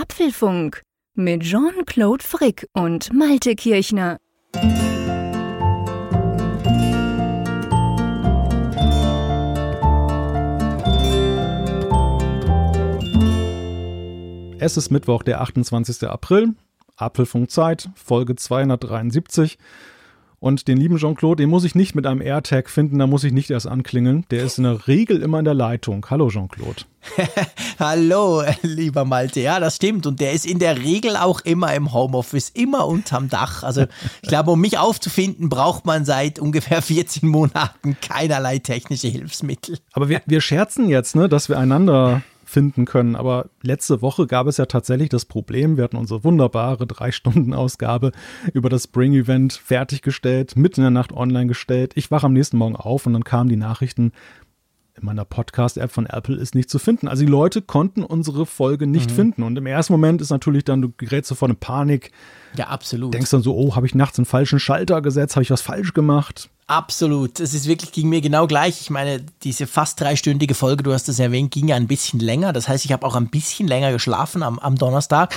Apfelfunk 0.00 0.82
mit 1.16 1.42
Jean-Claude 1.42 2.22
Frick 2.22 2.68
und 2.72 3.12
Malte 3.12 3.56
Kirchner. 3.56 4.18
Es 14.60 14.76
ist 14.76 14.90
Mittwoch, 14.92 15.24
der 15.24 15.40
28. 15.40 16.08
April. 16.08 16.54
Apfelfunkzeit, 16.94 17.90
Folge 17.96 18.36
273. 18.36 19.58
Und 20.40 20.68
den 20.68 20.78
lieben 20.78 20.98
Jean-Claude, 20.98 21.42
den 21.42 21.50
muss 21.50 21.64
ich 21.64 21.74
nicht 21.74 21.96
mit 21.96 22.06
einem 22.06 22.20
AirTag 22.20 22.70
finden, 22.70 23.00
da 23.00 23.08
muss 23.08 23.24
ich 23.24 23.32
nicht 23.32 23.50
erst 23.50 23.66
anklingeln. 23.66 24.24
Der 24.30 24.44
ist 24.44 24.58
in 24.58 24.64
der 24.64 24.86
Regel 24.86 25.20
immer 25.20 25.40
in 25.40 25.44
der 25.44 25.54
Leitung. 25.54 26.06
Hallo 26.08 26.28
Jean-Claude. 26.28 26.84
Hallo, 27.80 28.44
lieber 28.62 29.04
Malte. 29.04 29.40
Ja, 29.40 29.58
das 29.58 29.76
stimmt. 29.76 30.06
Und 30.06 30.20
der 30.20 30.32
ist 30.32 30.46
in 30.46 30.60
der 30.60 30.78
Regel 30.78 31.16
auch 31.16 31.40
immer 31.40 31.74
im 31.74 31.92
Homeoffice, 31.92 32.50
immer 32.50 32.86
unterm 32.86 33.28
Dach. 33.28 33.64
Also 33.64 33.86
ich 34.22 34.28
glaube, 34.28 34.52
um 34.52 34.60
mich 34.60 34.78
aufzufinden, 34.78 35.48
braucht 35.48 35.86
man 35.86 36.04
seit 36.04 36.38
ungefähr 36.38 36.82
14 36.82 37.28
Monaten 37.28 37.96
keinerlei 38.00 38.58
technische 38.58 39.08
Hilfsmittel. 39.08 39.78
Aber 39.92 40.08
wir, 40.08 40.22
wir 40.26 40.40
scherzen 40.40 40.88
jetzt, 40.88 41.16
ne, 41.16 41.28
dass 41.28 41.48
wir 41.48 41.58
einander 41.58 42.22
finden 42.48 42.84
können. 42.84 43.14
Aber 43.14 43.50
letzte 43.62 44.02
Woche 44.02 44.26
gab 44.26 44.46
es 44.46 44.56
ja 44.56 44.66
tatsächlich 44.66 45.08
das 45.08 45.24
Problem, 45.24 45.76
wir 45.76 45.84
hatten 45.84 45.96
unsere 45.96 46.24
wunderbare 46.24 46.86
Drei-Stunden-Ausgabe 46.86 48.12
über 48.52 48.68
das 48.68 48.84
Spring-Event 48.84 49.52
fertiggestellt, 49.52 50.56
mitten 50.56 50.80
in 50.80 50.84
der 50.84 50.90
Nacht 50.90 51.12
online 51.12 51.46
gestellt. 51.46 51.92
Ich 51.94 52.10
wache 52.10 52.26
am 52.26 52.32
nächsten 52.32 52.56
Morgen 52.56 52.76
auf 52.76 53.06
und 53.06 53.12
dann 53.12 53.24
kamen 53.24 53.48
die 53.50 53.56
Nachrichten, 53.56 54.12
in 55.00 55.06
meiner 55.06 55.24
Podcast-App 55.24 55.90
von 55.90 56.06
Apple 56.06 56.36
ist 56.36 56.54
nicht 56.54 56.70
zu 56.70 56.78
finden. 56.78 57.08
Also 57.08 57.24
die 57.24 57.30
Leute 57.30 57.62
konnten 57.62 58.02
unsere 58.02 58.46
Folge 58.46 58.86
nicht 58.86 59.10
mhm. 59.10 59.14
finden. 59.14 59.42
Und 59.42 59.56
im 59.56 59.66
ersten 59.66 59.92
Moment 59.92 60.20
ist 60.20 60.30
natürlich 60.30 60.64
dann, 60.64 60.82
du 60.82 60.92
gerätst 60.96 61.28
sofort 61.28 61.50
in 61.50 61.56
Panik. 61.56 62.10
Ja, 62.56 62.68
absolut. 62.68 63.14
Denkst 63.14 63.30
dann 63.30 63.42
so, 63.42 63.56
oh, 63.56 63.76
habe 63.76 63.86
ich 63.86 63.94
nachts 63.94 64.18
einen 64.18 64.26
falschen 64.26 64.58
Schalter 64.58 65.02
gesetzt? 65.02 65.36
Habe 65.36 65.42
ich 65.42 65.50
was 65.50 65.62
falsch 65.62 65.94
gemacht? 65.94 66.50
Absolut. 66.66 67.40
Es 67.40 67.54
ist 67.54 67.66
wirklich, 67.66 67.92
ging 67.92 68.10
mir 68.10 68.20
genau 68.20 68.46
gleich. 68.46 68.80
Ich 68.82 68.90
meine, 68.90 69.24
diese 69.42 69.66
fast 69.66 70.00
dreistündige 70.00 70.54
Folge, 70.54 70.82
du 70.82 70.92
hast 70.92 71.08
es 71.08 71.18
erwähnt, 71.18 71.50
ging 71.50 71.68
ja 71.68 71.76
ein 71.76 71.86
bisschen 71.86 72.20
länger. 72.20 72.52
Das 72.52 72.68
heißt, 72.68 72.84
ich 72.84 72.92
habe 72.92 73.06
auch 73.06 73.16
ein 73.16 73.28
bisschen 73.28 73.66
länger 73.66 73.90
geschlafen 73.90 74.42
am, 74.42 74.58
am 74.58 74.76
Donnerstag. 74.76 75.34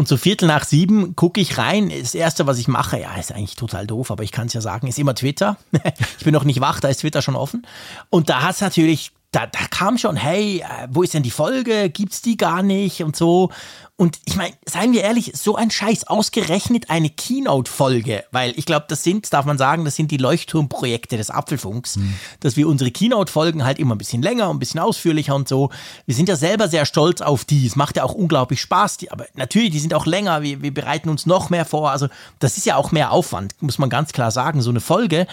Und 0.00 0.08
so 0.08 0.16
Viertel 0.16 0.48
nach 0.48 0.64
sieben 0.64 1.14
gucke 1.14 1.42
ich 1.42 1.58
rein. 1.58 1.90
Das 1.90 2.14
Erste, 2.14 2.46
was 2.46 2.56
ich 2.56 2.68
mache, 2.68 2.98
ja, 2.98 3.14
ist 3.16 3.32
eigentlich 3.32 3.54
total 3.54 3.86
doof, 3.86 4.10
aber 4.10 4.22
ich 4.22 4.32
kann 4.32 4.46
es 4.46 4.54
ja 4.54 4.62
sagen, 4.62 4.86
ist 4.86 4.98
immer 4.98 5.14
Twitter. 5.14 5.58
ich 6.18 6.24
bin 6.24 6.32
noch 6.32 6.44
nicht 6.44 6.62
wach, 6.62 6.80
da 6.80 6.88
ist 6.88 7.02
Twitter 7.02 7.20
schon 7.20 7.36
offen. 7.36 7.66
Und 8.08 8.30
da 8.30 8.48
es 8.48 8.62
natürlich 8.62 9.12
da, 9.32 9.46
da 9.46 9.60
kam 9.70 9.96
schon, 9.96 10.16
hey, 10.16 10.58
äh, 10.58 10.88
wo 10.90 11.02
ist 11.02 11.14
denn 11.14 11.22
die 11.22 11.30
Folge? 11.30 11.88
Gibt's 11.88 12.20
die 12.20 12.36
gar 12.36 12.62
nicht 12.62 13.02
und 13.02 13.14
so. 13.14 13.50
Und 13.94 14.18
ich 14.24 14.34
meine, 14.34 14.54
seien 14.66 14.92
wir 14.92 15.02
ehrlich, 15.02 15.32
so 15.34 15.56
ein 15.56 15.70
Scheiß, 15.70 16.08
ausgerechnet 16.08 16.88
eine 16.88 17.10
Keynote-Folge, 17.10 18.24
weil 18.32 18.54
ich 18.56 18.64
glaube, 18.64 18.86
das 18.88 19.04
sind, 19.04 19.30
darf 19.32 19.44
man 19.44 19.58
sagen, 19.58 19.84
das 19.84 19.94
sind 19.94 20.10
die 20.10 20.16
Leuchtturmprojekte 20.16 21.18
des 21.18 21.30
Apfelfunks, 21.30 21.96
mhm. 21.96 22.14
dass 22.40 22.56
wir 22.56 22.66
unsere 22.66 22.90
Keynote-Folgen 22.90 23.62
halt 23.62 23.78
immer 23.78 23.94
ein 23.94 23.98
bisschen 23.98 24.22
länger, 24.22 24.48
ein 24.48 24.58
bisschen 24.58 24.80
ausführlicher 24.80 25.34
und 25.34 25.48
so. 25.48 25.68
Wir 26.06 26.14
sind 26.14 26.30
ja 26.30 26.36
selber 26.36 26.68
sehr 26.68 26.86
stolz 26.86 27.20
auf 27.20 27.44
die. 27.44 27.66
Es 27.66 27.76
macht 27.76 27.98
ja 27.98 28.04
auch 28.04 28.14
unglaublich 28.14 28.60
Spaß, 28.62 28.96
die, 28.96 29.12
aber 29.12 29.26
natürlich, 29.34 29.70
die 29.70 29.80
sind 29.80 29.92
auch 29.92 30.06
länger, 30.06 30.42
wir, 30.42 30.62
wir 30.62 30.72
bereiten 30.72 31.10
uns 31.10 31.26
noch 31.26 31.50
mehr 31.50 31.66
vor. 31.66 31.90
Also, 31.90 32.08
das 32.38 32.56
ist 32.56 32.64
ja 32.64 32.76
auch 32.76 32.92
mehr 32.92 33.12
Aufwand, 33.12 33.54
muss 33.60 33.78
man 33.78 33.90
ganz 33.90 34.12
klar 34.12 34.30
sagen. 34.30 34.62
So 34.62 34.70
eine 34.70 34.80
Folge 34.80 35.26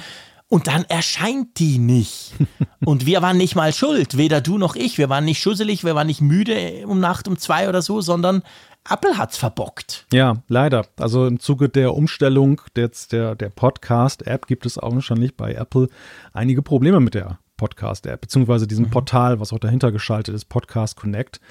und 0.50 0.68
dann 0.68 0.86
erscheint 0.86 1.60
die 1.60 1.78
nicht. 1.78 2.34
Und 2.86 3.06
wir 3.06 3.22
waren 3.22 3.36
nicht 3.36 3.56
mal 3.56 3.74
schuld, 3.74 4.16
weder 4.16 4.40
du 4.40 4.58
noch 4.58 4.76
ich. 4.76 4.98
Wir 4.98 5.10
waren 5.10 5.26
nicht 5.26 5.42
schusselig, 5.42 5.84
wir 5.84 5.94
waren 5.94 6.08
nicht 6.08 6.22
müde 6.22 6.88
um 6.88 7.02
Nacht 7.02 7.28
um 7.28 7.38
zwei 7.38 7.68
oder 7.68 7.82
so, 7.82 8.00
sondern 8.00 8.44
Apple 8.90 9.18
hat's 9.18 9.36
verbockt. 9.36 10.06
Ja, 10.14 10.36
leider. 10.48 10.86
Also 10.98 11.26
im 11.26 11.40
Zuge 11.42 11.68
der 11.68 11.94
Umstellung 11.94 12.62
des, 12.78 13.10
der, 13.10 13.36
der 13.36 13.50
Podcast-App 13.50 14.48
gibt 14.48 14.66
es 14.66 14.78
augenscheinlich 14.78 15.36
bei 15.36 15.54
Apple 15.54 15.90
einige 16.32 16.62
Probleme 16.62 17.02
mit 17.02 17.14
der 17.14 17.40
Podcast-App, 17.58 18.22
beziehungsweise 18.22 18.68
diesem 18.68 18.86
mhm. 18.86 18.92
Portal, 18.92 19.40
was 19.42 19.52
auch 19.52 19.60
dahinter 19.60 19.92
geschaltet 19.92 20.34
ist, 20.34 20.46
Podcast 20.46 20.96
Connect. 20.96 21.42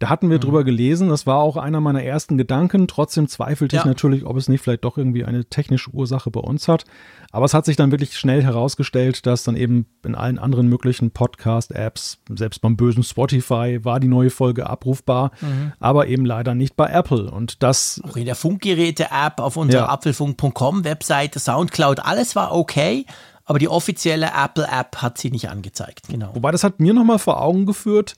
Da 0.00 0.08
hatten 0.08 0.28
wir 0.28 0.38
mhm. 0.38 0.42
drüber 0.42 0.64
gelesen, 0.64 1.08
das 1.08 1.26
war 1.26 1.38
auch 1.38 1.56
einer 1.56 1.80
meiner 1.80 2.02
ersten 2.02 2.36
Gedanken. 2.36 2.88
Trotzdem 2.88 3.28
zweifelte 3.28 3.76
ja. 3.76 3.82
ich 3.82 3.86
natürlich, 3.86 4.24
ob 4.24 4.36
es 4.36 4.48
nicht 4.48 4.60
vielleicht 4.60 4.84
doch 4.84 4.98
irgendwie 4.98 5.24
eine 5.24 5.44
technische 5.44 5.90
Ursache 5.90 6.30
bei 6.30 6.40
uns 6.40 6.66
hat. 6.66 6.84
Aber 7.30 7.44
es 7.44 7.54
hat 7.54 7.64
sich 7.64 7.76
dann 7.76 7.92
wirklich 7.92 8.16
schnell 8.18 8.42
herausgestellt, 8.42 9.24
dass 9.24 9.44
dann 9.44 9.56
eben 9.56 9.86
in 10.04 10.14
allen 10.14 10.38
anderen 10.38 10.68
möglichen 10.68 11.12
Podcast-Apps, 11.12 12.18
selbst 12.30 12.60
beim 12.60 12.76
bösen 12.76 13.04
Spotify, 13.04 13.84
war 13.84 14.00
die 14.00 14.08
neue 14.08 14.30
Folge 14.30 14.68
abrufbar, 14.68 15.30
mhm. 15.40 15.72
aber 15.78 16.08
eben 16.08 16.26
leider 16.26 16.54
nicht 16.54 16.76
bei 16.76 16.86
Apple. 16.86 17.30
Und 17.30 17.62
das. 17.62 18.00
Auch 18.04 18.16
in 18.16 18.24
der 18.24 18.34
Funkgeräte-App 18.34 19.38
auf 19.38 19.56
unserer 19.56 19.82
ja. 19.82 19.88
apfelfunk.com-Webseite, 19.88 21.38
Soundcloud, 21.38 22.00
alles 22.00 22.34
war 22.34 22.52
okay 22.52 23.06
aber 23.44 23.58
die 23.58 23.68
offizielle 23.68 24.30
Apple-App 24.34 24.96
hat 25.02 25.18
sie 25.18 25.30
nicht 25.30 25.50
angezeigt. 25.50 26.08
Genau. 26.08 26.34
Wobei 26.34 26.50
das 26.50 26.64
hat 26.64 26.80
mir 26.80 26.94
nochmal 26.94 27.18
vor 27.18 27.42
Augen 27.42 27.66
geführt, 27.66 28.16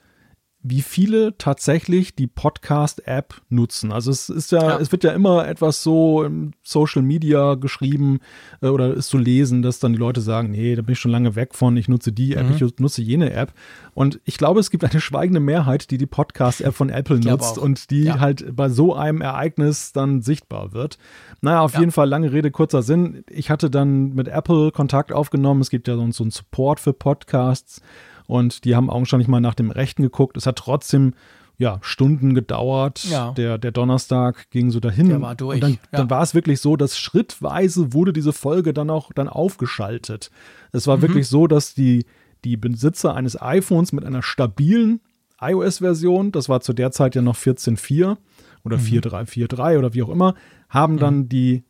wie 0.69 0.83
viele 0.83 1.39
tatsächlich 1.39 2.17
die 2.17 2.27
Podcast-App 2.27 3.41
nutzen. 3.49 3.93
Also 3.93 4.11
es 4.11 4.29
ist 4.29 4.51
ja, 4.51 4.63
ja, 4.63 4.79
es 4.79 4.91
wird 4.91 5.05
ja 5.05 5.13
immer 5.13 5.47
etwas 5.47 5.83
so 5.83 6.25
im 6.25 6.53
Social 6.65 7.03
Media 7.03 7.55
geschrieben 7.55 8.19
äh, 8.63 8.67
oder 8.67 8.93
ist 8.95 9.09
zu 9.09 9.19
lesen, 9.19 9.63
dass 9.63 9.79
dann 9.79 9.93
die 9.93 9.99
Leute 9.99 10.21
sagen, 10.21 10.51
nee, 10.51 10.75
da 10.75 10.83
bin 10.83 10.95
ich 10.95 10.99
schon 10.99 11.13
lange 11.13 11.37
weg 11.37 11.55
von, 11.55 11.77
ich 11.77 11.89
nutze 11.89 12.13
die 12.13 12.35
App, 12.35 12.49
mhm. 12.49 12.57
ich 12.57 12.79
nutze 12.79 13.03
jene 13.03 13.33
App. 13.33 13.53
Und 13.95 14.21
ich 14.25 14.39
glaube, 14.39 14.59
es 14.59 14.71
gibt 14.71 14.85
eine 14.85 15.01
schweigende 15.01 15.41
Mehrheit, 15.41 15.91
die 15.91 15.99
die 15.99 16.07
Podcast-App 16.07 16.75
von 16.75 16.91
Apple 16.91 17.21
nutzt 17.21 17.59
und 17.59 17.91
die 17.91 18.05
ja. 18.05 18.19
halt 18.19 18.57
bei 18.57 18.69
so 18.69 18.95
einem 18.95 19.21
Ereignis 19.21 19.93
dann 19.93 20.21
sichtbar 20.21 20.73
wird. 20.73 20.99
Naja, 21.43 21.61
auf 21.61 21.75
ja. 21.75 21.81
jeden 21.81 21.93
Fall 21.93 22.09
lange 22.09 22.33
Rede, 22.33 22.51
kurzer 22.51 22.83
Sinn. 22.83 23.25
Ich 23.31 23.51
hatte 23.51 23.71
dann 23.71 24.15
mit 24.15 24.27
Apple 24.27 24.73
Kontakt 24.73 25.13
aufgenommen. 25.13 25.61
Es 25.61 25.71
gibt 25.71 25.87
ja 25.87 25.95
so 25.95 26.03
einen 26.03 26.31
Support 26.31 26.81
für 26.81 26.93
Podcasts 26.93 27.83
und 28.27 28.65
die 28.65 28.75
haben 28.75 28.91
augenscheinlich 28.91 29.29
mal 29.29 29.41
nach 29.41 29.55
dem 29.55 29.71
Rechten 29.71 30.03
geguckt. 30.03 30.37
Es 30.37 30.47
hat 30.47 30.57
trotzdem 30.57 31.15
ja, 31.59 31.79
Stunden 31.81 32.35
gedauert. 32.35 33.05
Ja. 33.05 33.33
Der, 33.33 33.59
der 33.59 33.73
Donnerstag 33.73 34.51
ging 34.51 34.71
so 34.71 34.81
dahin. 34.81 35.09
Der 35.09 35.23
war 35.23 35.35
durch. 35.35 35.57
Und 35.57 35.61
dann, 35.63 35.73
ja. 35.73 35.79
dann 35.93 36.11
war 36.11 36.23
es 36.23 36.35
wirklich 36.35 36.61
so, 36.61 36.77
dass 36.77 36.99
schrittweise 36.99 37.93
wurde 37.93 38.13
diese 38.13 38.33
Folge 38.33 38.75
dann 38.75 38.91
auch 38.91 39.13
dann 39.15 39.29
aufgeschaltet. 39.29 40.31
Es 40.73 40.87
war 40.87 40.99
mhm. 40.99 41.03
wirklich 41.03 41.29
so, 41.29 41.47
dass 41.47 41.75
die, 41.75 42.05
die 42.45 42.57
Besitzer 42.57 43.15
eines 43.15 43.41
iPhones 43.41 43.93
mit 43.93 44.05
einer 44.05 44.23
stabilen 44.23 45.01
iOS-Version, 45.41 46.33
das 46.33 46.49
war 46.49 46.61
zu 46.61 46.73
der 46.73 46.93
Zeit 46.93 47.15
ja 47.15 47.23
noch 47.23 47.37
14.4 47.37 48.17
oder 48.65 48.79
mhm. 48.79 48.83
4.3.4.3 48.83 49.79
oder 49.79 49.95
wie 49.95 50.03
auch 50.03 50.09
immer, 50.09 50.35
haben 50.69 50.95
mhm. 50.95 50.99
dann 50.99 51.29
die 51.29 51.65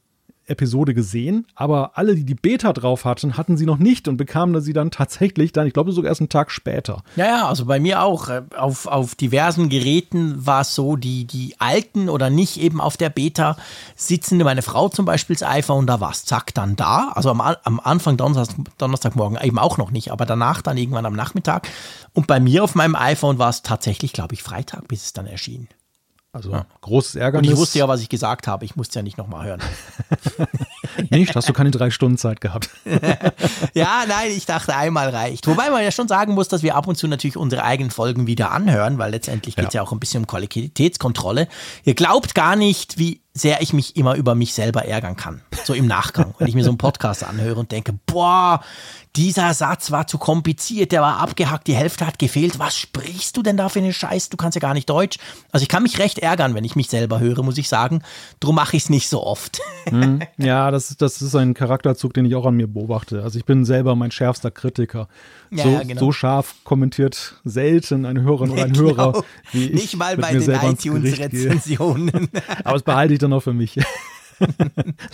Episode 0.46 0.94
gesehen, 0.94 1.46
aber 1.54 1.92
alle, 1.94 2.14
die 2.14 2.24
die 2.24 2.34
Beta 2.34 2.72
drauf 2.72 3.04
hatten, 3.04 3.36
hatten 3.36 3.56
sie 3.56 3.66
noch 3.66 3.78
nicht 3.78 4.08
und 4.08 4.16
bekamen 4.16 4.60
sie 4.60 4.72
dann 4.72 4.90
tatsächlich 4.90 5.52
dann, 5.52 5.66
ich 5.66 5.72
glaube 5.72 5.92
sogar 5.92 6.10
erst 6.10 6.20
einen 6.20 6.28
Tag 6.28 6.50
später. 6.50 7.02
Ja, 7.16 7.26
ja, 7.26 7.48
also 7.48 7.66
bei 7.66 7.80
mir 7.80 8.02
auch. 8.02 8.28
Äh, 8.28 8.42
auf, 8.56 8.86
auf 8.86 9.14
diversen 9.14 9.68
Geräten 9.68 10.46
war 10.46 10.62
es 10.62 10.74
so, 10.74 10.96
die, 10.96 11.24
die 11.24 11.54
alten 11.58 12.08
oder 12.08 12.30
nicht 12.30 12.58
eben 12.58 12.80
auf 12.80 12.96
der 12.96 13.10
Beta 13.10 13.56
sitzende, 13.96 14.44
meine 14.44 14.62
Frau 14.62 14.88
zum 14.88 15.04
Beispiel 15.04 15.36
das 15.36 15.48
iPhone, 15.48 15.86
da 15.86 16.00
war 16.00 16.10
es 16.10 16.24
zack 16.24 16.54
dann 16.54 16.76
da. 16.76 17.12
Also 17.14 17.30
am, 17.30 17.40
am 17.40 17.80
Anfang 17.80 18.16
Donnerstag, 18.16 18.56
Donnerstagmorgen 18.78 19.38
eben 19.42 19.58
auch 19.58 19.78
noch 19.78 19.90
nicht, 19.90 20.12
aber 20.12 20.26
danach 20.26 20.62
dann 20.62 20.76
irgendwann 20.76 21.06
am 21.06 21.14
Nachmittag. 21.14 21.68
Und 22.12 22.26
bei 22.26 22.40
mir 22.40 22.64
auf 22.64 22.74
meinem 22.74 22.94
iPhone 22.94 23.38
war 23.38 23.50
es 23.50 23.62
tatsächlich, 23.62 24.12
glaube 24.12 24.34
ich, 24.34 24.42
Freitag, 24.42 24.88
bis 24.88 25.04
es 25.04 25.12
dann 25.12 25.26
erschien. 25.26 25.68
Also 26.36 26.50
ja. 26.52 26.66
großes 26.82 27.14
Ärgernis. 27.14 27.48
Und 27.48 27.54
ich 27.54 27.58
wusste 27.58 27.78
ja, 27.78 27.88
was 27.88 28.02
ich 28.02 28.10
gesagt 28.10 28.46
habe. 28.46 28.66
Ich 28.66 28.76
musste 28.76 28.98
ja 28.98 29.02
nicht 29.02 29.16
nochmal 29.16 29.46
hören. 29.46 29.60
nicht? 31.10 31.34
Hast 31.34 31.48
du 31.48 31.54
keine 31.54 31.70
drei 31.70 31.88
Stunden 31.88 32.18
Zeit 32.18 32.42
gehabt? 32.42 32.68
ja, 33.74 34.04
nein, 34.06 34.30
ich 34.36 34.44
dachte, 34.44 34.76
einmal 34.76 35.08
reicht. 35.08 35.46
Wobei 35.46 35.70
man 35.70 35.82
ja 35.82 35.90
schon 35.90 36.08
sagen 36.08 36.34
muss, 36.34 36.48
dass 36.48 36.62
wir 36.62 36.76
ab 36.76 36.86
und 36.88 36.96
zu 36.96 37.08
natürlich 37.08 37.38
unsere 37.38 37.64
eigenen 37.64 37.90
Folgen 37.90 38.26
wieder 38.26 38.50
anhören, 38.50 38.98
weil 38.98 39.12
letztendlich 39.12 39.56
geht 39.56 39.68
es 39.68 39.74
ja. 39.74 39.80
ja 39.80 39.86
auch 39.86 39.92
ein 39.92 39.98
bisschen 39.98 40.24
um 40.24 40.26
Qualitätskontrolle. 40.26 41.48
Ihr 41.84 41.94
glaubt 41.94 42.34
gar 42.34 42.54
nicht, 42.54 42.98
wie 42.98 43.22
sehr 43.36 43.60
ich 43.60 43.72
mich 43.72 43.96
immer 43.96 44.14
über 44.14 44.34
mich 44.34 44.54
selber 44.54 44.84
ärgern 44.84 45.16
kann. 45.16 45.42
So 45.64 45.74
im 45.74 45.86
Nachgang, 45.86 46.34
wenn 46.38 46.48
ich 46.48 46.54
mir 46.54 46.64
so 46.64 46.70
einen 46.70 46.78
Podcast 46.78 47.22
anhöre 47.22 47.60
und 47.60 47.70
denke, 47.70 47.92
boah, 48.06 48.60
dieser 49.16 49.54
Satz 49.54 49.90
war 49.90 50.06
zu 50.06 50.18
kompliziert, 50.18 50.92
der 50.92 51.00
war 51.00 51.18
abgehackt, 51.18 51.66
die 51.66 51.74
Hälfte 51.74 52.06
hat 52.06 52.18
gefehlt. 52.18 52.58
Was 52.58 52.76
sprichst 52.76 53.36
du 53.36 53.42
denn 53.42 53.56
da 53.56 53.68
für 53.68 53.78
eine 53.78 53.92
Scheiß? 53.92 54.28
Du 54.28 54.36
kannst 54.36 54.56
ja 54.56 54.60
gar 54.60 54.74
nicht 54.74 54.90
Deutsch. 54.90 55.18
Also 55.50 55.62
ich 55.62 55.68
kann 55.68 55.82
mich 55.82 55.98
recht 55.98 56.18
ärgern, 56.18 56.54
wenn 56.54 56.64
ich 56.64 56.76
mich 56.76 56.88
selber 56.88 57.18
höre, 57.20 57.42
muss 57.42 57.56
ich 57.56 57.68
sagen. 57.68 58.02
Drum 58.40 58.56
mache 58.56 58.76
ich 58.76 58.84
es 58.84 58.90
nicht 58.90 59.08
so 59.08 59.22
oft. 59.22 59.60
Hm, 59.88 60.20
ja, 60.36 60.70
das, 60.70 60.96
das 60.98 61.22
ist 61.22 61.34
ein 61.34 61.54
Charakterzug, 61.54 62.12
den 62.12 62.26
ich 62.26 62.34
auch 62.34 62.44
an 62.44 62.56
mir 62.56 62.66
beobachte. 62.66 63.22
Also 63.22 63.38
ich 63.38 63.46
bin 63.46 63.64
selber 63.64 63.96
mein 63.96 64.10
schärfster 64.10 64.50
Kritiker. 64.50 65.08
Ja, 65.50 65.64
so, 65.64 65.70
ja, 65.70 65.82
genau. 65.82 66.00
so 66.00 66.12
scharf 66.12 66.54
kommentiert 66.64 67.36
selten 67.44 68.04
eine 68.04 68.22
Hörerin 68.22 68.50
oder 68.50 68.64
ein 68.64 68.72
genau. 68.72 68.96
Hörer, 68.96 69.24
wie 69.52 69.66
ich 69.68 69.72
Nicht 69.72 69.96
mal 69.96 70.16
bei 70.16 70.32
den 70.34 70.50
iTunes-Rezensionen. 70.50 72.28
Aber 72.64 72.74
das 72.74 72.82
behalte 72.82 73.14
ich 73.14 73.18
dann 73.26 73.38
auch 73.38 73.42
für 73.42 73.52
mich. 73.52 73.78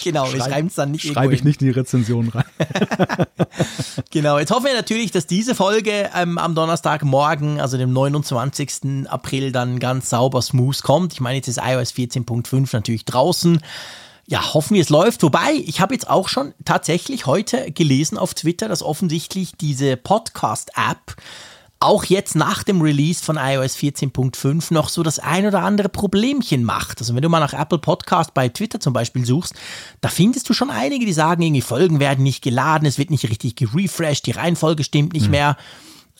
genau, 0.02 0.32
wir 0.32 0.40
schreiben 0.40 0.68
es 0.68 0.74
dann 0.74 0.90
nicht 0.90 1.06
Schreibe 1.06 1.34
ich 1.34 1.44
nicht 1.44 1.60
in 1.62 1.68
die 1.68 1.72
Rezension 1.72 2.28
rein. 2.28 2.44
genau, 4.10 4.38
jetzt 4.38 4.50
hoffen 4.50 4.66
wir 4.66 4.74
natürlich, 4.74 5.10
dass 5.10 5.26
diese 5.26 5.54
Folge 5.54 6.10
ähm, 6.14 6.38
am 6.38 6.54
Donnerstagmorgen, 6.54 7.60
also 7.60 7.76
dem 7.76 7.92
29. 7.92 9.08
April, 9.08 9.52
dann 9.52 9.78
ganz 9.78 10.10
sauber 10.10 10.42
smooth 10.42 10.82
kommt. 10.82 11.12
Ich 11.12 11.20
meine, 11.20 11.36
jetzt 11.36 11.48
ist 11.48 11.58
iOS 11.58 11.92
14.5 11.92 12.68
natürlich 12.72 13.04
draußen. 13.04 13.60
Ja, 14.26 14.54
hoffen 14.54 14.74
wir, 14.74 14.82
es 14.82 14.88
läuft. 14.88 15.22
Wobei, 15.22 15.52
ich 15.66 15.80
habe 15.80 15.94
jetzt 15.94 16.08
auch 16.08 16.28
schon 16.28 16.54
tatsächlich 16.64 17.26
heute 17.26 17.70
gelesen 17.72 18.18
auf 18.18 18.34
Twitter, 18.34 18.68
dass 18.68 18.82
offensichtlich 18.82 19.52
diese 19.56 19.96
Podcast-App 19.96 21.16
auch 21.82 22.04
jetzt 22.04 22.36
nach 22.36 22.62
dem 22.62 22.80
Release 22.80 23.22
von 23.22 23.36
iOS 23.36 23.76
14.5 23.76 24.72
noch 24.72 24.88
so 24.88 25.02
das 25.02 25.18
ein 25.18 25.46
oder 25.46 25.62
andere 25.62 25.88
Problemchen 25.88 26.64
macht. 26.64 27.00
Also 27.00 27.14
wenn 27.14 27.22
du 27.22 27.28
mal 27.28 27.40
nach 27.40 27.52
Apple 27.52 27.78
Podcast 27.78 28.34
bei 28.34 28.48
Twitter 28.48 28.80
zum 28.80 28.92
Beispiel 28.92 29.26
suchst, 29.26 29.54
da 30.00 30.08
findest 30.08 30.48
du 30.48 30.54
schon 30.54 30.70
einige, 30.70 31.04
die 31.04 31.12
sagen, 31.12 31.42
irgendwie 31.42 31.60
Folgen 31.60 32.00
werden 32.00 32.22
nicht 32.22 32.42
geladen, 32.42 32.86
es 32.86 32.98
wird 32.98 33.10
nicht 33.10 33.28
richtig 33.28 33.56
gerefreshed, 33.56 34.26
die 34.26 34.32
Reihenfolge 34.32 34.84
stimmt 34.84 35.12
nicht 35.12 35.26
mhm. 35.26 35.32
mehr. 35.32 35.56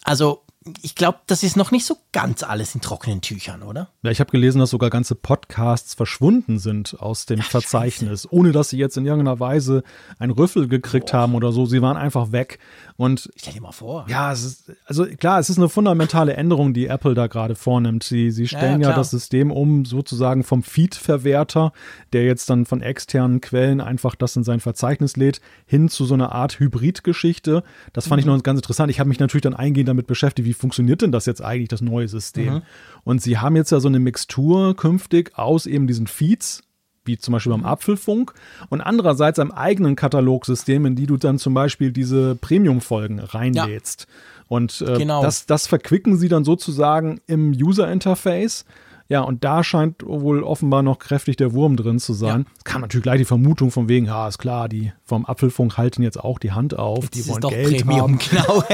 Also 0.05 0.43
ich 0.83 0.95
glaube, 0.95 1.19
das 1.27 1.43
ist 1.43 1.57
noch 1.57 1.71
nicht 1.71 1.87
so 1.87 1.97
ganz 2.13 2.43
alles 2.43 2.75
in 2.75 2.81
trockenen 2.81 3.21
Tüchern, 3.21 3.63
oder? 3.63 3.89
Ja, 4.03 4.11
ich 4.11 4.21
habe 4.21 4.31
gelesen, 4.31 4.61
dass 4.61 4.71
sogar 4.71 4.91
ganze 4.91 5.15
Podcasts 5.15 5.95
verschwunden 5.95 6.59
sind 6.59 7.01
aus 7.01 7.27
dem 7.27 7.41
Ach, 7.41 7.51
Verzeichnis, 7.51 8.29
ohne 8.31 8.53
dass 8.53 8.71
sie 8.71 8.79
jetzt 8.79 8.97
in 8.97 9.05
irgendeiner 9.05 9.41
Weise 9.41 9.83
einen 10.19 10.33
Rüffel 10.33 10.69
gekriegt 10.69 11.11
Boah. 11.11 11.19
haben 11.19 11.35
oder 11.35 11.53
so. 11.53 11.67
Sie 11.67 11.83
waren 11.83 11.97
einfach 11.97 12.33
weg. 12.33 12.59
Und 12.97 13.31
stell 13.37 13.55
dir 13.55 13.61
mal 13.61 13.73
vor. 13.73 14.07
Ja, 14.09 14.33
es 14.33 14.45
ist, 14.45 14.73
also 14.87 15.07
klar, 15.07 15.39
es 15.39 15.51
ist 15.51 15.59
eine 15.59 15.69
fundamentale 15.69 16.35
Änderung, 16.35 16.75
die 16.75 16.87
Apple 16.87 17.15
da 17.15 17.27
gerade 17.27 17.55
vornimmt. 17.55 18.05
Sie, 18.05 18.31
sie 18.31 18.49
stellen 18.49 18.81
ja, 18.81 18.91
ja, 18.91 18.97
das 18.97 19.11
System 19.11 19.51
um, 19.51 19.85
sozusagen 19.85 20.45
vom 20.45 20.63
Feed-Verwerter, 20.63 21.73
der 22.13 22.25
jetzt 22.25 22.51
dann 22.51 22.67
von 22.67 22.83
externen 22.83 23.41
Quellen 23.41 23.81
einfach 23.81 24.15
das 24.15 24.37
in 24.37 24.45
sein 24.45 24.61
Verzeichnis 24.61 25.17
lädt, 25.17 25.41
hin 25.67 25.89
zu 25.89 26.05
so 26.05 26.15
einer 26.15 26.33
Art 26.33 26.59
Hybrid-Geschichte. 26.59 27.63
Das 27.93 28.07
fand 28.07 28.19
mhm. 28.19 28.31
ich 28.31 28.35
noch 28.37 28.43
ganz 28.43 28.59
interessant. 28.59 28.91
Ich 28.91 29.01
habe 29.01 29.09
mich 29.09 29.21
natürlich 29.21 29.43
dann 29.43 29.55
eingehend 29.55 29.89
damit 29.89 30.07
beschäftigt, 30.07 30.47
wie 30.47 30.55
funktioniert 30.55 31.03
denn 31.03 31.13
das 31.13 31.27
jetzt 31.27 31.43
eigentlich, 31.43 31.69
das 31.69 31.81
neue 31.81 32.09
System? 32.09 32.55
Mhm. 32.55 32.63
Und 33.05 33.23
sie 33.23 33.39
haben 33.39 33.57
jetzt 33.57 33.73
ja 33.73 33.81
so 33.81 33.89
eine 33.89 33.99
Mixtur 33.99 34.77
künftig 34.77 35.37
aus 35.37 35.67
eben 35.67 35.87
diesen 35.87 36.07
Feeds, 36.07 36.63
wie 37.05 37.19
zum 37.19 37.33
Beispiel 37.33 37.53
beim. 37.53 37.65
Apfelfunk, 37.65 38.35
und 38.71 38.81
andererseits 38.81 39.39
einem 39.39 39.51
eigenen 39.51 39.97
Katalogsystem, 39.97 40.87
in 40.87 40.97
die 40.97 41.07
du 41.07 41.17
dann 41.17 41.39
zum 41.39 41.55
Beispiel 41.55 41.93
diese 41.93 42.35
Premium-Folgen 42.37 43.19
reinlädst. 43.21 44.07
Ja. 44.09 44.47
Und 44.49 44.85
äh, 44.87 44.99
genau. 44.99 45.23
das, 45.23 45.47
das 45.47 45.67
verquicken 45.67 46.17
sie 46.17 46.29
dann 46.29 46.45
sozusagen 46.45 47.21
im 47.27 47.53
User-Interface. 47.53 48.65
Ja, 49.13 49.21
und 49.21 49.45
da 49.45 49.63
scheint 49.63 50.03
wohl 50.07 50.43
offenbar 50.43 50.83
noch 50.83 50.99
kräftig 50.99 51.37
der 51.37 51.53
Wurm 51.53 51.77
drin 51.77 51.99
zu 51.99 52.15
sein. 52.15 52.47
Ja. 52.47 52.63
Kam 52.65 52.81
natürlich 52.81 53.03
gleich 53.03 53.19
die 53.19 53.27
Vermutung 53.27 53.71
von 53.71 53.87
wegen, 53.87 54.07
ja, 54.07 54.27
ist 54.27 54.39
klar, 54.39 54.71
die 54.71 54.91
vom 55.05 55.27
Apfelfunk 55.27 55.77
halten 55.77 56.03
jetzt 56.03 56.19
auch 56.19 56.39
die 56.39 56.53
Hand 56.53 56.79
auf, 56.79 57.05
jetzt 57.05 57.15
die 57.17 57.29
wollen 57.29 57.43
doch 57.43 57.51
Geld 57.51 57.85
Premium, 57.85 58.01
haben. 58.01 58.19
Genau. 58.31 58.65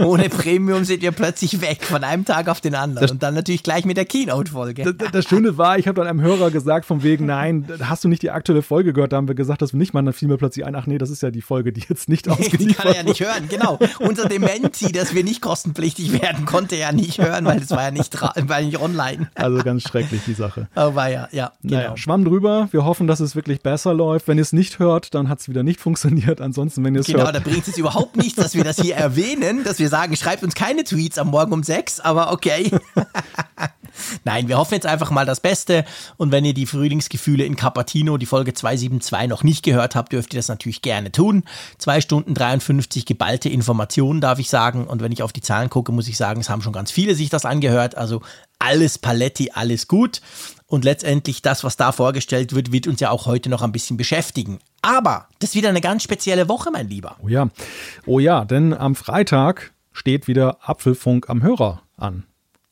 Ohne 0.10 0.28
Premium 0.30 0.82
sind 0.82 1.02
wir 1.02 1.12
plötzlich 1.12 1.60
weg 1.60 1.84
von 1.84 2.02
einem 2.02 2.24
Tag 2.24 2.48
auf 2.48 2.60
den 2.60 2.74
anderen. 2.74 3.02
Das, 3.02 3.12
und 3.12 3.22
dann 3.22 3.34
natürlich 3.34 3.62
gleich 3.62 3.84
mit 3.84 3.96
der 3.96 4.04
Keynote-Folge. 4.04 4.94
Das, 4.94 5.12
das, 5.12 5.24
Schöne 5.26 5.58
war, 5.58 5.78
ich 5.78 5.86
habe 5.86 6.00
dann 6.00 6.08
einem 6.08 6.20
Hörer 6.20 6.50
gesagt 6.50 6.86
von 6.86 7.04
wegen, 7.04 7.26
nein, 7.26 7.64
hast 7.80 8.02
du 8.02 8.08
nicht 8.08 8.22
die 8.22 8.32
aktuelle 8.32 8.62
Folge 8.62 8.94
gehört? 8.94 9.12
Da 9.12 9.18
haben 9.18 9.28
wir 9.28 9.36
gesagt, 9.36 9.62
dass 9.62 9.74
wir 9.74 9.78
nicht 9.78 9.94
machen. 9.94 10.06
Dann 10.06 10.14
fiel 10.14 10.26
mir 10.26 10.38
plötzlich 10.38 10.66
ein, 10.66 10.74
ach 10.74 10.88
nee, 10.88 10.98
das 10.98 11.10
ist 11.10 11.22
ja 11.22 11.30
die 11.30 11.40
Folge, 11.40 11.72
die 11.72 11.84
jetzt 11.88 12.08
nicht 12.08 12.28
ausgeliefert 12.28 12.60
Die 12.64 12.74
kann 12.74 12.88
er 12.88 12.96
ja 12.96 13.02
nicht 13.04 13.20
hören, 13.20 13.48
genau. 13.48 13.78
Unser 14.00 14.28
Dementi, 14.28 14.90
dass 14.90 15.14
wir 15.14 15.22
nicht 15.22 15.40
kostenpflichtig 15.40 16.20
werden, 16.20 16.46
konnte 16.46 16.74
er 16.74 16.88
ja 16.88 16.92
nicht 16.92 17.18
hören, 17.18 17.44
weil 17.44 17.58
es 17.58 17.70
war 17.70 17.84
ja 17.84 17.90
nicht, 17.92 18.20
war 18.20 18.60
nicht 18.60 18.80
online. 18.80 19.30
Also 19.36 19.62
ganz 19.62 19.83
schrecklich 19.88 20.22
die 20.26 20.34
Sache. 20.34 20.68
Oh, 20.76 20.94
war 20.94 21.08
ja, 21.08 21.28
ja, 21.30 21.52
genau. 21.62 21.76
Naja, 21.76 21.96
Schwamm 21.96 22.24
drüber. 22.24 22.68
Wir 22.72 22.84
hoffen, 22.84 23.06
dass 23.06 23.20
es 23.20 23.36
wirklich 23.36 23.62
besser 23.62 23.94
läuft. 23.94 24.28
Wenn 24.28 24.38
ihr 24.38 24.42
es 24.42 24.52
nicht 24.52 24.80
hört, 24.80 25.14
dann 25.14 25.28
hat 25.28 25.40
es 25.40 25.48
wieder 25.48 25.62
nicht 25.62 25.80
funktioniert. 25.80 26.40
Ansonsten, 26.40 26.84
wenn 26.84 26.94
ihr 26.94 27.00
es 27.00 27.06
genau, 27.06 27.20
hört. 27.20 27.32
Genau, 27.32 27.44
da 27.44 27.50
bringt 27.50 27.68
es 27.68 27.78
überhaupt 27.78 28.16
nichts, 28.16 28.34
dass 28.34 28.54
wir 28.54 28.64
das 28.64 28.80
hier 28.80 28.96
erwähnen, 28.96 29.62
dass 29.64 29.78
wir 29.78 29.88
sagen, 29.88 30.16
schreibt 30.16 30.42
uns 30.42 30.54
keine 30.54 30.84
Tweets 30.84 31.18
am 31.18 31.28
Morgen 31.28 31.52
um 31.52 31.62
sechs, 31.62 32.00
aber 32.00 32.32
okay. 32.32 32.70
Nein, 34.24 34.48
wir 34.48 34.58
hoffen 34.58 34.74
jetzt 34.74 34.86
einfach 34.86 35.10
mal 35.10 35.26
das 35.26 35.40
Beste. 35.40 35.84
Und 36.16 36.32
wenn 36.32 36.44
ihr 36.44 36.54
die 36.54 36.66
Frühlingsgefühle 36.66 37.44
in 37.44 37.56
Capatino, 37.56 38.16
die 38.16 38.26
Folge 38.26 38.54
272, 38.54 39.28
noch 39.28 39.42
nicht 39.42 39.62
gehört 39.62 39.94
habt, 39.94 40.12
dürft 40.12 40.34
ihr 40.34 40.38
das 40.38 40.48
natürlich 40.48 40.82
gerne 40.82 41.12
tun. 41.12 41.44
Zwei 41.78 42.00
Stunden 42.00 42.34
53 42.34 43.06
geballte 43.06 43.48
Informationen, 43.48 44.20
darf 44.20 44.38
ich 44.38 44.48
sagen. 44.48 44.86
Und 44.86 45.02
wenn 45.02 45.12
ich 45.12 45.22
auf 45.22 45.32
die 45.32 45.40
Zahlen 45.40 45.70
gucke, 45.70 45.92
muss 45.92 46.08
ich 46.08 46.16
sagen, 46.16 46.40
es 46.40 46.50
haben 46.50 46.62
schon 46.62 46.72
ganz 46.72 46.90
viele 46.90 47.14
sich 47.14 47.30
das 47.30 47.44
angehört. 47.44 47.96
Also 47.96 48.22
alles 48.64 48.98
Paletti, 48.98 49.50
alles 49.52 49.88
gut. 49.88 50.20
Und 50.66 50.84
letztendlich 50.84 51.42
das, 51.42 51.62
was 51.62 51.76
da 51.76 51.92
vorgestellt 51.92 52.54
wird, 52.54 52.72
wird 52.72 52.86
uns 52.86 53.00
ja 53.00 53.10
auch 53.10 53.26
heute 53.26 53.50
noch 53.50 53.62
ein 53.62 53.72
bisschen 53.72 53.96
beschäftigen. 53.96 54.58
Aber 54.82 55.28
das 55.38 55.50
ist 55.50 55.56
wieder 55.56 55.68
eine 55.68 55.80
ganz 55.80 56.02
spezielle 56.02 56.48
Woche, 56.48 56.70
mein 56.72 56.88
Lieber. 56.88 57.16
Oh 57.22 57.28
ja, 57.28 57.48
oh 58.06 58.18
ja, 58.18 58.44
denn 58.44 58.72
am 58.72 58.94
Freitag 58.94 59.72
steht 59.92 60.26
wieder 60.26 60.58
Apfelfunk 60.62 61.28
am 61.28 61.42
Hörer 61.42 61.82
an. 61.96 62.24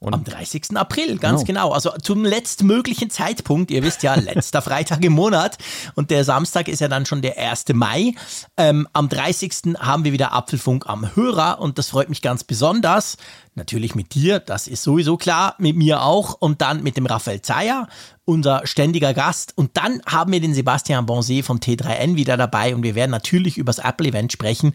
Und 0.03 0.15
Am 0.15 0.25
30. 0.25 0.77
April, 0.77 1.17
ganz 1.19 1.45
genau. 1.45 1.69
genau. 1.69 1.75
Also 1.75 1.91
zum 2.03 2.25
letztmöglichen 2.25 3.09
Zeitpunkt. 3.09 3.71
Ihr 3.71 3.85
wisst 3.85 4.03
ja, 4.03 4.15
letzter 4.17 4.61
Freitag 4.61 5.05
im 5.05 5.13
Monat. 5.13 5.59
Und 5.95 6.11
der 6.11 6.25
Samstag 6.25 6.67
ist 6.67 6.81
ja 6.81 6.89
dann 6.89 7.07
schon 7.07 7.23
der 7.23 7.39
1. 7.39 7.67
Mai. 7.75 8.15
Ähm, 8.57 8.89
am 8.95 9.09
30. 9.09 9.77
haben 9.79 10.03
wir 10.03 10.13
wieder 10.13 10.33
Apfelfunk 10.33 10.89
am 10.89 11.15
Hörer. 11.15 11.61
Und 11.61 11.79
das 11.79 11.91
freut 11.91 12.09
mich 12.09 12.21
ganz 12.21 12.43
besonders. 12.43 13.17
Natürlich 13.55 13.95
mit 13.95 14.15
dir, 14.15 14.39
das 14.39 14.67
ist 14.67 14.83
sowieso 14.83 15.19
klar. 15.19 15.57
Mit 15.59 15.77
mir 15.77 16.03
auch. 16.03 16.35
Und 16.41 16.63
dann 16.63 16.83
mit 16.83 16.97
dem 16.97 17.05
Raphael 17.05 17.43
Zeyer, 17.43 17.87
unser 18.25 18.67
ständiger 18.67 19.13
Gast. 19.13 19.53
Und 19.57 19.77
dann 19.77 20.01
haben 20.07 20.33
wir 20.33 20.41
den 20.41 20.55
Sebastian 20.55 21.05
Bonset 21.05 21.45
vom 21.45 21.59
T3N 21.59 22.17
wieder 22.17 22.37
dabei. 22.37 22.75
Und 22.75 22.83
wir 22.83 22.95
werden 22.95 23.11
natürlich 23.11 23.59
über 23.59 23.73
das 23.73 23.85
Apple-Event 23.85 24.33
sprechen. 24.33 24.75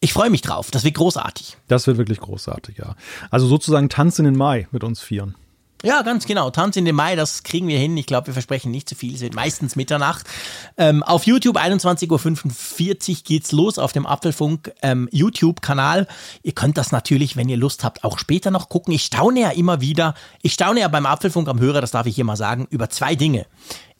Ich 0.00 0.12
freue 0.12 0.30
mich 0.30 0.42
drauf. 0.42 0.70
Das 0.70 0.84
wird 0.84 0.94
großartig. 0.94 1.56
Das 1.68 1.86
wird 1.86 1.96
wirklich 1.96 2.20
großartig, 2.20 2.76
ja. 2.78 2.94
Also 3.30 3.46
sozusagen 3.46 3.88
Tanz 3.88 4.18
in 4.18 4.26
den 4.26 4.36
Mai 4.36 4.68
mit 4.70 4.84
uns 4.84 5.00
vieren. 5.00 5.34
Ja, 5.84 6.02
ganz 6.02 6.26
genau. 6.26 6.50
Tanz 6.50 6.76
in 6.76 6.84
den 6.84 6.96
Mai, 6.96 7.14
das 7.14 7.44
kriegen 7.44 7.68
wir 7.68 7.78
hin. 7.78 7.96
Ich 7.96 8.06
glaube, 8.06 8.26
wir 8.26 8.34
versprechen 8.34 8.72
nicht 8.72 8.88
zu 8.88 8.96
viel. 8.96 9.14
Es 9.14 9.20
wird 9.20 9.34
meistens 9.34 9.76
Mitternacht. 9.76 10.26
Ähm, 10.76 11.04
auf 11.04 11.24
YouTube 11.24 11.56
21.45 11.56 13.10
Uhr 13.10 13.16
geht's 13.22 13.52
los 13.52 13.78
auf 13.78 13.92
dem 13.92 14.04
Apfelfunk 14.04 14.72
ähm. 14.82 15.08
Ihr 15.12 16.52
könnt 16.54 16.78
das 16.78 16.90
natürlich, 16.90 17.36
wenn 17.36 17.48
ihr 17.48 17.56
Lust 17.56 17.84
habt, 17.84 18.02
auch 18.02 18.18
später 18.18 18.50
noch 18.50 18.68
gucken. 18.68 18.92
Ich 18.92 19.04
staune 19.04 19.40
ja 19.40 19.50
immer 19.50 19.80
wieder. 19.80 20.14
Ich 20.42 20.54
staune 20.54 20.80
ja 20.80 20.88
beim 20.88 21.06
Apfelfunk 21.06 21.46
am 21.48 21.60
Hörer, 21.60 21.80
das 21.80 21.92
darf 21.92 22.06
ich 22.06 22.16
hier 22.16 22.24
mal 22.24 22.36
sagen, 22.36 22.66
über 22.70 22.90
zwei 22.90 23.14
Dinge. 23.14 23.46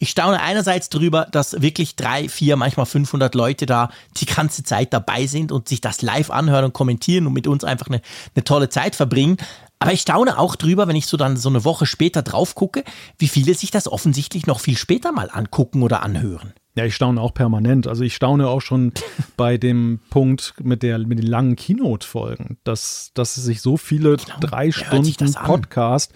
Ich 0.00 0.10
staune 0.10 0.40
einerseits 0.40 0.90
drüber, 0.90 1.26
dass 1.30 1.60
wirklich 1.60 1.96
drei, 1.96 2.28
vier, 2.28 2.56
manchmal 2.56 2.86
500 2.86 3.34
Leute 3.34 3.66
da 3.66 3.90
die 4.16 4.26
ganze 4.26 4.62
Zeit 4.62 4.92
dabei 4.92 5.26
sind 5.26 5.50
und 5.50 5.69
sich 5.69 5.80
das 5.80 6.02
live 6.02 6.30
anhören 6.30 6.66
und 6.66 6.72
kommentieren 6.72 7.26
und 7.26 7.32
mit 7.32 7.46
uns 7.46 7.64
einfach 7.64 7.88
eine, 7.88 8.00
eine 8.34 8.44
tolle 8.44 8.69
Zeit 8.69 8.94
verbringen. 8.94 9.38
Aber 9.78 9.92
ich 9.92 10.00
staune 10.00 10.38
auch 10.38 10.56
drüber, 10.56 10.88
wenn 10.88 10.96
ich 10.96 11.06
so 11.06 11.16
dann 11.16 11.36
so 11.36 11.48
eine 11.48 11.64
Woche 11.64 11.86
später 11.86 12.22
drauf 12.22 12.54
gucke, 12.54 12.84
wie 13.16 13.28
viele 13.28 13.54
sich 13.54 13.70
das 13.70 13.90
offensichtlich 13.90 14.46
noch 14.46 14.60
viel 14.60 14.76
später 14.76 15.12
mal 15.12 15.30
angucken 15.30 15.82
oder 15.82 16.02
anhören. 16.02 16.52
Ja, 16.78 16.85
ich 16.85 16.94
staune 16.94 17.20
auch 17.20 17.35
permanent. 17.35 17.88
Also 17.88 18.04
ich 18.04 18.14
staune 18.14 18.47
auch 18.47 18.61
schon 18.61 18.92
bei 19.37 19.58
dem 19.58 19.99
Punkt 20.11 20.54
mit, 20.62 20.85
der, 20.85 21.00
mit 21.00 21.18
den 21.18 21.26
langen 21.26 21.56
Keynote-Folgen, 21.56 22.58
dass, 22.62 23.11
dass 23.14 23.35
sich 23.35 23.62
so 23.62 23.76
viele 23.76 24.16
genau, 24.16 24.38
drei 24.38 24.70
Stunden 24.70 25.35
Podcast 25.35 26.12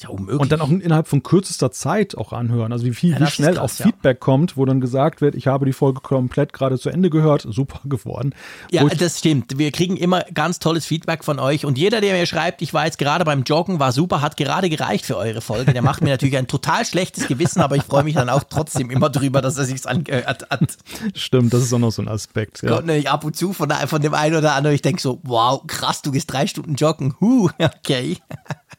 ja 0.00 0.08
und 0.08 0.50
dann 0.50 0.60
auch 0.60 0.68
innerhalb 0.68 1.06
von 1.06 1.22
kürzester 1.22 1.70
Zeit 1.70 2.16
auch 2.16 2.32
anhören. 2.32 2.72
Also 2.72 2.84
wie 2.84 2.94
viel, 2.94 3.12
ja, 3.12 3.20
wie 3.20 3.26
schnell 3.26 3.54
krass, 3.54 3.80
auch 3.80 3.84
Feedback 3.84 4.16
ja. 4.16 4.20
kommt, 4.20 4.56
wo 4.56 4.64
dann 4.64 4.80
gesagt 4.80 5.20
wird, 5.20 5.34
ich 5.34 5.46
habe 5.46 5.66
die 5.66 5.72
Folge 5.72 6.00
komplett 6.00 6.52
gerade 6.52 6.78
zu 6.78 6.90
Ende 6.90 7.10
gehört, 7.10 7.46
super 7.48 7.80
geworden. 7.84 8.34
Ja, 8.70 8.84
das 8.84 9.18
stimmt. 9.18 9.58
Wir 9.58 9.70
kriegen 9.70 9.96
immer 9.96 10.22
ganz 10.34 10.58
tolles 10.58 10.86
Feedback 10.86 11.24
von 11.24 11.38
euch 11.38 11.64
und 11.64 11.78
jeder, 11.78 12.00
der 12.00 12.14
mir 12.14 12.26
schreibt, 12.26 12.62
ich 12.62 12.74
war 12.74 12.86
jetzt 12.86 12.98
gerade 12.98 13.24
beim 13.24 13.42
Joggen, 13.42 13.78
war 13.78 13.92
super, 13.92 14.20
hat 14.20 14.36
gerade 14.36 14.68
gereicht 14.68 15.06
für 15.06 15.16
eure 15.16 15.40
Folge, 15.40 15.72
der 15.72 15.82
macht 15.82 16.02
mir 16.02 16.10
natürlich 16.10 16.36
ein 16.36 16.46
total 16.46 16.84
schlechtes 16.84 17.26
Gewissen, 17.26 17.60
aber 17.60 17.76
ich 17.76 17.82
freue 17.82 18.04
mich 18.04 18.14
dann 18.14 18.28
auch 18.28 18.44
trotzdem 18.48 18.90
immer 18.90 19.10
drüber, 19.10 19.42
dass 19.42 19.58
er 19.58 19.64
sich 19.64 19.86
an 19.86 20.03
angehört 20.10 20.46
hat. 20.50 20.76
Stimmt, 21.14 21.52
das 21.52 21.62
ist 21.62 21.72
auch 21.72 21.78
noch 21.78 21.90
so 21.90 22.02
ein 22.02 22.08
Aspekt. 22.08 22.62
Ja. 22.62 22.70
Kommt 22.74 22.86
nämlich 22.86 23.10
ab 23.10 23.24
und 23.24 23.36
zu 23.36 23.52
von, 23.52 23.70
von 23.70 24.02
dem 24.02 24.14
einen 24.14 24.36
oder 24.36 24.54
anderen, 24.54 24.74
ich 24.74 24.82
denke 24.82 25.00
so, 25.00 25.20
wow, 25.22 25.62
krass, 25.66 26.02
du 26.02 26.10
gehst 26.10 26.32
drei 26.32 26.46
Stunden 26.46 26.74
joggen. 26.74 27.14
Huh, 27.20 27.50
okay. 27.58 28.18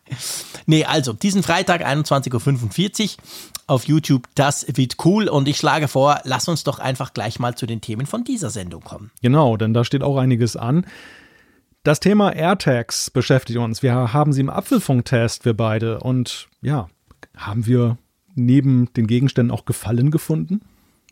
nee, 0.65 0.85
also, 0.85 1.13
diesen 1.13 1.43
Freitag 1.43 1.85
21.45 1.85 3.03
Uhr 3.03 3.23
auf 3.67 3.85
YouTube, 3.85 4.27
das 4.35 4.65
wird 4.75 4.97
cool 5.05 5.27
und 5.27 5.47
ich 5.47 5.57
schlage 5.57 5.87
vor, 5.87 6.19
lass 6.23 6.47
uns 6.47 6.63
doch 6.63 6.79
einfach 6.79 7.13
gleich 7.13 7.39
mal 7.39 7.55
zu 7.55 7.65
den 7.65 7.81
Themen 7.81 8.05
von 8.05 8.23
dieser 8.23 8.49
Sendung 8.49 8.83
kommen. 8.83 9.11
Genau, 9.21 9.57
denn 9.57 9.73
da 9.73 9.83
steht 9.83 10.03
auch 10.03 10.17
einiges 10.17 10.55
an. 10.55 10.85
Das 11.83 11.99
Thema 11.99 12.31
AirTags 12.31 13.11
beschäftigt 13.11 13.59
uns. 13.59 13.83
Wir 13.83 14.13
haben 14.13 14.33
sie 14.33 14.41
im 14.41 14.49
Apfelfunktest, 14.49 15.45
wir 15.45 15.55
beide. 15.55 15.99
Und 15.99 16.47
ja, 16.61 16.87
haben 17.37 17.67
wir 17.67 17.97
neben 18.33 18.91
den 18.93 19.07
Gegenständen 19.07 19.51
auch 19.51 19.65
Gefallen 19.65 20.11
gefunden? 20.11 20.61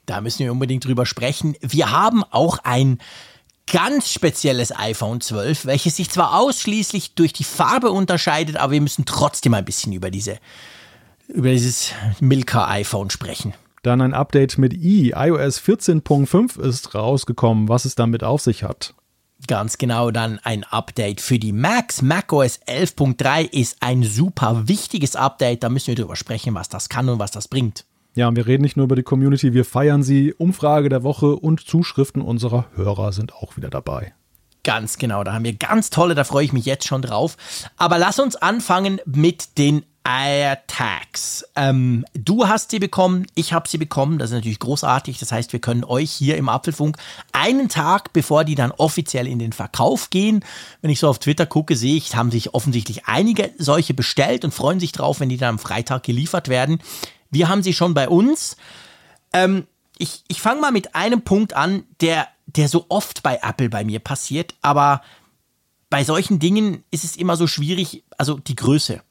Da 0.05 0.21
müssen 0.21 0.39
wir 0.39 0.51
unbedingt 0.51 0.85
drüber 0.85 1.05
sprechen. 1.05 1.55
Wir 1.61 1.91
haben 1.91 2.23
auch 2.23 2.59
ein 2.63 2.99
ganz 3.71 4.11
spezielles 4.11 4.75
iPhone 4.77 5.21
12, 5.21 5.65
welches 5.65 5.95
sich 5.95 6.09
zwar 6.09 6.37
ausschließlich 6.37 7.15
durch 7.15 7.33
die 7.33 7.43
Farbe 7.43 7.91
unterscheidet, 7.91 8.57
aber 8.57 8.73
wir 8.73 8.81
müssen 8.81 9.05
trotzdem 9.05 9.53
ein 9.53 9.65
bisschen 9.65 9.93
über 9.93 10.11
diese 10.11 10.39
über 11.29 11.49
dieses 11.49 11.91
Milka 12.19 12.67
iPhone 12.69 13.09
sprechen. 13.09 13.53
Dann 13.81 14.01
ein 14.01 14.13
Update 14.13 14.57
mit 14.57 14.73
i. 14.73 15.13
iOS 15.15 15.59
14.5 15.59 16.59
ist 16.59 16.95
rausgekommen, 16.95 17.69
was 17.69 17.85
es 17.85 17.95
damit 17.95 18.23
auf 18.23 18.41
sich 18.41 18.63
hat. 18.63 18.93
Ganz 19.47 19.77
genau, 19.77 20.11
dann 20.11 20.39
ein 20.43 20.63
Update 20.63 21.19
für 21.19 21.37
die 21.37 21.51
Macs. 21.51 22.01
macOS 22.01 22.61
11.3 22.61 23.51
ist 23.51 23.77
ein 23.81 24.03
super 24.03 24.67
wichtiges 24.67 25.17
Update. 25.17 25.63
Da 25.63 25.69
müssen 25.69 25.87
wir 25.87 25.95
drüber 25.95 26.15
sprechen, 26.15 26.53
was 26.55 26.69
das 26.69 26.87
kann 26.87 27.09
und 27.09 27.19
was 27.19 27.31
das 27.31 27.49
bringt. 27.49 27.85
Ja, 28.15 28.27
und 28.27 28.35
wir 28.35 28.45
reden 28.45 28.61
nicht 28.61 28.77
nur 28.77 28.83
über 28.85 28.95
die 28.95 29.03
Community, 29.03 29.53
wir 29.53 29.65
feiern 29.65 30.03
sie. 30.03 30.33
Umfrage 30.33 30.89
der 30.89 31.03
Woche 31.03 31.35
und 31.35 31.61
Zuschriften 31.61 32.21
unserer 32.21 32.65
Hörer 32.75 33.11
sind 33.11 33.33
auch 33.33 33.57
wieder 33.57 33.69
dabei. 33.69 34.13
Ganz 34.63 34.97
genau, 34.97 35.23
da 35.23 35.33
haben 35.33 35.43
wir 35.43 35.53
ganz 35.53 35.89
tolle, 35.89 36.15
da 36.15 36.23
freue 36.23 36.45
ich 36.45 36.53
mich 36.53 36.65
jetzt 36.65 36.87
schon 36.87 37.01
drauf. 37.01 37.35
Aber 37.75 37.97
lass 37.97 38.19
uns 38.19 38.35
anfangen 38.35 39.01
mit 39.05 39.57
den 39.57 39.83
AirTags. 40.05 41.45
Ähm, 41.55 42.05
du 42.13 42.47
hast 42.47 42.71
sie 42.71 42.79
bekommen, 42.79 43.25
ich 43.35 43.53
habe 43.53 43.67
sie 43.67 43.77
bekommen, 43.77 44.19
das 44.19 44.29
ist 44.29 44.35
natürlich 44.35 44.59
großartig. 44.59 45.17
Das 45.17 45.31
heißt, 45.31 45.51
wir 45.53 45.59
können 45.59 45.83
euch 45.83 46.11
hier 46.11 46.37
im 46.37 46.49
Apfelfunk 46.49 46.97
einen 47.31 47.67
Tag, 47.67 48.13
bevor 48.13 48.43
die 48.43 48.55
dann 48.55 48.71
offiziell 48.71 49.27
in 49.27 49.39
den 49.39 49.53
Verkauf 49.53 50.09
gehen, 50.09 50.45
wenn 50.81 50.91
ich 50.91 50.99
so 50.99 51.07
auf 51.09 51.19
Twitter 51.19 51.45
gucke, 51.45 51.75
sehe 51.75 51.95
ich, 51.95 52.15
haben 52.15 52.31
sich 52.31 52.53
offensichtlich 52.53 53.05
einige 53.05 53.51
solche 53.57 53.93
bestellt 53.93 54.45
und 54.45 54.53
freuen 54.53 54.79
sich 54.79 54.91
drauf, 54.91 55.19
wenn 55.19 55.29
die 55.29 55.37
dann 55.37 55.55
am 55.55 55.59
Freitag 55.59 56.03
geliefert 56.03 56.47
werden. 56.47 56.79
Wir 57.33 57.49
haben 57.49 57.63
sie 57.63 57.73
schon 57.73 57.93
bei 57.93 58.07
uns. 58.07 58.55
Ähm, 59.33 59.67
ich 59.97 60.23
ich 60.27 60.41
fange 60.41 60.61
mal 60.61 60.71
mit 60.71 60.95
einem 60.95 61.21
Punkt 61.21 61.53
an, 61.53 61.83
der 62.01 62.27
der 62.45 62.67
so 62.67 62.85
oft 62.89 63.23
bei 63.23 63.39
Apple 63.41 63.69
bei 63.69 63.83
mir 63.83 63.99
passiert, 63.99 64.55
aber 64.61 65.01
bei 65.89 66.03
solchen 66.03 66.39
Dingen 66.39 66.83
ist 66.91 67.03
es 67.03 67.15
immer 67.15 67.35
so 67.35 67.47
schwierig, 67.47 68.03
also 68.17 68.37
die 68.37 68.55
Größe. 68.55 69.01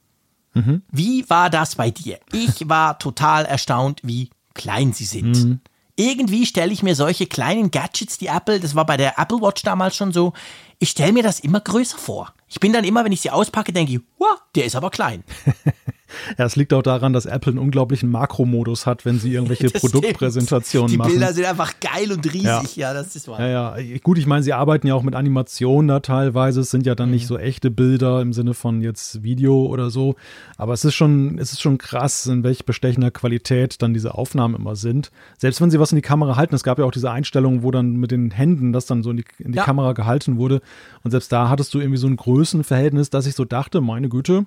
Mhm. 0.54 0.82
Wie 0.90 1.28
war 1.30 1.48
das 1.48 1.76
bei 1.76 1.90
dir? 1.90 2.18
Ich 2.32 2.68
war 2.68 2.98
total 2.98 3.44
erstaunt, 3.44 4.00
wie 4.02 4.30
klein 4.54 4.92
sie 4.92 5.04
sind. 5.04 5.44
Mhm. 5.44 5.60
Irgendwie 5.94 6.46
stelle 6.46 6.72
ich 6.72 6.82
mir 6.82 6.94
solche 6.94 7.26
kleinen 7.26 7.70
Gadgets, 7.70 8.18
die 8.18 8.26
Apple, 8.26 8.60
das 8.60 8.74
war 8.74 8.86
bei 8.86 8.96
der 8.96 9.18
Apple 9.18 9.40
Watch 9.40 9.62
damals 9.62 9.94
schon 9.94 10.12
so, 10.12 10.32
ich 10.78 10.90
stelle 10.90 11.12
mir 11.12 11.22
das 11.22 11.38
immer 11.38 11.60
größer 11.60 11.98
vor. 11.98 12.34
Ich 12.48 12.58
bin 12.60 12.72
dann 12.72 12.84
immer, 12.84 13.04
wenn 13.04 13.12
ich 13.12 13.20
sie 13.20 13.30
auspacke, 13.30 13.72
denke 13.72 13.92
ich, 13.92 14.00
wow, 14.22 14.40
der 14.54 14.66
ist 14.66 14.76
aber 14.76 14.90
klein. 14.90 15.24
Ja, 16.38 16.44
es 16.44 16.56
liegt 16.56 16.72
auch 16.72 16.82
daran, 16.82 17.12
dass 17.12 17.26
Apple 17.26 17.52
einen 17.52 17.58
unglaublichen 17.58 18.10
Makromodus 18.10 18.86
hat, 18.86 19.04
wenn 19.04 19.18
sie 19.18 19.32
irgendwelche 19.32 19.66
das 19.70 19.80
Produktpräsentationen 19.80 20.96
machen. 20.96 21.08
Die 21.08 21.18
Bilder 21.18 21.32
sind 21.32 21.44
einfach 21.44 21.74
geil 21.80 22.12
und 22.12 22.24
riesig, 22.32 22.76
ja, 22.76 22.88
ja 22.88 22.94
das 22.94 23.14
ist 23.16 23.28
wahr. 23.28 23.40
Ja, 23.40 23.78
ja, 23.78 23.98
gut, 24.02 24.18
ich 24.18 24.26
meine, 24.26 24.42
sie 24.42 24.52
arbeiten 24.52 24.86
ja 24.86 24.94
auch 24.94 25.02
mit 25.02 25.14
Animationen 25.14 25.88
da 25.88 26.00
teilweise. 26.00 26.60
Es 26.60 26.70
sind 26.70 26.86
ja 26.86 26.94
dann 26.94 27.08
mhm. 27.08 27.14
nicht 27.14 27.26
so 27.26 27.38
echte 27.38 27.70
Bilder 27.70 28.20
im 28.20 28.32
Sinne 28.32 28.54
von 28.54 28.82
jetzt 28.82 29.22
Video 29.22 29.66
oder 29.66 29.90
so. 29.90 30.16
Aber 30.56 30.72
es 30.72 30.84
ist 30.84 30.94
schon, 30.94 31.38
es 31.38 31.52
ist 31.52 31.60
schon 31.60 31.78
krass, 31.78 32.26
in 32.26 32.44
welch 32.44 32.64
bestechender 32.64 33.10
Qualität 33.10 33.82
dann 33.82 33.94
diese 33.94 34.14
Aufnahmen 34.14 34.54
immer 34.54 34.76
sind. 34.76 35.10
Selbst 35.38 35.60
wenn 35.60 35.70
sie 35.70 35.80
was 35.80 35.92
in 35.92 35.96
die 35.96 36.02
Kamera 36.02 36.36
halten, 36.36 36.54
es 36.54 36.62
gab 36.62 36.78
ja 36.78 36.84
auch 36.84 36.92
diese 36.92 37.10
Einstellung, 37.10 37.62
wo 37.62 37.70
dann 37.70 37.96
mit 37.96 38.10
den 38.10 38.30
Händen 38.30 38.72
das 38.72 38.86
dann 38.86 39.02
so 39.02 39.10
in 39.10 39.18
die, 39.18 39.24
in 39.38 39.52
die 39.52 39.58
ja. 39.58 39.64
Kamera 39.64 39.92
gehalten 39.92 40.36
wurde. 40.36 40.60
Und 41.02 41.10
selbst 41.10 41.32
da 41.32 41.48
hattest 41.48 41.74
du 41.74 41.78
irgendwie 41.78 41.98
so 41.98 42.06
ein 42.06 42.16
Größenverhältnis, 42.16 43.10
dass 43.10 43.26
ich 43.26 43.34
so 43.34 43.44
dachte, 43.44 43.80
meine 43.80 44.08
Güte, 44.12 44.46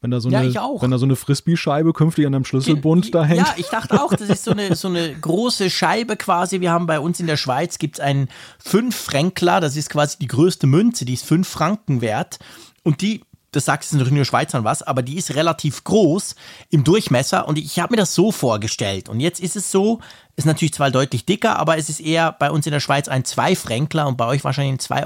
wenn 0.00 0.10
da 0.10 0.18
so 0.18 0.28
ja, 0.30 0.40
eine, 0.40 0.52
wenn 0.52 0.90
da 0.90 0.98
so 0.98 1.04
eine 1.04 1.14
Frisbee-Scheibe 1.14 1.92
künftig 1.92 2.26
an 2.26 2.34
einem 2.34 2.44
Schlüsselbund 2.44 3.14
da 3.14 3.24
hängt. 3.24 3.46
Ja, 3.46 3.54
ich 3.56 3.68
dachte 3.68 4.02
auch, 4.02 4.12
das 4.12 4.28
ist 4.28 4.42
so 4.42 4.50
eine, 4.50 4.74
so 4.74 4.88
eine 4.88 5.14
große 5.14 5.70
Scheibe 5.70 6.16
quasi. 6.16 6.60
Wir 6.60 6.72
haben 6.72 6.86
bei 6.86 6.98
uns 6.98 7.20
in 7.20 7.28
der 7.28 7.36
Schweiz 7.36 7.78
gibt's 7.78 8.00
einen 8.00 8.28
5-Fränkler, 8.66 9.60
das 9.60 9.76
ist 9.76 9.90
quasi 9.90 10.18
die 10.18 10.26
größte 10.26 10.66
Münze, 10.66 11.04
die 11.04 11.14
ist 11.14 11.24
5 11.24 11.46
Franken 11.46 12.00
wert. 12.00 12.40
Und 12.82 13.00
die 13.00 13.22
das 13.52 13.66
sagt 13.66 13.84
es 13.84 13.92
natürlich 13.92 14.14
nur 14.14 14.24
Schweizern 14.24 14.64
was, 14.64 14.82
aber 14.82 15.02
die 15.02 15.18
ist 15.18 15.34
relativ 15.34 15.84
groß 15.84 16.34
im 16.70 16.84
Durchmesser 16.84 17.46
und 17.46 17.58
ich 17.58 17.78
habe 17.78 17.92
mir 17.92 17.98
das 17.98 18.14
so 18.14 18.32
vorgestellt. 18.32 19.10
Und 19.10 19.20
jetzt 19.20 19.40
ist 19.40 19.56
es 19.56 19.70
so, 19.70 20.00
ist 20.36 20.46
natürlich 20.46 20.72
zwar 20.72 20.90
deutlich 20.90 21.26
dicker, 21.26 21.58
aber 21.58 21.76
es 21.76 21.90
ist 21.90 22.00
eher 22.00 22.32
bei 22.32 22.50
uns 22.50 22.66
in 22.66 22.72
der 22.72 22.80
Schweiz 22.80 23.08
ein 23.08 23.24
2-Fränkler 23.24 24.08
und 24.08 24.16
bei 24.16 24.26
euch 24.26 24.42
wahrscheinlich 24.42 24.88
ein 24.90 24.96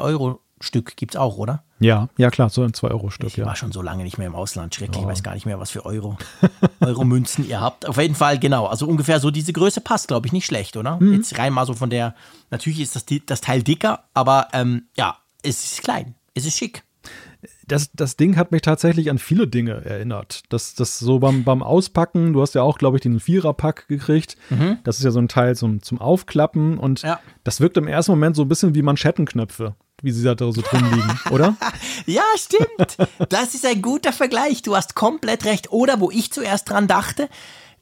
2-Euro-Stück 0.61 0.97
gibt 0.97 1.15
es 1.15 1.21
auch, 1.21 1.37
oder? 1.39 1.63
Ja, 1.79 2.09
ja 2.17 2.31
klar, 2.31 2.49
so 2.49 2.63
ein 2.63 2.73
2-Euro-Stück. 2.73 3.29
Ich 3.29 3.37
ja. 3.37 3.47
war 3.47 3.57
schon 3.57 3.73
so 3.73 3.83
lange 3.83 4.05
nicht 4.05 4.19
mehr 4.19 4.27
im 4.27 4.35
Ausland, 4.35 4.75
schrecklich. 4.75 5.03
Ich 5.03 5.09
weiß 5.09 5.23
gar 5.23 5.35
nicht 5.35 5.47
mehr, 5.47 5.61
was 5.61 5.71
für 5.71 5.85
Euro, 5.85 6.17
Euro-Münzen 6.81 7.47
ihr 7.47 7.61
habt. 7.61 7.87
Auf 7.87 7.99
jeden 7.99 8.15
Fall, 8.15 8.39
genau. 8.39 8.67
Also 8.67 8.87
ungefähr 8.87 9.21
so 9.21 9.31
diese 9.31 9.53
Größe 9.53 9.81
passt, 9.81 10.09
glaube 10.09 10.27
ich, 10.27 10.33
nicht 10.33 10.47
schlecht, 10.47 10.77
oder? 10.77 10.99
Mhm. 11.01 11.15
Jetzt 11.15 11.39
rein 11.39 11.53
mal 11.53 11.67
so 11.67 11.75
von 11.75 11.91
der, 11.91 12.15
natürlich 12.51 12.81
ist 12.81 12.97
das, 12.97 13.05
das 13.27 13.41
Teil 13.41 13.63
dicker, 13.63 14.05
aber 14.15 14.49
ähm, 14.53 14.87
ja, 14.97 15.19
es 15.43 15.65
ist 15.65 15.83
klein, 15.83 16.15
es 16.35 16.47
ist 16.47 16.57
schick. 16.57 16.83
Das, 17.69 17.91
das 17.93 18.17
Ding 18.17 18.37
hat 18.37 18.51
mich 18.51 18.63
tatsächlich 18.63 19.11
an 19.11 19.19
viele 19.19 19.47
Dinge 19.47 19.85
erinnert. 19.85 20.45
Das, 20.49 20.75
das 20.75 20.99
so 20.99 21.19
beim, 21.19 21.45
beim 21.45 21.63
Auspacken, 21.63 22.33
du 22.33 22.41
hast 22.41 22.55
ja 22.55 22.63
auch, 22.63 22.79
glaube 22.79 22.97
ich, 22.97 23.03
den 23.03 23.21
Viererpack 23.21 23.87
gekriegt. 23.89 24.37
Mhm. 24.51 24.79
Das 24.85 24.99
ist 24.99 25.05
ja 25.05 25.11
so 25.11 25.21
ein 25.21 25.29
Teil 25.29 25.55
zum, 25.55 25.83
zum 25.83 26.01
Aufklappen 26.01 26.79
und 26.79 27.03
ja. 27.03 27.21
das 27.45 27.61
wirkt 27.61 27.77
im 27.77 27.87
ersten 27.87 28.13
Moment 28.13 28.35
so 28.35 28.43
ein 28.43 28.49
bisschen 28.49 28.75
wie 28.75 28.83
Manschettenknöpfe 28.83 29.77
wie 30.03 30.11
sie 30.11 30.23
da 30.23 30.37
so 30.39 30.61
drin 30.61 30.91
liegen, 30.91 31.21
oder? 31.31 31.57
ja, 32.07 32.23
stimmt. 32.37 32.97
Das 33.29 33.55
ist 33.55 33.65
ein 33.65 33.83
guter 33.83 34.13
Vergleich. 34.13 34.63
Du 34.63 34.77
hast 34.77 34.95
komplett 34.95 35.45
recht. 35.45 35.73
Oder 35.73 36.01
wo 36.01 36.11
ich 36.11 36.33
zuerst 36.33 36.69
dran 36.69 36.87
dachte, 36.87 37.29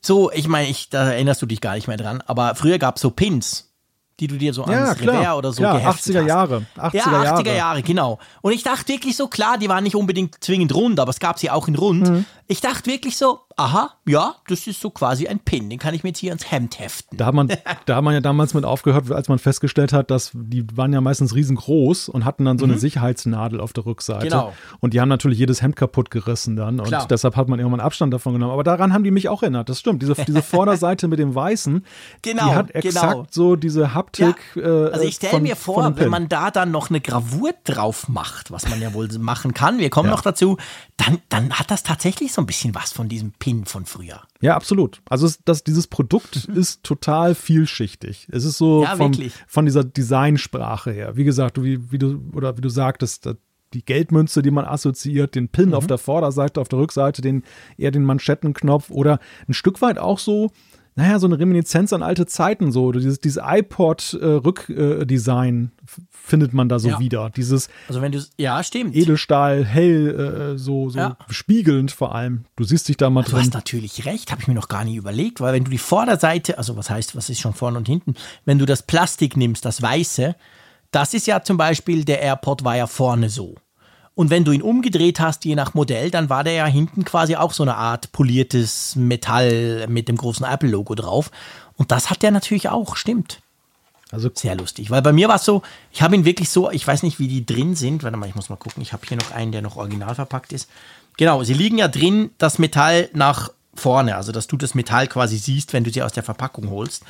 so, 0.01 0.31
ich 0.31 0.49
meine, 0.49 0.69
ich, 0.69 0.91
da 0.91 1.11
erinnerst 1.11 1.43
du 1.43 1.47
dich 1.47 1.61
gar 1.61 1.75
nicht 1.75 1.89
mehr 1.89 1.97
dran, 1.97 2.23
aber 2.27 2.55
früher 2.55 2.79
gab 2.79 2.97
es 2.97 3.03
so 3.03 3.11
Pins 3.11 3.75
die 4.21 4.29
du 4.29 4.37
dir 4.37 4.55
so 4.55 4.63
ja, 4.63 4.85
ans 4.85 5.01
Revers 5.01 5.35
oder 5.35 5.53
so 5.53 5.63
klar, 5.63 5.79
geheftet 5.79 6.17
80er 6.17 6.27
Jahre, 6.27 6.67
80er 6.77 6.95
ja, 6.95 7.05
80er 7.05 7.25
Jahre. 7.25 7.57
Jahre, 7.57 7.83
genau. 7.83 8.19
Und 8.43 8.53
ich 8.53 8.63
dachte 8.63 8.93
wirklich 8.93 9.17
so, 9.17 9.27
klar, 9.27 9.59
die 9.59 9.69
waren 9.69 9.83
nicht 9.83 9.97
unbedingt 9.97 10.43
zwingend 10.43 10.75
rund, 10.75 11.01
aber 11.01 11.11
es 11.11 11.19
gab 11.19 11.39
sie 11.39 11.51
auch 11.51 11.67
in 11.67 11.75
rund. 11.75 12.09
Mhm. 12.09 12.25
Ich 12.47 12.61
dachte 12.61 12.91
wirklich 12.91 13.17
so, 13.17 13.41
aha, 13.57 13.93
ja, 14.07 14.35
das 14.49 14.67
ist 14.67 14.81
so 14.81 14.91
quasi 14.91 15.29
ein 15.29 15.39
Pin, 15.39 15.71
den 15.71 15.79
kann 15.79 15.95
ich 15.95 16.03
mir 16.03 16.11
jetzt 16.11 16.19
hier 16.19 16.31
ans 16.31 16.51
Hemd 16.51 16.79
heften. 16.79 17.17
Da 17.17 17.27
hat 17.27 17.35
man, 17.35 17.49
da 17.87 17.97
hat 17.97 18.05
man 18.05 18.13
ja 18.13 18.21
damals 18.21 18.53
mit 18.53 18.65
aufgehört, 18.65 19.11
als 19.11 19.29
man 19.29 19.39
festgestellt 19.39 19.93
hat, 19.93 20.11
dass 20.11 20.33
die 20.35 20.67
waren 20.77 20.93
ja 20.93 21.01
meistens 21.01 21.35
riesengroß 21.35 22.09
und 22.09 22.25
hatten 22.25 22.45
dann 22.45 22.59
so 22.59 22.67
mhm. 22.67 22.73
eine 22.73 22.81
Sicherheitsnadel 22.81 23.61
auf 23.61 23.73
der 23.73 23.87
Rückseite. 23.87 24.27
Genau. 24.27 24.53
Und 24.81 24.95
die 24.95 25.01
haben 25.01 25.09
natürlich 25.09 25.39
jedes 25.39 25.63
Hemd 25.63 25.77
kaputt 25.77 26.11
gerissen 26.11 26.57
dann 26.57 26.81
und 26.81 26.89
Klar. 26.89 27.07
deshalb 27.09 27.37
hat 27.37 27.49
man 27.49 27.59
irgendwann 27.59 27.81
Abstand 27.81 28.13
davon 28.13 28.35
genommen. 28.35 28.53
Aber 28.53 28.65
daran 28.65 28.93
haben 28.93 29.05
die 29.05 29.11
mich 29.11 29.29
auch 29.29 29.43
erinnert, 29.43 29.69
das 29.69 29.81
stimmt. 29.81 30.03
Diese, 30.03 30.15
diese 30.15 30.43
Vorderseite 30.43 31.09
mit 31.09 31.19
dem 31.19 31.35
Weißen, 31.35 31.85
genau, 32.23 32.49
die 32.49 32.55
hat 32.55 32.71
exakt 32.75 33.13
genau. 33.13 33.27
so 33.31 33.57
diese 33.57 33.95
Haptik. 33.95 34.37
Ja. 34.55 34.63
Äh, 34.63 34.91
also 34.93 35.07
ich 35.07 35.15
stelle 35.15 35.41
mir 35.41 35.57
vor, 35.57 35.97
wenn 35.97 36.11
man 36.11 36.29
da 36.29 36.51
dann 36.51 36.71
noch 36.71 36.91
eine 36.91 37.01
Gravur 37.01 37.53
drauf 37.65 38.09
macht, 38.09 38.51
was 38.51 38.69
man 38.69 38.81
ja 38.81 38.93
wohl 38.93 39.09
machen 39.19 39.55
kann, 39.55 39.79
wir 39.79 39.91
kommen 39.91 40.09
ja. 40.09 40.15
noch 40.15 40.23
dazu, 40.23 40.57
dann, 40.97 41.21
dann 41.29 41.53
hat 41.53 41.71
das 41.71 41.83
tatsächlich 41.83 42.34
so 42.35 42.43
ein 42.43 42.47
bisschen 42.47 42.75
was 42.75 42.93
von 42.93 43.09
diesem 43.09 43.33
Pin 43.33 43.65
von 43.65 43.87
früher. 43.87 44.23
Ja, 44.41 44.57
absolut. 44.57 45.03
Also 45.09 45.27
es, 45.27 45.41
das, 45.45 45.65
dieses 45.65 45.87
Produkt 45.87 46.37
ist 46.55 46.83
total 46.83 47.35
vielschichtig. 47.35 48.29
Es 48.31 48.45
ist 48.45 48.59
so 48.59 48.83
ja, 48.83 48.97
vom, 48.97 49.13
von 49.47 49.65
dieser 49.65 49.85
Designsprache 49.85 50.93
her. 50.93 51.17
Wie 51.17 51.25
gesagt, 51.25 51.63
wie, 51.63 51.91
wie 51.93 51.99
du 51.99 52.21
oder 52.33 52.57
wie 52.57 52.63
du 52.63 52.69
sagtest, 52.69 53.29
die 53.73 53.85
Geldmünze, 53.85 54.43
die 54.43 54.51
man 54.51 54.65
assoziiert, 54.65 55.35
den 55.35 55.49
Pin 55.49 55.71
mhm. 55.71 55.75
auf 55.75 55.87
der 55.87 55.99
Vorderseite, 55.99 56.61
auf 56.61 56.69
der 56.69 56.79
Rückseite, 56.79 57.23
den 57.23 57.43
eher 57.77 57.91
den 57.91 58.05
Manschettenknopf 58.05 58.91
oder 58.91 59.19
ein 59.49 59.55
Stück 59.55 59.83
weit 59.83 59.99
auch 59.99 60.19
so 60.19 60.51
naja, 60.97 61.19
so 61.19 61.27
eine 61.27 61.41
Reminiszenz 61.41 61.93
an 61.93 62.05
alte 62.05 62.25
Zeiten, 62.27 62.71
so 62.71 62.93
dieses, 62.93 63.19
dieses 63.19 63.43
iPod-Rückdesign 63.45 65.73
äh, 65.75 65.79
findet 66.11 66.53
man 66.53 66.69
da 66.69 66.79
so 66.79 66.91
ja. 66.91 67.01
wieder. 67.01 67.31
Dieses 67.31 67.69
also 67.89 68.01
wenn 68.01 68.13
du 68.13 68.25
ja 68.39 68.63
stimmt 68.63 68.95
Edelstahl 68.95 69.65
hell 69.65 70.55
äh, 70.55 70.59
so 70.59 70.91
so 70.91 70.99
ja. 70.99 71.17
spiegelnd 71.29 71.91
vor 71.91 72.15
allem. 72.15 72.45
Du 72.55 72.63
siehst 72.63 72.87
dich 72.89 72.97
da 72.97 73.11
mal 73.11 73.25
du 73.25 73.31
drin. 73.31 73.41
Du 73.41 73.47
hast 73.47 73.55
natürlich 73.55 74.07
recht, 74.07 74.31
habe 74.31 74.41
ich 74.41 74.49
mir 74.49 74.55
noch 74.55 74.69
gar 74.69 74.85
nicht 74.85 74.95
überlegt, 74.95 75.41
weil 75.41 75.53
wenn 75.53 75.65
du 75.65 75.71
die 75.71 75.79
Vorderseite, 75.79 76.59
also 76.59 76.77
was 76.77 76.91
heißt, 76.91 77.17
was 77.17 77.29
ist 77.29 77.41
schon 77.41 77.55
vorne 77.55 77.79
und 77.79 77.89
hinten, 77.89 78.15
wenn 78.45 78.61
du 78.61 78.67
das 78.67 78.83
Plastik 78.83 79.37
nimmst, 79.37 79.65
das 79.65 79.83
weiße, 79.83 80.37
das 80.93 81.13
ist 81.13 81.27
ja 81.27 81.43
zum 81.43 81.57
Beispiel 81.57 82.05
der 82.05 82.23
AirPod 82.23 82.63
war 82.63 82.77
ja 82.77 82.87
vorne 82.87 83.31
so. 83.31 83.57
Und 84.15 84.31
wenn 84.31 84.45
du 84.45 84.53
ihn 84.53 84.63
umgedreht 84.63 85.19
hast, 85.19 85.45
je 85.45 85.57
nach 85.57 85.75
Modell, 85.75 86.11
dann 86.11 86.31
war 86.31 86.45
der 86.45 86.53
ja 86.53 86.67
hinten 86.67 87.05
quasi 87.05 87.35
auch 87.35 87.53
so 87.53 87.65
eine 87.65 87.77
Art 87.77 88.13
poliertes 88.13 88.95
Metall 88.95 89.87
mit 89.89 90.09
dem 90.09 90.17
großen 90.17 90.47
Apple-Logo 90.47 90.95
drauf. 90.95 91.31
Und 91.77 91.91
das 91.91 92.11
hat 92.11 92.23
der 92.23 92.31
natürlich 92.31 92.69
auch, 92.69 92.97
stimmt. 92.97 93.41
Also 94.13 94.31
sehr 94.33 94.55
lustig, 94.55 94.93
weil 94.93 95.03
bei 95.03 95.13
mir 95.13 95.27
war 95.27 95.37
es 95.37 95.45
so, 95.45 95.63
ich 95.91 96.01
habe 96.01 96.15
ihn 96.15 96.25
wirklich 96.25 96.49
so, 96.49 96.71
ich 96.71 96.87
weiß 96.87 97.03
nicht, 97.03 97.19
wie 97.19 97.27
die 97.27 97.45
drin 97.45 97.75
sind. 97.75 98.05
Warte 98.05 98.17
mal, 98.17 98.29
ich 98.29 98.37
muss 98.37 98.49
mal 98.49 98.57
gucken. 98.57 98.81
Ich 98.81 98.93
habe 98.93 99.05
hier 99.09 99.17
noch 99.17 99.33
einen, 99.33 99.51
der 99.51 99.63
noch 99.63 99.77
original 99.77 100.15
verpackt 100.15 100.53
ist. 100.53 100.71
Genau, 101.17 101.43
sie 101.43 101.55
liegen 101.55 101.79
ja 101.79 101.89
drin, 101.89 102.31
das 102.39 102.61
Metall 102.61 103.09
nach 103.13 103.51
vorne, 103.75 104.15
also 104.15 104.31
dass 104.31 104.47
du 104.47 104.57
das 104.57 104.75
Metall 104.75 105.09
quasi 105.09 105.37
siehst, 105.37 105.73
wenn 105.73 105.83
du 105.83 105.91
sie 105.91 106.03
aus 106.03 106.13
der 106.13 106.23
Verpackung 106.23 106.71
holst. 106.71 107.03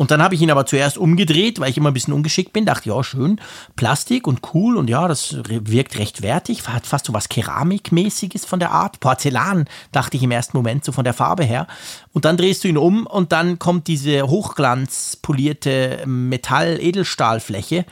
Und 0.00 0.10
dann 0.10 0.22
habe 0.22 0.34
ich 0.34 0.40
ihn 0.40 0.50
aber 0.50 0.64
zuerst 0.64 0.96
umgedreht, 0.96 1.60
weil 1.60 1.68
ich 1.68 1.76
immer 1.76 1.90
ein 1.90 1.92
bisschen 1.92 2.14
ungeschickt 2.14 2.54
bin. 2.54 2.64
Dachte, 2.64 2.88
ja, 2.88 3.04
schön, 3.04 3.38
Plastik 3.76 4.26
und 4.26 4.40
cool 4.54 4.78
und 4.78 4.88
ja, 4.88 5.06
das 5.06 5.36
wirkt 5.46 5.98
recht 5.98 6.22
wertig. 6.22 6.66
Hat 6.66 6.86
fast 6.86 7.04
so 7.04 7.12
was 7.12 7.28
Keramikmäßiges 7.28 8.46
von 8.46 8.60
der 8.60 8.70
Art. 8.70 9.00
Porzellan, 9.00 9.66
dachte 9.92 10.16
ich 10.16 10.22
im 10.22 10.30
ersten 10.30 10.56
Moment, 10.56 10.86
so 10.86 10.92
von 10.92 11.04
der 11.04 11.12
Farbe 11.12 11.44
her. 11.44 11.66
Und 12.14 12.24
dann 12.24 12.38
drehst 12.38 12.64
du 12.64 12.68
ihn 12.68 12.78
um 12.78 13.06
und 13.06 13.32
dann 13.32 13.58
kommt 13.58 13.88
diese 13.88 14.22
hochglanzpolierte 14.26 16.04
Metall-Edelstahlfläche 16.06 17.84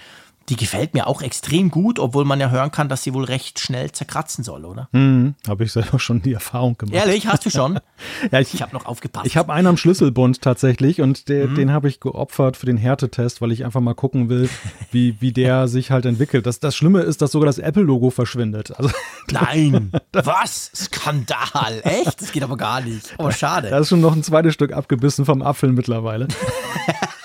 die 0.48 0.56
gefällt 0.56 0.94
mir 0.94 1.06
auch 1.06 1.20
extrem 1.20 1.70
gut, 1.70 1.98
obwohl 1.98 2.24
man 2.24 2.40
ja 2.40 2.50
hören 2.50 2.70
kann, 2.70 2.88
dass 2.88 3.02
sie 3.02 3.12
wohl 3.12 3.24
recht 3.24 3.60
schnell 3.60 3.92
zerkratzen 3.92 4.44
soll, 4.44 4.64
oder? 4.64 4.88
Mhm, 4.92 5.34
habe 5.46 5.64
ich 5.64 5.72
selber 5.72 5.98
schon 5.98 6.22
die 6.22 6.32
Erfahrung 6.32 6.78
gemacht. 6.78 6.94
Ehrlich, 6.94 7.26
hast 7.26 7.44
du 7.44 7.50
schon? 7.50 7.78
ja, 8.32 8.40
ich, 8.40 8.54
ich 8.54 8.62
habe 8.62 8.72
noch 8.74 8.86
aufgepasst. 8.86 9.26
Ich 9.26 9.36
habe 9.36 9.52
einen 9.52 9.66
am 9.66 9.76
Schlüsselbund 9.76 10.40
tatsächlich 10.40 11.00
und 11.00 11.28
der, 11.28 11.48
mhm. 11.48 11.54
den 11.54 11.72
habe 11.72 11.88
ich 11.88 12.00
geopfert 12.00 12.56
für 12.56 12.66
den 12.66 12.76
Härtetest, 12.76 13.40
weil 13.42 13.52
ich 13.52 13.64
einfach 13.64 13.80
mal 13.80 13.94
gucken 13.94 14.28
will, 14.28 14.48
wie, 14.90 15.16
wie 15.20 15.32
der 15.32 15.68
sich 15.68 15.90
halt 15.90 16.06
entwickelt. 16.06 16.46
Das, 16.46 16.60
das 16.60 16.74
Schlimme 16.74 17.00
ist, 17.00 17.20
dass 17.20 17.32
sogar 17.32 17.46
das 17.46 17.58
Apple-Logo 17.58 18.10
verschwindet. 18.10 18.76
Also, 18.78 18.90
Nein, 19.30 19.92
was? 20.12 20.70
Skandal, 20.74 21.80
echt? 21.82 22.22
Das 22.22 22.32
geht 22.32 22.42
aber 22.42 22.56
gar 22.56 22.80
nicht. 22.80 23.14
Oh, 23.18 23.30
schade. 23.30 23.70
Da 23.70 23.78
ist 23.78 23.88
schon 23.88 24.00
noch 24.00 24.14
ein 24.14 24.22
zweites 24.22 24.54
Stück 24.54 24.72
abgebissen 24.72 25.26
vom 25.26 25.42
Apfel 25.42 25.72
mittlerweile. 25.72 26.28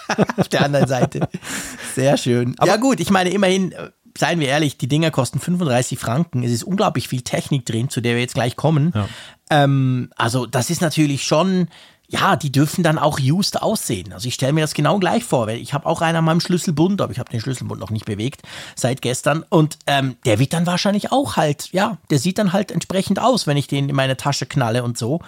Auf 0.37 0.47
der 0.49 0.63
anderen 0.63 0.87
Seite. 0.87 1.27
Sehr 1.95 2.17
schön. 2.17 2.55
Aber 2.57 2.67
ja 2.67 2.77
gut, 2.77 2.99
ich 2.99 3.09
meine 3.09 3.29
immerhin, 3.29 3.71
äh, 3.71 3.89
seien 4.17 4.39
wir 4.39 4.47
ehrlich, 4.47 4.77
die 4.77 4.87
Dinger 4.87 5.11
kosten 5.11 5.39
35 5.39 5.97
Franken. 5.99 6.43
Es 6.43 6.51
ist 6.51 6.63
unglaublich 6.63 7.07
viel 7.07 7.21
Technik 7.21 7.65
drin, 7.65 7.89
zu 7.89 8.01
der 8.01 8.15
wir 8.15 8.21
jetzt 8.21 8.35
gleich 8.35 8.55
kommen. 8.55 8.91
Ja. 8.93 9.07
Ähm, 9.49 10.11
also 10.15 10.45
das 10.45 10.69
ist 10.69 10.81
natürlich 10.81 11.23
schon, 11.23 11.67
ja, 12.07 12.35
die 12.35 12.51
dürfen 12.51 12.83
dann 12.83 12.99
auch 12.99 13.19
used 13.19 13.61
aussehen. 13.61 14.13
Also 14.13 14.27
ich 14.27 14.35
stelle 14.35 14.53
mir 14.53 14.61
das 14.61 14.73
genau 14.73 14.99
gleich 14.99 15.23
vor, 15.23 15.47
weil 15.47 15.57
ich 15.57 15.73
habe 15.73 15.87
auch 15.87 16.01
einen 16.01 16.17
an 16.17 16.25
meinem 16.25 16.41
Schlüsselbund, 16.41 17.01
aber 17.01 17.11
ich 17.11 17.19
habe 17.19 17.31
den 17.31 17.39
Schlüsselbund 17.39 17.79
noch 17.79 17.89
nicht 17.89 18.05
bewegt 18.05 18.43
seit 18.75 19.01
gestern. 19.01 19.43
Und 19.49 19.79
ähm, 19.87 20.17
der 20.25 20.37
wird 20.37 20.53
dann 20.53 20.67
wahrscheinlich 20.67 21.11
auch 21.11 21.37
halt, 21.37 21.69
ja, 21.71 21.97
der 22.11 22.19
sieht 22.19 22.37
dann 22.37 22.53
halt 22.53 22.71
entsprechend 22.71 23.19
aus, 23.19 23.47
wenn 23.47 23.57
ich 23.57 23.67
den 23.67 23.89
in 23.89 23.95
meine 23.95 24.17
Tasche 24.17 24.45
knalle 24.45 24.83
und 24.83 24.97
so. 24.97 25.21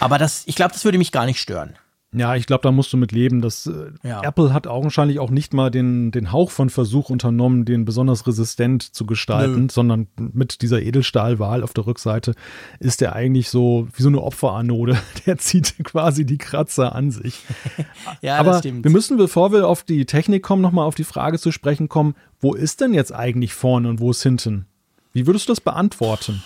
Aber 0.00 0.18
das, 0.18 0.42
ich 0.46 0.56
glaube, 0.56 0.72
das 0.72 0.84
würde 0.84 0.98
mich 0.98 1.12
gar 1.12 1.26
nicht 1.26 1.40
stören. 1.40 1.76
Ja, 2.14 2.36
ich 2.36 2.46
glaube, 2.46 2.62
da 2.62 2.72
musst 2.72 2.92
du 2.92 2.96
mit 2.96 3.12
leben. 3.12 3.42
Das, 3.42 3.66
äh, 3.66 3.90
ja. 4.02 4.22
Apple 4.22 4.52
hat 4.52 4.66
augenscheinlich 4.66 5.18
auch 5.18 5.30
nicht 5.30 5.52
mal 5.52 5.70
den, 5.70 6.12
den 6.12 6.32
Hauch 6.32 6.50
von 6.50 6.70
Versuch 6.70 7.10
unternommen, 7.10 7.64
den 7.64 7.84
besonders 7.84 8.26
resistent 8.26 8.82
zu 8.82 9.06
gestalten, 9.06 9.62
Nö. 9.62 9.68
sondern 9.70 10.06
mit 10.16 10.62
dieser 10.62 10.80
Edelstahlwahl 10.80 11.62
auf 11.62 11.74
der 11.74 11.86
Rückseite 11.86 12.34
ist 12.78 13.00
der 13.00 13.14
eigentlich 13.14 13.50
so 13.50 13.88
wie 13.94 14.02
so 14.02 14.08
eine 14.08 14.22
Opferanode. 14.22 14.96
Der 15.26 15.38
zieht 15.38 15.74
quasi 15.82 16.24
die 16.24 16.38
Kratzer 16.38 16.94
an 16.94 17.10
sich. 17.10 17.40
ja, 18.22 18.38
Aber 18.38 18.62
wir 18.62 18.90
müssen, 18.90 19.16
bevor 19.16 19.52
wir 19.52 19.66
auf 19.66 19.82
die 19.82 20.06
Technik 20.06 20.42
kommen, 20.42 20.62
nochmal 20.62 20.86
auf 20.86 20.94
die 20.94 21.04
Frage 21.04 21.38
zu 21.38 21.50
sprechen 21.50 21.88
kommen, 21.88 22.14
wo 22.40 22.54
ist 22.54 22.80
denn 22.80 22.94
jetzt 22.94 23.12
eigentlich 23.12 23.54
vorne 23.54 23.88
und 23.88 24.00
wo 24.00 24.10
ist 24.10 24.22
hinten? 24.22 24.66
Wie 25.12 25.26
würdest 25.26 25.48
du 25.48 25.52
das 25.52 25.60
beantworten? 25.60 26.42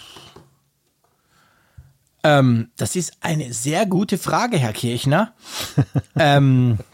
Ähm, 2.23 2.71
das 2.77 2.97
ist 2.97 3.12
eine 3.21 3.53
sehr 3.53 3.87
gute 3.87 4.19
Frage, 4.19 4.59
Herr 4.59 4.73
Kirchner. 4.73 5.35
ähm, 6.17 6.79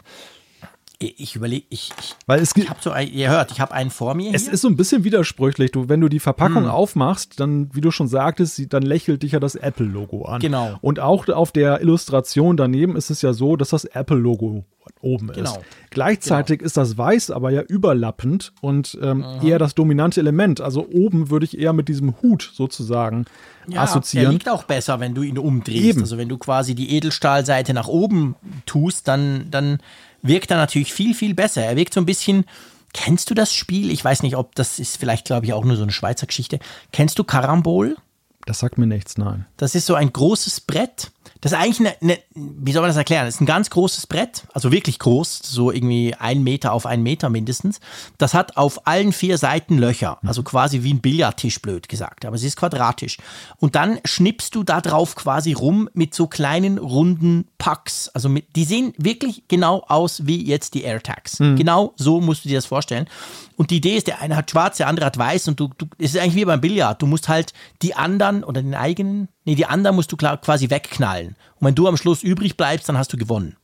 ich 0.99 1.35
überlege, 1.35 1.65
ich, 1.69 1.91
ich, 1.99 2.15
Weil 2.25 2.39
es 2.39 2.55
ich 2.55 2.69
habe 2.69 2.79
so, 2.81 2.89
ein, 2.89 3.11
ihr 3.11 3.29
hört, 3.29 3.51
ich 3.51 3.59
habe 3.59 3.71
einen 3.71 3.91
vor 3.91 4.15
mir. 4.15 4.33
Es 4.33 4.45
hier. 4.45 4.53
ist 4.53 4.61
so 4.61 4.67
ein 4.67 4.75
bisschen 4.75 5.03
widersprüchlich. 5.03 5.71
Du, 5.71 5.89
wenn 5.89 6.01
du 6.01 6.09
die 6.09 6.19
Verpackung 6.19 6.63
hm. 6.63 6.71
aufmachst, 6.71 7.39
dann, 7.39 7.69
wie 7.73 7.81
du 7.81 7.91
schon 7.91 8.07
sagtest, 8.07 8.73
dann 8.73 8.81
lächelt 8.81 9.21
dich 9.21 9.33
ja 9.33 9.39
das 9.39 9.53
Apple-Logo 9.55 10.25
an. 10.25 10.39
Genau. 10.39 10.77
Und 10.81 10.99
auch 10.99 11.27
auf 11.27 11.51
der 11.51 11.81
Illustration 11.81 12.57
daneben 12.57 12.95
ist 12.95 13.11
es 13.11 13.21
ja 13.21 13.33
so, 13.33 13.55
dass 13.55 13.69
das 13.69 13.85
Apple-Logo 13.85 14.65
oben 15.01 15.27
genau. 15.27 15.55
ist. 15.55 15.59
Gleichzeitig 15.91 16.59
genau. 16.59 16.67
ist 16.67 16.77
das 16.77 16.97
Weiß 16.97 17.29
aber 17.29 17.51
ja 17.51 17.61
überlappend 17.61 18.53
und 18.61 18.97
ähm, 19.01 19.23
eher 19.43 19.59
das 19.59 19.75
dominante 19.75 20.19
Element. 20.19 20.61
Also 20.61 20.87
oben 20.91 21.29
würde 21.29 21.45
ich 21.45 21.59
eher 21.59 21.73
mit 21.73 21.89
diesem 21.89 22.21
Hut 22.21 22.49
sozusagen 22.53 23.25
ja, 23.67 23.81
assoziieren. 23.81 24.29
Er 24.29 24.31
liegt 24.31 24.49
auch 24.49 24.63
besser, 24.63 24.99
wenn 24.99 25.13
du 25.13 25.21
ihn 25.21 25.37
umdrehst. 25.37 25.83
Eben. 25.83 26.01
Also 26.01 26.17
wenn 26.17 26.29
du 26.29 26.37
quasi 26.37 26.73
die 26.73 26.95
Edelstahlseite 26.95 27.73
nach 27.73 27.87
oben 27.87 28.35
tust, 28.65 29.07
dann, 29.07 29.47
dann 29.51 29.79
wirkt 30.21 30.51
er 30.51 30.57
natürlich 30.57 30.93
viel, 30.93 31.13
viel 31.13 31.33
besser. 31.33 31.63
Er 31.63 31.75
wirkt 31.75 31.93
so 31.93 32.01
ein 32.01 32.05
bisschen. 32.05 32.45
Kennst 32.93 33.29
du 33.29 33.33
das 33.33 33.53
Spiel? 33.53 33.91
Ich 33.91 34.03
weiß 34.03 34.23
nicht, 34.23 34.37
ob 34.37 34.55
das 34.55 34.79
ist 34.79 34.97
vielleicht, 34.97 35.25
glaube 35.25 35.45
ich, 35.45 35.53
auch 35.53 35.65
nur 35.65 35.75
so 35.75 35.83
eine 35.83 35.91
Schweizer 35.91 36.25
Geschichte. 36.25 36.59
Kennst 36.91 37.19
du 37.19 37.23
Karambol? 37.23 37.97
Das 38.45 38.59
sagt 38.59 38.77
mir 38.77 38.87
nichts, 38.87 39.17
nein. 39.17 39.45
Das 39.57 39.75
ist 39.75 39.85
so 39.85 39.93
ein 39.93 40.11
großes 40.11 40.61
Brett 40.61 41.11
das 41.47 41.53
ist 41.53 41.63
eigentlich 41.63 41.79
eine, 41.79 41.95
eine, 42.01 42.19
wie 42.35 42.73
soll 42.73 42.81
man 42.81 42.89
das 42.89 42.97
erklären? 42.97 43.25
Das 43.25 43.35
ist 43.35 43.41
ein 43.41 43.45
ganz 43.45 43.69
großes 43.69 44.07
Brett, 44.07 44.43
also 44.53 44.73
wirklich 44.73 44.99
groß, 44.99 45.39
so 45.43 45.71
irgendwie 45.71 46.13
ein 46.13 46.43
Meter 46.43 46.73
auf 46.73 46.85
einen 46.85 47.03
Meter 47.03 47.29
mindestens. 47.29 47.79
Das 48.17 48.33
hat 48.33 48.57
auf 48.57 48.85
allen 48.85 49.13
vier 49.13 49.37
Seiten 49.37 49.77
Löcher, 49.77 50.19
also 50.25 50.43
quasi 50.43 50.83
wie 50.83 50.93
ein 50.93 50.99
Billardtisch, 50.99 51.61
blöd 51.61 51.87
gesagt, 51.87 52.25
aber 52.25 52.35
es 52.35 52.43
ist 52.43 52.57
quadratisch. 52.57 53.17
Und 53.59 53.75
dann 53.75 53.99
schnippst 54.03 54.55
du 54.55 54.63
da 54.63 54.81
drauf 54.81 55.15
quasi 55.15 55.53
rum 55.53 55.89
mit 55.93 56.13
so 56.13 56.27
kleinen 56.27 56.79
runden 56.79 57.47
Packs. 57.57 58.09
Also 58.09 58.27
mit, 58.27 58.55
die 58.57 58.65
sehen 58.65 58.93
wirklich 58.97 59.43
genau 59.47 59.85
aus 59.87 60.25
wie 60.27 60.45
jetzt 60.45 60.73
die 60.73 60.83
AirTags. 60.83 61.39
Mhm. 61.39 61.55
Genau 61.55 61.93
so 61.95 62.19
musst 62.19 62.43
du 62.43 62.49
dir 62.49 62.57
das 62.57 62.65
vorstellen. 62.65 63.07
Und 63.55 63.71
die 63.71 63.77
Idee 63.77 63.95
ist, 63.97 64.07
der 64.07 64.21
eine 64.21 64.35
hat 64.35 64.51
schwarz, 64.51 64.77
der 64.77 64.87
andere 64.87 65.05
hat 65.05 65.17
weiß 65.17 65.47
und 65.47 65.59
du, 65.59 65.69
du, 65.77 65.87
es 65.97 66.13
ist 66.13 66.21
eigentlich 66.21 66.35
wie 66.35 66.45
beim 66.45 66.61
Billard. 66.61 67.01
Du 67.01 67.07
musst 67.07 67.27
halt 67.27 67.53
die 67.81 67.95
anderen 67.95 68.43
oder 68.43 68.61
den 68.61 68.75
eigenen, 68.75 69.29
nee, 69.47 69.55
die 69.55 69.65
anderen 69.65 69.95
musst 69.95 70.11
du 70.11 70.17
quasi 70.17 70.69
wegknallen. 70.69 71.29
Und 71.59 71.67
wenn 71.67 71.75
du 71.75 71.87
am 71.87 71.97
Schluss 71.97 72.21
übrig 72.21 72.57
bleibst, 72.57 72.87
dann 72.87 72.97
hast 72.97 73.11
du 73.13 73.17
gewonnen. 73.17 73.55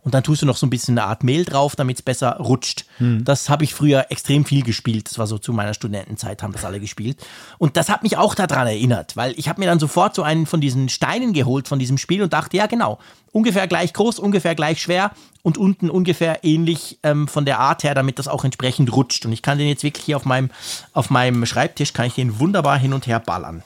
Und 0.00 0.14
dann 0.14 0.22
tust 0.22 0.40
du 0.40 0.46
noch 0.46 0.56
so 0.56 0.64
ein 0.64 0.70
bisschen 0.70 0.96
eine 0.96 1.06
Art 1.06 1.22
Mehl 1.22 1.44
drauf, 1.44 1.76
damit 1.76 1.98
es 1.98 2.02
besser 2.02 2.36
rutscht. 2.38 2.86
Hm. 2.96 3.24
Das 3.24 3.50
habe 3.50 3.64
ich 3.64 3.74
früher 3.74 4.06
extrem 4.10 4.44
viel 4.46 4.62
gespielt. 4.62 5.10
Das 5.10 5.18
war 5.18 5.26
so 5.26 5.38
zu 5.38 5.52
meiner 5.52 5.74
Studentenzeit, 5.74 6.42
haben 6.42 6.52
das 6.52 6.64
alle 6.64 6.80
gespielt. 6.80 7.18
Und 7.58 7.76
das 7.76 7.90
hat 7.90 8.04
mich 8.04 8.16
auch 8.16 8.34
daran 8.34 8.68
erinnert, 8.68 9.16
weil 9.16 9.34
ich 9.36 9.48
habe 9.48 9.60
mir 9.60 9.66
dann 9.66 9.80
sofort 9.80 10.14
so 10.14 10.22
einen 10.22 10.46
von 10.46 10.62
diesen 10.62 10.88
Steinen 10.88 11.34
geholt 11.34 11.68
von 11.68 11.78
diesem 11.78 11.98
Spiel 11.98 12.22
und 12.22 12.32
dachte, 12.32 12.56
ja 12.56 12.66
genau, 12.66 12.98
ungefähr 13.32 13.66
gleich 13.66 13.92
groß, 13.92 14.18
ungefähr 14.18 14.54
gleich 14.54 14.80
schwer 14.80 15.10
und 15.42 15.58
unten 15.58 15.90
ungefähr 15.90 16.42
ähnlich 16.42 16.98
ähm, 17.02 17.28
von 17.28 17.44
der 17.44 17.58
Art 17.58 17.82
her, 17.82 17.94
damit 17.94 18.18
das 18.18 18.28
auch 18.28 18.44
entsprechend 18.44 18.94
rutscht. 18.94 19.26
Und 19.26 19.32
ich 19.32 19.42
kann 19.42 19.58
den 19.58 19.68
jetzt 19.68 19.82
wirklich 19.82 20.06
hier 20.06 20.16
auf 20.16 20.24
meinem, 20.24 20.50
auf 20.94 21.10
meinem 21.10 21.44
Schreibtisch, 21.44 21.92
kann 21.92 22.06
ich 22.06 22.14
den 22.14 22.38
wunderbar 22.38 22.78
hin 22.78 22.94
und 22.94 23.06
her 23.06 23.20
ballern. 23.20 23.62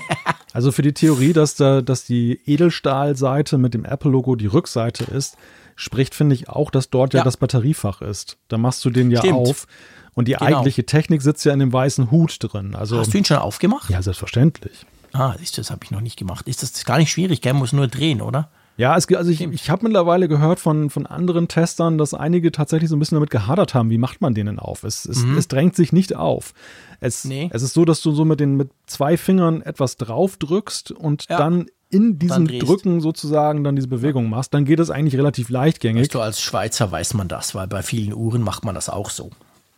also 0.52 0.72
für 0.72 0.82
die 0.82 0.92
Theorie, 0.92 1.32
dass, 1.32 1.54
da, 1.54 1.82
dass 1.82 2.04
die 2.04 2.40
Edelstahlseite 2.46 3.58
mit 3.58 3.74
dem 3.74 3.84
Apple-Logo 3.84 4.36
die 4.36 4.46
Rückseite 4.46 5.04
ist, 5.04 5.36
spricht, 5.74 6.14
finde 6.14 6.34
ich, 6.34 6.48
auch, 6.48 6.70
dass 6.70 6.90
dort 6.90 7.14
ja. 7.14 7.18
ja. 7.18 7.24
das 7.24 7.36
Batteriefach 7.36 8.00
ist. 8.00 8.38
Da 8.48 8.58
machst 8.58 8.84
du 8.84 8.90
den 8.90 9.10
ja 9.10 9.20
Stimmt. 9.20 9.34
auf. 9.34 9.66
Und 10.14 10.28
die 10.28 10.32
genau. 10.32 10.46
eigentliche 10.46 10.86
Technik 10.86 11.20
sitzt 11.20 11.44
ja 11.44 11.52
in 11.52 11.58
dem 11.58 11.72
weißen 11.72 12.10
Hut 12.10 12.38
drin. 12.40 12.74
Also, 12.74 12.98
Hast 12.98 13.12
du 13.12 13.18
ihn 13.18 13.24
schon 13.24 13.36
aufgemacht? 13.36 13.90
Ja, 13.90 14.00
selbstverständlich. 14.00 14.86
Ah, 15.12 15.34
siehst 15.38 15.56
du, 15.56 15.60
das 15.60 15.70
habe 15.70 15.84
ich 15.84 15.90
noch 15.90 16.00
nicht 16.00 16.18
gemacht. 16.18 16.48
Ist 16.48 16.62
das 16.62 16.84
gar 16.84 16.98
nicht 16.98 17.10
schwierig, 17.10 17.42
gell? 17.42 17.52
Muss 17.52 17.72
nur 17.72 17.86
drehen, 17.86 18.22
oder? 18.22 18.48
Ja, 18.76 18.96
es, 18.96 19.12
also 19.14 19.30
ich, 19.30 19.40
ich 19.40 19.70
habe 19.70 19.84
mittlerweile 19.84 20.28
gehört 20.28 20.60
von, 20.60 20.90
von 20.90 21.06
anderen 21.06 21.48
Testern, 21.48 21.96
dass 21.96 22.12
einige 22.12 22.52
tatsächlich 22.52 22.90
so 22.90 22.96
ein 22.96 22.98
bisschen 22.98 23.16
damit 23.16 23.30
gehadert 23.30 23.74
haben, 23.74 23.90
wie 23.90 23.98
macht 23.98 24.20
man 24.20 24.34
den 24.34 24.46
denn 24.46 24.58
auf? 24.58 24.84
Es, 24.84 25.06
es, 25.06 25.24
mhm. 25.24 25.38
es 25.38 25.48
drängt 25.48 25.74
sich 25.74 25.92
nicht 25.92 26.14
auf. 26.14 26.52
Es, 27.00 27.24
nee. 27.24 27.48
es 27.52 27.62
ist 27.62 27.74
so, 27.74 27.84
dass 27.84 28.02
du 28.02 28.12
so 28.12 28.24
mit 28.24 28.40
den 28.40 28.56
mit 28.56 28.70
zwei 28.86 29.16
Fingern 29.16 29.62
etwas 29.62 29.96
drauf 29.96 30.36
drückst 30.36 30.92
und 30.92 31.26
ja. 31.28 31.38
dann 31.38 31.66
in 31.88 32.18
diesem 32.18 32.46
Drücken 32.46 33.00
sozusagen 33.00 33.62
dann 33.62 33.76
diese 33.76 33.88
Bewegung 33.88 34.28
machst, 34.28 34.52
dann 34.52 34.64
geht 34.64 34.80
es 34.80 34.90
eigentlich 34.90 35.16
relativ 35.16 35.48
leichtgängig. 35.50 36.02
Weißt 36.02 36.14
du, 36.14 36.20
als 36.20 36.40
Schweizer 36.40 36.90
weiß 36.90 37.14
man 37.14 37.28
das, 37.28 37.54
weil 37.54 37.68
bei 37.68 37.82
vielen 37.82 38.12
Uhren 38.12 38.42
macht 38.42 38.64
man 38.64 38.74
das 38.74 38.88
auch 38.88 39.10
so. 39.10 39.30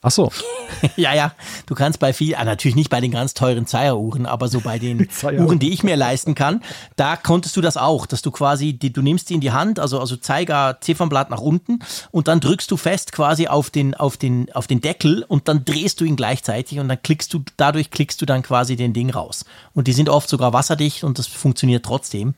Ach 0.08 0.10
so. 0.10 0.32
ja, 0.96 1.12
ja. 1.12 1.32
Du 1.66 1.74
kannst 1.74 1.98
bei 1.98 2.14
viel, 2.14 2.34
ah, 2.34 2.44
natürlich 2.44 2.76
nicht 2.76 2.88
bei 2.88 3.02
den 3.02 3.10
ganz 3.10 3.34
teuren 3.34 3.66
Zeigeruhren, 3.66 4.24
aber 4.24 4.48
so 4.48 4.60
bei 4.60 4.78
den 4.78 5.06
Uhren, 5.22 5.58
die 5.58 5.70
ich 5.70 5.82
mir 5.82 5.96
leisten 5.96 6.34
kann, 6.34 6.62
da 6.96 7.16
konntest 7.16 7.54
du 7.58 7.60
das 7.60 7.76
auch, 7.76 8.06
dass 8.06 8.22
du 8.22 8.30
quasi, 8.30 8.72
die, 8.72 8.90
du 8.90 9.02
nimmst 9.02 9.28
die 9.28 9.34
in 9.34 9.42
die 9.42 9.50
Hand, 9.50 9.78
also, 9.78 10.00
also 10.00 10.16
Zeiger, 10.16 10.78
Ziffernblatt 10.80 11.28
nach 11.28 11.42
unten 11.42 11.80
und 12.10 12.26
dann 12.26 12.40
drückst 12.40 12.70
du 12.70 12.78
fest 12.78 13.12
quasi 13.12 13.48
auf 13.48 13.68
den, 13.68 13.94
auf 13.94 14.16
den, 14.16 14.50
auf 14.54 14.66
den 14.66 14.80
Deckel 14.80 15.26
und 15.28 15.46
dann 15.46 15.66
drehst 15.66 16.00
du 16.00 16.06
ihn 16.06 16.16
gleichzeitig 16.16 16.78
und 16.78 16.88
dann 16.88 17.02
klickst 17.02 17.34
du, 17.34 17.42
dadurch 17.58 17.90
klickst 17.90 18.22
du 18.22 18.24
dann 18.24 18.42
quasi 18.42 18.76
den 18.76 18.94
Ding 18.94 19.10
raus. 19.10 19.44
Und 19.74 19.88
die 19.88 19.92
sind 19.92 20.08
oft 20.08 20.30
sogar 20.30 20.54
wasserdicht 20.54 21.04
und 21.04 21.18
das 21.18 21.26
funktioniert 21.26 21.84
trotzdem. 21.84 22.32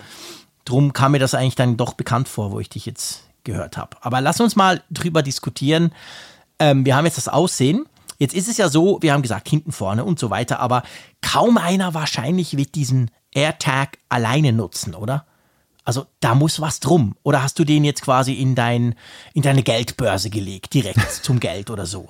Drum 0.65 0.93
kam 0.93 1.13
mir 1.13 1.21
das 1.21 1.35
eigentlich 1.35 1.55
dann 1.55 1.77
doch 1.77 1.95
bekannt 1.95 2.27
vor, 2.27 2.51
wo 2.51 2.59
ich 2.59 2.69
dich 2.69 2.85
jetzt 2.85 3.23
gehört 3.45 3.77
habe. 3.77 3.97
Aber 4.01 4.21
lass 4.21 4.41
uns 4.41 4.57
mal 4.57 4.83
drüber 4.91 5.23
diskutieren, 5.23 5.93
ähm, 6.61 6.85
wir 6.85 6.95
haben 6.95 7.07
jetzt 7.07 7.17
das 7.17 7.29
Aussehen. 7.29 7.87
Jetzt 8.19 8.35
ist 8.35 8.49
es 8.49 8.59
ja 8.59 8.69
so, 8.69 8.99
wir 9.01 9.13
haben 9.13 9.23
gesagt, 9.23 9.49
hinten, 9.49 9.73
vorne 9.73 10.05
und 10.05 10.19
so 10.19 10.31
weiter, 10.31 10.61
aber 10.61 10.83
kaum 11.23 11.57
einer 11.57 11.95
wahrscheinlich 11.95 12.57
wird 12.57 12.75
diesen 12.75 13.11
AirTag 13.33 13.99
alleine 14.09 14.53
nutzen, 14.53 14.95
oder? 14.95 15.27
Also 15.85 16.07
da 16.21 16.35
muss 16.35 16.61
was 16.61 16.79
drum. 16.79 17.17
Oder 17.23 17.43
hast 17.43 17.59
du 17.59 17.65
den 17.65 17.83
jetzt 17.85 18.03
quasi 18.03 18.35
in, 18.35 18.55
dein, 18.55 18.95
in 19.33 19.43
deine 19.43 19.63
Geldbörse 19.63 20.29
gelegt, 20.29 20.75
direkt 20.75 21.11
zum 21.23 21.41
Geld 21.41 21.71
oder 21.71 21.87
so? 21.87 22.09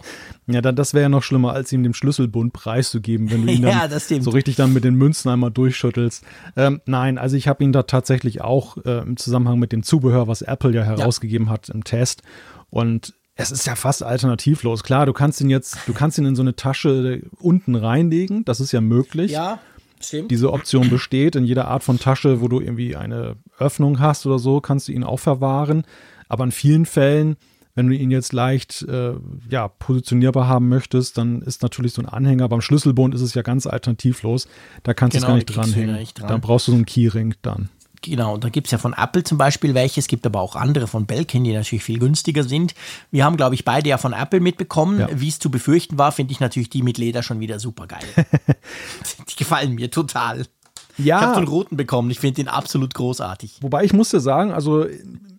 Ja, 0.48 0.60
dann, 0.60 0.74
das 0.74 0.92
wäre 0.92 1.02
ja 1.02 1.08
noch 1.08 1.22
schlimmer, 1.22 1.52
als 1.52 1.72
ihm 1.72 1.82
den 1.84 1.94
Schlüsselbund 1.94 2.52
preiszugeben, 2.52 3.30
wenn 3.30 3.46
du 3.46 3.52
ihn 3.52 3.62
ja, 3.66 3.86
dann 3.86 4.00
so 4.00 4.30
richtig 4.30 4.56
dann 4.56 4.72
mit 4.72 4.82
den 4.82 4.96
Münzen 4.96 5.30
einmal 5.30 5.52
durchschüttelst. 5.52 6.24
Ähm, 6.56 6.80
nein, 6.86 7.16
also 7.16 7.36
ich 7.36 7.46
habe 7.46 7.62
ihn 7.62 7.72
da 7.72 7.84
tatsächlich 7.84 8.40
auch 8.40 8.76
äh, 8.84 8.98
im 8.98 9.16
Zusammenhang 9.16 9.58
mit 9.60 9.70
dem 9.70 9.84
Zubehör, 9.84 10.26
was 10.26 10.42
Apple 10.42 10.74
ja 10.74 10.82
herausgegeben 10.82 11.46
ja. 11.46 11.52
hat 11.52 11.68
im 11.68 11.84
Test. 11.84 12.22
Und 12.70 13.14
es 13.42 13.50
ist 13.50 13.66
ja 13.66 13.74
fast 13.74 14.02
alternativlos. 14.02 14.82
Klar, 14.82 15.06
du 15.06 15.12
kannst 15.12 15.40
ihn 15.40 15.50
jetzt, 15.50 15.78
du 15.86 15.92
kannst 15.92 16.18
ihn 16.18 16.26
in 16.26 16.36
so 16.36 16.42
eine 16.42 16.56
Tasche 16.56 17.22
unten 17.38 17.74
reinlegen, 17.74 18.44
das 18.44 18.60
ist 18.60 18.72
ja 18.72 18.80
möglich. 18.80 19.32
Ja, 19.32 19.58
stimmt. 20.00 20.30
Diese 20.30 20.52
Option 20.52 20.90
besteht 20.90 21.36
in 21.36 21.44
jeder 21.44 21.68
Art 21.68 21.82
von 21.82 21.98
Tasche, 21.98 22.40
wo 22.40 22.48
du 22.48 22.60
irgendwie 22.60 22.96
eine 22.96 23.36
Öffnung 23.58 24.00
hast 24.00 24.26
oder 24.26 24.38
so, 24.38 24.60
kannst 24.60 24.88
du 24.88 24.92
ihn 24.92 25.04
auch 25.04 25.18
verwahren. 25.18 25.84
Aber 26.28 26.44
in 26.44 26.52
vielen 26.52 26.86
Fällen 26.86 27.36
Wenn 27.74 27.88
du 27.88 27.94
ihn 27.94 28.10
jetzt 28.10 28.32
leicht 28.32 28.82
äh, 28.82 29.12
ja, 29.48 29.68
positionierbar 29.68 30.48
haben 30.48 30.68
möchtest, 30.68 31.16
dann 31.18 31.40
ist 31.42 31.62
natürlich 31.62 31.92
so 31.92 32.02
ein 32.02 32.06
Anhänger. 32.06 32.48
Beim 32.48 32.60
Schlüsselbund 32.60 33.14
ist 33.14 33.20
es 33.20 33.34
ja 33.34 33.42
ganz 33.42 33.66
alternativlos. 33.66 34.48
Da 34.82 34.92
kannst 34.92 35.16
genau, 35.16 35.28
du 35.28 35.38
es 35.38 35.46
gar 35.46 35.64
nicht 35.64 35.74
dranhängen. 35.74 36.06
Dran. 36.14 36.28
Dann 36.28 36.40
brauchst 36.40 36.66
du 36.66 36.72
so 36.72 36.76
einen 36.76 36.86
Keyring 36.86 37.34
dann. 37.42 37.68
Genau, 38.02 38.34
und 38.34 38.44
da 38.44 38.48
gibt 38.48 38.66
es 38.66 38.70
ja 38.70 38.78
von 38.78 38.94
Apple 38.94 39.24
zum 39.24 39.36
Beispiel 39.36 39.74
welche, 39.74 40.00
es 40.00 40.06
gibt 40.06 40.24
aber 40.24 40.40
auch 40.40 40.56
andere 40.56 40.86
von 40.86 41.04
Belkin, 41.04 41.44
die 41.44 41.52
natürlich 41.52 41.84
viel 41.84 41.98
günstiger 41.98 42.44
sind. 42.44 42.74
Wir 43.10 43.24
haben, 43.24 43.36
glaube 43.36 43.54
ich, 43.54 43.64
beide 43.64 43.90
ja 43.90 43.98
von 43.98 44.14
Apple 44.14 44.40
mitbekommen. 44.40 45.00
Ja. 45.00 45.08
Wie 45.12 45.28
es 45.28 45.38
zu 45.38 45.50
befürchten 45.50 45.98
war, 45.98 46.10
finde 46.10 46.32
ich 46.32 46.40
natürlich 46.40 46.70
die 46.70 46.82
mit 46.82 46.96
Leder 46.96 47.22
schon 47.22 47.40
wieder 47.40 47.58
super 47.58 47.86
geil. 47.86 48.00
die 49.28 49.36
gefallen 49.36 49.74
mir 49.74 49.90
total. 49.90 50.46
Ja. 50.98 51.16
Ich 51.16 51.22
habe 51.22 51.34
so 51.34 51.38
einen 51.38 51.48
roten 51.48 51.76
bekommen, 51.76 52.10
ich 52.10 52.20
finde 52.20 52.36
den 52.36 52.48
absolut 52.48 52.94
großartig. 52.94 53.58
Wobei 53.60 53.84
ich 53.84 53.92
musste 53.92 54.20
sagen, 54.20 54.52
also 54.52 54.86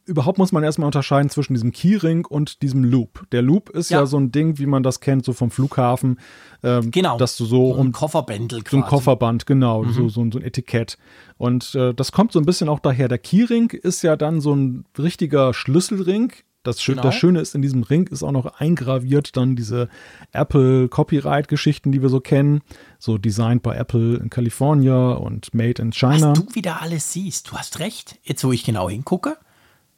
überhaupt 0.05 0.37
muss 0.37 0.51
man 0.51 0.63
erstmal 0.63 0.87
unterscheiden 0.87 1.29
zwischen 1.29 1.53
diesem 1.53 1.71
Keyring 1.71 2.25
und 2.25 2.61
diesem 2.61 2.83
Loop. 2.83 3.25
Der 3.31 3.41
Loop 3.41 3.69
ist 3.69 3.89
ja. 3.89 3.99
ja, 3.99 4.05
so 4.05 4.17
ein 4.17 4.31
Ding, 4.31 4.57
wie 4.57 4.65
man 4.65 4.83
das 4.83 4.99
kennt, 4.99 5.25
so 5.25 5.33
vom 5.33 5.51
Flughafen. 5.51 6.19
Ähm, 6.63 6.91
genau. 6.91 7.17
Dass 7.17 7.37
du 7.37 7.45
so. 7.45 7.73
so 7.73 7.81
ein 7.81 7.91
Kofferbändel 7.91 8.61
quasi. 8.61 8.75
So 8.75 8.83
ein 8.83 8.89
Kofferband, 8.89 9.45
genau. 9.45 9.83
Mhm. 9.83 9.93
So, 9.93 10.09
so, 10.09 10.29
so, 10.31 10.39
ein 10.39 10.43
Etikett. 10.43 10.97
Und 11.37 11.75
äh, 11.75 11.93
das 11.93 12.11
kommt 12.11 12.31
so 12.31 12.39
ein 12.39 12.45
bisschen 12.45 12.69
auch 12.69 12.79
daher. 12.79 13.07
Der 13.07 13.17
Keyring 13.17 13.71
ist 13.71 14.01
ja 14.01 14.15
dann 14.15 14.41
so 14.41 14.53
ein 14.53 14.85
richtiger 14.97 15.53
Schlüsselring. 15.53 16.33
Das, 16.63 16.83
genau. 16.83 17.01
das, 17.01 17.15
Schöne 17.15 17.39
ist, 17.39 17.55
in 17.55 17.61
diesem 17.61 17.83
Ring 17.83 18.07
ist 18.07 18.21
auch 18.21 18.31
noch 18.31 18.59
eingraviert 18.59 19.35
dann 19.35 19.55
diese 19.55 19.89
Apple 20.31 20.89
Copyright-Geschichten, 20.89 21.91
die 21.91 22.01
wir 22.01 22.09
so 22.09 22.19
kennen. 22.19 22.61
So 22.99 23.17
designed 23.17 23.63
by 23.63 23.71
Apple 23.71 24.17
in 24.17 24.29
Kalifornien 24.29 25.15
und 25.17 25.53
made 25.53 25.81
in 25.81 25.91
China. 25.91 26.31
Was 26.31 26.39
du 26.39 26.53
wieder 26.53 26.81
alles 26.81 27.11
siehst, 27.11 27.49
du 27.49 27.57
hast 27.57 27.79
recht. 27.79 28.19
Jetzt, 28.23 28.43
wo 28.43 28.51
ich 28.51 28.63
genau 28.63 28.89
hingucke, 28.89 29.37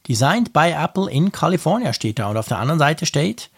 Designed 0.08 0.52
by 0.52 0.72
Apple 0.72 1.10
in 1.10 1.32
California 1.32 1.94
steht 1.94 2.20
da 2.20 2.30
und 2.30 2.38
auf 2.38 2.48
der 2.48 2.60
anderen 2.60 2.80
Seite 2.80 3.06
steht 3.06 3.50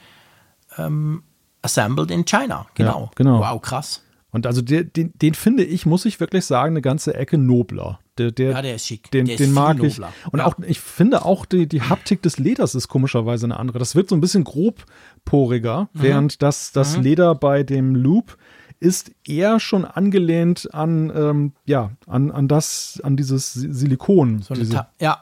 ähm, 0.78 1.24
Assembled 1.62 2.12
in 2.12 2.26
China. 2.26 2.68
Genau. 2.76 3.06
Ja, 3.06 3.12
genau. 3.16 3.40
Wow, 3.40 3.62
krass. 3.62 4.02
Und 4.36 4.46
also 4.46 4.62
den, 4.62 4.92
den, 4.92 5.14
den, 5.16 5.34
finde 5.34 5.64
ich, 5.64 5.86
muss 5.86 6.04
ich 6.04 6.20
wirklich 6.20 6.44
sagen, 6.44 6.74
eine 6.74 6.82
ganze 6.82 7.14
Ecke 7.14 7.38
nobler. 7.38 8.02
Der, 8.18 8.32
der, 8.32 8.52
ja, 8.52 8.62
der 8.62 8.76
ist 8.76 8.86
schick. 8.86 9.10
Den, 9.12 9.28
der 9.28 9.38
den 9.38 9.54
mag 9.54 9.82
ich. 9.82 9.98
Und 10.30 10.40
ja. 10.40 10.46
auch, 10.46 10.56
ich 10.68 10.82
finde 10.82 11.24
auch 11.24 11.46
die, 11.46 11.68
die 11.68 11.82
Haptik 11.82 12.22
des 12.22 12.38
Leders 12.38 12.76
ist 12.76 12.90
komischerweise 12.90 13.46
eine 13.46 13.58
andere. 13.58 13.80
Das 13.80 13.96
wird 13.96 14.10
so 14.10 14.16
ein 14.16 14.20
bisschen 14.20 14.44
grobporiger, 14.44 15.84
mhm. 15.94 16.02
während 16.02 16.42
das, 16.42 16.74
das 16.74 16.98
mhm. 16.98 17.04
Leder 17.04 17.34
bei 17.34 17.64
dem 17.64 17.96
Loop 17.96 18.38
ist 18.82 19.14
eher 19.26 19.62
schon 19.62 19.86
angelehnt 19.86 20.74
an, 20.74 21.14
ähm, 21.16 21.54
ja, 21.64 21.92
an, 22.06 22.30
an 22.30 22.50
das, 22.50 23.00
an 23.02 23.16
dieses 23.16 23.54
Silikon. 23.54 24.42
So 24.42 24.54
diese, 24.54 24.86
ja, 25.00 25.22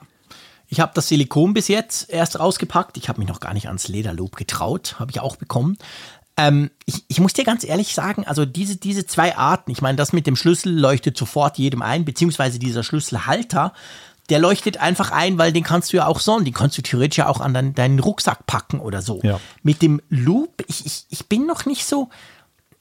ich 0.73 0.79
habe 0.79 0.91
das 0.95 1.07
Silikon 1.07 1.53
bis 1.53 1.67
jetzt 1.67 2.09
erst 2.09 2.39
rausgepackt. 2.39 2.97
Ich 2.97 3.07
habe 3.07 3.19
mich 3.19 3.29
noch 3.29 3.39
gar 3.39 3.53
nicht 3.53 3.67
ans 3.67 3.89
Lederloop 3.89 4.35
getraut, 4.35 4.95
habe 4.97 5.11
ich 5.11 5.19
auch 5.19 5.35
bekommen. 5.35 5.77
Ähm, 6.35 6.71
ich, 6.85 7.03
ich, 7.07 7.19
muss 7.19 7.33
dir 7.33 7.43
ganz 7.43 7.63
ehrlich 7.63 7.93
sagen, 7.93 8.25
also 8.25 8.45
diese, 8.45 8.77
diese 8.77 9.05
zwei 9.05 9.37
Arten, 9.37 9.71
ich 9.71 9.81
meine, 9.81 9.97
das 9.97 10.13
mit 10.13 10.25
dem 10.25 10.35
Schlüssel 10.35 10.73
leuchtet 10.77 11.15
sofort 11.15 11.59
jedem 11.59 11.83
ein, 11.83 12.05
beziehungsweise 12.05 12.57
dieser 12.57 12.83
Schlüsselhalter, 12.83 13.73
der 14.29 14.39
leuchtet 14.39 14.77
einfach 14.77 15.11
ein, 15.11 15.37
weil 15.37 15.51
den 15.53 15.63
kannst 15.63 15.93
du 15.93 15.97
ja 15.97 16.07
auch 16.07 16.19
so, 16.19 16.39
den 16.39 16.53
kannst 16.53 16.77
du 16.77 16.81
theoretisch 16.81 17.17
ja 17.17 17.27
auch 17.27 17.41
an 17.41 17.53
deinen, 17.53 17.75
deinen 17.75 17.99
Rucksack 17.99 18.47
packen 18.47 18.79
oder 18.79 19.01
so. 19.01 19.19
Ja. 19.21 19.39
Mit 19.61 19.81
dem 19.81 20.01
Loop, 20.09 20.63
ich, 20.67 20.85
ich, 20.85 21.05
ich 21.09 21.27
bin 21.27 21.45
noch 21.45 21.65
nicht 21.65 21.85
so, 21.85 22.09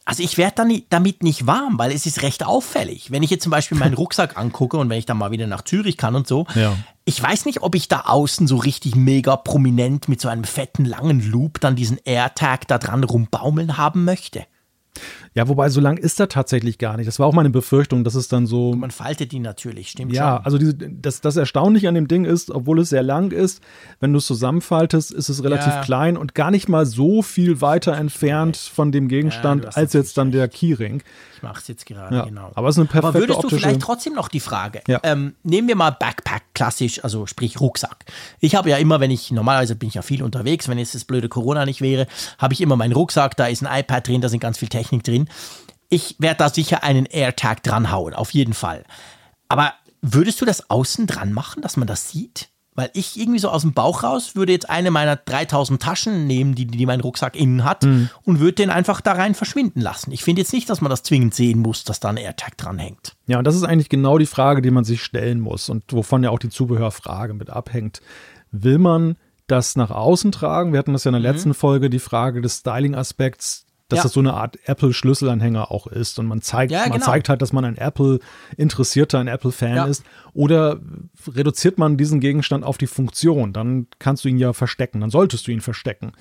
also 0.05 0.23
ich 0.23 0.37
werde 0.37 0.83
damit 0.89 1.23
nicht 1.23 1.47
warm, 1.47 1.79
weil 1.79 1.93
es 1.93 2.07
ist 2.07 2.23
recht 2.23 2.45
auffällig. 2.45 3.11
Wenn 3.13 3.23
ich 3.23 3.31
jetzt 3.31 3.45
zum 3.45 3.51
Beispiel 3.51 3.79
meinen 3.79 3.95
Rucksack 3.95 4.37
angucke 4.37 4.77
und 4.77 4.91
wenn 4.91 4.99
ich 4.99 5.07
dann 5.07 5.17
mal 5.17 5.31
wieder 5.31 5.47
nach 5.47 5.63
Zürich 5.63 5.97
kann 5.97 6.15
und 6.17 6.27
so, 6.27 6.47
ja. 6.55 6.77
ich 7.05 7.23
weiß 7.23 7.45
nicht, 7.45 7.63
ob 7.63 7.75
ich 7.75 7.89
da 7.89 8.01
außen 8.07 8.47
so 8.47 8.57
richtig 8.57 8.97
mega 8.97 9.37
prominent 9.37 10.09
mit 10.09 10.21
so 10.21 10.29
einem 10.29 10.45
fetten 10.45 10.85
langen 10.85 11.21
Loop 11.31 11.61
dann 11.61 11.77
diesen 11.77 11.99
AirTag 12.05 12.67
da 12.67 12.79
dran 12.79 13.05
rumbaumeln 13.05 13.77
haben 13.77 14.05
möchte. 14.05 14.45
Ja, 15.35 15.49
wobei 15.49 15.71
so 15.71 15.81
lang 15.81 15.97
ist 15.97 16.21
er 16.21 16.29
tatsächlich 16.29 16.77
gar 16.77 16.99
nicht. 16.99 17.07
Das 17.07 17.19
war 17.19 17.27
auch 17.27 17.33
meine 17.33 17.49
Befürchtung, 17.49 18.05
dass 18.05 18.15
es 18.15 18.29
dann 18.29 18.47
so. 18.47 18.75
Man 18.75 18.91
faltet 18.91 19.33
ihn 19.33 19.43
natürlich, 19.43 19.89
stimmt 19.89 20.13
ja, 20.13 20.37
schon. 20.37 20.45
also 20.45 20.59
diese, 20.59 20.75
das, 20.75 21.23
das 21.23 21.37
Erstaunliche 21.37 21.89
an 21.89 21.95
dem 21.95 22.07
Ding 22.07 22.27
ist, 22.27 22.51
obwohl 22.51 22.81
es 22.81 22.91
sehr 22.91 23.03
lang 23.03 23.33
ist, 23.33 23.63
wenn 24.01 24.13
du 24.13 24.19
es 24.19 24.27
zusammenfaltest, 24.27 25.11
ist 25.11 25.31
es 25.31 25.43
relativ 25.43 25.73
ja. 25.73 25.83
klein 25.83 26.19
und 26.19 26.35
gar 26.35 26.51
nicht 26.51 26.69
mal 26.69 26.85
so 26.85 27.23
viel 27.23 27.63
weiter 27.63 27.97
entfernt 27.97 28.57
von 28.59 28.93
dem 28.93 29.09
Gegenstand 29.09 29.65
ja, 29.65 29.71
als 29.71 29.95
jetzt 29.95 30.19
dann 30.19 30.33
der 30.33 30.49
Keyring. 30.49 31.03
Ich 31.43 31.49
mache 31.49 31.61
es 31.61 31.67
jetzt 31.67 31.87
gerade, 31.87 32.15
ja. 32.15 32.25
genau. 32.25 32.53
Aber 32.55 32.69
es 32.69 32.77
ist 32.77 32.79
eine 32.79 32.87
perfekte 32.87 33.09
Aber 33.09 33.19
würdest 33.19 33.43
du 33.43 33.49
vielleicht 33.49 33.81
trotzdem 33.81 34.15
noch 34.15 34.29
die 34.29 34.39
Frage, 34.39 34.81
ähm, 35.03 35.35
nehmen 35.43 35.67
wir 35.67 35.75
mal 35.75 35.91
Backpack, 35.91 36.55
klassisch, 36.55 37.03
also 37.03 37.27
sprich 37.27 37.61
Rucksack. 37.61 38.05
Ich 38.39 38.55
habe 38.55 38.71
ja 38.71 38.77
immer, 38.77 39.01
wenn 39.01 39.11
ich, 39.11 39.33
normalerweise 39.33 39.75
bin 39.75 39.89
ich 39.89 39.97
ja 39.97 40.03
viel 40.03 40.23
unterwegs, 40.23 40.69
wenn 40.69 40.79
jetzt 40.79 40.95
das 40.95 41.05
blöde 41.05 41.29
Corona 41.29 41.65
nicht 41.65 41.81
wäre, 41.81 42.07
habe 42.39 42.55
ich 42.55 42.61
immer 42.61 42.77
meinen 42.77 42.93
Rucksack, 42.93 43.37
da 43.37 43.47
ist 43.47 43.67
ein 43.67 43.81
iPad 43.81 44.07
drin, 44.07 44.21
da 44.21 44.29
sind 44.29 44.39
ganz 44.39 44.57
viel 44.57 44.69
Technik 44.69 45.03
drin. 45.03 45.29
Ich 45.89 46.15
werde 46.21 46.39
da 46.39 46.49
sicher 46.49 46.85
einen 46.85 47.07
AirTag 47.07 47.65
dranhauen, 47.65 48.15
auf 48.15 48.31
jeden 48.31 48.55
Fall. 48.55 48.85
Aber 49.49 49.75
würdest 50.01 50.41
du 50.41 50.45
das 50.45 50.71
außen 50.71 51.09
dran 51.09 51.33
machen, 51.33 51.61
dass 51.61 51.77
man 51.77 51.89
das 51.89 52.09
sieht? 52.09 52.51
Weil 52.75 52.91
ich 52.95 53.21
irgendwie 53.21 53.39
so 53.39 53.51
aus 53.51 53.63
dem 53.63 53.75
Bauch 53.75 54.03
raus 54.03 54.35
würde 54.35 54.53
jetzt 54.53 54.71
eine 54.71 54.91
meiner 54.91 55.17
3000 55.17 55.83
Taschen 55.83 56.27
nehmen, 56.27 56.55
die, 56.55 56.67
die 56.67 56.87
mein 56.87 57.01
Rucksack 57.01 57.37
innen 57.37 57.65
hat, 57.65 57.85
mhm. 57.85 58.09
und 58.25 58.41
würde 58.41 58.55
den 58.55 58.71
einfach 58.71 59.01
da 59.03 59.13
rein 59.13 59.35
verschwinden 59.35 59.81
lassen. 59.81 60.11
Ich 60.11 60.25
finde 60.25 60.41
jetzt 60.41 60.53
nicht, 60.55 60.71
dass 60.71 60.81
man 60.81 60.89
das 60.89 61.03
zwingend 61.03 61.35
sehen 61.35 61.59
muss, 61.59 61.85
dass 61.85 62.01
da 62.01 62.09
ein 62.09 62.17
AirTag 62.17 62.57
dranhängt. 62.57 63.15
Ja, 63.27 63.39
und 63.39 63.45
das 63.45 63.57
ist 63.57 63.65
eigentlich 63.65 63.91
genau 63.91 64.17
die 64.17 64.27
Frage, 64.27 64.63
die 64.63 64.71
man 64.71 64.85
sich 64.85 65.03
stellen 65.03 65.41
muss 65.41 65.69
und 65.69 65.93
wovon 65.93 66.23
ja 66.23 66.31
auch 66.31 66.39
die 66.39 66.49
Zubehörfrage 66.49 67.35
mit 67.35 67.51
abhängt. 67.51 68.01
Will 68.51 68.79
man 68.79 69.17
das 69.47 69.77
nach 69.77 69.91
außen 69.91 70.33
tragen? 70.33 70.73
Wir 70.73 70.79
hatten 70.79 70.95
das 70.95 71.05
ja 71.05 71.11
in 71.11 71.21
der 71.21 71.31
mhm. 71.31 71.37
letzten 71.37 71.55
Folge, 71.55 71.91
die 71.91 71.99
Frage 71.99 72.41
des 72.41 72.59
Styling-Aspekts 72.59 73.67
dass 73.89 73.99
ja. 73.99 74.03
das 74.05 74.13
so 74.13 74.21
eine 74.21 74.35
Art 74.35 74.59
Apple-Schlüsselanhänger 74.65 75.71
auch 75.71 75.87
ist 75.87 76.19
und 76.19 76.27
man 76.27 76.41
zeigt, 76.41 76.73
ja, 76.73 76.85
genau. 76.85 76.95
man 76.95 77.03
zeigt 77.03 77.29
halt, 77.29 77.43
dass 77.43 77.53
man 77.53 77.65
ein 77.65 77.77
Apple-Interessierter, 77.77 79.19
ein 79.19 79.29
Apple-Fan 79.29 79.77
ja. 79.77 79.85
ist. 79.85 80.05
Oder 80.35 80.81
reduziert 81.29 81.79
man 81.79 81.97
diesen 81.97 82.21
Gegenstand 82.21 82.65
auf 82.65 82.79
die 82.79 82.87
Funktion, 82.87 83.53
dann 83.53 83.87
kannst 83.99 84.25
du 84.25 84.29
ihn 84.29 84.39
ja 84.39 84.53
verstecken, 84.53 85.01
dann 85.01 85.11
solltest 85.11 85.47
du 85.47 85.53
ihn 85.53 85.61
verstecken. 85.61 86.13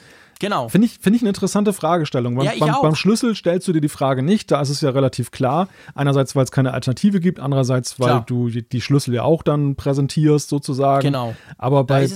Genau. 0.41 0.69
Finde 0.69 0.87
ich, 0.87 0.97
find 0.99 1.15
ich 1.15 1.21
eine 1.21 1.29
interessante 1.29 1.71
Fragestellung. 1.71 2.33
Beim, 2.33 2.49
beim, 2.59 2.75
beim, 2.81 2.95
Schlüssel 2.95 3.35
stellst 3.35 3.67
du 3.67 3.73
dir 3.73 3.81
die 3.81 3.89
Frage 3.89 4.23
nicht, 4.23 4.49
da 4.49 4.59
ist 4.59 4.69
es 4.69 4.81
ja 4.81 4.89
relativ 4.89 5.29
klar. 5.29 5.67
Einerseits, 5.93 6.35
weil 6.35 6.43
es 6.43 6.51
keine 6.51 6.73
Alternative 6.73 7.19
gibt, 7.19 7.39
andererseits, 7.39 7.99
weil 7.99 8.07
klar. 8.07 8.23
du 8.25 8.49
die 8.49 8.81
Schlüssel 8.81 9.13
ja 9.13 9.21
auch 9.21 9.43
dann 9.43 9.75
präsentierst, 9.75 10.49
sozusagen. 10.49 11.03
Genau. 11.03 11.35
Aber 11.59 11.83
bei, 11.83 12.09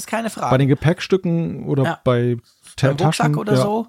bei 0.50 0.58
den 0.58 0.68
Gepäckstücken 0.68 1.68
oder 1.68 2.00
bei 2.04 2.38
Beim 2.82 2.98
Rucksack 2.98 3.38
oder 3.38 3.58
so 3.58 3.88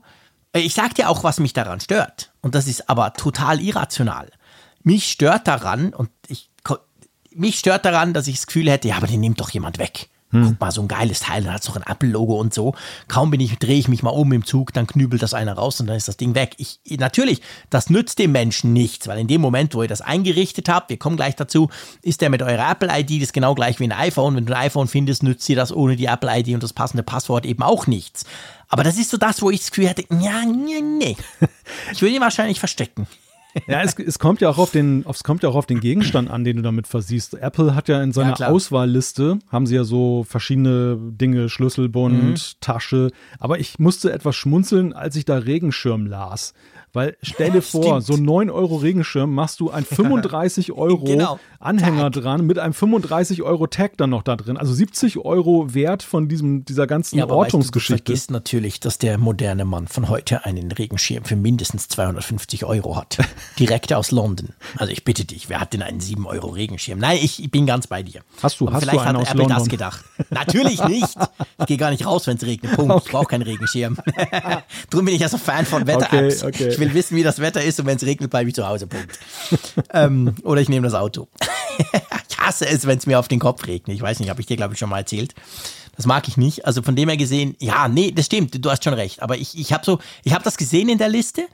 ich 0.65 0.75
sag 0.75 0.95
dir 0.95 1.09
auch, 1.09 1.25
was 1.25 1.41
mich 1.41 1.53
daran 1.53 1.81
stört. 1.81 2.33
Und 2.41 2.55
das 2.55 2.67
ist 2.67 2.89
aber 2.89 3.13
total 3.15 3.61
irrational. 3.61 4.31
Mich 4.83 5.11
stört 5.11 5.49
daran, 5.49 5.93
und 5.93 6.11
ich, 6.29 6.51
mich 7.35 7.59
stört 7.59 7.85
daran, 7.85 8.15
dass 8.15 8.29
ich 8.29 8.37
das 8.37 8.47
Gefühl 8.47 8.71
hätte, 8.71 8.89
ja, 8.89 8.97
aber 8.97 9.07
den 9.07 9.21
nimmt 9.21 9.41
doch 9.41 9.51
jemand 9.51 9.79
weg. 9.79 10.09
Hm. 10.31 10.45
Guck 10.45 10.61
mal, 10.61 10.71
so 10.73 10.83
ein 10.83 10.89
geiles 10.89 11.21
Teil, 11.21 11.45
dann 11.45 11.55
hat 11.55 11.61
es 11.61 11.67
doch 11.69 11.77
ein 11.77 11.85
Apple-Logo 11.85 12.39
und 12.39 12.53
so. 12.53 12.75
Kaum 13.07 13.31
bin 13.31 13.41
ich, 13.41 13.57
drehe 13.59 13.79
ich 13.79 13.87
mich 13.87 14.03
mal 14.03 14.11
um 14.11 14.33
im 14.33 14.45
Zug, 14.45 14.73
dann 14.73 14.87
knübelt 14.87 15.23
das 15.23 15.35
einer 15.35 15.53
raus 15.53 15.81
und 15.81 15.87
dann 15.87 15.97
ist 15.97 16.09
das 16.09 16.17
Ding 16.17 16.35
weg. 16.35 16.55
Ich, 16.59 16.81
natürlich, 16.99 17.43
das 17.71 17.91
nützt 17.91 18.19
dem 18.19 18.33
Menschen 18.33 18.73
nichts, 18.73 19.07
weil 19.07 19.21
in 19.21 19.29
dem 19.29 19.41
Moment, 19.41 19.75
wo 19.75 19.83
ihr 19.83 19.89
das 19.89 20.01
eingerichtet 20.01 20.69
habt, 20.69 20.91
wir 20.91 20.99
kommen 20.99 21.17
gleich 21.17 21.37
dazu, 21.37 21.71
ist 22.03 22.23
der 22.23 22.31
mit 22.31 22.43
eurer 22.43 22.71
Apple-ID 22.71 23.23
das 23.23 23.33
genau 23.33 23.55
gleich 23.55 23.79
wie 23.79 23.85
ein 23.85 23.93
iPhone. 23.93 24.35
Wenn 24.35 24.47
du 24.47 24.57
ein 24.57 24.67
iPhone 24.67 24.89
findest, 24.89 25.23
nützt 25.23 25.47
dir 25.49 25.57
das 25.57 25.73
ohne 25.73 25.95
die 25.95 26.07
Apple-ID 26.07 26.55
und 26.55 26.63
das 26.63 26.73
passende 26.73 27.05
Passwort 27.05 27.47
eben 27.47 27.63
auch 27.63 27.87
nichts. 27.87 28.25
Aber 28.69 28.83
das 28.83 28.99
ist 28.99 29.11
so 29.11 29.17
das, 29.17 29.43
wo 29.43 29.51
ich 29.51 29.61
das 29.61 29.71
Gefühl 29.71 29.89
hatte, 29.89 30.05
ja, 30.21 30.45
nee, 30.45 30.81
nee. 30.81 31.17
Ich 31.93 32.03
würde 32.03 32.15
ihn 32.15 32.21
wahrscheinlich 32.21 32.59
verstecken. 32.59 33.07
Ja, 33.67 33.83
es, 33.83 33.95
es, 33.99 34.19
kommt 34.19 34.41
ja 34.43 34.51
auch 34.51 34.59
auf 34.59 34.71
den, 34.71 35.05
es 35.09 35.25
kommt 35.25 35.43
ja 35.43 35.49
auch 35.49 35.55
auf 35.55 35.65
den 35.65 35.81
Gegenstand 35.81 36.31
an, 36.31 36.45
den 36.45 36.57
du 36.57 36.63
damit 36.63 36.87
versiehst. 36.87 37.35
Apple 37.35 37.75
hat 37.75 37.89
ja 37.89 38.03
in 38.03 38.13
seiner 38.13 38.37
ja, 38.37 38.49
Auswahlliste, 38.49 39.39
haben 39.51 39.67
sie 39.67 39.77
ja 39.77 39.85
so 39.85 40.25
verschiedene 40.29 40.99
Dinge, 41.01 41.49
Schlüsselbund, 41.49 42.23
mhm. 42.23 42.61
Tasche. 42.61 43.11
Aber 43.39 43.59
ich 43.59 43.79
musste 43.79 44.13
etwas 44.13 44.37
schmunzeln, 44.37 44.93
als 44.93 45.17
ich 45.17 45.25
da 45.25 45.39
Regenschirm 45.39 46.07
las. 46.07 46.53
Weil 46.97 47.15
stell 47.21 47.51
dir 47.51 47.61
vor, 47.61 48.01
so 48.01 48.17
9 48.17 48.49
Euro 48.49 48.77
Regenschirm 48.77 49.35
machst 49.35 49.61
du 49.61 49.71
ein 49.71 49.85
35 49.85 50.73
Euro 50.73 51.05
genau. 51.05 51.39
Anhänger 51.61 52.11
Tag. 52.11 52.23
dran 52.23 52.47
mit 52.47 52.59
einem 52.59 52.73
35 52.73 53.43
Euro 53.43 53.67
Tag 53.67 53.99
dann 53.99 54.09
noch 54.09 54.23
da 54.23 54.35
drin. 54.35 54.57
Also 54.57 54.73
70 54.73 55.19
Euro 55.19 55.75
Wert 55.75 56.03
von 56.03 56.27
diesem, 56.27 56.65
dieser 56.65 56.87
ganzen 56.87 57.19
ja, 57.19 57.29
Ortungsgeschichte. 57.29 57.93
Weißt 57.93 58.01
du, 58.01 58.05
du 58.05 58.07
vergisst 58.07 58.31
natürlich, 58.31 58.81
dass 58.81 58.97
der 58.97 59.19
moderne 59.19 59.67
Mann 59.67 59.89
von 59.89 60.09
heute 60.09 60.47
einen 60.47 60.73
Regenschirm 60.73 61.25
für 61.25 61.37
mindestens 61.37 61.89
250 61.89 62.65
Euro 62.65 62.97
hat. 62.97 63.19
Direkt 63.59 63.93
aus 63.93 64.11
London. 64.11 64.55
Also 64.79 64.91
ich 64.91 65.05
bitte 65.05 65.27
dich, 65.27 65.51
wer 65.51 65.61
hat 65.61 65.75
denn 65.75 65.83
einen 65.83 66.01
7 66.01 66.27
Euro 66.27 66.49
Regenschirm? 66.49 66.99
Nein, 66.99 67.19
ich, 67.21 67.51
bin 67.51 67.67
ganz 67.67 67.89
bei 67.89 68.03
dir. 68.03 68.23
Hast 68.43 68.59
du, 68.59 68.69
Aber 68.69 68.77
hast 68.77 68.85
vielleicht 68.85 68.97
du 68.97 69.01
einen 69.03 69.19
hat 69.19 69.35
Apple 69.35 69.47
das 69.47 69.69
gedacht. 69.69 70.03
Natürlich 70.31 70.83
nicht. 70.85 71.15
Ich 71.61 71.67
gehe 71.67 71.77
gar 71.77 71.91
nicht 71.91 72.07
raus, 72.07 72.27
wenn 72.27 72.39
es 72.39 72.47
regnet. 72.47 72.73
Punkt. 72.75 72.91
Okay. 72.91 73.03
Ich 73.05 73.13
brauche 73.13 73.27
keinen 73.27 73.43
Regenschirm. 73.43 73.99
Drum 74.91 75.05
bin 75.05 75.15
ich 75.15 75.21
ja 75.21 75.29
so 75.29 75.37
Fan 75.37 75.67
von 75.67 75.87
Wetter-Apps. 75.87 76.43
Okay, 76.43 76.65
okay. 76.65 76.69
Ich 76.69 76.79
will 76.79 76.86
wissen, 76.95 77.17
wie 77.17 77.23
das 77.23 77.39
Wetter 77.39 77.63
ist 77.63 77.81
und 77.81 77.87
wenn 77.87 77.97
es 77.97 78.05
regnet, 78.05 78.31
bleibe 78.31 78.49
ich 78.49 78.55
zu 78.55 78.67
Hause. 78.67 78.87
Punkt. 78.87 79.19
ähm, 79.93 80.35
oder 80.43 80.61
ich 80.61 80.69
nehme 80.69 80.87
das 80.87 80.95
Auto. 80.95 81.29
ich 82.29 82.39
hasse 82.39 82.67
es, 82.67 82.87
wenn 82.87 82.99
es 82.99 83.07
mir 83.07 83.19
auf 83.19 83.29
den 83.29 83.39
Kopf 83.39 83.67
regnet. 83.67 83.97
Ich 83.97 84.03
weiß 84.03 84.21
nicht, 84.21 84.31
habe 84.31 84.41
ich 84.41 84.47
dir, 84.47 84.57
glaube 84.57 84.75
ich, 84.75 84.79
schon 84.79 84.91
mal 84.91 84.99
erzählt. 84.99 85.35
Das 85.97 86.07
mag 86.07 86.29
ich 86.29 86.37
nicht. 86.37 86.67
Also 86.67 86.83
von 86.83 86.95
dem 86.95 87.09
her 87.09 87.17
gesehen, 87.17 87.57
ja, 87.59 87.89
nee, 87.89 88.13
das 88.13 88.27
stimmt, 88.27 88.63
du 88.65 88.71
hast 88.71 88.85
schon 88.85 88.95
recht. 88.95 89.23
Aber 89.23 89.37
ich, 89.39 89.59
ich 89.59 89.73
habe 89.73 89.85
so, 89.85 89.99
ich 90.25 90.35
habe 90.35 90.45
das 90.45 90.57
gesehen 90.57 90.89
in 90.89 90.99
der 90.99 91.09
Liste 91.09 91.47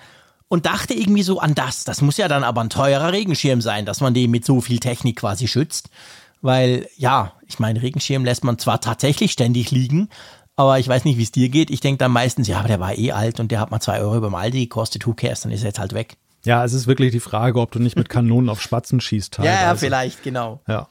und 0.49 0.67
dachte 0.67 0.95
irgendwie 0.95 1.23
so 1.23 1.39
an 1.39 1.55
das. 1.55 1.85
Das 1.85 2.03
muss 2.03 2.17
ja 2.17 2.29
dann 2.29 2.45
aber 2.45 2.61
ein 2.61 2.71
teurer 2.71 3.13
Regenschirm 3.13 3.61
sein, 3.61 3.87
dass 3.87 4.01
man 4.01 4.15
den 4.15 4.31
mit 4.31 4.45
so 4.45 4.61
viel 4.61 4.81
Technik 4.81 5.17
quasi 5.17 5.49
schützt. 5.49 5.89
Weil, 6.43 6.89
ja, 6.97 7.33
ich 7.47 7.61
meine, 7.61 7.81
Regenschirm 7.81 8.25
lässt 8.25 8.43
man 8.43 8.59
zwar 8.59 8.81
tatsächlich 8.81 9.31
ständig 9.31 9.71
liegen, 9.71 10.09
aber 10.57 10.79
ich 10.79 10.89
weiß 10.89 11.05
nicht, 11.05 11.19
wie 11.19 11.23
es 11.23 11.33
dir 11.33 11.49
geht. 11.49 11.71
Ich 11.71 11.81
denke 11.81 11.99
dann 11.99 12.13
meistens, 12.13 12.49
ja, 12.49 12.59
aber 12.59 12.69
der 12.69 12.81
war 12.81 12.97
eh 12.97 13.13
alt 13.13 13.41
und 13.41 13.51
der 13.51 13.61
hat 13.61 13.71
mal 13.71 13.81
zwei 13.81 14.01
Euro 14.01 14.21
beim 14.21 14.35
Aldi 14.35 14.61
gekostet, 14.61 15.07
who 15.07 15.15
cares, 15.15 15.41
dann 15.41 15.53
ist 15.53 15.63
er 15.63 15.69
jetzt 15.69 15.79
halt 15.79 15.95
weg. 15.95 16.17
Ja, 16.45 16.65
es 16.65 16.73
ist 16.73 16.87
wirklich 16.87 17.13
die 17.13 17.21
Frage, 17.21 17.61
ob 17.61 17.71
du 17.71 17.79
nicht 17.79 17.97
mit 17.97 18.09
Kanonen 18.09 18.51
auf 18.51 18.61
Spatzen 18.61 19.01
schießt. 19.01 19.35
Teilweise. 19.35 19.55
Ja, 19.61 19.69
ja, 19.69 19.75
vielleicht, 19.77 20.23
genau. 20.23 20.61
Ja. 20.67 20.89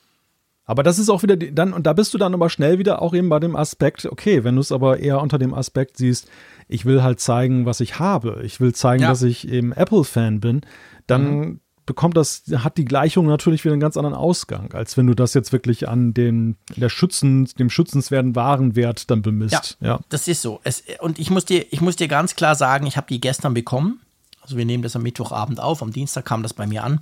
Aber 0.64 0.84
das 0.84 1.00
ist 1.00 1.10
auch 1.10 1.24
wieder 1.24 1.36
die, 1.36 1.54
dann, 1.54 1.74
und 1.74 1.86
da 1.86 1.94
bist 1.94 2.14
du 2.14 2.18
dann 2.18 2.34
aber 2.34 2.50
schnell 2.50 2.80
wieder 2.80 3.02
auch 3.02 3.14
eben 3.14 3.28
bei 3.30 3.40
dem 3.40 3.56
Aspekt, 3.56 4.06
okay, 4.06 4.44
wenn 4.44 4.56
du 4.56 4.62
es 4.62 4.72
aber 4.72 5.00
eher 5.00 5.20
unter 5.20 5.38
dem 5.38 5.54
Aspekt 5.54 5.98
siehst, 5.98 6.30
ich 6.70 6.86
will 6.86 7.04
halt 7.04 7.20
zeigen, 7.20 7.66
was 7.66 7.82
ich 7.82 8.00
habe. 8.00 8.42
Ich 8.46 8.62
will 8.62 8.74
zeigen, 8.74 9.04
ja. 9.04 9.10
dass 9.10 9.22
ich 9.22 9.50
eben 9.50 9.74
Apple-Fan 9.74 10.40
bin, 10.40 10.62
dann 11.08 11.38
mhm. 11.38 11.60
Bekommt 11.92 12.16
das, 12.16 12.44
hat 12.56 12.78
die 12.78 12.86
Gleichung 12.86 13.26
natürlich 13.26 13.66
wieder 13.66 13.74
einen 13.74 13.82
ganz 13.82 13.98
anderen 13.98 14.16
Ausgang, 14.16 14.72
als 14.72 14.96
wenn 14.96 15.08
du 15.08 15.14
das 15.14 15.34
jetzt 15.34 15.52
wirklich 15.52 15.90
an 15.90 16.14
den, 16.14 16.56
der 16.74 16.88
Schützen, 16.88 17.50
dem 17.60 17.70
schützenswerten 17.70 18.34
Warenwert 18.34 19.12
dann 19.12 19.22
bemisst. 19.22 19.78
Ja, 19.82 19.88
ja. 19.88 20.00
das 20.08 20.30
ist 20.30 20.42
so. 20.42 20.62
Es, 20.64 20.84
und 21.02 21.20
ich 21.20 21.30
muss 21.30 21.44
dir, 21.44 21.66
ich 21.70 21.82
muss 21.82 21.98
dir 21.98 22.08
ganz 22.08 22.38
klar 22.38 22.56
sagen, 22.56 22.88
ich 22.88 22.96
habe 22.96 23.08
die 23.10 23.20
gestern 23.20 23.54
bekommen. 23.54 24.00
Also 24.42 24.56
wir 24.56 24.64
nehmen 24.64 24.84
das 24.84 24.96
am 24.96 25.04
Mittwochabend 25.04 25.60
auf, 25.60 25.82
am 25.82 25.92
Dienstag 25.92 26.24
kam 26.24 26.44
das 26.44 26.54
bei 26.54 26.66
mir 26.66 26.86
an. 26.86 27.02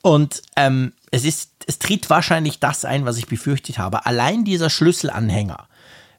Und 0.00 0.40
ähm, 0.56 0.94
es 1.10 1.26
ist, 1.26 1.50
es 1.66 1.78
tritt 1.78 2.08
wahrscheinlich 2.08 2.60
das 2.60 2.86
ein, 2.86 3.04
was 3.04 3.18
ich 3.18 3.26
befürchtet 3.26 3.76
habe. 3.76 4.06
Allein 4.06 4.44
dieser 4.44 4.70
Schlüsselanhänger. 4.70 5.68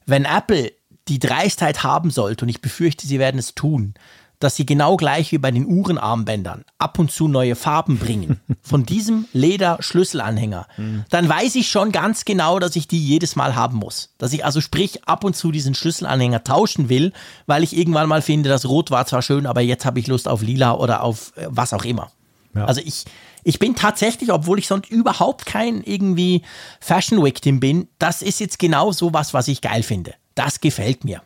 Wenn 0.06 0.24
Apple 0.24 0.70
die 1.08 1.18
Dreistheit 1.18 1.82
haben 1.82 2.10
sollte, 2.10 2.44
und 2.44 2.50
ich 2.50 2.60
befürchte, 2.60 3.08
sie 3.08 3.18
werden 3.18 3.38
es 3.38 3.56
tun, 3.56 3.94
dass 4.38 4.56
sie 4.56 4.66
genau 4.66 4.96
gleich 4.96 5.32
wie 5.32 5.38
bei 5.38 5.50
den 5.50 5.66
Uhrenarmbändern 5.66 6.64
ab 6.78 6.98
und 6.98 7.10
zu 7.10 7.28
neue 7.28 7.54
Farben 7.56 7.98
bringen 7.98 8.40
von 8.62 8.84
diesem 8.84 9.26
Leder-Schlüsselanhänger, 9.32 10.66
dann 11.10 11.28
weiß 11.28 11.54
ich 11.54 11.68
schon 11.68 11.92
ganz 11.92 12.24
genau, 12.24 12.58
dass 12.58 12.76
ich 12.76 12.88
die 12.88 13.02
jedes 13.02 13.36
Mal 13.36 13.54
haben 13.54 13.78
muss. 13.78 14.10
Dass 14.18 14.32
ich 14.32 14.44
also 14.44 14.60
sprich 14.60 15.04
ab 15.04 15.24
und 15.24 15.36
zu 15.36 15.50
diesen 15.52 15.74
Schlüsselanhänger 15.74 16.44
tauschen 16.44 16.88
will, 16.88 17.12
weil 17.46 17.62
ich 17.62 17.76
irgendwann 17.76 18.08
mal 18.08 18.22
finde, 18.22 18.48
das 18.48 18.66
Rot 18.66 18.90
war 18.90 19.06
zwar 19.06 19.22
schön, 19.22 19.46
aber 19.46 19.60
jetzt 19.60 19.84
habe 19.84 20.00
ich 20.00 20.06
Lust 20.06 20.28
auf 20.28 20.42
Lila 20.42 20.74
oder 20.74 21.02
auf 21.02 21.32
äh, 21.36 21.46
was 21.48 21.72
auch 21.72 21.84
immer. 21.84 22.10
Ja. 22.54 22.64
Also 22.64 22.80
ich, 22.84 23.04
ich 23.44 23.58
bin 23.58 23.74
tatsächlich, 23.74 24.32
obwohl 24.32 24.58
ich 24.58 24.66
sonst 24.66 24.90
überhaupt 24.90 25.46
kein 25.46 25.82
irgendwie 25.82 26.42
Fashion 26.80 27.22
Victim 27.22 27.60
bin, 27.60 27.88
das 27.98 28.22
ist 28.22 28.40
jetzt 28.40 28.58
genau 28.58 28.92
so 28.92 29.12
was, 29.12 29.34
was 29.34 29.48
ich 29.48 29.60
geil 29.60 29.82
finde. 29.82 30.14
Das 30.34 30.60
gefällt 30.60 31.04
mir. 31.04 31.22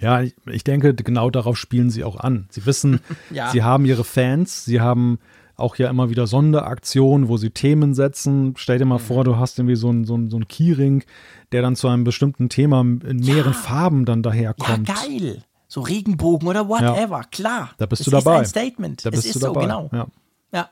Ja, 0.00 0.22
ich, 0.22 0.34
ich 0.46 0.64
denke, 0.64 0.94
genau 0.94 1.30
darauf 1.30 1.56
spielen 1.56 1.90
sie 1.90 2.04
auch 2.04 2.16
an. 2.16 2.46
Sie 2.50 2.66
wissen, 2.66 3.00
ja. 3.30 3.50
sie 3.50 3.62
haben 3.62 3.84
ihre 3.84 4.04
Fans, 4.04 4.64
sie 4.64 4.80
haben 4.80 5.18
auch 5.56 5.76
ja 5.76 5.88
immer 5.88 6.10
wieder 6.10 6.26
Sonderaktionen, 6.26 7.28
wo 7.28 7.36
sie 7.36 7.50
Themen 7.50 7.94
setzen. 7.94 8.54
Stell 8.56 8.78
dir 8.78 8.86
mal 8.86 8.98
mhm. 8.98 9.04
vor, 9.04 9.24
du 9.24 9.36
hast 9.36 9.58
irgendwie 9.58 9.76
so 9.76 9.88
einen 9.88 10.04
so 10.04 10.18
so 10.28 10.36
ein 10.36 10.48
Keyring, 10.48 11.04
der 11.52 11.62
dann 11.62 11.76
zu 11.76 11.88
einem 11.88 12.04
bestimmten 12.04 12.48
Thema 12.48 12.80
in 12.80 13.18
mehreren 13.18 13.52
ja. 13.52 13.58
Farben 13.58 14.04
dann 14.04 14.22
daherkommt. 14.22 14.88
Ja, 14.88 14.94
geil. 14.94 15.44
So 15.68 15.80
Regenbogen 15.80 16.48
oder 16.48 16.68
whatever, 16.68 17.18
ja. 17.18 17.24
klar. 17.30 17.70
Da 17.78 17.86
bist 17.86 18.00
es 18.00 18.04
du 18.06 18.10
dabei. 18.10 18.42
Ist 18.42 18.56
ein 18.56 18.62
Statement. 18.62 19.06
Da 19.06 19.10
bist 19.10 19.26
es 19.26 19.32
du 19.32 19.38
ist 19.38 19.44
dabei. 19.44 19.60
so, 19.60 19.66
genau. 19.66 19.90
Ja. 19.92 20.06
Ja, 20.52 20.70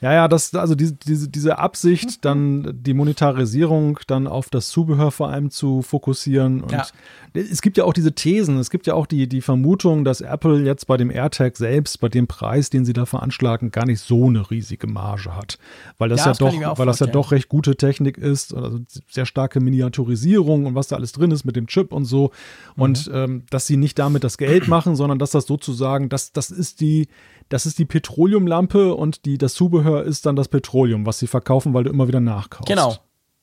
ja, 0.00 0.28
das, 0.28 0.54
also 0.54 0.76
diese, 0.76 0.94
diese, 0.94 1.28
diese 1.28 1.58
Absicht, 1.58 2.24
dann 2.24 2.72
die 2.72 2.94
Monetarisierung 2.94 3.98
dann 4.06 4.28
auf 4.28 4.48
das 4.48 4.68
Zubehör 4.68 5.10
vor 5.10 5.28
allem 5.28 5.50
zu 5.50 5.82
fokussieren. 5.82 6.60
Und 6.62 6.70
ja. 6.70 6.86
es 7.34 7.62
gibt 7.62 7.76
ja 7.76 7.84
auch 7.84 7.92
diese 7.92 8.12
Thesen, 8.12 8.58
es 8.58 8.70
gibt 8.70 8.86
ja 8.86 8.94
auch 8.94 9.06
die, 9.06 9.28
die 9.28 9.40
Vermutung, 9.40 10.04
dass 10.04 10.20
Apple 10.20 10.62
jetzt 10.62 10.86
bei 10.86 10.96
dem 10.96 11.10
AirTag 11.10 11.56
selbst, 11.56 12.00
bei 12.00 12.08
dem 12.08 12.28
Preis, 12.28 12.70
den 12.70 12.84
sie 12.84 12.92
da 12.92 13.06
veranschlagen, 13.06 13.72
gar 13.72 13.86
nicht 13.86 14.00
so 14.00 14.26
eine 14.26 14.48
riesige 14.50 14.86
Marge 14.86 15.34
hat. 15.34 15.58
Weil 15.98 16.08
das 16.08 16.20
ja, 16.20 16.26
ja 16.26 16.30
das 16.30 16.38
doch, 16.38 16.78
weil 16.78 16.86
das 16.86 17.00
ja 17.00 17.06
doch 17.08 17.32
recht 17.32 17.48
gute 17.48 17.74
Technik 17.76 18.18
ist, 18.18 18.54
also 18.54 18.78
sehr 19.08 19.26
starke 19.26 19.58
Miniaturisierung 19.58 20.66
und 20.66 20.74
was 20.76 20.86
da 20.86 20.96
alles 20.96 21.10
drin 21.10 21.32
ist 21.32 21.44
mit 21.44 21.56
dem 21.56 21.66
Chip 21.66 21.92
und 21.92 22.04
so. 22.04 22.30
Mhm. 22.76 22.82
Und 22.82 23.10
ähm, 23.12 23.42
dass 23.50 23.66
sie 23.66 23.76
nicht 23.76 23.98
damit 23.98 24.22
das 24.22 24.38
Geld 24.38 24.68
machen, 24.68 24.94
sondern 24.94 25.18
dass 25.18 25.32
das 25.32 25.46
sozusagen, 25.46 26.08
das, 26.08 26.32
das 26.32 26.50
ist 26.50 26.80
die, 26.80 27.08
das 27.48 27.66
ist 27.66 27.78
die 27.78 27.84
Petroleumlampe 27.84 28.94
und 28.94 29.24
die, 29.24 29.38
das 29.38 29.54
Zubehör 29.54 30.04
ist 30.04 30.26
dann 30.26 30.36
das 30.36 30.48
Petroleum, 30.48 31.06
was 31.06 31.18
sie 31.18 31.26
verkaufen, 31.26 31.74
weil 31.74 31.84
du 31.84 31.90
immer 31.90 32.08
wieder 32.08 32.20
nachkaufst. 32.20 32.68
Genau, 32.68 32.96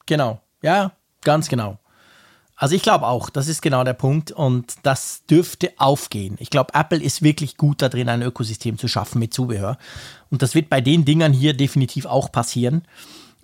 genau. 0.06 0.42
Ja, 0.62 0.92
ganz 1.24 1.50
genau. 1.50 1.80
Also 2.58 2.76
ich 2.76 2.84
glaube 2.84 3.08
auch, 3.08 3.30
das 3.30 3.48
ist 3.50 3.62
genau 3.62 3.84
der 3.84 3.94
Punkt 3.94 4.32
und 4.32 4.76
das 4.84 5.26
dürfte 5.26 5.74
aufgehen. 5.78 6.38
Ich 6.40 6.50
glaube, 6.50 6.74
Apple 6.74 7.02
ist 7.02 7.22
wirklich 7.22 7.58
gut 7.58 7.82
da 7.82 7.90
drin, 7.90 8.08
ein 8.08 8.22
Ökosystem 8.22 8.78
zu 8.78 8.88
schaffen 8.88 9.20
mit 9.20 9.34
Zubehör. 9.34 9.78
Und 10.30 10.42
das 10.42 10.56
wird 10.56 10.70
bei 10.70 10.80
den 10.80 11.04
Dingern 11.04 11.34
hier 11.34 11.54
definitiv 11.54 12.06
auch 12.06 12.32
passieren. 12.32 12.84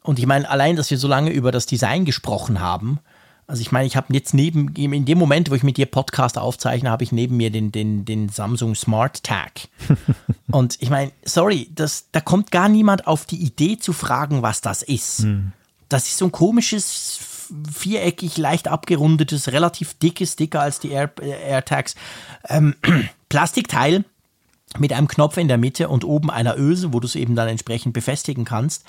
Und 0.02 0.18
ich 0.18 0.26
meine, 0.26 0.50
allein, 0.50 0.78
dass 0.78 0.90
wir 0.90 0.98
so 0.98 1.10
lange 1.10 1.32
über 1.32 1.52
das 1.52 1.66
Design 1.66 2.06
gesprochen 2.06 2.62
haben, 2.62 3.00
also 3.48 3.62
ich 3.62 3.72
meine, 3.72 3.86
ich 3.86 3.96
habe 3.96 4.14
jetzt 4.14 4.34
neben, 4.34 4.74
in 4.76 5.06
dem 5.06 5.18
Moment, 5.18 5.52
wo 5.52 5.56
ich 5.56 5.64
mit 5.64 5.78
dir 5.78 5.86
Podcast 5.86 6.38
aufzeichne, 6.38 6.90
habe 6.90 7.04
ich 7.04 7.12
neben 7.12 7.38
mir 7.38 7.50
den, 7.50 7.72
den, 7.72 8.06
den 8.06 8.30
Samsung 8.30 8.76
Smart 8.76 9.24
Tag. 9.24 9.68
Und 10.52 10.78
ich 10.82 10.90
meine, 10.90 11.12
sorry, 11.26 11.70
das, 11.76 12.06
da 12.12 12.22
kommt 12.22 12.52
gar 12.52 12.70
niemand 12.70 13.08
auf 13.08 13.26
die 13.26 13.42
Idee 13.44 13.78
zu 13.78 13.94
fragen, 13.94 14.42
was 14.42 14.62
das 14.62 14.84
ist. 14.84 15.24
Hm. 15.24 15.52
Das 15.90 16.08
ist 16.08 16.18
so 16.18 16.26
ein 16.26 16.32
komisches, 16.32 17.20
viereckig, 17.70 18.38
leicht 18.38 18.68
abgerundetes, 18.68 19.52
relativ 19.52 19.96
dickes, 19.96 20.36
dicker 20.36 20.62
als 20.62 20.80
die 20.80 20.92
Air, 20.92 21.12
äh, 21.22 21.32
AirTags, 21.32 21.96
ähm, 22.48 22.76
Plastikteil 23.30 24.06
mit 24.78 24.94
einem 24.94 25.08
Knopf 25.08 25.38
in 25.38 25.50
der 25.50 25.58
Mitte 25.58 25.90
und 25.90 26.06
oben 26.06 26.30
einer 26.30 26.58
Öse, 26.58 26.94
wo 26.94 27.00
du 27.02 27.08
es 27.08 27.16
eben 27.16 27.36
dann 27.36 27.50
entsprechend 27.50 27.94
befestigen 27.94 28.46
kannst 28.46 28.86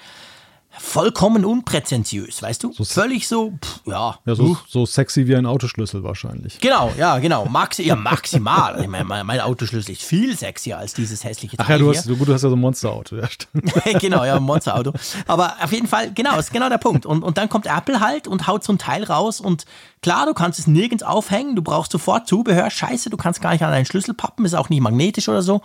vollkommen 0.78 1.44
unpräzentiös, 1.44 2.42
weißt 2.42 2.62
du? 2.62 2.72
So 2.72 2.84
Völlig 2.84 3.28
so, 3.28 3.52
pff, 3.62 3.80
ja. 3.86 4.18
Ja, 4.24 4.34
so, 4.34 4.56
so, 4.68 4.86
sexy 4.86 5.26
wie 5.26 5.36
ein 5.36 5.46
Autoschlüssel 5.46 6.02
wahrscheinlich. 6.02 6.58
Genau, 6.60 6.92
ja, 6.96 7.18
genau. 7.18 7.44
Maxi, 7.46 7.82
ja, 7.82 7.94
maximal. 7.94 8.86
mein, 8.88 9.06
mein, 9.06 9.40
Autoschlüssel 9.40 9.92
ist 9.92 10.02
viel 10.02 10.36
sexier 10.36 10.78
als 10.78 10.94
dieses 10.94 11.24
hässliche 11.24 11.56
Teil 11.56 11.66
Ach 11.66 11.70
ja, 11.70 11.78
du 11.78 11.88
hast, 11.90 12.08
gut, 12.08 12.28
du 12.28 12.32
hast 12.32 12.42
ja 12.42 12.48
so 12.48 12.56
ein 12.56 12.60
Monsterauto. 12.60 13.16
Ja, 13.16 13.28
genau, 13.98 14.24
ja, 14.24 14.36
ein 14.36 14.42
Monsterauto. 14.42 14.92
Aber 15.26 15.56
auf 15.62 15.72
jeden 15.72 15.86
Fall, 15.86 16.12
genau, 16.12 16.38
ist 16.38 16.52
genau 16.52 16.68
der 16.68 16.78
Punkt. 16.78 17.06
Und, 17.06 17.22
und 17.22 17.38
dann 17.38 17.48
kommt 17.48 17.66
Apple 17.66 18.00
halt 18.00 18.26
und 18.26 18.46
haut 18.46 18.64
so 18.64 18.72
ein 18.72 18.78
Teil 18.78 19.04
raus 19.04 19.40
und 19.40 19.66
klar, 20.00 20.26
du 20.26 20.34
kannst 20.34 20.58
es 20.58 20.66
nirgends 20.66 21.02
aufhängen, 21.02 21.54
du 21.54 21.62
brauchst 21.62 21.92
sofort 21.92 22.26
Zubehör. 22.26 22.70
Scheiße, 22.70 23.10
du 23.10 23.16
kannst 23.16 23.40
gar 23.40 23.52
nicht 23.52 23.62
an 23.62 23.70
deinen 23.70 23.86
Schlüssel 23.86 24.14
pappen, 24.14 24.44
ist 24.44 24.54
auch 24.54 24.68
nicht 24.68 24.80
magnetisch 24.80 25.28
oder 25.28 25.42
so. 25.42 25.60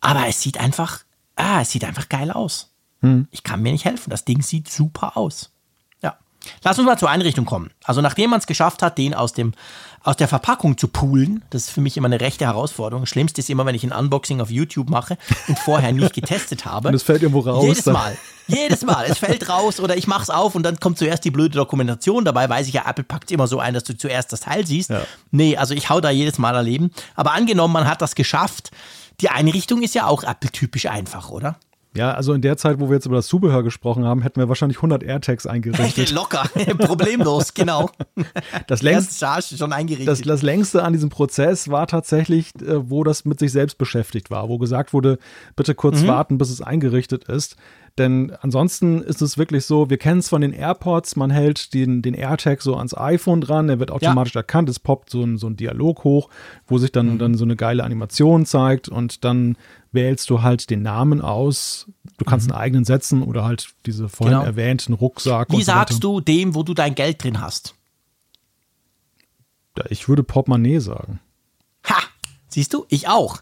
Aber 0.00 0.26
es 0.28 0.40
sieht 0.40 0.60
einfach, 0.60 1.00
ah, 1.36 1.62
es 1.62 1.70
sieht 1.70 1.84
einfach 1.84 2.08
geil 2.08 2.30
aus. 2.30 2.73
Hm. 3.04 3.28
Ich 3.30 3.42
kann 3.42 3.60
mir 3.60 3.72
nicht 3.72 3.84
helfen. 3.84 4.08
Das 4.08 4.24
Ding 4.24 4.40
sieht 4.40 4.70
super 4.70 5.18
aus. 5.18 5.50
Ja. 6.02 6.16
Lass 6.62 6.78
uns 6.78 6.86
mal 6.86 6.98
zur 6.98 7.10
Einrichtung 7.10 7.44
kommen. 7.44 7.70
Also 7.84 8.00
nachdem 8.00 8.30
man 8.30 8.40
es 8.40 8.46
geschafft 8.46 8.82
hat, 8.82 8.96
den 8.96 9.12
aus 9.12 9.34
dem 9.34 9.52
aus 10.02 10.16
der 10.16 10.28
Verpackung 10.28 10.76
zu 10.76 10.88
poolen, 10.88 11.42
das 11.48 11.64
ist 11.64 11.70
für 11.70 11.80
mich 11.80 11.96
immer 11.96 12.06
eine 12.06 12.20
rechte 12.20 12.44
Herausforderung. 12.44 13.06
Schlimmste 13.06 13.40
ist 13.40 13.48
immer, 13.48 13.64
wenn 13.64 13.74
ich 13.74 13.84
ein 13.84 13.92
Unboxing 13.92 14.40
auf 14.42 14.50
YouTube 14.50 14.90
mache 14.90 15.16
und 15.48 15.58
vorher 15.58 15.92
nicht 15.92 16.14
getestet 16.14 16.64
habe. 16.66 16.88
Und 16.88 16.94
es 16.94 17.02
fällt 17.02 17.22
irgendwo 17.22 17.40
raus. 17.40 17.64
Jedes 17.64 17.86
Mal. 17.86 18.16
Jedes 18.46 18.82
Mal. 18.84 19.06
Es 19.08 19.18
fällt 19.18 19.48
raus 19.48 19.80
oder 19.80 19.96
ich 19.96 20.06
mache 20.06 20.24
es 20.24 20.30
auf 20.30 20.54
und 20.54 20.62
dann 20.62 20.78
kommt 20.78 20.98
zuerst 20.98 21.24
die 21.24 21.30
blöde 21.30 21.56
Dokumentation. 21.56 22.24
Dabei 22.26 22.48
weiß 22.48 22.68
ich 22.68 22.74
ja, 22.74 22.84
Apple 22.86 23.04
packt 23.04 23.30
immer 23.30 23.46
so 23.46 23.60
ein, 23.60 23.72
dass 23.72 23.84
du 23.84 23.96
zuerst 23.96 24.32
das 24.32 24.40
Teil 24.40 24.66
siehst. 24.66 24.90
Ja. 24.90 25.02
Nee, 25.30 25.56
also 25.56 25.72
ich 25.72 25.88
hau 25.88 26.02
da 26.02 26.10
jedes 26.10 26.38
Mal 26.38 26.54
erleben. 26.54 26.90
Aber 27.14 27.32
angenommen, 27.32 27.72
man 27.72 27.86
hat 27.86 28.02
das 28.02 28.14
geschafft. 28.14 28.70
Die 29.20 29.30
Einrichtung 29.30 29.82
ist 29.82 29.94
ja 29.94 30.06
auch 30.06 30.22
Apple-typisch 30.22 30.86
einfach, 30.86 31.30
oder? 31.30 31.56
Ja, 31.96 32.12
also 32.12 32.32
in 32.32 32.42
der 32.42 32.56
Zeit, 32.56 32.80
wo 32.80 32.88
wir 32.88 32.94
jetzt 32.94 33.06
über 33.06 33.16
das 33.16 33.28
Zubehör 33.28 33.62
gesprochen 33.62 34.04
haben, 34.04 34.22
hätten 34.22 34.40
wir 34.40 34.48
wahrscheinlich 34.48 34.78
100 34.78 35.04
AirTags 35.04 35.46
eingerichtet. 35.46 36.10
Locker, 36.12 36.42
problemlos, 36.78 37.54
genau. 37.54 37.88
Das 38.66 38.82
längste, 38.82 39.56
schon 39.56 39.72
eingerichtet. 39.72 40.08
Das, 40.08 40.22
das, 40.22 40.42
längste 40.42 40.82
an 40.82 40.92
diesem 40.92 41.08
Prozess 41.08 41.68
war 41.68 41.86
tatsächlich, 41.86 42.50
äh, 42.60 42.90
wo 42.90 43.04
das 43.04 43.24
mit 43.24 43.38
sich 43.38 43.52
selbst 43.52 43.78
beschäftigt 43.78 44.30
war, 44.30 44.48
wo 44.48 44.58
gesagt 44.58 44.92
wurde, 44.92 45.18
bitte 45.54 45.76
kurz 45.76 46.02
mhm. 46.02 46.08
warten, 46.08 46.38
bis 46.38 46.50
es 46.50 46.60
eingerichtet 46.60 47.24
ist. 47.24 47.56
Denn 47.96 48.32
ansonsten 48.40 49.02
ist 49.02 49.22
es 49.22 49.38
wirklich 49.38 49.66
so, 49.66 49.88
wir 49.88 49.98
kennen 49.98 50.18
es 50.18 50.28
von 50.28 50.40
den 50.40 50.52
AirPods, 50.52 51.14
man 51.14 51.30
hält 51.30 51.74
den, 51.74 52.02
den 52.02 52.14
AirTag 52.14 52.60
so 52.60 52.76
ans 52.76 52.96
iPhone 52.96 53.40
dran, 53.40 53.68
der 53.68 53.78
wird 53.78 53.92
automatisch 53.92 54.34
ja. 54.34 54.40
erkannt, 54.40 54.68
es 54.68 54.80
poppt 54.80 55.10
so 55.10 55.22
ein, 55.22 55.38
so 55.38 55.46
ein 55.46 55.56
Dialog 55.56 56.02
hoch, 56.02 56.28
wo 56.66 56.78
sich 56.78 56.90
dann, 56.90 57.14
mhm. 57.14 57.18
dann 57.18 57.34
so 57.36 57.44
eine 57.44 57.54
geile 57.54 57.84
Animation 57.84 58.46
zeigt 58.46 58.88
und 58.88 59.24
dann 59.24 59.56
wählst 59.92 60.28
du 60.28 60.42
halt 60.42 60.70
den 60.70 60.82
Namen 60.82 61.20
aus. 61.20 61.86
Du 62.16 62.24
kannst 62.24 62.48
mhm. 62.48 62.54
einen 62.54 62.62
eigenen 62.62 62.84
setzen 62.84 63.22
oder 63.22 63.44
halt 63.44 63.68
diese 63.86 64.08
vorhin 64.08 64.38
genau. 64.38 64.46
erwähnten 64.46 64.94
Rucksack. 64.94 65.52
Wie 65.52 65.62
sagst 65.62 66.02
so 66.02 66.18
du 66.18 66.20
dem, 66.20 66.56
wo 66.56 66.64
du 66.64 66.74
dein 66.74 66.96
Geld 66.96 67.22
drin 67.22 67.40
hast? 67.40 67.76
Ich 69.88 70.08
würde 70.08 70.24
Portemonnaie 70.24 70.80
sagen. 70.80 71.20
Ha! 71.88 71.96
Siehst 72.48 72.74
du? 72.74 72.86
Ich 72.88 73.08
auch. 73.08 73.40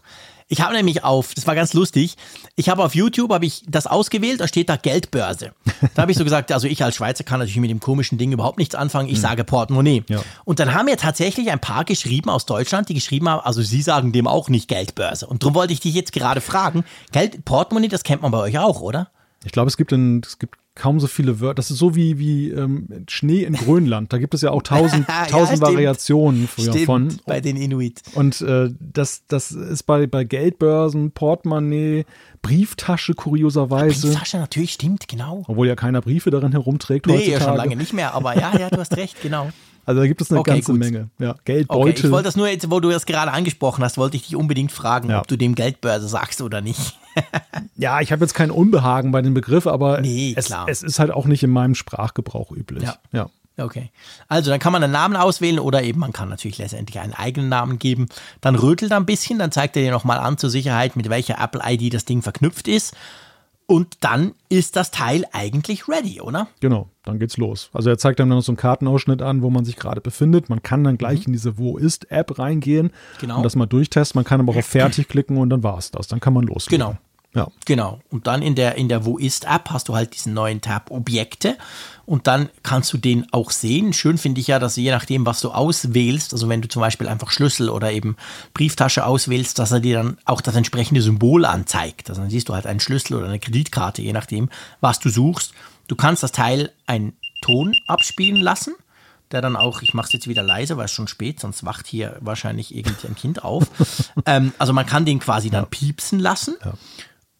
Ich 0.53 0.61
habe 0.61 0.75
nämlich 0.75 1.03
auf, 1.03 1.33
das 1.33 1.47
war 1.47 1.55
ganz 1.55 1.73
lustig, 1.73 2.15
ich 2.55 2.69
habe 2.69 2.83
auf 2.83 2.93
YouTube, 2.93 3.33
habe 3.33 3.43
ich 3.43 3.63
das 3.67 3.87
ausgewählt, 3.87 4.39
da 4.39 4.47
steht 4.47 4.69
da 4.69 4.75
Geldbörse. 4.75 5.53
Da 5.95 6.03
habe 6.03 6.11
ich 6.11 6.17
so 6.19 6.23
gesagt, 6.23 6.51
also 6.51 6.67
ich 6.67 6.83
als 6.83 6.93
Schweizer 6.93 7.23
kann 7.23 7.39
natürlich 7.39 7.59
mit 7.59 7.71
dem 7.71 7.79
komischen 7.79 8.19
Ding 8.19 8.31
überhaupt 8.31 8.59
nichts 8.59 8.75
anfangen, 8.75 9.09
ich 9.09 9.17
mhm. 9.17 9.21
sage 9.21 9.43
Portemonnaie. 9.45 10.03
Ja. 10.09 10.21
Und 10.45 10.59
dann 10.59 10.75
haben 10.75 10.85
mir 10.85 10.97
tatsächlich 10.97 11.49
ein 11.49 11.59
paar 11.59 11.85
geschrieben 11.85 12.29
aus 12.29 12.45
Deutschland, 12.45 12.87
die 12.87 12.93
geschrieben 12.93 13.29
haben, 13.29 13.43
also 13.43 13.63
sie 13.63 13.81
sagen 13.81 14.11
dem 14.11 14.27
auch 14.27 14.47
nicht 14.47 14.67
Geldbörse. 14.67 15.25
Und 15.25 15.41
darum 15.41 15.55
wollte 15.55 15.73
ich 15.73 15.79
dich 15.79 15.95
jetzt 15.95 16.13
gerade 16.13 16.39
fragen, 16.39 16.83
Geld, 17.11 17.45
Portemonnaie, 17.45 17.87
das 17.87 18.03
kennt 18.03 18.21
man 18.21 18.29
bei 18.29 18.37
euch 18.37 18.59
auch, 18.59 18.79
oder? 18.79 19.09
Ich 19.43 19.53
glaube, 19.53 19.69
es 19.69 19.75
gibt, 19.75 19.91
ein, 19.91 20.21
es 20.23 20.37
gibt 20.37 20.59
kaum 20.75 20.99
so 20.99 21.07
viele 21.07 21.39
Wörter. 21.39 21.55
Das 21.55 21.71
ist 21.71 21.77
so 21.77 21.95
wie, 21.95 22.17
wie 22.17 22.49
ähm, 22.49 22.87
Schnee 23.07 23.43
in 23.43 23.53
Grönland. 23.53 24.11
Da 24.11 24.17
gibt 24.17 24.33
es 24.33 24.41
ja 24.41 24.51
auch 24.51 24.63
tausend, 24.63 25.07
tausend 25.29 25.59
ja, 25.59 25.67
Variationen 25.67 26.47
stimmt, 26.47 26.85
von. 26.85 27.17
Bei 27.25 27.41
den 27.41 27.57
Inuit. 27.57 28.01
Und 28.15 28.41
äh, 28.41 28.69
das, 28.79 29.23
das 29.27 29.51
ist 29.51 29.83
bei, 29.83 30.07
bei 30.07 30.23
Geldbörsen, 30.23 31.11
Portemonnaie, 31.11 32.05
Brieftasche 32.41 33.13
kurioserweise. 33.13 34.07
Brieftasche 34.07 34.37
natürlich, 34.37 34.73
stimmt, 34.73 35.07
genau. 35.07 35.43
Obwohl 35.47 35.67
ja 35.67 35.75
keiner 35.75 36.01
Briefe 36.01 36.31
darin 36.31 36.51
herumträgt. 36.51 37.05
Nee, 37.05 37.13
heutzutage. 37.13 37.31
ja 37.31 37.47
schon 37.47 37.57
lange 37.57 37.75
nicht 37.75 37.93
mehr, 37.93 38.13
aber 38.13 38.35
ja, 38.37 38.57
ja, 38.57 38.69
du 38.69 38.77
hast 38.77 38.97
recht, 38.97 39.21
genau. 39.21 39.49
Also 39.85 39.99
da 39.99 40.07
gibt 40.07 40.21
es 40.21 40.31
eine 40.31 40.39
okay, 40.39 40.51
ganze 40.51 40.71
gut. 40.71 40.79
Menge. 40.79 41.09
Ja, 41.19 41.35
Geldbeutel. 41.43 41.91
Okay, 41.91 42.07
ich 42.07 42.11
wollte 42.11 42.23
das 42.23 42.37
nur 42.37 42.47
jetzt, 42.47 42.71
wo 42.71 42.79
du 42.79 42.89
das 42.89 43.05
gerade 43.05 43.33
angesprochen 43.33 43.83
hast, 43.83 43.97
wollte 43.97 44.15
ich 44.15 44.23
dich 44.23 44.35
unbedingt 44.37 44.71
fragen, 44.71 45.09
ja. 45.09 45.19
ob 45.19 45.27
du 45.27 45.35
dem 45.35 45.55
Geldbörse 45.55 46.07
sagst 46.07 46.41
oder 46.41 46.61
nicht. 46.61 46.97
Ja, 47.75 48.01
ich 48.01 48.11
habe 48.11 48.23
jetzt 48.23 48.33
kein 48.33 48.51
Unbehagen 48.51 49.11
bei 49.11 49.21
dem 49.21 49.33
Begriff, 49.33 49.67
aber 49.67 50.01
nee, 50.01 50.33
es, 50.35 50.53
es, 50.67 50.83
ist 50.83 50.99
halt 50.99 51.11
auch 51.11 51.25
nicht 51.25 51.43
in 51.43 51.49
meinem 51.49 51.75
Sprachgebrauch 51.75 52.51
üblich. 52.51 52.83
Ja. 52.83 52.95
ja. 53.11 53.29
Okay. 53.57 53.91
Also 54.27 54.49
dann 54.49 54.59
kann 54.59 54.73
man 54.73 54.83
einen 54.83 54.93
Namen 54.93 55.15
auswählen 55.15 55.59
oder 55.59 55.83
eben 55.83 55.99
man 55.99 56.11
kann 56.11 56.27
natürlich 56.29 56.57
letztendlich 56.57 56.99
einen 56.99 57.13
eigenen 57.13 57.49
Namen 57.49 57.77
geben. 57.77 58.07
Dann 58.41 58.55
rötelt 58.55 58.91
er 58.91 58.97
ein 58.97 59.05
bisschen, 59.05 59.37
dann 59.37 59.51
zeigt 59.51 59.75
er 59.77 59.83
dir 59.83 59.91
nochmal 59.91 60.17
an 60.17 60.37
zur 60.39 60.49
Sicherheit, 60.49 60.95
mit 60.95 61.09
welcher 61.09 61.39
Apple-ID 61.39 61.93
das 61.93 62.05
Ding 62.05 62.23
verknüpft 62.23 62.67
ist. 62.67 62.95
Und 63.73 63.97
dann 64.01 64.35
ist 64.49 64.75
das 64.75 64.91
Teil 64.91 65.25
eigentlich 65.31 65.87
ready, 65.87 66.21
oder? 66.21 66.47
Genau, 66.59 66.89
dann 67.01 67.17
geht's 67.17 67.37
los. 67.37 67.71
Also 67.73 67.89
er 67.89 67.97
zeigt 67.97 68.19
dann 68.19 68.27
noch 68.27 68.43
so 68.43 68.51
einen 68.51 68.57
Kartenausschnitt 68.57 69.23
an, 69.23 69.41
wo 69.41 69.49
man 69.49 69.65
sich 69.65 69.77
gerade 69.77 69.99
befindet. 69.99 70.47
Man 70.47 70.61
kann 70.61 70.83
dann 70.83 70.99
gleich 70.99 71.21
mhm. 71.21 71.25
in 71.25 71.33
diese 71.33 71.57
Wo 71.57 71.79
ist 71.79 72.11
App 72.11 72.37
reingehen 72.37 72.91
genau. 73.19 73.37
und 73.37 73.43
das 73.43 73.55
mal 73.55 73.65
durchtesten. 73.65 74.19
Man 74.19 74.25
kann 74.25 74.39
aber 74.39 74.51
auch 74.51 74.57
auf 74.57 74.65
Fertig 74.67 75.07
klicken 75.07 75.37
und 75.37 75.49
dann 75.49 75.63
war's 75.63 75.89
das. 75.89 76.07
Dann 76.07 76.19
kann 76.19 76.33
man 76.33 76.43
loslegen. 76.43 76.85
Genau. 76.85 76.97
Ja. 77.35 77.47
Genau. 77.65 77.99
Und 78.09 78.27
dann 78.27 78.41
in 78.41 78.55
der, 78.55 78.75
in 78.75 78.89
der 78.89 79.05
Wo 79.05 79.17
ist 79.17 79.45
App 79.45 79.71
hast 79.71 79.89
du 79.89 79.95
halt 79.95 80.13
diesen 80.13 80.33
neuen 80.33 80.61
Tab 80.61 80.91
Objekte 80.91 81.57
und 82.05 82.27
dann 82.27 82.49
kannst 82.61 82.93
du 82.93 82.97
den 82.97 83.31
auch 83.31 83.49
sehen. 83.49 83.93
Schön 83.93 84.17
finde 84.17 84.39
ich 84.39 84.47
ja, 84.47 84.59
dass 84.59 84.75
je 84.75 84.91
nachdem, 84.91 85.25
was 85.25 85.41
du 85.41 85.49
auswählst, 85.49 86.33
also 86.33 86.47
wenn 86.49 86.61
du 86.61 86.67
zum 86.67 86.81
Beispiel 86.81 87.07
einfach 87.07 87.31
Schlüssel 87.31 87.69
oder 87.69 87.91
eben 87.91 88.17
Brieftasche 88.53 89.05
auswählst, 89.05 89.57
dass 89.57 89.71
er 89.71 89.79
dir 89.79 89.97
dann 89.97 90.17
auch 90.25 90.41
das 90.41 90.55
entsprechende 90.55 91.01
Symbol 91.01 91.45
anzeigt. 91.45 92.09
Also 92.09 92.21
dann 92.21 92.29
siehst 92.29 92.49
du 92.49 92.53
halt 92.53 92.67
einen 92.67 92.79
Schlüssel 92.79 93.15
oder 93.15 93.27
eine 93.27 93.39
Kreditkarte, 93.39 94.01
je 94.01 94.13
nachdem, 94.13 94.49
was 94.79 94.99
du 94.99 95.09
suchst. 95.09 95.53
Du 95.87 95.95
kannst 95.95 96.21
das 96.23 96.31
Teil 96.31 96.71
einen 96.85 97.13
Ton 97.41 97.73
abspielen 97.87 98.39
lassen 98.39 98.75
der 99.31 99.41
dann 99.41 99.55
auch, 99.55 99.81
ich 99.81 99.95
mache 99.95 100.05
es 100.05 100.13
jetzt 100.13 100.27
wieder 100.27 100.43
leise, 100.43 100.77
weil 100.77 100.85
es 100.85 100.91
schon 100.91 101.07
spät, 101.07 101.39
sonst 101.39 101.65
wacht 101.65 101.87
hier 101.87 102.17
wahrscheinlich 102.21 102.75
irgendein 102.75 103.15
Kind 103.15 103.43
auf. 103.43 103.63
ähm, 104.27 104.53
also 104.59 104.73
man 104.73 104.85
kann 104.85 105.05
den 105.05 105.19
quasi 105.19 105.49
dann 105.49 105.67
piepsen 105.67 106.19
lassen. 106.19 106.55
Ja. 106.63 106.73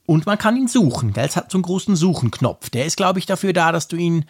Und 0.06 0.26
man 0.26 0.38
kann 0.38 0.58
ihn 0.58 0.68
suchen. 0.68 1.14
Der 1.14 1.24
hat 1.24 1.52
so 1.52 1.58
einen 1.58 1.64
großen 1.64 1.96
Suchenknopf. 1.96 2.70
Der 2.70 2.86
ist, 2.86 2.98
glaube 2.98 3.20
ich, 3.20 3.26
dafür 3.26 3.54
da, 3.54 3.72
dass 3.72 3.88
du 3.88 3.96
ihn 3.96 4.26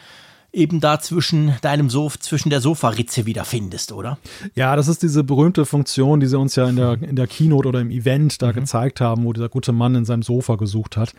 eben 0.51 0.79
da 0.79 0.99
zwischen 0.99 1.55
deinem 1.61 1.89
Sof 1.89 2.19
zwischen 2.19 2.51
der 2.51 2.61
Sofaritze 2.61 3.25
wiederfindest, 3.25 3.91
oder? 3.91 4.19
Ja, 4.53 4.75
das 4.75 4.87
ist 4.87 5.01
diese 5.01 5.23
berühmte 5.23 5.65
Funktion, 5.65 6.19
die 6.19 6.27
sie 6.27 6.37
uns 6.37 6.55
ja 6.55 6.69
in 6.69 6.75
der, 6.75 6.93
in 7.01 7.15
der 7.15 7.25
Keynote 7.25 7.67
oder 7.67 7.81
im 7.81 7.89
Event 7.89 8.41
da 8.41 8.49
mhm. 8.49 8.53
gezeigt 8.53 9.01
haben, 9.01 9.25
wo 9.25 9.33
dieser 9.33 9.49
gute 9.49 9.71
Mann 9.71 9.95
in 9.95 10.05
seinem 10.05 10.21
Sofa 10.21 10.55
gesucht 10.55 10.95
hat 10.95 11.13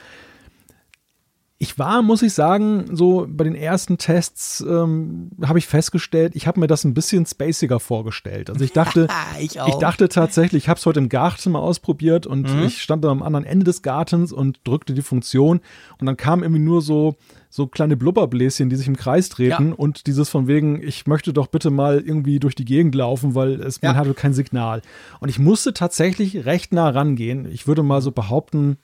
ich 1.64 1.79
war, 1.79 2.03
muss 2.03 2.20
ich 2.20 2.35
sagen, 2.35 2.85
so 2.92 3.27
bei 3.27 3.42
den 3.42 3.55
ersten 3.55 3.96
Tests 3.96 4.61
ähm, 4.61 5.31
habe 5.42 5.59
ich 5.59 5.66
festgestellt, 5.66 6.37
ich 6.37 6.46
habe 6.46 6.61
mir 6.61 6.66
das 6.66 6.85
ein 6.85 6.92
bisschen 6.92 7.24
spaciger 7.24 7.81
vorgestellt. 7.81 8.50
Also 8.50 8.62
ich 8.62 8.72
dachte, 8.72 9.09
ich, 9.40 9.57
ich, 9.57 9.74
dachte 9.77 10.11
tatsächlich, 10.11 10.64
ich 10.64 10.68
habe 10.68 10.79
es 10.79 10.85
heute 10.85 11.00
im 11.00 11.09
Garten 11.09 11.53
mal 11.53 11.61
ausprobiert 11.61 12.27
und 12.27 12.55
mhm. 12.55 12.64
ich 12.64 12.83
stand 12.83 13.07
am 13.07 13.22
anderen 13.22 13.46
Ende 13.46 13.64
des 13.64 13.81
Gartens 13.81 14.31
und 14.31 14.61
drückte 14.64 14.92
die 14.92 15.00
Funktion 15.00 15.62
und 15.98 16.05
dann 16.07 16.18
kamen 16.18 16.42
irgendwie 16.42 16.62
nur 16.62 16.83
so 16.83 17.16
so 17.48 17.68
kleine 17.68 17.96
Blubberbläschen, 17.96 18.68
die 18.68 18.74
sich 18.74 18.88
im 18.88 18.96
Kreis 18.96 19.29
treten 19.29 19.68
ja. 19.68 19.74
und 19.74 20.09
dieses 20.09 20.29
von 20.29 20.48
wegen, 20.48 20.83
ich 20.83 21.07
möchte 21.07 21.33
doch 21.33 21.46
bitte 21.46 21.70
mal 21.70 22.03
irgendwie 22.05 22.40
durch 22.40 22.57
die 22.57 22.64
Gegend 22.64 22.96
laufen, 22.96 23.37
weil 23.37 23.61
es, 23.61 23.81
ja. 23.81 23.90
man 23.90 23.96
hatte 23.96 24.12
kein 24.12 24.35
Signal. 24.35 24.83
Und 25.20 25.29
ich 25.29 25.38
musste 25.38 25.72
tatsächlich 25.72 26.46
recht 26.46 26.72
nah 26.72 26.88
rangehen. 26.88 27.46
Ich 27.46 27.68
würde 27.68 27.85
mal 27.85 28.03
so 28.03 28.11
behaupten, 28.11 28.79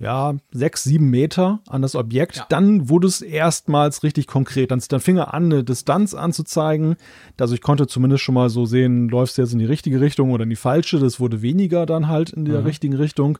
ja, 0.00 0.36
sechs, 0.52 0.84
sieben 0.84 1.10
Meter 1.10 1.60
an 1.66 1.82
das 1.82 1.96
Objekt. 1.96 2.36
Ja. 2.36 2.46
Dann 2.48 2.88
wurde 2.88 3.08
es 3.08 3.20
erstmals 3.20 4.04
richtig 4.04 4.28
konkret. 4.28 4.70
Dann, 4.70 4.80
dann 4.88 5.00
fing 5.00 5.16
er 5.16 5.34
an, 5.34 5.46
eine 5.46 5.64
Distanz 5.64 6.14
anzuzeigen. 6.14 6.96
Also 7.38 7.54
ich 7.54 7.62
konnte 7.62 7.88
zumindest 7.88 8.22
schon 8.22 8.34
mal 8.34 8.48
so 8.48 8.64
sehen, 8.64 9.08
läufst 9.08 9.36
du 9.36 9.42
jetzt 9.42 9.52
in 9.52 9.58
die 9.58 9.64
richtige 9.64 10.00
Richtung 10.00 10.30
oder 10.30 10.44
in 10.44 10.50
die 10.50 10.56
falsche. 10.56 11.00
Das 11.00 11.18
wurde 11.18 11.42
weniger 11.42 11.84
dann 11.84 12.06
halt 12.06 12.30
in 12.30 12.44
der 12.44 12.60
mhm. 12.60 12.66
richtigen 12.66 12.94
Richtung. 12.94 13.38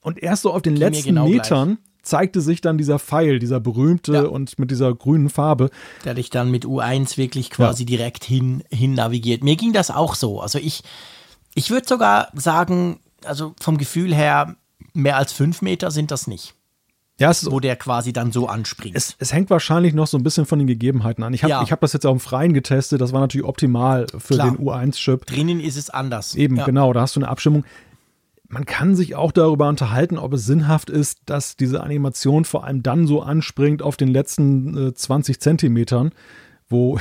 Und 0.00 0.22
erst 0.22 0.42
so 0.42 0.52
auf 0.52 0.62
den 0.62 0.74
Ging 0.74 0.82
letzten 0.82 1.08
genau 1.08 1.28
Metern 1.28 1.68
gleich. 1.68 1.78
zeigte 2.02 2.40
sich 2.40 2.60
dann 2.60 2.78
dieser 2.78 3.00
Pfeil, 3.00 3.40
dieser 3.40 3.58
berühmte 3.58 4.12
ja. 4.12 4.22
und 4.22 4.60
mit 4.60 4.70
dieser 4.70 4.94
grünen 4.94 5.28
Farbe. 5.28 5.70
Der 6.04 6.14
dich 6.14 6.30
dann 6.30 6.52
mit 6.52 6.66
U1 6.66 7.16
wirklich 7.16 7.50
quasi 7.50 7.82
ja. 7.82 7.86
direkt 7.86 8.22
hin, 8.22 8.62
hin 8.70 8.94
navigiert. 8.94 9.42
Mir 9.42 9.56
ging 9.56 9.72
das 9.72 9.90
auch 9.90 10.14
so. 10.14 10.40
Also 10.40 10.60
ich, 10.60 10.84
ich 11.56 11.70
würde 11.70 11.88
sogar 11.88 12.28
sagen, 12.34 13.00
also 13.24 13.54
vom 13.60 13.76
Gefühl 13.76 14.14
her, 14.14 14.54
mehr 15.02 15.16
als 15.16 15.32
fünf 15.32 15.62
Meter 15.62 15.90
sind 15.90 16.10
das 16.10 16.26
nicht. 16.26 16.54
Ja, 17.20 17.30
es, 17.30 17.50
wo 17.50 17.60
der 17.60 17.76
quasi 17.76 18.14
dann 18.14 18.32
so 18.32 18.48
anspringt. 18.48 18.96
Es, 18.96 19.14
es, 19.18 19.34
hängt 19.34 19.50
wahrscheinlich 19.50 19.92
noch 19.92 20.06
so 20.06 20.16
ein 20.16 20.22
bisschen 20.22 20.46
von 20.46 20.58
den 20.58 20.66
Gegebenheiten 20.66 21.22
an. 21.22 21.34
Ich 21.34 21.42
habe 21.42 21.50
ja. 21.50 21.70
hab 21.70 21.80
das 21.82 21.92
jetzt 21.92 22.06
auch 22.06 22.12
im 22.12 22.20
Freien 22.20 22.54
getestet, 22.54 22.98
das 23.02 23.12
war 23.12 23.20
natürlich 23.20 23.46
optimal 23.46 24.06
für 24.16 24.34
Klar. 24.34 24.52
den 24.52 24.66
U1-Chip. 24.66 25.26
Drinnen 25.26 25.60
ist 25.60 25.76
es 25.76 25.90
anders. 25.90 26.34
Eben, 26.34 26.56
ja. 26.56 26.64
genau, 26.64 26.94
da 26.94 27.02
hast 27.02 27.16
du 27.16 27.20
eine 27.20 27.28
Abstimmung. 27.28 27.64
Man 28.48 28.64
kann 28.64 28.96
sich 28.96 29.16
auch 29.16 29.32
darüber 29.32 29.68
unterhalten, 29.68 30.16
ob 30.16 30.32
es 30.32 30.46
sinnhaft 30.46 30.88
ist, 30.88 31.20
dass 31.26 31.56
diese 31.56 31.82
Animation 31.82 32.46
vor 32.46 32.64
allem 32.64 32.82
dann 32.82 33.06
so 33.06 33.20
anspringt 33.20 33.82
auf 33.82 33.98
den 33.98 34.08
letzten 34.08 34.88
äh, 34.88 34.94
20 34.94 35.40
Zentimetern 35.40 36.12
wo 36.70 36.98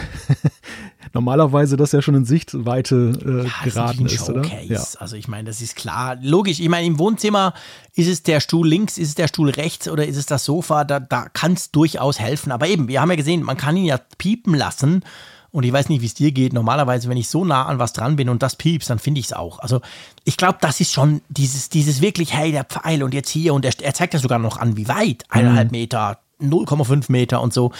normalerweise 1.13 1.77
das 1.77 1.91
ja 1.91 2.01
schon 2.01 2.15
in 2.15 2.25
Sichtweite 2.25 3.13
äh, 3.23 3.47
ja, 3.47 3.53
geraten 3.63 4.05
ist, 4.05 4.13
ist 4.13 4.29
oder? 4.29 4.45
Ja. 4.63 4.83
Also 4.99 5.15
ich 5.15 5.27
meine, 5.27 5.45
das 5.45 5.61
ist 5.61 5.75
klar. 5.75 6.17
Logisch, 6.21 6.59
ich 6.59 6.69
meine, 6.69 6.87
im 6.87 6.99
Wohnzimmer 6.99 7.53
ist 7.95 8.07
es 8.07 8.23
der 8.23 8.39
Stuhl 8.39 8.67
links, 8.67 8.97
ist 8.97 9.09
es 9.09 9.15
der 9.15 9.27
Stuhl 9.27 9.49
rechts 9.49 9.87
oder 9.87 10.05
ist 10.05 10.17
es 10.17 10.25
das 10.25 10.43
Sofa, 10.43 10.83
da, 10.83 10.99
da 10.99 11.29
kann 11.29 11.53
es 11.53 11.71
durchaus 11.71 12.19
helfen. 12.19 12.51
Aber 12.51 12.67
eben, 12.67 12.87
wir 12.87 12.99
haben 12.99 13.09
ja 13.09 13.15
gesehen, 13.15 13.43
man 13.43 13.57
kann 13.57 13.77
ihn 13.77 13.85
ja 13.85 13.99
piepen 14.17 14.55
lassen. 14.55 15.03
Und 15.51 15.63
ich 15.63 15.73
weiß 15.73 15.89
nicht, 15.89 16.01
wie 16.01 16.05
es 16.05 16.13
dir 16.13 16.31
geht. 16.31 16.53
Normalerweise, 16.53 17.09
wenn 17.09 17.17
ich 17.17 17.27
so 17.27 17.43
nah 17.43 17.65
an 17.65 17.79
was 17.79 17.93
dran 17.93 18.15
bin 18.15 18.29
und 18.29 18.43
das 18.43 18.55
piepst, 18.55 18.89
dann 18.89 18.99
finde 18.99 19.19
ich 19.19 19.27
es 19.27 19.33
auch. 19.33 19.57
Also 19.59 19.81
ich 20.23 20.37
glaube, 20.37 20.59
das 20.61 20.79
ist 20.79 20.93
schon 20.93 21.21
dieses, 21.27 21.69
dieses 21.69 22.01
wirklich, 22.01 22.35
hey, 22.35 22.51
der 22.51 22.65
Pfeil 22.65 23.01
und 23.01 23.15
jetzt 23.15 23.29
hier 23.29 23.55
und 23.55 23.65
er, 23.65 23.73
er 23.81 23.95
zeigt 23.95 24.13
ja 24.13 24.19
sogar 24.19 24.37
noch 24.37 24.57
an, 24.57 24.77
wie 24.77 24.87
weit. 24.87 25.25
Eineinhalb 25.29 25.71
mhm. 25.71 25.79
Meter, 25.79 26.19
0,5 26.39 27.11
Meter 27.11 27.41
und 27.41 27.51
so 27.51 27.71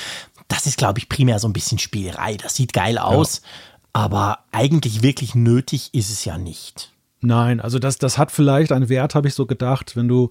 das 0.50 0.66
ist, 0.66 0.78
glaube 0.78 1.00
ich, 1.00 1.08
primär 1.08 1.40
so 1.40 1.48
ein 1.48 1.54
bisschen 1.54 1.80
Spielerei. 1.80 2.36
Das 2.36 2.56
sieht 2.56 2.74
geil 2.74 2.98
aus, 2.98 3.38
ja. 3.38 3.48
aber 3.94 4.40
eigentlich 4.52 5.02
wirklich 5.02 5.36
nötig 5.36 5.94
ist 5.94 6.10
es 6.10 6.26
ja 6.26 6.38
nicht. 6.38 6.92
Nein, 7.22 7.60
also 7.60 7.80
das, 7.80 7.98
das 7.98 8.18
hat 8.18 8.32
vielleicht 8.32 8.72
einen 8.72 8.90
Wert, 8.90 9.16
habe 9.16 9.28
ich 9.28 9.34
so 9.34 9.46
gedacht, 9.46 9.96
wenn 9.96 10.08
du 10.08 10.30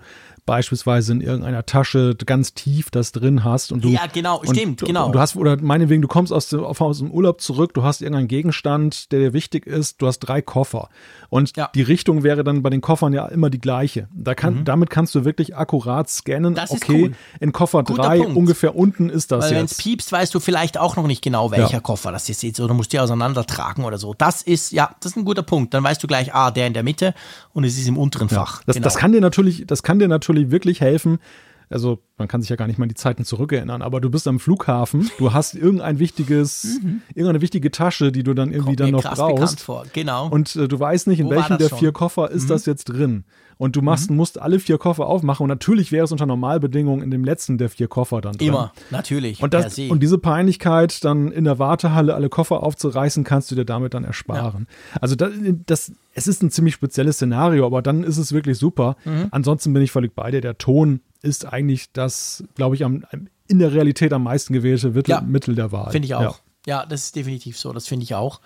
beispielsweise 0.48 1.12
in 1.12 1.20
irgendeiner 1.20 1.66
Tasche 1.66 2.16
ganz 2.24 2.54
tief 2.54 2.90
das 2.90 3.12
drin 3.12 3.44
hast 3.44 3.70
und 3.70 3.84
du 3.84 3.90
ja 3.90 4.06
genau 4.06 4.40
stimmt 4.44 4.82
und, 4.82 4.88
genau 4.88 5.04
und 5.04 5.14
du 5.14 5.20
hast 5.20 5.36
oder 5.36 5.60
meinetwegen 5.60 6.00
du 6.00 6.08
kommst 6.08 6.32
aus 6.32 6.48
dem, 6.48 6.64
aus 6.64 6.98
dem 6.98 7.10
Urlaub 7.10 7.42
zurück 7.42 7.74
du 7.74 7.82
hast 7.82 8.00
irgendeinen 8.00 8.28
Gegenstand 8.28 9.12
der 9.12 9.20
dir 9.20 9.32
wichtig 9.34 9.66
ist 9.66 10.00
du 10.00 10.06
hast 10.06 10.20
drei 10.20 10.40
Koffer 10.40 10.88
und 11.28 11.54
ja. 11.58 11.68
die 11.74 11.82
Richtung 11.82 12.22
wäre 12.22 12.44
dann 12.44 12.62
bei 12.62 12.70
den 12.70 12.80
Koffern 12.80 13.12
ja 13.12 13.26
immer 13.26 13.50
die 13.50 13.60
gleiche 13.60 14.08
da 14.10 14.34
kann 14.34 14.60
mhm. 14.60 14.64
damit 14.64 14.88
kannst 14.88 15.14
du 15.14 15.26
wirklich 15.26 15.54
akkurat 15.54 16.08
scannen 16.08 16.54
das 16.54 16.70
okay 16.70 17.02
cool. 17.08 17.12
in 17.40 17.52
Koffer 17.52 17.84
Guter 17.84 18.02
drei 18.04 18.18
Punkt. 18.20 18.36
ungefähr 18.38 18.74
unten 18.74 19.10
ist 19.10 19.30
das 19.30 19.44
Weil 19.44 19.50
jetzt 19.50 19.58
wenn 19.58 19.64
es 19.66 19.76
piepst 19.76 20.12
weißt 20.12 20.34
du 20.34 20.40
vielleicht 20.40 20.78
auch 20.78 20.96
noch 20.96 21.06
nicht 21.06 21.22
genau 21.22 21.50
welcher 21.50 21.72
ja. 21.74 21.80
Koffer 21.80 22.10
das 22.10 22.26
ist 22.30 22.42
jetzt 22.42 22.58
oder 22.58 22.72
musst 22.72 22.94
die 22.94 23.00
auseinandertragen 23.00 23.84
oder 23.84 23.98
so 23.98 24.14
das 24.14 24.40
ist 24.40 24.72
ja 24.72 24.96
das 25.00 25.12
ist 25.12 25.18
ein 25.18 25.26
guter 25.26 25.42
Punkt 25.42 25.74
dann 25.74 25.84
weißt 25.84 26.02
du 26.02 26.06
gleich 26.06 26.34
ah 26.34 26.50
der 26.50 26.66
in 26.66 26.72
der 26.72 26.82
Mitte 26.82 27.12
und 27.58 27.64
es 27.64 27.76
ist 27.76 27.88
im 27.88 27.98
unteren 27.98 28.28
Fach 28.28 28.62
das, 28.64 28.76
genau. 28.76 28.84
das 28.84 28.96
kann 28.96 29.10
dir 29.10 29.20
natürlich 29.20 29.66
das 29.66 29.82
kann 29.82 29.98
dir 29.98 30.06
natürlich 30.06 30.52
wirklich 30.52 30.80
helfen. 30.80 31.18
Also 31.70 32.00
man 32.16 32.28
kann 32.28 32.40
sich 32.40 32.50
ja 32.50 32.56
gar 32.56 32.66
nicht 32.66 32.78
mal 32.78 32.84
an 32.84 32.88
die 32.88 32.94
Zeiten 32.94 33.24
zurückerinnern, 33.24 33.82
aber 33.82 34.00
du 34.00 34.10
bist 34.10 34.26
am 34.26 34.40
Flughafen, 34.40 35.10
du 35.18 35.32
hast 35.32 35.54
irgendein 35.54 35.98
wichtiges, 35.98 36.80
mhm. 36.82 37.02
irgendeine 37.14 37.40
wichtige 37.40 37.70
Tasche, 37.70 38.12
die 38.12 38.22
du 38.22 38.34
dann 38.34 38.50
irgendwie 38.50 38.76
Kommt 38.76 38.80
dann 38.80 38.90
noch 38.90 39.14
brauchst. 39.14 39.60
Vor. 39.60 39.84
Genau. 39.92 40.28
Und 40.28 40.56
äh, 40.56 40.68
du 40.68 40.78
weißt 40.78 41.06
nicht, 41.06 41.20
in 41.20 41.26
Wo 41.26 41.30
welchen 41.30 41.58
der 41.58 41.68
schon? 41.68 41.78
vier 41.78 41.92
Koffer 41.92 42.30
ist 42.30 42.44
mhm. 42.44 42.48
das 42.48 42.66
jetzt 42.66 42.84
drin 42.84 43.24
und 43.58 43.76
du 43.76 43.82
machst, 43.82 44.08
mhm. 44.08 44.16
musst 44.16 44.40
alle 44.40 44.60
vier 44.60 44.78
Koffer 44.78 45.06
aufmachen 45.06 45.44
und 45.44 45.48
natürlich 45.48 45.92
wäre 45.92 46.04
es 46.04 46.12
unter 46.12 46.26
Normalbedingungen 46.26 47.02
in 47.02 47.10
dem 47.10 47.24
letzten 47.24 47.58
der 47.58 47.68
vier 47.68 47.88
Koffer 47.88 48.20
dann 48.20 48.36
drin. 48.36 48.48
Immer, 48.48 48.72
natürlich. 48.90 49.42
Und, 49.42 49.52
das, 49.52 49.78
und 49.78 50.02
diese 50.02 50.16
Peinlichkeit, 50.16 51.04
dann 51.04 51.30
in 51.30 51.44
der 51.44 51.58
Wartehalle 51.58 52.14
alle 52.14 52.28
Koffer 52.28 52.62
aufzureißen, 52.62 53.24
kannst 53.24 53.50
du 53.50 53.56
dir 53.56 53.64
damit 53.64 53.94
dann 53.94 54.04
ersparen. 54.04 54.66
Ja. 54.94 54.98
Also 55.00 55.16
das, 55.16 55.32
das, 55.66 55.92
es 56.14 56.26
ist 56.28 56.42
ein 56.42 56.50
ziemlich 56.50 56.74
spezielles 56.74 57.16
Szenario, 57.16 57.66
aber 57.66 57.82
dann 57.82 58.04
ist 58.04 58.16
es 58.16 58.32
wirklich 58.32 58.58
super. 58.58 58.96
Mhm. 59.04 59.26
Ansonsten 59.32 59.72
bin 59.72 59.82
ich 59.82 59.90
völlig 59.90 60.14
bei 60.14 60.30
dir. 60.30 60.40
Der 60.40 60.56
Ton 60.56 61.00
ist 61.22 61.44
eigentlich 61.46 61.92
das, 61.92 62.44
glaube 62.54 62.74
ich, 62.74 62.84
am, 62.84 63.04
in 63.46 63.58
der 63.58 63.72
Realität 63.72 64.12
am 64.12 64.24
meisten 64.24 64.52
gewählte 64.52 64.90
Mittel, 64.90 65.10
ja. 65.10 65.20
Mittel 65.20 65.54
der 65.54 65.72
Wahl. 65.72 65.90
Finde 65.90 66.06
ich 66.06 66.14
auch. 66.14 66.40
Ja. 66.66 66.80
ja, 66.80 66.86
das 66.86 67.04
ist 67.04 67.16
definitiv 67.16 67.58
so. 67.58 67.72
Das 67.72 67.86
finde 67.86 68.04
ich 68.04 68.14
auch. 68.14 68.40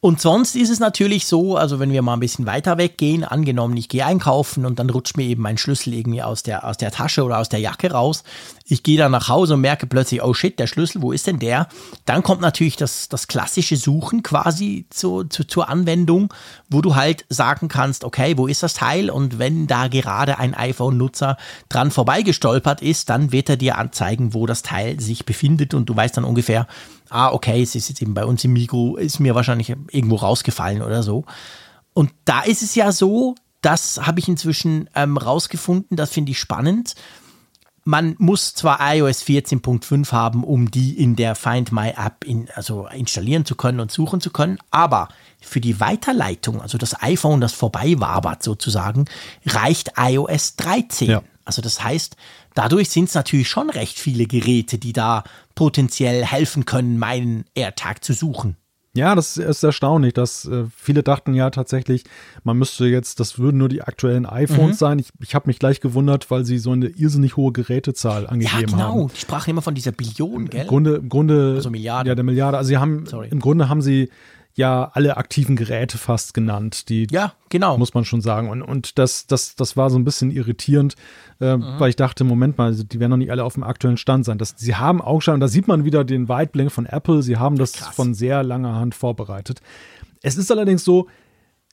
Und 0.00 0.20
sonst 0.20 0.54
ist 0.54 0.70
es 0.70 0.78
natürlich 0.78 1.26
so, 1.26 1.56
also 1.56 1.80
wenn 1.80 1.90
wir 1.90 2.02
mal 2.02 2.12
ein 2.12 2.20
bisschen 2.20 2.46
weiter 2.46 2.78
weggehen, 2.78 3.24
angenommen, 3.24 3.76
ich 3.76 3.88
gehe 3.88 4.06
einkaufen 4.06 4.64
und 4.64 4.78
dann 4.78 4.90
rutscht 4.90 5.16
mir 5.16 5.24
eben 5.24 5.42
mein 5.42 5.58
Schlüssel 5.58 5.92
irgendwie 5.92 6.22
aus 6.22 6.44
der, 6.44 6.64
aus 6.64 6.76
der 6.76 6.92
Tasche 6.92 7.24
oder 7.24 7.38
aus 7.38 7.48
der 7.48 7.58
Jacke 7.58 7.90
raus. 7.90 8.22
Ich 8.64 8.84
gehe 8.84 8.96
dann 8.96 9.10
nach 9.10 9.28
Hause 9.28 9.54
und 9.54 9.60
merke 9.60 9.88
plötzlich, 9.88 10.22
oh 10.22 10.34
shit, 10.34 10.56
der 10.56 10.68
Schlüssel, 10.68 11.02
wo 11.02 11.10
ist 11.10 11.26
denn 11.26 11.40
der? 11.40 11.66
Dann 12.04 12.22
kommt 12.22 12.40
natürlich 12.42 12.76
das, 12.76 13.08
das 13.08 13.26
klassische 13.26 13.76
Suchen 13.76 14.22
quasi 14.22 14.86
zu, 14.90 15.24
zu, 15.24 15.42
zur 15.42 15.68
Anwendung, 15.68 16.32
wo 16.68 16.80
du 16.80 16.94
halt 16.94 17.24
sagen 17.28 17.66
kannst, 17.66 18.04
okay, 18.04 18.38
wo 18.38 18.46
ist 18.46 18.62
das 18.62 18.74
Teil? 18.74 19.10
Und 19.10 19.40
wenn 19.40 19.66
da 19.66 19.88
gerade 19.88 20.38
ein 20.38 20.54
iPhone-Nutzer 20.54 21.36
dran 21.68 21.90
vorbeigestolpert 21.90 22.82
ist, 22.82 23.10
dann 23.10 23.32
wird 23.32 23.48
er 23.48 23.56
dir 23.56 23.78
anzeigen, 23.78 24.32
wo 24.32 24.46
das 24.46 24.62
Teil 24.62 25.00
sich 25.00 25.26
befindet 25.26 25.74
und 25.74 25.88
du 25.88 25.96
weißt 25.96 26.16
dann 26.16 26.24
ungefähr, 26.24 26.68
ah, 27.10 27.32
okay, 27.32 27.62
es 27.62 27.74
ist 27.74 27.88
jetzt 27.88 28.02
eben 28.02 28.14
bei 28.14 28.24
uns 28.24 28.44
im 28.44 28.52
Mikro, 28.52 28.96
ist 28.96 29.20
mir 29.20 29.34
wahrscheinlich 29.34 29.70
irgendwo 29.90 30.16
rausgefallen 30.16 30.82
oder 30.82 31.02
so. 31.02 31.24
Und 31.94 32.12
da 32.24 32.42
ist 32.42 32.62
es 32.62 32.74
ja 32.74 32.92
so, 32.92 33.34
das 33.60 34.06
habe 34.06 34.20
ich 34.20 34.28
inzwischen 34.28 34.88
ähm, 34.94 35.16
rausgefunden, 35.16 35.96
das 35.96 36.10
finde 36.10 36.32
ich 36.32 36.38
spannend. 36.38 36.94
Man 37.84 38.16
muss 38.18 38.54
zwar 38.54 38.78
iOS 38.94 39.22
14.5 39.22 40.12
haben, 40.12 40.44
um 40.44 40.70
die 40.70 40.98
in 41.02 41.16
der 41.16 41.34
Find 41.34 41.72
My 41.72 41.88
App 41.96 42.22
in, 42.24 42.48
also 42.54 42.86
installieren 42.86 43.46
zu 43.46 43.54
können 43.54 43.80
und 43.80 43.90
suchen 43.90 44.20
zu 44.20 44.30
können, 44.30 44.58
aber 44.70 45.08
für 45.40 45.60
die 45.60 45.80
Weiterleitung, 45.80 46.60
also 46.60 46.76
das 46.76 47.02
iPhone, 47.02 47.40
das 47.40 47.52
vorbei 47.52 47.94
wabert 47.98 48.42
sozusagen, 48.42 49.06
reicht 49.46 49.92
iOS 49.96 50.56
13. 50.56 51.08
Ja. 51.08 51.22
Also 51.46 51.62
das 51.62 51.82
heißt, 51.82 52.16
dadurch 52.52 52.90
sind 52.90 53.08
es 53.08 53.14
natürlich 53.14 53.48
schon 53.48 53.70
recht 53.70 53.98
viele 53.98 54.26
Geräte, 54.26 54.76
die 54.76 54.92
da 54.92 55.24
potenziell 55.58 56.24
helfen 56.24 56.66
können, 56.66 57.00
meinen 57.00 57.44
AirTag 57.56 58.04
zu 58.04 58.12
suchen. 58.12 58.56
Ja, 58.94 59.16
das 59.16 59.36
ist 59.36 59.64
erstaunlich, 59.64 60.14
dass 60.14 60.44
äh, 60.44 60.66
viele 60.72 61.02
dachten 61.02 61.34
ja 61.34 61.50
tatsächlich, 61.50 62.04
man 62.44 62.56
müsste 62.56 62.86
jetzt, 62.86 63.18
das 63.18 63.40
würden 63.40 63.58
nur 63.58 63.68
die 63.68 63.82
aktuellen 63.82 64.24
iPhones 64.24 64.76
mhm. 64.76 64.78
sein. 64.78 64.98
Ich, 65.00 65.08
ich 65.20 65.34
habe 65.34 65.48
mich 65.48 65.58
gleich 65.58 65.80
gewundert, 65.80 66.30
weil 66.30 66.44
sie 66.44 66.58
so 66.58 66.70
eine 66.70 66.86
irrsinnig 66.86 67.36
hohe 67.36 67.50
Gerätezahl 67.50 68.28
angegeben 68.28 68.52
haben. 68.52 68.60
Ja, 68.60 68.66
genau. 68.68 69.00
Haben. 69.02 69.12
Die 69.12 69.20
sprachen 69.20 69.50
immer 69.50 69.62
von 69.62 69.74
dieser 69.74 69.90
Billion, 69.90 70.48
gell? 70.48 70.60
Im 70.60 70.66
Grunde, 70.68 70.94
im 70.94 71.08
Grunde 71.08 71.54
also 71.56 71.70
Milliarden. 71.70 72.06
Ja, 72.06 72.14
der 72.14 72.24
Milliarde. 72.24 72.56
Also 72.56 72.68
sie 72.68 72.78
haben, 72.78 73.04
Sorry. 73.06 73.26
im 73.28 73.40
Grunde 73.40 73.68
haben 73.68 73.82
sie 73.82 74.10
ja 74.58 74.90
alle 74.92 75.16
aktiven 75.16 75.56
Geräte 75.56 75.96
fast 75.96 76.34
genannt. 76.34 76.88
Die 76.88 77.06
ja, 77.10 77.32
genau. 77.48 77.78
Muss 77.78 77.94
man 77.94 78.04
schon 78.04 78.20
sagen. 78.20 78.50
Und, 78.50 78.60
und 78.60 78.98
das, 78.98 79.26
das, 79.26 79.54
das 79.54 79.76
war 79.76 79.88
so 79.88 79.98
ein 79.98 80.04
bisschen 80.04 80.30
irritierend, 80.30 80.96
äh, 81.40 81.56
mhm. 81.56 81.78
weil 81.78 81.90
ich 81.90 81.96
dachte, 81.96 82.24
Moment 82.24 82.58
mal, 82.58 82.74
die 82.74 83.00
werden 83.00 83.10
noch 83.10 83.16
nicht 83.16 83.30
alle 83.30 83.44
auf 83.44 83.54
dem 83.54 83.62
aktuellen 83.62 83.96
Stand 83.96 84.26
sein. 84.26 84.36
Das, 84.36 84.54
sie 84.58 84.74
haben 84.74 85.00
Augenschein, 85.00 85.34
und 85.34 85.40
da 85.40 85.48
sieht 85.48 85.68
man 85.68 85.84
wieder 85.84 86.04
den 86.04 86.28
Weitblick 86.28 86.70
von 86.70 86.84
Apple, 86.84 87.22
sie 87.22 87.38
haben 87.38 87.56
das 87.56 87.72
Krass. 87.72 87.94
von 87.94 88.12
sehr 88.12 88.42
langer 88.42 88.74
Hand 88.74 88.94
vorbereitet. 88.94 89.62
Es 90.22 90.36
ist 90.36 90.50
allerdings 90.50 90.84
so, 90.84 91.06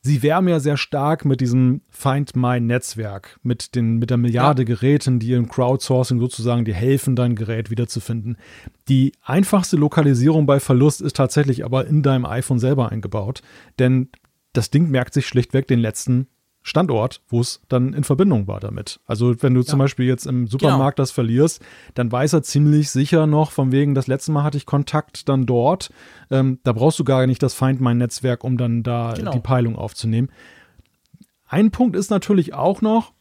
sie 0.06 0.22
werben 0.22 0.48
ja 0.48 0.60
sehr 0.60 0.78
stark 0.78 1.26
mit 1.26 1.42
diesem 1.42 1.82
Find 1.90 2.36
My 2.36 2.60
Netzwerk, 2.60 3.40
mit, 3.42 3.74
den, 3.74 3.98
mit 3.98 4.12
der 4.12 4.18
Milliarde 4.18 4.62
ja. 4.62 4.68
Geräten, 4.68 5.20
die 5.20 5.34
im 5.34 5.50
Crowdsourcing 5.50 6.20
sozusagen 6.20 6.64
dir 6.64 6.76
helfen, 6.76 7.16
dein 7.16 7.36
Gerät 7.36 7.72
wiederzufinden. 7.72 8.38
Die 8.88 9.14
einfachste 9.24 9.78
Lokalisierung 9.78 10.46
bei 10.46 10.60
Verlust 10.60 11.02
ist 11.02 11.16
tatsächlich 11.16 11.66
aber 11.66 11.88
in 11.88 12.04
deinem 12.04 12.26
iPhone 12.26 12.60
selber 12.60 12.92
eingebaut, 12.92 13.42
denn 13.80 14.10
das 14.54 14.70
Ding 14.70 14.90
merkt 14.90 15.16
sich 15.16 15.26
schlichtweg 15.26 15.68
den 15.68 15.80
letzten 15.80 16.28
Standort, 16.68 17.22
wo 17.28 17.42
es 17.42 17.62
dann 17.70 17.94
in 17.94 18.04
Verbindung 18.04 18.48
war 18.48 18.60
damit. 18.60 19.00
Also 19.06 19.40
wenn 19.44 19.54
du 19.54 19.62
ja. 19.62 19.68
zum 19.68 19.78
Beispiel 19.78 20.08
jetzt 20.08 20.26
im 20.26 20.48
Supermarkt 20.48 20.98
genau. 20.98 21.04
das 21.04 21.12
verlierst, 21.12 21.62
dann 21.94 22.12
weiß 22.12 22.34
er 22.34 22.42
ziemlich 22.42 22.90
sicher 22.90 23.28
noch, 23.28 23.52
von 23.52 23.72
wegen, 23.72 23.94
das 23.94 24.08
letzte 24.08 24.32
Mal 24.32 24.42
hatte 24.42 24.58
ich 24.58 24.66
Kontakt 24.66 25.30
dann 25.30 25.46
dort. 25.46 25.92
Ähm, 26.32 26.58
da 26.64 26.74
brauchst 26.74 26.98
du 26.98 27.04
gar 27.04 27.28
nicht 27.28 27.44
das 27.44 27.54
Find 27.54 27.82
My 27.82 27.94
Netzwerk, 27.94 28.44
um 28.44 28.58
dann 28.58 28.82
da 28.82 29.14
genau. 29.14 29.32
die 29.32 29.42
Peilung 29.42 29.76
aufzunehmen. 29.76 30.30
Ein 31.48 31.70
Punkt 31.70 31.96
ist 31.96 32.10
natürlich 32.10 32.56
auch 32.56 32.82
noch, 32.82 33.14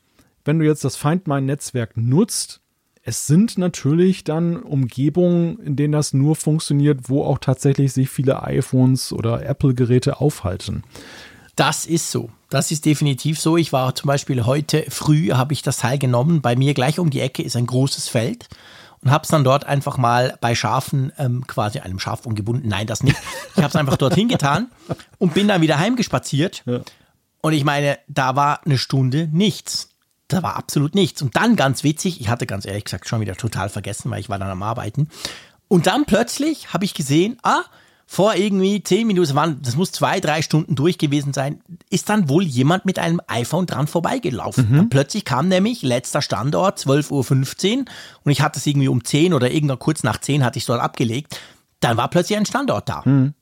wenn 0.47 0.59
du 0.59 0.65
jetzt 0.65 0.83
das 0.83 0.97
Find 0.97 1.29
My 1.29 1.43
Netzwerk 1.43 1.99
nutzt, 1.99 2.63
es 3.03 3.27
sind 3.27 3.59
natürlich 3.59 4.25
dann 4.25 4.57
Umgebungen, 4.57 5.59
in 5.59 5.77
denen 5.77 5.93
das 5.93 6.15
nur 6.15 6.35
funktioniert, 6.35 7.11
wo 7.11 7.23
auch 7.23 7.37
tatsächlich 7.37 7.93
sich 7.93 8.09
viele 8.09 8.43
iPhones 8.43 9.13
oder 9.13 9.45
Apple-Geräte 9.45 10.19
aufhalten. 10.19 10.83
Das 11.57 11.87
ist 11.87 12.11
so. 12.11 12.31
Das 12.51 12.71
ist 12.71 12.85
definitiv 12.85 13.41
so. 13.41 13.57
Ich 13.57 13.73
war 13.73 13.95
zum 13.95 14.09
Beispiel 14.09 14.45
heute 14.45 14.85
früh, 14.89 15.31
habe 15.31 15.53
ich 15.53 15.63
das 15.63 15.79
Teil 15.79 15.99
genommen. 15.99 16.41
Bei 16.41 16.57
mir 16.57 16.75
gleich 16.75 16.99
um 16.99 17.11
die 17.11 17.21
Ecke 17.21 17.43
ist 17.43 17.57
ein 17.57 17.67
großes 17.67 18.09
Feld 18.09 18.49
und 19.03 19.11
habe 19.11 19.23
es 19.23 19.29
dann 19.29 19.45
dort 19.45 19.65
einfach 19.67 19.99
mal 19.99 20.37
bei 20.41 20.55
Schafen, 20.55 21.13
ähm, 21.19 21.47
quasi 21.47 21.81
einem 21.81 21.99
Schaf 21.99 22.27
umgebunden. 22.27 22.69
Nein, 22.69 22.87
das 22.87 23.03
nicht. 23.03 23.17
Ich 23.57 23.63
habe 23.63 23.69
es 23.69 23.77
einfach 23.77 23.97
dorthin 23.97 24.29
getan 24.29 24.69
und 25.19 25.35
bin 25.35 25.47
dann 25.47 25.61
wieder 25.61 25.79
heimgespaziert. 25.79 26.63
Ja. 26.67 26.81
Und 27.41 27.53
ich 27.53 27.65
meine, 27.65 27.99
da 28.09 28.35
war 28.35 28.65
eine 28.65 28.79
Stunde 28.79 29.29
nichts. 29.31 29.91
Da 30.29 30.43
war 30.43 30.57
absolut 30.57 30.95
nichts. 30.95 31.23
Und 31.23 31.37
dann 31.37 31.55
ganz 31.55 31.85
witzig, 31.85 32.21
ich 32.21 32.29
hatte 32.29 32.47
ganz 32.47 32.65
ehrlich 32.65 32.85
gesagt 32.85 33.07
schon 33.07 33.21
wieder 33.21 33.37
total 33.37 33.69
vergessen, 33.69 34.11
weil 34.11 34.21
ich 34.21 34.29
war 34.29 34.39
dann 34.39 34.51
am 34.51 34.63
Arbeiten. 34.63 35.09
Und 35.69 35.87
dann 35.87 36.07
plötzlich 36.07 36.73
habe 36.73 36.85
ich 36.85 36.95
gesehen, 36.95 37.37
ah, 37.43 37.63
vor 38.07 38.35
irgendwie 38.35 38.83
zehn 38.83 39.07
Minuten, 39.07 39.61
das 39.63 39.77
muss 39.77 39.93
zwei, 39.93 40.21
drei 40.21 40.43
Stunden 40.43 40.75
durch 40.75 40.99
gewesen 40.99 41.33
sein, 41.33 41.61
ist 41.91 42.09
dann 42.09 42.29
wohl 42.29 42.45
jemand 42.45 42.85
mit 42.85 42.99
einem 42.99 43.21
iPhone 43.27 43.67
dran 43.67 43.87
vorbeigelaufen. 43.87 44.71
Mhm. 44.71 44.89
plötzlich 44.91 45.25
kam 45.25 45.49
nämlich 45.49 45.83
letzter 45.83 46.23
Standort, 46.23 46.79
12.15 46.79 47.11
Uhr 47.79 47.85
und 48.25 48.33
ich 48.33 48.41
hatte 48.41 48.59
es 48.59 48.67
irgendwie 48.67 48.89
um 48.89 49.05
10 49.05 49.35
oder 49.35 49.51
irgendwann 49.51 49.79
kurz 49.79 50.03
nach 50.03 50.19
10 50.19 50.45
hatte 50.45 50.59
ich 50.59 50.65
es 50.65 50.67
dort 50.67 50.81
abgelegt. 50.81 51.41
Dann 51.81 51.97
war 51.97 52.09
plötzlich 52.09 52.39
ein 52.39 52.47
Standort 52.47 52.89
da. 52.89 53.03
Mhm. 53.05 53.35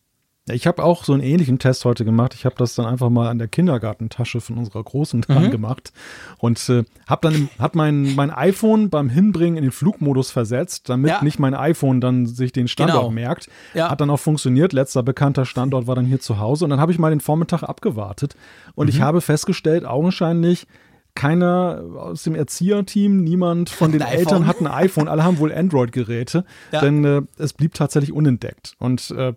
Ich 0.51 0.67
habe 0.67 0.83
auch 0.83 1.05
so 1.05 1.13
einen 1.13 1.23
ähnlichen 1.23 1.61
Test 1.61 1.85
heute 1.85 2.05
gemacht. 2.05 2.35
Ich 2.35 2.45
habe 2.45 2.57
das 2.59 2.75
dann 2.75 2.85
einfach 2.85 3.11
mal 3.11 3.29
an 3.29 3.39
der 3.39 3.47
Kindergartentasche 3.47 4.41
von 4.41 4.59
unserer 4.59 4.83
Großen 4.83 5.21
dran 5.21 5.45
mhm. 5.45 5.51
gemacht 5.53 5.93
und 6.39 6.69
äh, 6.69 6.83
habe 7.07 7.31
dann 7.31 7.49
hab 7.61 7.77
mein, 7.77 8.17
mein 8.17 8.33
iPhone 8.33 8.91
beim 8.91 9.09
Hinbringen 9.09 9.57
in 9.57 9.63
den 9.63 9.71
Flugmodus 9.71 10.33
versetzt, 10.33 10.89
damit 10.89 11.11
ja. 11.13 11.23
nicht 11.23 11.39
mein 11.39 11.55
iPhone 11.55 12.01
dann 12.01 12.27
sich 12.27 12.51
den 12.51 12.67
Standort 12.67 13.03
genau. 13.03 13.13
merkt. 13.13 13.49
Ja. 13.73 13.89
Hat 13.89 14.01
dann 14.01 14.11
auch 14.11 14.19
funktioniert. 14.19 14.73
Letzter 14.73 15.05
bekannter 15.05 15.45
Standort 15.45 15.87
war 15.87 15.95
dann 15.95 16.07
hier 16.07 16.19
zu 16.19 16.41
Hause 16.41 16.65
und 16.65 16.71
dann 16.71 16.81
habe 16.81 16.91
ich 16.91 16.99
mal 16.99 17.11
den 17.11 17.21
Vormittag 17.21 17.63
abgewartet 17.63 18.35
und 18.75 18.87
mhm. 18.87 18.91
ich 18.91 19.01
habe 19.01 19.21
festgestellt, 19.21 19.85
augenscheinlich 19.85 20.67
keiner 21.15 21.85
aus 21.97 22.23
dem 22.23 22.35
Erzieherteam, 22.35 23.23
niemand 23.23 23.69
von 23.71 23.93
den 23.93 24.01
Eltern 24.01 24.47
hat 24.47 24.61
ein 24.61 24.67
iPhone, 24.67 25.09
alle 25.09 25.25
haben 25.25 25.39
wohl 25.39 25.53
Android-Geräte, 25.53 26.45
ja. 26.73 26.81
denn 26.81 27.05
äh, 27.05 27.23
es 27.37 27.53
blieb 27.53 27.75
tatsächlich 27.75 28.13
unentdeckt. 28.13 28.75
Und 28.79 29.11
äh, 29.11 29.35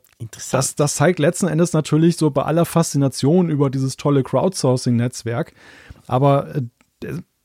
das, 0.51 0.76
das 0.76 0.95
zeigt 0.95 1.19
letzten 1.19 1.47
Endes 1.47 1.73
natürlich 1.73 2.17
so 2.17 2.32
bei 2.32 2.43
aller 2.43 2.65
Faszination 2.65 3.49
über 3.49 3.69
dieses 3.69 3.97
tolle 3.97 4.23
Crowdsourcing-Netzwerk, 4.23 5.53
aber 6.07 6.55
äh, 6.55 6.61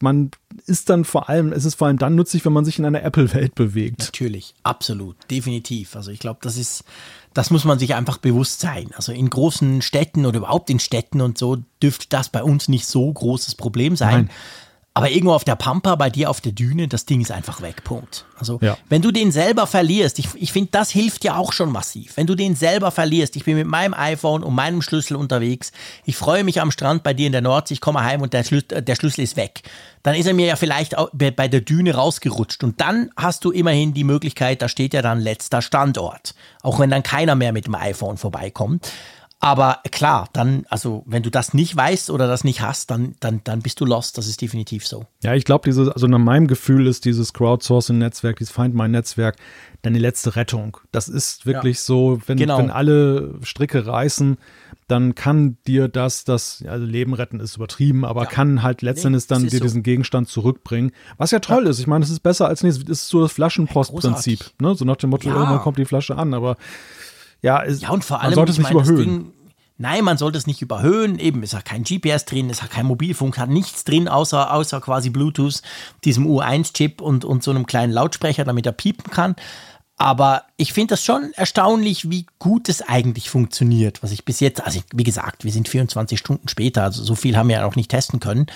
man 0.01 0.30
ist 0.66 0.90
dann 0.90 1.05
vor 1.05 1.28
allem, 1.28 1.53
es 1.53 1.64
ist 1.64 1.76
vor 1.76 1.86
allem 1.86 1.98
dann 1.98 2.14
nützlich, 2.14 2.44
wenn 2.44 2.53
man 2.53 2.64
sich 2.64 2.78
in 2.78 2.84
einer 2.84 3.03
Apple-Welt 3.03 3.55
bewegt. 3.55 4.01
Natürlich, 4.01 4.55
absolut, 4.62 5.16
definitiv. 5.30 5.96
Also 5.96 6.11
ich 6.11 6.20
glaube, 6.20 6.40
das 6.42 6.57
ist 6.57 6.84
das 7.34 7.51
muss 7.51 7.64
man 7.64 7.78
sich 7.78 7.94
einfach 7.94 8.18
bewusst 8.18 8.61
sein. 8.61 8.90
Also 8.96 9.12
in 9.12 9.30
großen 9.30 9.82
Städten 9.82 10.26
oder 10.26 10.38
überhaupt 10.38 10.68
in 10.70 10.80
Städten 10.80 11.20
und 11.20 11.38
so 11.38 11.59
dürfte 11.82 12.07
das 12.09 12.28
bei 12.28 12.42
uns 12.42 12.68
nicht 12.68 12.86
so 12.86 13.12
großes 13.12 13.55
Problem 13.55 13.96
sein. 13.96 14.26
Nein. 14.26 14.30
Aber 14.93 15.09
irgendwo 15.09 15.34
auf 15.34 15.45
der 15.45 15.55
Pampa, 15.55 15.95
bei 15.95 16.11
dir 16.11 16.28
auf 16.30 16.41
der 16.41 16.51
Düne, 16.51 16.88
das 16.88 17.07
Ding 17.07 17.20
ist 17.20 17.30
einfach 17.30 17.62
weg. 17.62 17.84
Punkt. 17.84 18.24
Also, 18.36 18.59
ja. 18.61 18.76
wenn 18.88 19.03
du 19.03 19.12
den 19.12 19.30
selber 19.30 19.68
verlierst, 19.68 20.18
ich, 20.18 20.28
ich 20.34 20.53
finde, 20.53 20.70
das 20.72 20.91
hilft 20.91 21.22
ja 21.22 21.36
auch 21.36 21.53
schon 21.53 21.70
massiv. 21.70 22.16
Wenn 22.16 22.26
du 22.26 22.34
den 22.34 22.57
selber 22.57 22.91
verlierst, 22.91 23.36
ich 23.36 23.45
bin 23.45 23.57
mit 23.57 23.68
meinem 23.68 23.95
iPhone 23.95 24.43
und 24.43 24.53
meinem 24.53 24.82
Schlüssel 24.82 25.14
unterwegs, 25.14 25.70
ich 26.05 26.16
freue 26.16 26.43
mich 26.43 26.61
am 26.61 26.72
Strand 26.72 27.05
bei 27.05 27.14
dir 27.14 27.26
in 27.26 27.32
der 27.32 27.41
Nordsee, 27.41 27.74
ich 27.74 27.80
komme 27.80 28.03
heim 28.03 28.20
und 28.20 28.32
der, 28.32 28.43
Schlüssel, 28.43 28.82
der 28.82 28.97
Schlüssel 28.97 29.22
ist 29.22 29.36
weg. 29.36 29.62
Dann 30.03 30.16
ist 30.16 30.26
er 30.26 30.34
mir 30.34 30.47
ja 30.47 30.57
vielleicht 30.57 30.97
bei 31.12 31.47
der 31.47 31.61
Düne 31.61 31.95
rausgerutscht. 31.95 32.64
Und 32.64 32.80
dann 32.80 33.11
hast 33.16 33.45
du 33.45 33.53
immerhin 33.53 33.95
die 33.95 34.05
Möglichkeit, 34.05 34.61
da 34.61 34.68
steht 34.68 34.93
ja 34.93 35.03
dann 35.03 35.20
letzter 35.20 35.62
Standort. 35.62 36.34
Auch 36.62 36.80
wenn 36.80 36.91
dann 36.91 37.05
keiner 37.05 37.36
mehr 37.36 37.53
mit 37.53 37.66
dem 37.66 37.76
iPhone 37.76 38.16
vorbeikommt. 38.16 38.91
Aber 39.43 39.80
klar, 39.91 40.28
dann, 40.34 40.66
also 40.68 41.03
wenn 41.07 41.22
du 41.22 41.30
das 41.30 41.55
nicht 41.55 41.74
weißt 41.74 42.11
oder 42.11 42.26
das 42.26 42.45
nicht 42.45 42.61
hast, 42.61 42.91
dann, 42.91 43.14
dann, 43.20 43.41
dann 43.43 43.62
bist 43.62 43.80
du 43.80 43.86
lost. 43.86 44.18
Das 44.18 44.26
ist 44.26 44.43
definitiv 44.43 44.86
so. 44.86 45.07
Ja, 45.22 45.34
ich 45.34 45.47
glaube, 45.47 45.62
dieses, 45.64 45.88
also 45.88 46.07
nach 46.07 46.18
meinem 46.18 46.47
Gefühl 46.47 46.86
ist 46.86 47.07
dieses 47.07 47.32
Crowdsourcing-Netzwerk, 47.32 48.36
dieses 48.36 48.53
Find 48.53 48.74
My-Netzwerk, 48.74 49.36
deine 49.80 49.99
letzte 49.99 50.36
Rettung. 50.36 50.76
Das 50.93 51.09
ist 51.09 51.47
wirklich 51.47 51.78
ja. 51.78 51.82
so, 51.82 52.20
wenn, 52.26 52.36
genau. 52.36 52.59
wenn 52.59 52.70
alle 52.70 53.34
Stricke 53.43 53.86
reißen, 53.86 54.36
dann 54.88 55.14
kann 55.14 55.57
dir 55.66 55.88
das, 55.88 56.24
das 56.24 56.62
also 56.68 56.84
Leben 56.84 57.14
retten 57.14 57.41
ist 57.41 57.57
übertrieben, 57.57 58.05
aber 58.05 58.24
ja. 58.24 58.28
kann 58.28 58.62
halt 58.62 58.82
letztendlich 58.82 59.22
nee, 59.22 59.34
dann 59.34 59.43
dir 59.45 59.59
so. 59.59 59.64
diesen 59.64 59.82
Gegenstand 59.82 60.28
zurückbringen. 60.28 60.93
Was 61.16 61.30
ja 61.30 61.38
toll 61.38 61.64
ja. 61.64 61.70
ist. 61.70 61.78
Ich 61.78 61.86
meine, 61.86 62.05
es 62.05 62.11
ist 62.11 62.20
besser 62.20 62.47
als 62.47 62.62
nichts. 62.62 62.80
Das 62.80 62.91
ist 62.91 63.09
so 63.09 63.22
das 63.22 63.32
Flaschenpostprinzip. 63.32 64.51
Ne? 64.61 64.74
So 64.74 64.84
nach 64.84 64.97
dem 64.97 65.11
Motto, 65.11 65.30
irgendwann 65.30 65.61
kommt 65.61 65.78
die 65.78 65.86
Flasche 65.86 66.16
an. 66.16 66.34
Aber 66.34 66.57
ja, 67.43 67.62
es, 67.62 67.80
ja 67.80 67.91
und 67.91 68.05
vor 68.05 68.20
allem, 68.20 68.34
man 68.34 68.47
sollte 68.47 68.53
es 68.53 68.59
nicht 68.59 68.70
überhöhen. 68.70 68.97
Ding, 68.97 69.32
nein, 69.78 70.05
man 70.05 70.18
sollte 70.18 70.38
es 70.38 70.47
nicht 70.47 70.62
überhöhen. 70.62 71.18
Eben, 71.18 71.43
es 71.43 71.55
hat 71.55 71.64
kein 71.64 71.84
GPS 71.84 72.24
drin, 72.24 72.51
es 72.51 72.62
hat 72.62 72.70
kein 72.70 72.86
Mobilfunk, 72.86 73.38
hat 73.38 73.49
nichts 73.49 73.84
drin, 73.84 74.09
außer, 74.09 74.53
außer 74.53 74.80
quasi 74.80 75.11
Bluetooth, 75.11 75.62
diesem 76.05 76.26
U1-Chip 76.26 77.01
und, 77.01 77.24
und 77.24 77.43
so 77.43 77.51
einem 77.51 77.66
kleinen 77.66 77.93
Lautsprecher, 77.93 78.45
damit 78.45 78.66
er 78.66 78.72
piepen 78.72 79.11
kann. 79.11 79.36
Aber 79.97 80.45
ich 80.57 80.72
finde 80.72 80.93
das 80.93 81.05
schon 81.05 81.30
erstaunlich, 81.34 82.09
wie 82.11 82.24
gut 82.38 82.70
es 82.70 82.80
eigentlich 82.80 83.28
funktioniert, 83.28 84.03
was 84.03 84.12
ich 84.12 84.24
bis 84.24 84.41
jetzt, 84.41 84.64
also 84.64 84.80
wie 84.95 85.05
gesagt, 85.05 85.45
wir 85.45 85.53
sind 85.53 85.68
24 85.68 86.18
Stunden 86.18 86.49
später, 86.49 86.84
also 86.84 87.05
so 87.05 87.14
viel 87.14 87.36
haben 87.36 87.51
wir 87.51 87.57
ja 87.57 87.62
noch 87.62 87.76
nicht 87.76 87.91
testen 87.91 88.18
können. 88.18 88.47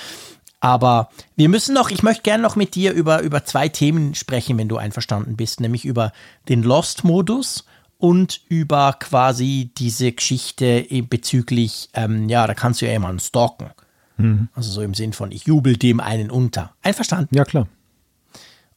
Aber 0.61 1.11
wir 1.37 1.51
müssen 1.51 1.75
noch, 1.75 1.91
ich 1.91 2.03
möchte 2.03 2.23
gerne 2.23 2.43
noch 2.43 2.57
mit 2.57 2.75
dir 2.75 2.95
über, 2.95 3.21
über 3.21 3.45
zwei 3.45 3.69
Themen 3.69 4.15
sprechen, 4.15 4.57
wenn 4.57 4.71
du 4.71 4.79
einverstanden 4.79 5.37
bist, 5.37 5.61
nämlich 5.61 5.85
über 5.85 6.13
den 6.49 6.63
Lost-Modus 6.63 7.67
und 7.99 8.41
über 8.49 8.95
quasi 8.99 9.71
diese 9.77 10.13
Geschichte 10.13 10.87
bezüglich, 11.09 11.89
ähm, 11.95 12.29
ja, 12.29 12.47
da 12.47 12.55
kannst 12.55 12.81
du 12.81 12.87
ja 12.87 12.93
jemanden 12.93 13.21
stalken. 13.21 13.71
Mhm. 14.17 14.49
Also 14.55 14.71
so 14.71 14.83
im 14.83 14.95
Sinn 14.95 15.13
von, 15.13 15.33
ich 15.33 15.47
jubel 15.47 15.77
dem 15.77 16.01
einen 16.01 16.31
unter. 16.31 16.75
Einverstanden? 16.83 17.35
Ja, 17.35 17.45
klar. 17.45 17.69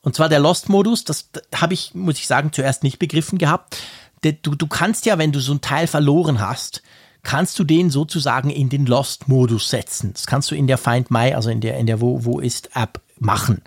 Und 0.02 0.16
zwar 0.16 0.30
der 0.30 0.40
Lost-Modus, 0.40 1.04
das 1.04 1.30
habe 1.54 1.74
ich, 1.74 1.94
muss 1.94 2.18
ich 2.18 2.28
sagen, 2.28 2.54
zuerst 2.54 2.84
nicht 2.84 3.00
begriffen 3.00 3.38
gehabt. 3.38 3.78
Du, 4.22 4.56
du 4.56 4.68
kannst 4.68 5.06
ja, 5.06 5.18
wenn 5.18 5.32
du 5.32 5.40
so 5.40 5.52
einen 5.52 5.62
Teil 5.62 5.88
verloren 5.88 6.40
hast, 6.40 6.82
kannst 7.24 7.60
du 7.60 7.64
den 7.64 7.90
sozusagen 7.90 8.50
in 8.50 8.70
den 8.70 8.86
Lost-Modus 8.86 9.70
setzen. 9.70 10.14
Das 10.14 10.26
kannst 10.26 10.50
du 10.50 10.56
in 10.56 10.68
der 10.68 10.78
Find 10.78 11.12
My, 11.12 11.34
also 11.34 11.50
in 11.50 11.62
der, 11.62 11.78
in 11.78 11.88
der 11.88 12.00
Wo, 12.00 12.24
Wo 12.24 12.40
ist 12.40 12.70
App 12.74 13.02
machen. 13.20 13.62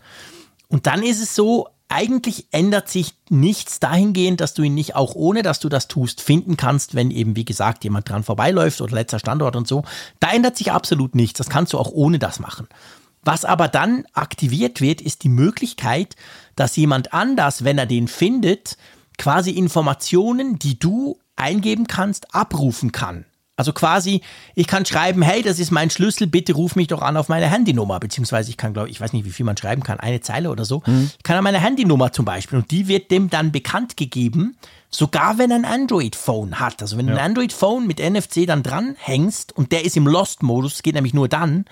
Und 0.68 0.86
dann 0.86 1.02
ist 1.02 1.22
es 1.22 1.34
so, 1.34 1.68
eigentlich 1.90 2.46
ändert 2.52 2.88
sich 2.88 3.14
nichts 3.28 3.80
dahingehend, 3.80 4.40
dass 4.40 4.54
du 4.54 4.62
ihn 4.62 4.74
nicht 4.74 4.94
auch 4.94 5.14
ohne, 5.14 5.42
dass 5.42 5.58
du 5.58 5.68
das 5.68 5.88
tust, 5.88 6.20
finden 6.20 6.56
kannst, 6.56 6.94
wenn 6.94 7.10
eben, 7.10 7.36
wie 7.36 7.44
gesagt, 7.44 7.84
jemand 7.84 8.08
dran 8.08 8.22
vorbeiläuft 8.22 8.80
oder 8.80 8.94
letzter 8.94 9.18
Standort 9.18 9.56
und 9.56 9.66
so. 9.68 9.82
Da 10.20 10.30
ändert 10.30 10.56
sich 10.56 10.72
absolut 10.72 11.14
nichts. 11.14 11.38
Das 11.38 11.48
kannst 11.48 11.72
du 11.72 11.78
auch 11.78 11.90
ohne 11.90 12.18
das 12.18 12.38
machen. 12.38 12.68
Was 13.22 13.44
aber 13.44 13.68
dann 13.68 14.04
aktiviert 14.14 14.80
wird, 14.80 15.00
ist 15.00 15.24
die 15.24 15.28
Möglichkeit, 15.28 16.16
dass 16.56 16.76
jemand 16.76 17.12
anders, 17.12 17.64
wenn 17.64 17.76
er 17.76 17.86
den 17.86 18.08
findet, 18.08 18.78
quasi 19.18 19.50
Informationen, 19.50 20.58
die 20.58 20.78
du 20.78 21.18
eingeben 21.36 21.86
kannst, 21.86 22.34
abrufen 22.34 22.92
kann. 22.92 23.26
Also 23.60 23.74
quasi, 23.74 24.22
ich 24.54 24.66
kann 24.66 24.86
schreiben, 24.86 25.20
hey, 25.20 25.42
das 25.42 25.58
ist 25.58 25.70
mein 25.70 25.90
Schlüssel, 25.90 26.26
bitte 26.26 26.54
ruf 26.54 26.76
mich 26.76 26.86
doch 26.86 27.02
an 27.02 27.18
auf 27.18 27.28
meine 27.28 27.44
Handynummer. 27.44 28.00
Beziehungsweise 28.00 28.48
ich 28.48 28.56
kann, 28.56 28.72
glaube 28.72 28.88
ich, 28.88 29.02
weiß 29.02 29.12
nicht, 29.12 29.26
wie 29.26 29.30
viel 29.30 29.44
man 29.44 29.54
schreiben 29.54 29.82
kann, 29.82 30.00
eine 30.00 30.22
Zeile 30.22 30.50
oder 30.50 30.64
so. 30.64 30.82
Mhm. 30.86 31.10
Ich 31.18 31.22
kann 31.24 31.36
an 31.36 31.44
meine 31.44 31.60
Handynummer 31.60 32.10
zum 32.10 32.24
Beispiel 32.24 32.56
und 32.56 32.70
die 32.70 32.88
wird 32.88 33.10
dem 33.10 33.28
dann 33.28 33.52
bekannt 33.52 33.98
gegeben, 33.98 34.56
sogar 34.88 35.36
wenn 35.36 35.50
er 35.50 35.58
ein 35.58 35.66
Android-Phone 35.66 36.58
hat. 36.58 36.80
Also 36.80 36.96
wenn 36.96 37.06
du 37.06 37.12
ein 37.12 37.18
Android-Phone 37.18 37.86
mit 37.86 37.98
NFC 37.98 38.46
dann 38.46 38.62
dranhängst 38.62 39.54
und 39.54 39.72
der 39.72 39.84
ist 39.84 39.94
im 39.94 40.06
Lost-Modus, 40.06 40.80
geht 40.80 40.94
nämlich 40.94 41.12
nur 41.12 41.28
dann, 41.28 41.66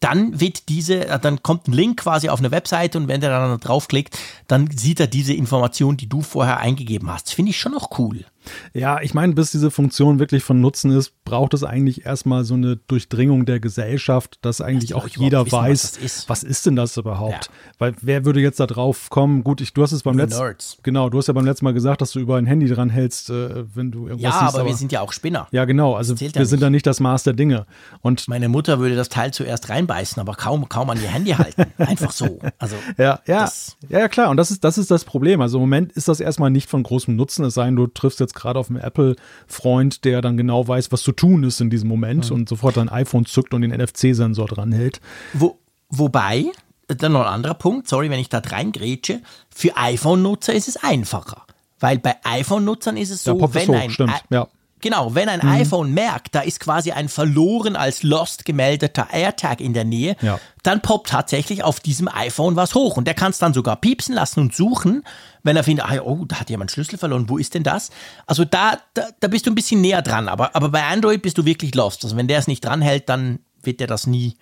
dann 0.00 0.38
wird 0.38 0.68
diese, 0.68 1.06
äh, 1.08 1.18
dann 1.18 1.42
kommt 1.42 1.66
ein 1.66 1.72
Link 1.72 2.00
quasi 2.00 2.28
auf 2.28 2.40
eine 2.40 2.50
Webseite 2.50 2.98
und 2.98 3.08
wenn 3.08 3.22
der 3.22 3.30
dann 3.30 3.58
draufklickt, 3.58 4.18
dann 4.48 4.70
sieht 4.70 5.00
er 5.00 5.06
diese 5.06 5.32
Information, 5.32 5.96
die 5.96 6.10
du 6.10 6.20
vorher 6.20 6.58
eingegeben 6.58 7.10
hast. 7.10 7.32
Finde 7.32 7.52
ich 7.52 7.58
schon 7.58 7.72
noch 7.72 7.98
cool. 7.98 8.26
Ja, 8.74 9.00
ich 9.00 9.14
meine, 9.14 9.34
bis 9.34 9.50
diese 9.50 9.70
Funktion 9.70 10.18
wirklich 10.18 10.42
von 10.42 10.60
Nutzen 10.60 10.90
ist, 10.92 11.12
braucht 11.24 11.54
es 11.54 11.64
eigentlich 11.64 12.04
erstmal 12.04 12.44
so 12.44 12.54
eine 12.54 12.76
Durchdringung 12.76 13.46
der 13.46 13.60
Gesellschaft, 13.60 14.38
dass 14.42 14.60
eigentlich 14.60 14.94
auch 14.94 15.08
jeder 15.08 15.46
wissen, 15.46 15.56
weiß, 15.56 15.84
was, 15.84 15.96
ist. 15.96 16.28
was, 16.28 16.42
ist. 16.42 16.66
denn 16.66 16.76
das 16.76 16.96
überhaupt? 16.96 17.46
Ja. 17.46 17.52
Weil 17.78 17.94
wer 18.00 18.24
würde 18.24 18.40
jetzt 18.40 18.60
da 18.60 18.66
drauf 18.66 19.10
kommen? 19.10 19.44
Gut, 19.44 19.60
ich, 19.60 19.72
du 19.72 19.82
hast 19.82 19.92
es 19.92 20.02
beim 20.02 20.16
letzten 20.16 20.42
Genau, 20.82 21.08
du 21.08 21.18
hast 21.18 21.28
ja 21.28 21.34
beim 21.34 21.44
letzten 21.44 21.64
Mal 21.64 21.74
gesagt, 21.74 22.00
dass 22.00 22.12
du 22.12 22.20
über 22.20 22.36
ein 22.36 22.46
Handy 22.46 22.68
dran 22.68 22.90
hältst, 22.90 23.30
äh, 23.30 23.64
wenn 23.74 23.90
du 23.90 24.08
irgendwas 24.08 24.22
Ja, 24.22 24.30
siehst, 24.32 24.42
aber, 24.42 24.60
aber, 24.60 24.68
wir 24.68 24.76
sind 24.76 24.92
ja 24.92 25.00
auch 25.00 25.12
Spinner. 25.12 25.48
Ja, 25.50 25.64
genau, 25.64 25.94
also 25.94 26.18
wir 26.18 26.30
ja 26.30 26.44
sind 26.44 26.62
da 26.62 26.70
nicht 26.70 26.86
das 26.86 27.00
Maß 27.00 27.22
der 27.24 27.32
Dinge. 27.32 27.66
Und 28.00 28.28
meine 28.28 28.48
Mutter 28.48 28.78
würde 28.78 28.96
das 28.96 29.08
Teil 29.08 29.32
zuerst 29.32 29.68
reinbeißen, 29.68 30.20
aber 30.20 30.34
kaum 30.34 30.68
kaum 30.68 30.90
an 30.90 31.00
ihr 31.00 31.08
Handy 31.08 31.32
halten, 31.32 31.66
einfach 31.78 32.12
so. 32.12 32.38
Also 32.58 32.76
ja, 32.98 33.20
ja, 33.26 33.50
ja, 33.88 33.98
ja, 34.00 34.08
klar, 34.08 34.30
und 34.30 34.36
das 34.36 34.50
ist 34.50 34.64
das 34.64 34.78
ist 34.78 34.90
das 34.90 35.04
Problem. 35.04 35.40
Also 35.40 35.58
im 35.58 35.62
Moment 35.62 35.92
ist 35.92 36.08
das 36.08 36.20
erstmal 36.20 36.50
nicht 36.50 36.68
von 36.68 36.82
großem 36.82 37.14
Nutzen, 37.14 37.44
es 37.44 37.54
sei 37.54 37.66
denn, 37.66 37.76
du 37.76 37.86
triffst 37.86 38.20
jetzt 38.20 38.31
gerade 38.34 38.58
auf 38.58 38.70
einen 38.70 38.80
Apple-Freund, 38.80 40.04
der 40.04 40.20
dann 40.22 40.36
genau 40.36 40.66
weiß, 40.66 40.92
was 40.92 41.02
zu 41.02 41.12
tun 41.12 41.44
ist 41.44 41.60
in 41.60 41.70
diesem 41.70 41.88
Moment 41.88 42.30
mhm. 42.30 42.36
und 42.36 42.48
sofort 42.48 42.76
dein 42.76 42.88
iPhone 42.88 43.26
zückt 43.26 43.54
und 43.54 43.62
den 43.62 43.70
NFC-Sensor 43.70 44.46
dranhält. 44.46 45.00
Wo, 45.32 45.58
wobei, 45.88 46.46
dann 46.88 47.12
noch 47.12 47.22
ein 47.22 47.32
anderer 47.32 47.54
Punkt, 47.54 47.88
sorry, 47.88 48.10
wenn 48.10 48.20
ich 48.20 48.28
da 48.28 48.38
reingrätsche, 48.38 49.20
für 49.54 49.76
iPhone-Nutzer 49.76 50.52
ist 50.54 50.68
es 50.68 50.76
einfacher. 50.76 51.46
Weil 51.80 51.98
bei 51.98 52.14
iPhone-Nutzern 52.22 52.96
ist 52.96 53.10
es 53.10 53.24
so, 53.24 53.38
ja, 53.38 53.54
wenn 53.54 53.74
ein, 53.74 53.90
stimmt, 53.90 54.24
ja. 54.30 54.46
Genau, 54.82 55.14
wenn 55.14 55.28
ein 55.28 55.40
mhm. 55.42 55.48
iPhone 55.48 55.94
merkt, 55.94 56.34
da 56.34 56.40
ist 56.40 56.60
quasi 56.60 56.90
ein 56.90 57.08
verloren 57.08 57.76
als 57.76 58.02
lost 58.02 58.44
gemeldeter 58.44 59.08
AirTag 59.12 59.60
in 59.60 59.72
der 59.72 59.84
Nähe, 59.84 60.16
ja. 60.20 60.38
dann 60.62 60.82
poppt 60.82 61.10
tatsächlich 61.10 61.62
auf 61.62 61.80
diesem 61.80 62.08
iPhone 62.08 62.56
was 62.56 62.74
hoch. 62.74 62.96
Und 62.96 63.06
der 63.06 63.14
kann 63.14 63.30
es 63.30 63.38
dann 63.38 63.54
sogar 63.54 63.76
piepsen 63.76 64.14
lassen 64.14 64.40
und 64.40 64.54
suchen, 64.54 65.04
wenn 65.42 65.56
er 65.56 65.64
findet, 65.64 65.86
ah, 65.86 66.00
oh, 66.02 66.24
da 66.26 66.40
hat 66.40 66.50
jemand 66.50 66.70
Schlüssel 66.72 66.98
verloren, 66.98 67.28
wo 67.28 67.38
ist 67.38 67.54
denn 67.54 67.62
das? 67.62 67.90
Also 68.26 68.44
da, 68.44 68.78
da, 68.94 69.06
da 69.20 69.28
bist 69.28 69.46
du 69.46 69.52
ein 69.52 69.54
bisschen 69.54 69.80
näher 69.80 70.02
dran, 70.02 70.28
aber, 70.28 70.54
aber 70.54 70.68
bei 70.68 70.84
Android 70.84 71.22
bist 71.22 71.38
du 71.38 71.44
wirklich 71.44 71.74
lost. 71.74 72.04
Also 72.04 72.16
wenn 72.16 72.28
der 72.28 72.38
es 72.38 72.48
nicht 72.48 72.64
dranhält, 72.64 73.08
dann 73.08 73.38
wird 73.62 73.78
der 73.78 73.86
das 73.86 74.08
nie, 74.08 74.36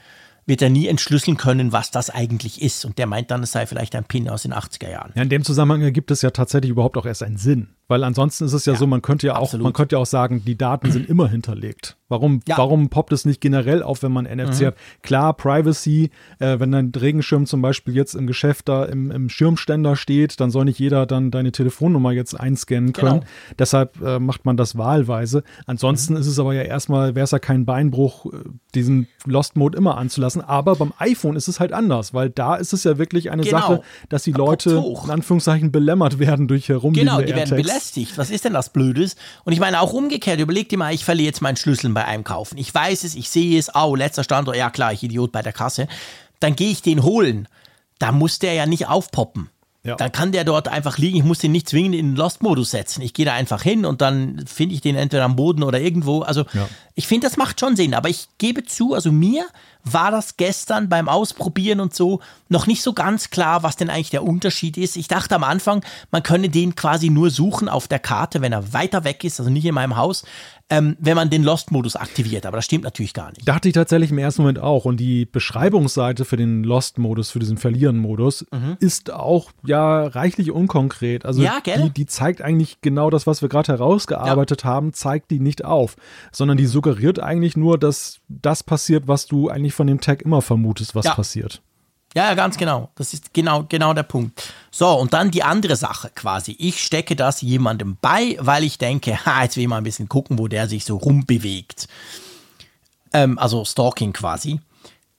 wird 0.46 0.62
er 0.62 0.70
nie 0.70 0.88
entschlüsseln 0.88 1.36
können, 1.36 1.72
was 1.72 1.90
das 1.90 2.08
eigentlich 2.08 2.62
ist. 2.62 2.86
Und 2.86 2.98
der 2.98 3.06
meint 3.06 3.30
dann, 3.30 3.42
es 3.42 3.52
sei 3.52 3.66
vielleicht 3.66 3.94
ein 3.94 4.04
Pin 4.04 4.28
aus 4.30 4.42
den 4.42 4.54
80er 4.54 4.90
Jahren. 4.90 5.12
Ja, 5.14 5.22
in 5.22 5.28
dem 5.28 5.44
Zusammenhang 5.44 5.82
ergibt 5.82 6.10
es 6.10 6.22
ja 6.22 6.30
tatsächlich 6.30 6.70
überhaupt 6.70 6.96
auch 6.96 7.06
erst 7.06 7.22
einen 7.22 7.36
Sinn. 7.36 7.74
Weil 7.90 8.04
ansonsten 8.04 8.44
ist 8.44 8.52
es 8.52 8.66
ja, 8.66 8.74
ja 8.74 8.78
so, 8.78 8.86
man 8.86 9.02
könnte 9.02 9.26
ja 9.26 9.36
auch, 9.36 9.52
man 9.54 9.72
könnte 9.72 9.96
ja 9.96 10.00
auch 10.00 10.06
sagen, 10.06 10.44
die 10.44 10.56
Daten 10.56 10.92
sind 10.92 11.08
immer 11.08 11.26
hinterlegt. 11.28 11.96
Warum, 12.10 12.40
ja. 12.46 12.58
warum 12.58 12.88
poppt 12.88 13.12
es 13.12 13.24
nicht 13.24 13.40
generell 13.40 13.84
auf, 13.84 14.02
wenn 14.02 14.10
man 14.10 14.24
NFC 14.24 14.62
mhm. 14.62 14.66
hat? 14.66 14.74
Klar, 15.02 15.32
Privacy, 15.32 16.10
äh, 16.40 16.58
wenn 16.58 16.72
dein 16.72 16.90
Regenschirm 16.90 17.46
zum 17.46 17.62
Beispiel 17.62 17.94
jetzt 17.94 18.14
im 18.14 18.26
Geschäft 18.26 18.68
da 18.68 18.84
im, 18.84 19.12
im, 19.12 19.28
Schirmständer 19.28 19.94
steht, 19.94 20.40
dann 20.40 20.50
soll 20.50 20.64
nicht 20.64 20.80
jeder 20.80 21.06
dann 21.06 21.30
deine 21.30 21.52
Telefonnummer 21.52 22.10
jetzt 22.10 22.38
einscannen 22.38 22.92
können. 22.92 23.20
Genau. 23.20 23.26
Deshalb 23.60 24.00
äh, 24.02 24.18
macht 24.18 24.44
man 24.44 24.56
das 24.56 24.76
wahlweise. 24.76 25.44
Ansonsten 25.66 26.14
mhm. 26.14 26.20
ist 26.20 26.26
es 26.26 26.40
aber 26.40 26.52
ja 26.52 26.62
erstmal, 26.62 27.14
wäre 27.14 27.24
es 27.24 27.30
ja 27.30 27.38
kein 27.38 27.64
Beinbruch, 27.64 28.26
äh, 28.26 28.38
diesen 28.74 29.06
Lost 29.24 29.56
Mode 29.56 29.78
immer 29.78 29.96
anzulassen. 29.96 30.42
Aber 30.42 30.74
beim 30.74 30.92
iPhone 30.98 31.36
ist 31.36 31.46
es 31.46 31.60
halt 31.60 31.72
anders, 31.72 32.12
weil 32.12 32.28
da 32.28 32.56
ist 32.56 32.72
es 32.72 32.82
ja 32.82 32.98
wirklich 32.98 33.30
eine 33.30 33.42
genau. 33.42 33.58
Sache, 33.58 33.82
dass 34.08 34.24
die 34.24 34.32
da 34.32 34.38
Leute 34.38 34.82
in 35.04 35.10
Anführungszeichen 35.10 35.70
belämmert 35.70 36.18
werden 36.18 36.48
durch 36.48 36.68
herumliegende 36.68 37.12
Genau, 37.12 37.24
die 37.24 37.36
werden 37.36 37.50
belästigt. 37.50 37.79
Was 38.16 38.30
ist 38.30 38.44
denn 38.44 38.52
das 38.52 38.70
Blödes? 38.70 39.16
Und 39.44 39.52
ich 39.52 39.60
meine 39.60 39.80
auch 39.80 39.92
umgekehrt, 39.92 40.40
überleg 40.40 40.68
dir 40.68 40.78
mal, 40.78 40.94
ich 40.94 41.04
verliere 41.04 41.26
jetzt 41.26 41.42
meinen 41.42 41.56
Schlüssel 41.56 41.90
bei 41.90 42.04
einem 42.04 42.24
Kaufen. 42.24 42.58
Ich 42.58 42.74
weiß 42.74 43.04
es, 43.04 43.14
ich 43.14 43.30
sehe 43.30 43.58
es, 43.58 43.74
oh, 43.74 43.94
letzter 43.94 44.24
Standort, 44.24 44.56
ja 44.56 44.70
klar, 44.70 44.92
ich 44.92 45.02
Idiot 45.02 45.32
bei 45.32 45.42
der 45.42 45.52
Kasse. 45.52 45.88
Dann 46.40 46.56
gehe 46.56 46.70
ich 46.70 46.82
den 46.82 47.02
holen. 47.02 47.48
Da 47.98 48.12
muss 48.12 48.38
der 48.38 48.54
ja 48.54 48.66
nicht 48.66 48.88
aufpoppen. 48.88 49.50
Ja. 49.82 49.96
Dann 49.96 50.12
kann 50.12 50.30
der 50.30 50.44
dort 50.44 50.68
einfach 50.68 50.98
liegen. 50.98 51.16
Ich 51.16 51.24
muss 51.24 51.38
den 51.38 51.52
nicht 51.52 51.68
zwingend 51.68 51.94
in 51.94 52.10
den 52.10 52.16
Lost-Modus 52.16 52.70
setzen. 52.70 53.00
Ich 53.00 53.14
gehe 53.14 53.24
da 53.24 53.32
einfach 53.32 53.62
hin 53.62 53.86
und 53.86 54.02
dann 54.02 54.44
finde 54.46 54.74
ich 54.74 54.82
den 54.82 54.94
entweder 54.94 55.24
am 55.24 55.36
Boden 55.36 55.62
oder 55.62 55.80
irgendwo. 55.80 56.20
Also 56.20 56.44
ja. 56.52 56.68
ich 56.94 57.06
finde, 57.06 57.26
das 57.26 57.38
macht 57.38 57.58
schon 57.58 57.76
Sinn. 57.76 57.94
Aber 57.94 58.10
ich 58.10 58.28
gebe 58.36 58.64
zu, 58.64 58.92
also 58.92 59.10
mir 59.10 59.46
war 59.82 60.10
das 60.10 60.36
gestern 60.36 60.90
beim 60.90 61.08
Ausprobieren 61.08 61.80
und 61.80 61.94
so 61.94 62.20
noch 62.50 62.66
nicht 62.66 62.82
so 62.82 62.92
ganz 62.92 63.30
klar, 63.30 63.62
was 63.62 63.76
denn 63.76 63.88
eigentlich 63.88 64.10
der 64.10 64.22
Unterschied 64.22 64.76
ist. 64.76 64.96
Ich 64.96 65.08
dachte 65.08 65.34
am 65.34 65.44
Anfang, 65.44 65.82
man 66.10 66.22
könne 66.22 66.50
den 66.50 66.74
quasi 66.74 67.08
nur 67.08 67.30
suchen 67.30 67.70
auf 67.70 67.88
der 67.88 68.00
Karte, 68.00 68.42
wenn 68.42 68.52
er 68.52 68.74
weiter 68.74 69.04
weg 69.04 69.24
ist, 69.24 69.40
also 69.40 69.50
nicht 69.50 69.64
in 69.64 69.74
meinem 69.74 69.96
Haus, 69.96 70.24
ähm, 70.70 70.96
wenn 71.00 71.16
man 71.16 71.30
den 71.30 71.42
Lost-Modus 71.42 71.96
aktiviert. 71.96 72.46
Aber 72.46 72.56
das 72.56 72.64
stimmt 72.64 72.84
natürlich 72.84 73.12
gar 73.12 73.30
nicht. 73.30 73.46
Dachte 73.46 73.68
ich 73.68 73.74
tatsächlich 73.74 74.10
im 74.10 74.18
ersten 74.18 74.42
Moment 74.42 74.60
auch. 74.60 74.84
Und 74.84 74.98
die 74.98 75.26
Beschreibungsseite 75.26 76.24
für 76.24 76.36
den 76.36 76.62
Lost-Modus, 76.62 77.30
für 77.30 77.40
diesen 77.40 77.58
Verlieren-Modus, 77.58 78.46
mhm. 78.52 78.76
ist 78.78 79.12
auch 79.12 79.50
ja 79.64 80.06
reichlich 80.06 80.52
unkonkret. 80.52 81.26
Also 81.26 81.42
ja, 81.42 81.60
die, 81.64 81.90
die, 81.90 82.06
zeigt 82.06 82.40
eigentlich 82.40 82.80
genau 82.80 83.10
das, 83.10 83.26
was 83.26 83.42
wir 83.42 83.48
gerade 83.48 83.72
herausgearbeitet 83.72 84.62
ja. 84.62 84.70
haben, 84.70 84.92
zeigt 84.92 85.30
die 85.30 85.40
nicht 85.40 85.64
auf, 85.64 85.96
sondern 86.32 86.56
die 86.56 86.66
suggeriert 86.66 87.20
eigentlich 87.20 87.56
nur, 87.56 87.76
dass 87.76 88.20
das 88.28 88.62
passiert, 88.62 89.08
was 89.08 89.26
du 89.26 89.48
eigentlich 89.48 89.74
von 89.74 89.86
dem 89.86 90.00
Tag 90.00 90.22
immer 90.22 90.40
vermutest, 90.40 90.94
was 90.94 91.06
ja. 91.06 91.14
passiert. 91.14 91.62
Ja, 92.14 92.24
ja, 92.24 92.34
ganz 92.34 92.56
genau. 92.56 92.90
Das 92.96 93.14
ist 93.14 93.32
genau, 93.32 93.64
genau 93.68 93.94
der 93.94 94.02
Punkt. 94.02 94.52
So, 94.72 94.88
und 94.88 95.12
dann 95.12 95.30
die 95.30 95.44
andere 95.44 95.76
Sache 95.76 96.10
quasi. 96.14 96.56
Ich 96.58 96.82
stecke 96.82 97.14
das 97.14 97.40
jemandem 97.40 97.98
bei, 98.00 98.36
weil 98.40 98.64
ich 98.64 98.78
denke, 98.78 99.24
ha, 99.24 99.42
jetzt 99.44 99.56
will 99.56 99.62
ich 99.62 99.68
mal 99.68 99.78
ein 99.78 99.84
bisschen 99.84 100.08
gucken, 100.08 100.38
wo 100.38 100.48
der 100.48 100.68
sich 100.68 100.84
so 100.84 100.96
rumbewegt. 100.96 101.86
Ähm, 103.12 103.38
also 103.38 103.64
Stalking 103.64 104.12
quasi. 104.12 104.60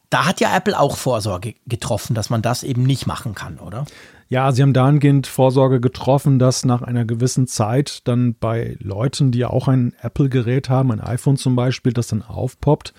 Da 0.10 0.26
hat 0.26 0.42
ja 0.42 0.54
Apple 0.54 0.78
auch 0.78 0.98
Vorsorge 0.98 1.56
getroffen, 1.66 2.14
dass 2.14 2.30
man 2.30 2.42
das 2.42 2.64
eben 2.64 2.84
nicht 2.84 3.08
machen 3.08 3.36
kann, 3.36 3.58
oder? 3.60 3.86
Ja, 4.28 4.52
sie 4.52 4.62
haben 4.62 4.74
dahingehend 4.74 5.28
Vorsorge 5.28 5.80
getroffen, 5.80 6.40
dass 6.40 6.66
nach 6.66 6.82
einer 6.82 7.06
gewissen 7.06 7.48
Zeit 7.48 8.06
dann 8.08 8.34
bei 8.34 8.78
Leuten, 8.80 9.32
die 9.32 9.40
ja 9.40 9.50
auch 9.50 9.70
ein 9.70 9.94
Apple-Gerät 10.02 10.70
haben, 10.70 10.92
ein 10.92 11.02
iPhone 11.02 11.38
zum 11.38 11.56
Beispiel, 11.56 11.94
das 11.94 12.08
dann 12.08 12.22
aufpoppt 12.22 12.94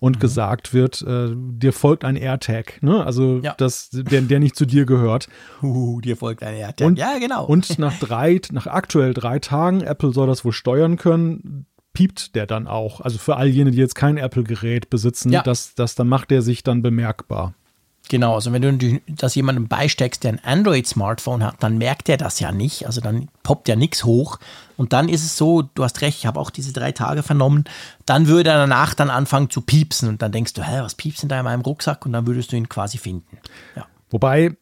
und 0.00 0.16
mhm. 0.16 0.20
gesagt 0.20 0.74
wird, 0.74 1.02
äh, 1.02 1.28
dir 1.34 1.72
folgt 1.72 2.04
ein 2.04 2.16
AirTag, 2.16 2.82
ne? 2.82 3.04
Also 3.04 3.40
ja. 3.42 3.54
das, 3.56 3.90
der, 3.92 4.22
der 4.22 4.40
nicht 4.40 4.56
zu 4.56 4.66
dir 4.66 4.86
gehört. 4.86 5.28
Uh, 5.62 6.00
dir 6.00 6.16
folgt 6.16 6.42
ein 6.42 6.54
AirTag. 6.54 6.86
Und, 6.86 6.98
ja, 6.98 7.18
genau. 7.18 7.44
Und 7.44 7.78
nach 7.78 7.98
drei, 7.98 8.40
nach 8.50 8.66
aktuell 8.66 9.14
drei 9.14 9.38
Tagen, 9.38 9.82
Apple 9.82 10.12
soll 10.12 10.26
das 10.26 10.44
wohl 10.44 10.52
steuern 10.52 10.96
können, 10.96 11.66
piept 11.92 12.34
der 12.34 12.46
dann 12.46 12.66
auch. 12.66 13.00
Also 13.00 13.18
für 13.18 13.36
all 13.36 13.48
jene, 13.48 13.70
die 13.70 13.78
jetzt 13.78 13.94
kein 13.94 14.16
Apple-Gerät 14.16 14.90
besitzen, 14.90 15.30
ja. 15.32 15.42
das, 15.42 15.74
das, 15.74 15.94
dann 15.94 16.08
macht 16.08 16.30
der 16.30 16.42
sich 16.42 16.62
dann 16.62 16.82
bemerkbar. 16.82 17.54
Genau, 18.10 18.34
also 18.34 18.52
wenn 18.52 18.76
du 18.76 19.00
das 19.06 19.36
jemandem 19.36 19.68
beisteckst, 19.68 20.24
der 20.24 20.32
ein 20.32 20.44
Android-Smartphone 20.44 21.44
hat, 21.44 21.54
dann 21.60 21.78
merkt 21.78 22.08
er 22.08 22.16
das 22.16 22.40
ja 22.40 22.50
nicht. 22.50 22.86
Also 22.86 23.00
dann 23.00 23.28
poppt 23.44 23.68
ja 23.68 23.76
nichts 23.76 24.02
hoch. 24.02 24.40
Und 24.76 24.92
dann 24.92 25.08
ist 25.08 25.24
es 25.24 25.36
so, 25.36 25.62
du 25.62 25.84
hast 25.84 26.00
recht, 26.00 26.18
ich 26.18 26.26
habe 26.26 26.40
auch 26.40 26.50
diese 26.50 26.72
drei 26.72 26.90
Tage 26.90 27.22
vernommen, 27.22 27.66
dann 28.06 28.26
würde 28.26 28.50
er 28.50 28.58
danach 28.58 28.94
dann 28.94 29.10
anfangen 29.10 29.48
zu 29.48 29.60
piepsen. 29.60 30.08
Und 30.08 30.22
dann 30.22 30.32
denkst 30.32 30.54
du, 30.54 30.62
hä, 30.64 30.80
was 30.80 30.96
piepst 30.96 31.22
denn 31.22 31.28
da 31.28 31.38
in 31.38 31.44
meinem 31.44 31.60
Rucksack? 31.60 32.04
Und 32.04 32.12
dann 32.12 32.26
würdest 32.26 32.50
du 32.50 32.56
ihn 32.56 32.68
quasi 32.68 32.98
finden. 32.98 33.38
Ja. 33.76 33.86
Wobei, 34.10 34.56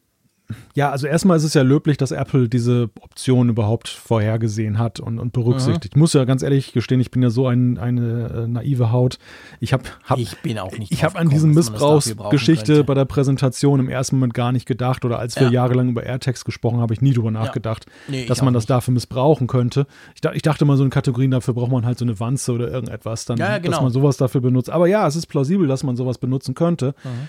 ja, 0.74 0.90
also 0.90 1.06
erstmal 1.06 1.36
ist 1.36 1.44
es 1.44 1.52
ja 1.52 1.62
löblich, 1.62 1.98
dass 1.98 2.10
Apple 2.10 2.48
diese 2.48 2.88
Option 3.00 3.50
überhaupt 3.50 3.88
vorhergesehen 3.88 4.78
hat 4.78 4.98
und, 4.98 5.18
und 5.18 5.32
berücksichtigt. 5.32 5.94
Mhm. 5.94 5.98
Ich 5.98 6.00
muss 6.00 6.12
ja 6.14 6.24
ganz 6.24 6.42
ehrlich 6.42 6.72
gestehen, 6.72 7.00
ich 7.00 7.10
bin 7.10 7.22
ja 7.22 7.28
so 7.28 7.46
ein, 7.46 7.76
eine 7.76 8.44
äh, 8.44 8.48
naive 8.48 8.90
Haut. 8.90 9.18
Ich 9.60 9.74
habe 9.74 9.84
hab, 10.04 10.18
ich 10.18 10.38
bin 10.38 10.58
auch 10.58 10.72
nicht 10.78 10.90
ich 10.90 11.04
habe 11.04 11.18
an 11.18 11.28
diese 11.28 11.46
Missbrauchsgeschichte 11.46 12.84
bei 12.84 12.94
der 12.94 13.04
Präsentation 13.04 13.78
im 13.78 13.90
ersten 13.90 14.16
Moment 14.16 14.32
gar 14.32 14.52
nicht 14.52 14.64
gedacht 14.64 15.04
oder 15.04 15.18
als 15.18 15.36
wir 15.36 15.48
ja. 15.48 15.52
jahrelang 15.52 15.90
über 15.90 16.04
AirTags 16.04 16.46
gesprochen 16.46 16.76
haben, 16.76 16.82
habe 16.82 16.94
ich 16.94 17.02
nie 17.02 17.12
drüber 17.12 17.30
nachgedacht, 17.30 17.84
ja. 17.86 18.12
nee, 18.12 18.26
dass 18.26 18.40
man 18.40 18.54
das 18.54 18.62
nicht. 18.62 18.70
dafür 18.70 18.94
missbrauchen 18.94 19.48
könnte. 19.48 19.86
Ich, 20.14 20.24
ich, 20.32 20.42
dachte 20.42 20.64
mal 20.64 20.78
so 20.78 20.84
in 20.84 20.90
Kategorien 20.90 21.30
dafür 21.30 21.52
braucht 21.52 21.72
man 21.72 21.84
halt 21.84 21.98
so 21.98 22.06
eine 22.06 22.18
Wanze 22.20 22.52
oder 22.52 22.70
irgendetwas, 22.70 23.26
dann, 23.26 23.36
ja, 23.36 23.58
genau. 23.58 23.72
dass 23.72 23.82
man 23.82 23.92
sowas 23.92 24.16
dafür 24.16 24.40
benutzt. 24.40 24.70
Aber 24.70 24.86
ja, 24.86 25.06
es 25.06 25.16
ist 25.16 25.26
plausibel, 25.26 25.66
dass 25.66 25.82
man 25.82 25.96
sowas 25.96 26.16
benutzen 26.16 26.54
könnte. 26.54 26.94
Mhm. 27.04 27.28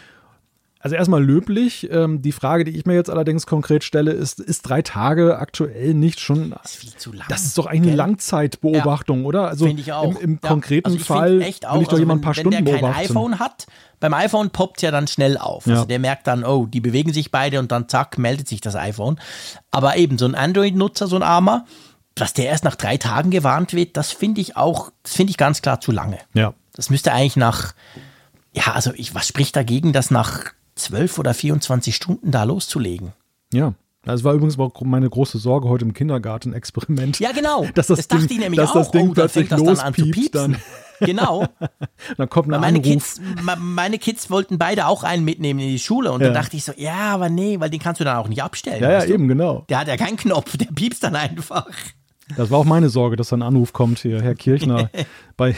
Also 0.82 0.96
erstmal 0.96 1.22
löblich. 1.22 1.90
Ähm, 1.92 2.22
die 2.22 2.32
Frage, 2.32 2.64
die 2.64 2.72
ich 2.72 2.86
mir 2.86 2.94
jetzt 2.94 3.10
allerdings 3.10 3.46
konkret 3.46 3.84
stelle, 3.84 4.12
ist, 4.12 4.40
ist 4.40 4.62
drei 4.62 4.82
Tage 4.82 5.38
aktuell 5.38 5.94
nicht 5.94 6.22
schon. 6.22 6.52
Das 6.52 6.72
ist 6.72 6.76
viel 6.78 6.96
zu 6.96 7.12
lang. 7.12 7.28
Das 7.28 7.44
ist 7.44 7.58
doch 7.58 7.66
eigentlich 7.66 7.92
eine 7.92 7.96
Langzeitbeobachtung, 7.98 9.22
ja. 9.22 9.26
oder? 9.26 9.48
Also 9.50 9.68
ich 9.68 9.92
auch. 9.92 10.04
im, 10.04 10.18
im 10.18 10.40
ja. 10.42 10.50
konkreten 10.50 10.88
also 10.88 11.00
Fall 11.00 11.42
echt 11.42 11.68
auch, 11.68 11.76
will 11.76 11.82
ich 11.82 11.88
doch 11.88 11.94
also 11.94 12.02
jemand 12.02 12.20
ein 12.20 12.24
paar 12.24 12.36
wenn, 12.38 12.42
Stunden 12.42 12.64
beobachten. 12.64 12.86
Wenn 12.86 12.94
der 12.94 13.08
kein 13.08 13.10
iPhone 13.10 13.40
hat, 13.40 13.68
beim 14.00 14.14
iPhone 14.14 14.52
poppt 14.52 14.78
es 14.78 14.84
ja 14.84 14.92
dann 14.92 15.08
schnell 15.08 15.38
auf. 15.38 15.68
Also 15.68 15.82
ja. 15.82 15.86
der 15.86 16.00
merkt 16.00 16.28
dann, 16.28 16.46
oh, 16.46 16.66
die 16.66 16.80
bewegen 16.80 17.12
sich 17.12 17.30
beide 17.30 17.60
und 17.60 17.74
dann 17.74 17.90
zack, 17.90 18.18
meldet 18.18 18.48
sich 18.48 18.62
das 18.62 18.76
iPhone. 18.76 19.20
Aber 19.72 19.98
eben 19.98 20.18
so 20.18 20.26
ein 20.26 20.36
Android-Nutzer, 20.36 21.08
so 21.08 21.18
ein 21.18 21.24
Armer, 21.24 21.66
dass 22.16 22.32
der 22.32 22.46
erst 22.46 22.64
nach 22.64 22.76
drei 22.76 22.96
Tagen 22.96 23.32
gewarnt 23.32 23.74
wird, 23.74 23.98
das 23.98 24.12
finde 24.12 24.40
ich 24.40 24.56
auch, 24.56 24.92
das 25.04 25.14
finde 25.14 25.32
ich 25.32 25.38
ganz 25.38 25.62
klar 25.62 25.82
zu 25.82 25.92
lange. 25.92 26.20
Ja. 26.34 26.54
Das 26.74 26.90
müsste 26.90 27.12
eigentlich 27.12 27.36
nach, 27.36 27.74
ja, 28.54 28.72
also 28.74 28.94
ich, 28.96 29.14
was 29.14 29.28
spricht 29.28 29.58
dagegen, 29.58 29.92
dass 29.92 30.10
nach 30.12 30.54
12 30.80 31.20
oder 31.20 31.34
24 31.34 31.96
Stunden 31.96 32.32
da 32.32 32.44
loszulegen. 32.44 33.14
Ja. 33.54 33.74
Das 34.04 34.24
war 34.24 34.34
übrigens 34.34 34.58
auch 34.58 34.82
meine 34.82 35.10
große 35.10 35.38
Sorge 35.38 35.68
heute 35.68 35.84
im 35.84 35.94
Kindergarten-Experiment. 35.94 37.20
Ja, 37.20 37.32
genau. 37.32 37.66
Dass 37.76 37.88
das, 37.88 37.98
das 37.98 38.08
Ding, 38.08 38.20
dachte 38.20 38.34
ich 38.34 38.40
nämlich 38.40 38.60
dass 38.60 38.72
auch. 38.72 38.76
Das 38.76 38.92
Ding 38.92 39.10
oh, 39.10 39.14
plötzlich 39.14 39.50
das 39.50 39.62
dann 39.62 39.78
an 39.78 39.94
zu 39.94 40.10
piepsen. 40.10 40.32
Dann. 40.54 40.62
Genau. 41.02 41.48
dann 42.18 42.30
kommt 42.30 42.54
ein 42.54 42.60
meine 42.60 42.80
Anruf. 42.80 42.84
Kids, 42.84 43.22
meine 43.58 43.98
Kids 44.00 44.30
wollten 44.30 44.58
beide 44.58 44.86
auch 44.88 45.04
einen 45.04 45.24
mitnehmen 45.24 45.62
in 45.62 45.70
die 45.70 45.80
Schule 45.80 46.12
und 46.12 46.20
ja. 46.20 46.28
dann 46.28 46.34
dachte 46.34 46.58
ich 46.58 46.66
so, 46.66 46.74
ja, 46.76 47.14
aber 47.14 47.30
nee, 47.30 47.58
weil 47.62 47.70
den 47.70 47.80
kannst 47.80 48.02
du 48.02 48.04
dann 48.04 48.18
auch 48.18 48.28
nicht 48.28 48.44
abstellen. 48.44 48.84
Ja, 48.84 48.92
ja, 48.92 49.06
eben, 49.06 49.30
genau. 49.30 49.64
Der 49.70 49.80
hat 49.80 49.88
ja 49.88 49.96
keinen 49.96 50.18
Knopf, 50.18 50.58
der 50.58 50.66
piepst 50.66 51.02
dann 51.02 51.16
einfach. 51.16 51.68
Das 52.38 52.52
war 52.52 52.60
auch 52.60 52.66
meine 52.66 52.90
Sorge, 52.90 53.16
dass 53.16 53.34
ein 53.34 53.42
Anruf 53.42 53.74
kommt 53.74 54.00
hier, 54.00 54.22
Herr 54.22 54.36
Kirchner. 54.36 54.90
bei, 55.38 55.56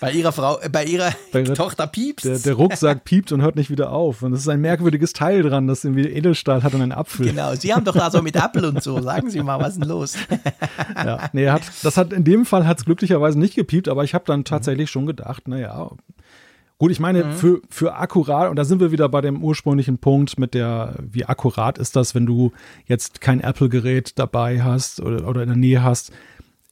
bei 0.00 0.12
ihrer 0.12 0.32
Frau, 0.32 0.60
äh, 0.60 0.68
bei 0.68 0.84
ihrer, 0.84 1.12
bei 1.32 1.42
Tochter 1.44 1.86
piepst. 1.86 2.26
Der, 2.26 2.38
der, 2.38 2.54
Rucksack 2.54 3.04
piept 3.04 3.32
und 3.32 3.42
hört 3.42 3.56
nicht 3.56 3.70
wieder 3.70 3.90
auf. 3.92 4.22
Und 4.22 4.32
es 4.32 4.40
ist 4.40 4.48
ein 4.48 4.60
merkwürdiges 4.60 5.12
Teil 5.12 5.42
dran, 5.42 5.66
das 5.66 5.84
irgendwie 5.84 6.08
Edelstahl 6.08 6.62
hat 6.62 6.74
und 6.74 6.82
einen 6.82 6.92
Apfel. 6.92 7.26
Genau, 7.26 7.54
Sie 7.54 7.72
haben 7.72 7.84
doch 7.84 7.94
da 7.94 8.10
so 8.10 8.20
mit 8.22 8.36
Apple 8.36 8.68
und 8.68 8.82
so. 8.82 9.00
Sagen 9.00 9.30
Sie 9.30 9.42
mal, 9.42 9.58
was 9.60 9.74
ist 9.74 9.80
denn 9.80 9.88
los? 9.88 10.16
ja, 10.96 11.30
nee, 11.32 11.48
hat, 11.48 11.62
das 11.82 11.96
hat 11.96 12.12
in 12.12 12.24
dem 12.24 12.44
Fall 12.44 12.66
hat 12.66 12.78
es 12.78 12.84
glücklicherweise 12.84 13.38
nicht 13.38 13.54
gepiept, 13.54 13.88
aber 13.88 14.04
ich 14.04 14.14
habe 14.14 14.24
dann 14.26 14.44
tatsächlich 14.44 14.90
schon 14.90 15.06
gedacht, 15.06 15.48
naja, 15.48 15.90
Gut, 16.80 16.90
ich 16.90 16.98
meine, 16.98 17.24
mhm. 17.24 17.32
für, 17.34 17.60
für 17.68 17.94
akkurat, 17.96 18.48
und 18.48 18.56
da 18.56 18.64
sind 18.64 18.80
wir 18.80 18.90
wieder 18.90 19.06
bei 19.10 19.20
dem 19.20 19.44
ursprünglichen 19.44 19.98
Punkt 19.98 20.38
mit 20.38 20.54
der, 20.54 20.94
wie 20.98 21.26
akkurat 21.26 21.76
ist 21.76 21.94
das, 21.94 22.14
wenn 22.14 22.24
du 22.24 22.52
jetzt 22.86 23.20
kein 23.20 23.40
Apple-Gerät 23.40 24.18
dabei 24.18 24.62
hast 24.62 24.98
oder, 25.02 25.28
oder 25.28 25.42
in 25.42 25.48
der 25.48 25.58
Nähe 25.58 25.82
hast. 25.82 26.10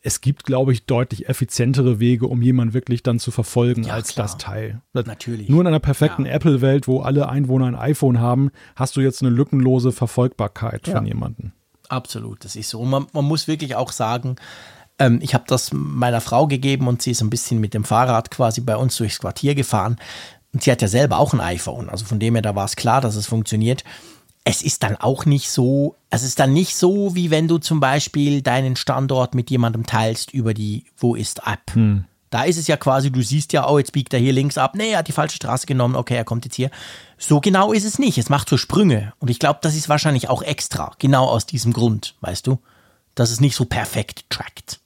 Es 0.01 0.23
gibt, 0.23 0.45
glaube 0.45 0.73
ich, 0.73 0.87
deutlich 0.87 1.29
effizientere 1.29 2.01
Wege, 2.01 2.27
um 2.27 2.41
jemanden 2.41 2.73
wirklich 2.73 3.03
dann 3.03 3.19
zu 3.19 3.31
verfolgen 3.31 3.83
ja, 3.83 3.93
als 3.93 4.15
klar. 4.15 4.25
das 4.25 4.39
Teil. 4.39 4.81
Natürlich. 4.95 5.51
Nur 5.51 5.61
in 5.61 5.67
einer 5.67 5.79
perfekten 5.79 6.25
ja. 6.25 6.33
Apple-Welt, 6.33 6.89
wo 6.89 7.01
alle 7.01 7.29
Einwohner 7.29 7.67
ein 7.67 7.77
iPhone 7.77 8.19
haben, 8.19 8.51
hast 8.77 8.97
du 8.97 9.03
jetzt 9.03 9.21
eine 9.21 9.31
lückenlose 9.31 9.93
Verfolgbarkeit 9.93 10.89
ja. 10.89 10.97
von 10.97 11.05
jemandem. 11.05 11.53
Absolut, 11.91 12.47
das 12.47 12.57
ist 12.57 12.71
so. 12.71 12.81
Und 12.81 12.89
man, 12.89 13.07
man 13.13 13.27
muss 13.27 13.47
wirklich 13.47 13.75
auch 13.75 13.93
sagen, 13.93 14.37
ähm, 14.99 15.21
ich 15.23 15.35
habe 15.35 15.45
das 15.47 15.71
meiner 15.73 16.21
Frau 16.21 16.47
gegeben 16.47 16.89
und 16.89 17.03
sie 17.03 17.13
ist 17.13 17.21
ein 17.21 17.31
bisschen 17.31 17.61
mit 17.61 17.75
dem 17.75 17.85
Fahrrad 17.85 18.31
quasi 18.31 18.61
bei 18.61 18.77
uns 18.77 18.97
durchs 18.97 19.21
Quartier 19.21 19.55
gefahren. 19.55 19.97
Und 20.53 20.63
sie 20.63 20.73
hat 20.73 20.83
ja 20.83 20.89
selber 20.89 21.19
auch 21.19 21.33
ein 21.33 21.41
iPhone. 21.41 21.89
Also 21.89 22.05
von 22.05 22.19
dem 22.19 22.35
her, 22.35 22.43
da 22.43 22.55
war 22.55 22.65
es 22.65 22.77
klar, 22.77 23.01
dass 23.01 23.17
es 23.17 23.27
funktioniert. 23.27 23.85
Es 24.45 24.63
ist 24.63 24.83
dann 24.83 24.97
auch 24.97 25.27
nicht 25.27 25.51
so, 25.51 25.97
es 26.11 26.23
ist 26.23 26.39
dann 26.39 26.55
nicht 26.55 26.75
so, 26.75 27.15
wie 27.15 27.31
wenn 27.31 27.49
du 27.49 27.59
zum 27.59 27.81
Beispiel 27.81 28.41
deinen 28.41 28.77
Standort 28.77 29.35
mit 29.35 29.51
jemandem 29.51 29.85
teilst 29.85 30.33
über 30.33 30.55
die 30.55 30.85
Wo 30.97 31.15
ist 31.15 31.43
App. 31.47 31.75
Hm. 31.75 32.05
Da 32.31 32.45
ist 32.45 32.59
es 32.59 32.67
ja 32.67 32.77
quasi, 32.77 33.11
du 33.11 33.23
siehst 33.23 33.53
ja, 33.53 33.69
oh, 33.69 33.79
jetzt 33.79 33.93
biegt 33.93 34.13
er 34.13 34.21
hier 34.21 34.33
links 34.33 34.59
ab. 34.59 34.75
Nee, 34.75 34.91
er 34.93 34.99
hat 34.99 35.09
die 35.09 35.13
falsche 35.13 35.37
Straße 35.37 35.67
genommen. 35.67 35.97
Okay, 35.97 36.15
er 36.15 36.25
kommt 36.25 36.45
jetzt 36.45 36.57
hier. 36.57 36.71
So 37.17 37.41
genau 37.41 37.73
ist 37.73 37.85
es 37.85 37.99
nicht. 37.99 38.19
Es 38.19 38.29
macht 38.29 38.49
so 38.49 38.57
Sprünge. 38.57 39.13
Und 39.19 39.31
ich 39.31 39.39
glaube, 39.39 39.61
das 39.63 39.75
ist 39.75 39.89
wahrscheinlich 39.89 40.29
auch 40.29 40.43
extra. 40.43 40.93
Genau 40.99 41.27
aus 41.27 41.47
diesem 41.47 41.73
Grund, 41.73 42.17
weißt 42.21 42.47
du? 42.47 42.59
Dass 43.15 43.31
es 43.31 43.41
nicht 43.41 43.57
so 43.57 43.65
perfekt 43.65 44.25
trackt. 44.29 44.81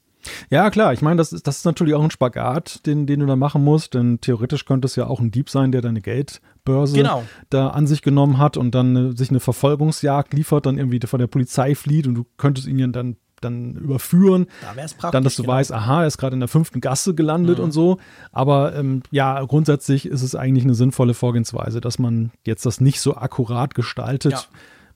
Ja, 0.49 0.69
klar. 0.69 0.93
Ich 0.93 1.01
meine, 1.01 1.17
das 1.17 1.33
ist, 1.33 1.47
das 1.47 1.57
ist 1.57 1.65
natürlich 1.65 1.93
auch 1.93 2.03
ein 2.03 2.11
Spagat, 2.11 2.85
den, 2.85 3.05
den 3.05 3.19
du 3.19 3.25
da 3.25 3.35
machen 3.35 3.63
musst. 3.63 3.93
Denn 3.93 4.19
theoretisch 4.21 4.65
könnte 4.65 4.85
es 4.85 4.95
ja 4.95 5.07
auch 5.07 5.19
ein 5.19 5.31
Dieb 5.31 5.49
sein, 5.49 5.71
der 5.71 5.81
deine 5.81 6.01
Geldbörse 6.01 6.95
genau. 6.95 7.23
da 7.49 7.69
an 7.69 7.87
sich 7.87 8.01
genommen 8.01 8.37
hat 8.37 8.57
und 8.57 8.73
dann 8.75 8.95
äh, 8.95 9.17
sich 9.17 9.29
eine 9.29 9.39
Verfolgungsjagd 9.39 10.33
liefert, 10.33 10.65
dann 10.65 10.77
irgendwie 10.77 10.99
von 11.05 11.19
der 11.19 11.27
Polizei 11.27 11.75
flieht 11.75 12.07
und 12.07 12.15
du 12.15 12.25
könntest 12.37 12.67
ihn 12.67 12.91
dann 12.91 13.17
dann 13.43 13.75
überführen. 13.75 14.47
Da 14.61 15.11
dann, 15.11 15.23
dass 15.25 15.35
du 15.35 15.43
genau. 15.43 15.55
weißt, 15.55 15.73
aha, 15.73 16.01
er 16.01 16.07
ist 16.07 16.17
gerade 16.17 16.33
in 16.33 16.39
der 16.39 16.47
fünften 16.47 16.79
Gasse 16.79 17.13
gelandet 17.13 17.57
mhm. 17.57 17.65
und 17.65 17.71
so. 17.71 17.97
Aber 18.31 18.73
ähm, 18.73 19.03
ja, 19.11 19.43
grundsätzlich 19.43 20.05
ist 20.05 20.21
es 20.21 20.33
eigentlich 20.33 20.63
eine 20.63 20.75
sinnvolle 20.75 21.13
Vorgehensweise, 21.13 21.81
dass 21.81 21.99
man 21.99 22.31
jetzt 22.45 22.65
das 22.65 22.79
nicht 22.79 23.01
so 23.01 23.15
akkurat 23.17 23.75
gestaltet. 23.75 24.31
Ja 24.31 24.43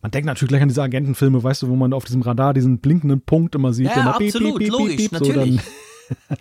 man 0.02 0.12
denkt 0.12 0.28
natürlich 0.28 0.50
gleich 0.50 0.62
an 0.62 0.68
diese 0.68 0.84
Agentenfilme, 0.84 1.42
weißt 1.44 1.64
du, 1.64 1.70
wo 1.70 1.76
man 1.76 1.94
auf 1.94 2.06
diesem 2.06 2.22
Radar 2.22 2.54
diesen 2.54 2.80
blinkenden 2.80 3.22
Punkt 3.22 3.56
immer 3.56 3.74
sieht, 3.74 3.88
ja, 3.88 3.94
der 3.94 4.04
mal 4.04 4.12
absolut, 4.12 4.58
piep, 4.58 4.60
piep, 4.60 4.72
logisch, 4.72 4.96
piep, 4.96 5.12
natürlich. 5.12 5.62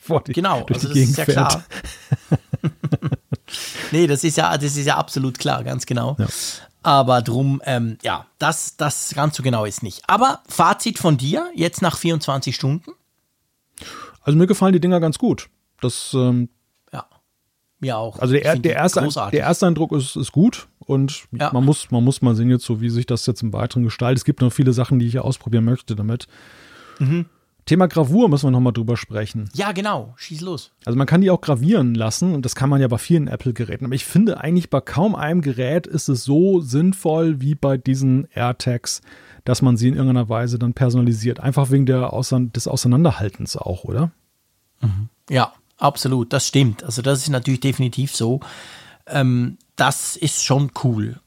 So 0.07 0.19
die, 0.27 0.33
genau, 0.33 0.63
durch 0.65 0.79
also 0.79 0.89
die 0.89 0.95
Gegend 0.95 1.11
ist 1.11 1.19
ja 1.19 1.25
klar. 1.25 1.65
nee, 3.93 4.07
das 4.07 4.25
ist 4.25 4.37
ja, 4.37 4.57
das 4.57 4.77
ist 4.77 4.87
ja 4.87 4.97
absolut 4.97 5.39
klar, 5.39 5.65
ganz 5.65 5.87
genau. 5.87 6.17
Ja. 6.19 6.27
Aber 6.83 7.21
drum, 7.21 7.61
ähm, 7.65 7.99
ja, 8.03 8.27
das, 8.39 8.77
das 8.77 9.13
ganz 9.15 9.37
so 9.37 9.43
genau 9.43 9.65
ist 9.65 9.83
nicht. 9.83 10.03
Aber 10.07 10.41
Fazit 10.49 10.99
von 10.99 11.17
dir, 11.17 11.51
jetzt 11.55 11.83
nach 11.83 11.99
24 11.99 12.55
Stunden? 12.55 12.93
Also 14.23 14.39
mir 14.39 14.47
gefallen 14.47 14.73
die 14.73 14.81
Dinger 14.81 15.01
ganz 15.01 15.19
gut. 15.19 15.49
Das, 15.81 16.15
ähm, 16.15 16.49
ja, 16.93 17.07
mir 17.81 17.99
auch. 17.99 18.21
Also 18.21 18.35
der, 18.35 18.57
der, 18.57 18.77
erste, 18.77 19.01
der 19.01 19.41
erste 19.41 19.67
Eindruck 19.67 19.91
ist, 19.93 20.15
ist 20.15 20.31
gut. 20.31 20.69
Und 20.87 21.25
ja. 21.33 21.51
man, 21.53 21.65
muss, 21.65 21.91
man 21.91 22.05
muss 22.05 22.23
mal 22.23 22.35
sehen 22.35 22.49
jetzt 22.49 22.65
so, 22.65 22.81
wie 22.81 22.91
sich 22.91 23.07
das 23.07 23.27
jetzt 23.27 23.43
im 23.43 23.53
Weiteren 23.53 23.83
gestaltet. 23.83 24.19
Es 24.19 24.25
gibt 24.25 24.41
noch 24.41 24.53
viele 24.53 24.73
Sachen, 24.73 24.99
die 24.99 25.07
ich 25.07 25.19
ausprobieren 25.19 25.65
möchte 25.65 25.97
damit. 25.97 26.29
Mhm. 26.99 27.27
Thema 27.67 27.89
Gravur 27.89 28.29
müssen 28.29 28.47
wir 28.47 28.53
nochmal 28.53 28.73
drüber 28.73 28.97
sprechen. 28.97 29.51
Ja, 29.53 29.73
genau. 29.73 30.15
Schieß 30.17 30.41
los. 30.41 30.71
Also 30.85 30.97
man 30.97 31.09
kann 31.09 31.21
die 31.21 31.31
auch 31.31 31.41
gravieren 31.41 31.97
lassen 31.97 32.33
und 32.33 32.45
das 32.45 32.55
kann 32.55 32.71
man 32.71 32.81
ja 32.81 32.87
bei 32.87 32.99
vielen 32.99 33.27
Apple-Geräten. 33.27 33.85
Aber 33.85 33.95
ich 33.97 34.05
finde 34.05 34.41
eigentlich 34.41 34.71
bei 34.71 34.81
kaum 34.81 35.17
einem 35.17 35.41
Gerät 35.41 35.89
ist 35.89 36.09
es 36.09 36.23
so 36.23 36.61
sinnvoll 36.61 37.41
wie 37.41 37.57
bei 37.57 37.77
diesen 37.77 38.29
AirTags, 38.33 39.03
dass 39.45 39.63
man 39.63 39.77
sie 39.77 39.89
in 39.89 39.95
irgendeiner 39.95 40.29
Weise 40.29 40.61
dann 40.61 40.75
personalisiert. 40.75 41.41
Einfach 41.41 41.73
wegen 41.73 41.87
der 41.87 42.13
Außer 42.13 42.39
des 42.39 42.69
Auseinanderhaltens 42.69 43.57
auch, 43.57 43.83
oder? 43.83 44.13
Mhm. 44.81 45.09
Ja, 45.29 45.53
absolut. 45.77 46.33
Das 46.33 46.47
stimmt. 46.47 46.85
Also 46.85 47.03
das 47.03 47.19
ist 47.19 47.31
natürlich 47.31 47.61
definitiv 47.61 48.15
so. 48.15 48.39
Ähm, 49.09 49.59
das 49.77 50.17
ist 50.17 50.45
schon 50.45 50.71
cool. 50.83 51.21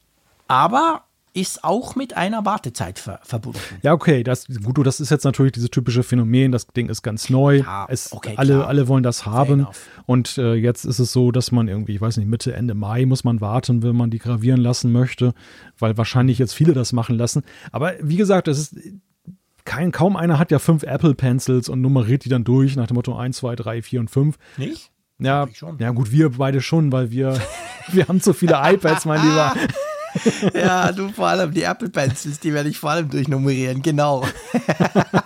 Aber 0.48 1.04
ist 1.32 1.62
auch 1.62 1.94
mit 1.94 2.16
einer 2.16 2.44
Wartezeit 2.44 2.98
ver 2.98 3.20
verbunden. 3.22 3.60
Ja, 3.82 3.92
okay, 3.92 4.24
das, 4.24 4.46
gut, 4.64 4.84
das 4.84 4.98
ist 4.98 5.10
jetzt 5.10 5.24
natürlich 5.24 5.52
dieses 5.52 5.70
typische 5.70 6.02
Phänomen, 6.02 6.50
das 6.50 6.66
Ding 6.66 6.88
ist 6.88 7.02
ganz 7.02 7.30
neu. 7.30 7.58
Ja, 7.58 7.86
es, 7.88 8.12
okay, 8.12 8.34
alle, 8.36 8.66
alle 8.66 8.88
wollen 8.88 9.04
das 9.04 9.26
haben. 9.26 9.68
Und 10.06 10.38
äh, 10.38 10.54
jetzt 10.54 10.84
ist 10.84 10.98
es 10.98 11.12
so, 11.12 11.30
dass 11.30 11.52
man 11.52 11.68
irgendwie, 11.68 11.94
ich 11.94 12.00
weiß 12.00 12.16
nicht, 12.16 12.26
Mitte, 12.26 12.52
Ende 12.54 12.74
Mai 12.74 13.06
muss 13.06 13.22
man 13.22 13.40
warten, 13.40 13.84
wenn 13.84 13.96
man 13.96 14.10
die 14.10 14.18
gravieren 14.18 14.60
lassen 14.60 14.90
möchte, 14.90 15.32
weil 15.78 15.96
wahrscheinlich 15.96 16.38
jetzt 16.38 16.52
viele 16.52 16.72
das 16.72 16.92
machen 16.92 17.16
lassen. 17.16 17.44
Aber 17.70 17.92
wie 18.02 18.16
gesagt, 18.16 18.48
es 18.48 18.58
ist 18.58 18.76
kein, 19.64 19.92
kaum 19.92 20.16
einer 20.16 20.40
hat 20.40 20.50
ja 20.50 20.58
fünf 20.58 20.82
Apple 20.82 21.14
Pencils 21.14 21.68
und 21.68 21.80
nummeriert 21.80 22.24
die 22.24 22.28
dann 22.28 22.42
durch 22.42 22.74
nach 22.74 22.88
dem 22.88 22.96
Motto 22.96 23.14
1, 23.14 23.36
2, 23.36 23.54
3, 23.54 23.82
4 23.82 24.00
und 24.00 24.10
5. 24.10 24.36
Nicht? 24.56 24.90
Ja, 25.20 25.46
ja 25.78 25.90
gut, 25.90 26.10
wir 26.10 26.30
beide 26.30 26.60
schon, 26.60 26.90
weil 26.92 27.10
wir, 27.10 27.40
wir 27.88 28.08
haben 28.08 28.20
zu 28.20 28.32
viele 28.32 28.60
iPads, 28.62 29.04
mein 29.04 29.22
Lieber. 29.22 29.54
ja, 30.54 30.92
du 30.92 31.10
vor 31.10 31.28
allem 31.28 31.52
die 31.52 31.62
Apple 31.62 31.90
Pencils, 31.90 32.40
die 32.40 32.52
werde 32.52 32.68
ich 32.68 32.78
vor 32.78 32.90
allem 32.90 33.10
durchnummerieren, 33.10 33.82
genau. 33.82 34.26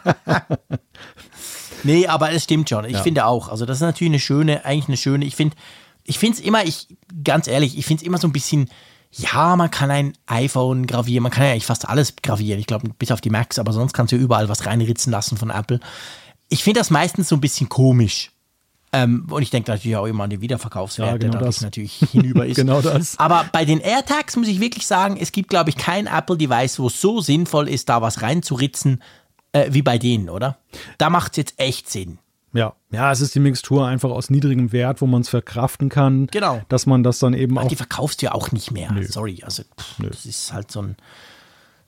nee, 1.82 2.06
aber 2.06 2.32
es 2.32 2.44
stimmt 2.44 2.68
schon. 2.68 2.84
Ich 2.84 2.92
ja. 2.92 3.02
finde 3.02 3.26
auch. 3.26 3.48
Also, 3.48 3.66
das 3.66 3.78
ist 3.78 3.82
natürlich 3.82 4.10
eine 4.10 4.20
schöne, 4.20 4.64
eigentlich 4.64 4.88
eine 4.88 4.96
schöne. 4.96 5.24
Ich 5.24 5.36
finde, 5.36 5.56
ich 6.04 6.18
finde 6.18 6.38
es 6.38 6.44
immer, 6.44 6.64
ich, 6.64 6.88
ganz 7.22 7.48
ehrlich, 7.48 7.78
ich 7.78 7.86
finde 7.86 8.02
es 8.02 8.06
immer 8.06 8.18
so 8.18 8.28
ein 8.28 8.32
bisschen, 8.32 8.68
ja, 9.10 9.56
man 9.56 9.70
kann 9.70 9.90
ein 9.90 10.12
iPhone 10.26 10.86
gravieren, 10.86 11.22
man 11.22 11.32
kann 11.32 11.44
ja 11.44 11.52
eigentlich 11.52 11.66
fast 11.66 11.88
alles 11.88 12.16
gravieren. 12.16 12.58
Ich 12.60 12.66
glaube, 12.66 12.88
bis 12.98 13.10
auf 13.10 13.20
die 13.20 13.30
Macs, 13.30 13.58
aber 13.58 13.72
sonst 13.72 13.92
kannst 13.92 14.12
du 14.12 14.16
ja 14.16 14.22
überall 14.22 14.48
was 14.48 14.66
reinritzen 14.66 15.10
lassen 15.12 15.36
von 15.36 15.50
Apple. 15.50 15.80
Ich 16.48 16.62
finde 16.62 16.80
das 16.80 16.90
meistens 16.90 17.28
so 17.28 17.36
ein 17.36 17.40
bisschen 17.40 17.68
komisch. 17.68 18.32
Ähm, 18.94 19.26
und 19.28 19.42
ich 19.42 19.50
denke 19.50 19.70
natürlich 19.70 19.96
auch 19.96 20.06
immer 20.06 20.24
an 20.24 20.30
die 20.30 20.40
Wiederverkaufswerte, 20.40 21.26
ja, 21.26 21.30
genau 21.30 21.44
das 21.44 21.60
natürlich 21.60 21.94
hinüber 22.12 22.46
ist. 22.46 22.56
genau 22.56 22.80
das. 22.80 23.18
Aber 23.18 23.44
bei 23.52 23.64
den 23.64 23.80
AirTags 23.80 24.36
muss 24.36 24.46
ich 24.48 24.60
wirklich 24.60 24.86
sagen, 24.86 25.16
es 25.20 25.32
gibt, 25.32 25.50
glaube 25.50 25.70
ich, 25.70 25.76
kein 25.76 26.06
Apple-Device, 26.06 26.78
wo 26.78 26.86
es 26.86 27.00
so 27.00 27.20
sinnvoll 27.20 27.68
ist, 27.68 27.88
da 27.88 28.02
was 28.02 28.22
reinzuritzen, 28.22 29.02
äh, 29.52 29.66
wie 29.70 29.82
bei 29.82 29.98
denen, 29.98 30.30
oder? 30.30 30.58
Da 30.98 31.10
macht 31.10 31.32
es 31.32 31.36
jetzt 31.38 31.54
echt 31.58 31.90
Sinn. 31.90 32.18
Ja, 32.52 32.74
ja, 32.92 33.10
es 33.10 33.20
ist 33.20 33.34
die 33.34 33.40
Mixtur 33.40 33.84
einfach 33.84 34.10
aus 34.10 34.30
niedrigem 34.30 34.70
Wert, 34.70 35.00
wo 35.00 35.06
man 35.06 35.22
es 35.22 35.28
verkraften 35.28 35.88
kann. 35.88 36.28
Genau. 36.28 36.62
Dass 36.68 36.86
man 36.86 37.02
das 37.02 37.18
dann 37.18 37.34
eben 37.34 37.58
Aber 37.58 37.66
auch. 37.66 37.68
Die 37.68 37.74
verkaufst 37.76 38.22
du 38.22 38.26
ja 38.26 38.32
auch 38.32 38.52
nicht 38.52 38.70
mehr. 38.70 38.92
Nö. 38.92 39.04
Sorry, 39.04 39.42
also 39.44 39.64
pff, 39.64 39.96
das 39.98 40.24
ist 40.24 40.52
halt 40.52 40.70
so 40.70 40.82
ein. 40.82 40.96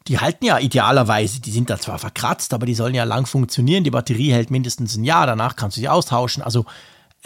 Die 0.08 0.18
halten 0.18 0.44
ja 0.44 0.58
idealerweise, 0.58 1.40
die 1.40 1.50
sind 1.52 1.70
da 1.70 1.78
zwar 1.78 1.98
verkratzt, 1.98 2.52
aber 2.52 2.66
die 2.66 2.74
sollen 2.74 2.94
ja 2.94 3.04
lang 3.04 3.26
funktionieren. 3.26 3.84
Die 3.84 3.90
Batterie 3.90 4.32
hält 4.32 4.50
mindestens 4.50 4.96
ein 4.96 5.04
Jahr, 5.04 5.26
danach 5.26 5.54
kannst 5.54 5.76
du 5.76 5.80
sie 5.80 5.88
austauschen. 5.88 6.42
Also 6.42 6.64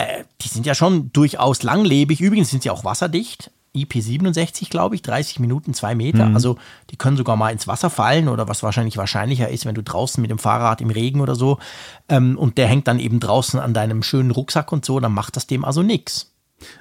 äh, 0.00 0.24
die 0.40 0.48
sind 0.48 0.66
ja 0.66 0.74
schon 0.74 1.12
durchaus 1.12 1.62
langlebig. 1.62 2.20
Übrigens 2.20 2.50
sind 2.50 2.62
sie 2.62 2.70
auch 2.70 2.84
wasserdicht. 2.84 3.50
IP67, 3.74 4.68
glaube 4.68 4.96
ich, 4.96 5.02
30 5.02 5.38
Minuten, 5.38 5.74
2 5.74 5.94
Meter. 5.94 6.26
Mhm. 6.26 6.34
Also 6.34 6.56
die 6.90 6.96
können 6.96 7.16
sogar 7.16 7.36
mal 7.36 7.50
ins 7.50 7.68
Wasser 7.68 7.88
fallen 7.88 8.28
oder 8.28 8.48
was 8.48 8.64
wahrscheinlich 8.64 8.96
wahrscheinlicher 8.96 9.48
ist, 9.48 9.64
wenn 9.64 9.76
du 9.76 9.82
draußen 9.82 10.20
mit 10.20 10.30
dem 10.30 10.38
Fahrrad 10.38 10.80
im 10.80 10.90
Regen 10.90 11.20
oder 11.20 11.36
so 11.36 11.58
ähm, 12.08 12.36
und 12.36 12.58
der 12.58 12.66
hängt 12.66 12.88
dann 12.88 12.98
eben 12.98 13.20
draußen 13.20 13.60
an 13.60 13.72
deinem 13.72 14.02
schönen 14.02 14.32
Rucksack 14.32 14.72
und 14.72 14.84
so, 14.84 14.98
dann 14.98 15.12
macht 15.12 15.36
das 15.36 15.46
dem 15.46 15.64
also 15.64 15.82
nichts. 15.82 16.34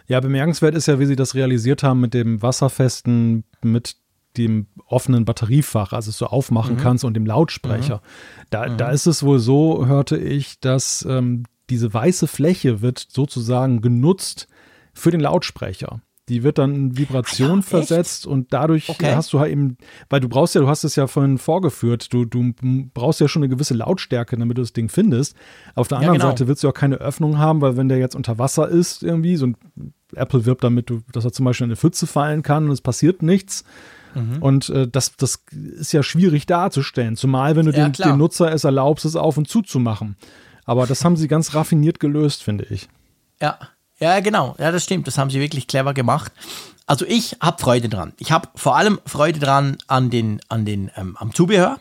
Ja, 0.07 0.20
bemerkenswert 0.20 0.74
ist 0.74 0.88
ja, 0.88 0.99
wie 0.99 1.05
sie 1.05 1.15
das 1.15 1.36
realisiert 1.36 1.84
haben 1.84 1.99
mit 1.99 2.15
dem 2.15 2.41
wasserfesten, 2.41 3.43
mit 3.61 3.95
dem 4.38 4.65
offenen 4.88 5.26
Batteriefach, 5.26 5.93
also 5.93 6.09
es 6.09 6.17
so 6.17 6.26
aufmachen 6.26 6.76
mhm. 6.76 6.80
kannst 6.80 7.03
und 7.03 7.13
dem 7.13 7.26
Lautsprecher. 7.26 7.97
Mhm. 7.97 8.47
Da, 8.49 8.67
mhm. 8.67 8.78
da 8.78 8.89
ist 8.89 9.05
es 9.05 9.22
wohl 9.22 9.39
so, 9.39 9.86
hörte 9.86 10.17
ich, 10.17 10.59
dass 10.59 11.05
ähm, 11.07 11.43
diese 11.70 11.93
weiße 11.93 12.28
Fläche 12.28 12.82
wird 12.82 13.05
sozusagen 13.09 13.82
genutzt 13.82 14.47
für 14.93 15.11
den 15.11 15.22
Lautsprecher. 15.22 16.01
Die 16.30 16.43
wird 16.43 16.59
dann 16.59 16.76
in 16.76 16.97
Vibration 16.97 17.57
ja, 17.57 17.61
versetzt 17.63 18.28
und 18.28 18.53
dadurch 18.53 18.89
okay. 18.89 19.15
hast 19.15 19.34
du 19.34 19.39
halt 19.39 19.51
eben, 19.51 19.78
weil 20.11 20.20
du 20.20 20.30
brauchst 20.30 20.53
ja, 20.53 20.61
du 20.61 20.67
hast 20.67 20.84
es 20.84 20.95
ja 20.95 21.07
vorhin 21.07 21.39
vorgeführt, 21.39 22.13
du, 22.13 22.24
du 22.24 22.53
brauchst 22.93 23.20
ja 23.20 23.28
schon 23.28 23.41
eine 23.41 23.49
gewisse 23.49 23.74
Lautstärke, 23.74 24.38
damit 24.38 24.57
du 24.57 24.61
das 24.61 24.72
Ding 24.72 24.89
findest. 24.89 25.36
Auf 25.74 25.88
der 25.88 25.97
anderen 25.97 26.15
ja, 26.15 26.20
genau. 26.20 26.32
Seite 26.32 26.47
willst 26.47 26.63
du 26.63 26.70
auch 26.70 26.74
keine 26.74 26.97
Öffnung 26.97 27.39
haben, 27.39 27.61
weil 27.61 27.78
wenn 27.78 27.89
der 27.89 27.97
jetzt 27.97 28.15
unter 28.15 28.38
Wasser 28.38 28.70
ist, 28.70 29.01
irgendwie, 29.01 29.38
so 29.38 29.47
ein 29.47 29.57
Apple 30.15 30.45
wirbt 30.45 30.63
damit, 30.63 30.93
dass 31.11 31.26
er 31.26 31.32
zum 31.32 31.45
Beispiel 31.45 31.65
in 31.65 31.72
eine 31.72 31.78
Pfütze 31.78 32.05
fallen 32.05 32.43
kann 32.43 32.65
und 32.65 32.72
es 32.72 32.82
passiert 32.82 33.24
nichts. 33.24 33.63
Mhm. 34.13 34.41
Und 34.41 34.70
äh, 34.70 34.88
das, 34.88 35.15
das 35.15 35.43
ist 35.51 35.93
ja 35.93 36.03
schwierig 36.03 36.45
darzustellen, 36.45 37.15
zumal 37.15 37.55
wenn 37.55 37.65
du 37.65 37.72
ja, 37.72 37.89
dem, 37.89 37.93
dem 37.93 38.17
Nutzer 38.17 38.51
es 38.51 38.63
erlaubst, 38.63 39.05
es 39.05 39.15
auf 39.15 39.38
und 39.38 39.47
zu 39.47 39.61
zu 39.61 39.80
machen. 39.80 40.15
Aber 40.70 40.86
das 40.86 41.03
haben 41.03 41.17
sie 41.17 41.28
ganz 41.28 41.55
raffiniert 41.55 41.99
gelöst, 41.99 42.43
finde 42.43 42.67
ich. 42.70 42.89
Ja, 43.41 43.57
ja, 43.97 44.20
genau. 44.20 44.55
Ja, 44.59 44.72
das 44.72 44.84
stimmt. 44.84 45.07
Das 45.07 45.17
haben 45.17 45.32
sie 45.32 45.39
wirklich 45.39 45.65
clever 45.65 45.95
gemacht. 45.95 46.32
Also 46.86 47.07
ich 47.07 47.38
habe 47.41 47.59
Freude 47.59 47.89
dran. 47.89 48.13
Ich 48.20 48.32
habe 48.32 48.49
vor 48.53 48.78
allem 48.78 48.99
Freude 49.07 49.39
dran 49.39 49.80
an 49.88 50.11
den, 50.11 50.39
an 50.47 50.65
den, 50.65 50.91
ähm, 50.95 51.17
am 51.17 51.34
Zubehör 51.34 51.80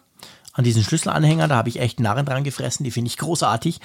an 0.58 0.64
diesen 0.64 0.82
Schlüsselanhänger. 0.82 1.46
Da 1.46 1.54
habe 1.54 1.68
ich 1.68 1.78
echt 1.78 2.00
Narren 2.00 2.26
dran 2.26 2.42
gefressen. 2.42 2.82
Die 2.82 2.90
finde 2.90 3.08
ich 3.08 3.16
großartig. 3.16 3.80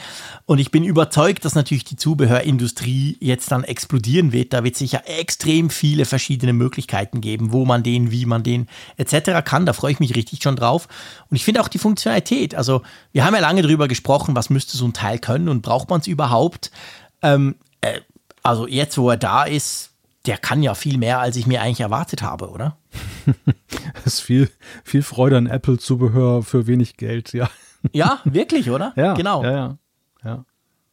Und 0.48 0.58
ich 0.58 0.72
bin 0.72 0.84
überzeugt, 0.84 1.46
dass 1.46 1.54
natürlich 1.54 1.84
die 1.84 1.98
Zubehörindustrie 1.98 3.16
jetzt 3.20 3.52
dann 3.52 3.64
explodieren 3.64 4.32
wird. 4.32 4.54
Da 4.54 4.64
wird 4.64 4.74
es 4.74 4.80
sicher 4.80 5.04
extrem 5.06 5.70
viele 5.70 6.06
verschiedene 6.06 6.52
Möglichkeiten 6.52 7.22
geben, 7.22 7.54
wo 7.54 7.64
man 7.64 7.84
den, 7.84 8.10
wie 8.10 8.26
man 8.26 8.42
den 8.42 8.68
etc. 8.98 9.46
kann. 9.46 9.68
Da 9.68 9.74
freue 9.74 9.92
ich 9.92 10.00
mich 10.00 10.16
richtig 10.16 10.42
schon 10.42 10.56
drauf. 10.56 10.88
Und 11.30 11.36
ich 11.36 11.46
finde 11.46 11.62
auch 11.62 11.68
die 11.68 11.78
Funktionalität. 11.78 12.56
Also 12.56 12.82
wir 13.12 13.24
haben 13.24 13.36
ja 13.36 13.40
lange 13.40 13.62
darüber 13.62 13.88
gesprochen, 13.88 14.36
was 14.36 14.50
müsste 14.50 14.76
so 14.76 14.86
ein 14.86 14.94
Teil 14.94 15.20
können 15.20 15.50
und 15.50 15.62
braucht 15.62 15.92
man 15.92 16.02
es 16.02 16.08
überhaupt. 16.08 16.72
Ähm, 17.22 17.54
äh, 17.82 18.02
also 18.42 18.68
jetzt, 18.68 18.98
wo 18.98 19.12
er 19.12 19.18
da 19.18 19.44
ist, 19.44 19.93
der 20.26 20.38
kann 20.38 20.64
ja 20.64 20.74
viel 20.74 20.98
mehr, 20.98 21.20
als 21.20 21.36
ich 21.36 21.48
mir 21.48 21.62
eigentlich 21.62 21.82
erwartet 21.82 22.22
habe, 22.22 22.50
oder? 22.50 22.78
das 24.04 24.06
ist 24.06 24.20
viel, 24.22 24.50
viel 24.84 25.04
Freude 25.04 25.38
an 25.38 25.48
Apple-Zubehör 25.48 26.44
für 26.44 26.68
wenig 26.68 26.98
Geld, 26.98 27.34
ja. 27.34 27.50
Ja, 27.92 28.20
wirklich, 28.24 28.70
oder? 28.70 28.94
Ja, 28.98 29.14
genau. 29.14 29.44
Ja, 29.44 29.52
ja, 29.52 29.78
ja. 30.24 30.46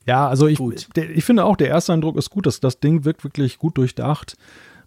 ja 0.06 0.28
also 0.28 0.48
ich, 0.48 0.58
der, 0.96 1.10
ich 1.10 1.24
finde 1.24 1.44
auch, 1.44 1.56
der 1.56 1.68
erste 1.68 1.92
Eindruck 1.92 2.16
ist 2.16 2.30
gut. 2.30 2.46
dass 2.46 2.58
das 2.58 2.80
Ding 2.80 3.04
wirkt 3.04 3.22
wirklich 3.22 3.58
gut 3.58 3.78
durchdacht. 3.78 4.36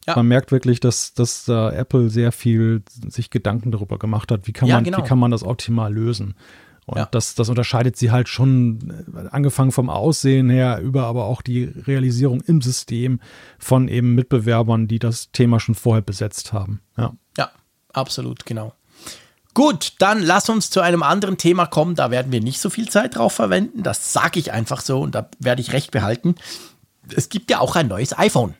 Ja. 0.05 0.17
Man 0.17 0.27
merkt 0.27 0.51
wirklich, 0.51 0.81
dass, 0.81 1.13
dass 1.13 1.47
uh, 1.47 1.69
Apple 1.69 2.09
sehr 2.09 2.33
viel 2.33 2.83
sich 3.07 3.29
Gedanken 3.29 3.71
darüber 3.71 3.97
gemacht 3.97 4.31
hat, 4.31 4.47
wie 4.47 4.51
kann, 4.51 4.67
man, 4.67 4.83
genau. 4.83 4.97
wie 4.97 5.03
kann 5.03 5.17
man 5.19 5.31
das 5.31 5.43
optimal 5.43 5.93
lösen. 5.93 6.35
Und 6.85 6.97
ja. 6.97 7.07
das, 7.11 7.35
das 7.35 7.49
unterscheidet 7.49 7.95
sie 7.95 8.11
halt 8.11 8.27
schon, 8.27 9.05
äh, 9.15 9.27
angefangen 9.29 9.71
vom 9.71 9.89
Aussehen 9.89 10.49
her, 10.49 10.79
über 10.81 11.05
aber 11.05 11.25
auch 11.25 11.41
die 11.41 11.63
Realisierung 11.63 12.41
im 12.41 12.61
System 12.61 13.19
von 13.57 13.87
eben 13.87 14.15
Mitbewerbern, 14.15 14.87
die 14.87 14.99
das 14.99 15.31
Thema 15.31 15.59
schon 15.59 15.75
vorher 15.75 16.01
besetzt 16.01 16.53
haben. 16.53 16.81
Ja, 16.97 17.13
ja 17.37 17.49
absolut, 17.93 18.45
genau. 18.45 18.73
Gut, 19.53 19.93
dann 19.99 20.23
lass 20.23 20.49
uns 20.49 20.71
zu 20.71 20.81
einem 20.81 21.03
anderen 21.03 21.37
Thema 21.37 21.67
kommen. 21.67 21.95
Da 21.95 22.09
werden 22.09 22.31
wir 22.31 22.41
nicht 22.41 22.59
so 22.59 22.71
viel 22.71 22.89
Zeit 22.89 23.15
drauf 23.15 23.33
verwenden. 23.33 23.83
Das 23.83 24.11
sage 24.11 24.39
ich 24.39 24.51
einfach 24.51 24.81
so 24.81 25.01
und 25.01 25.13
da 25.13 25.29
werde 25.39 25.61
ich 25.61 25.73
recht 25.73 25.91
behalten. 25.91 26.35
Es 27.15 27.29
gibt 27.29 27.51
ja 27.51 27.59
auch 27.59 27.75
ein 27.75 27.87
neues 27.87 28.17
iPhone. 28.17 28.55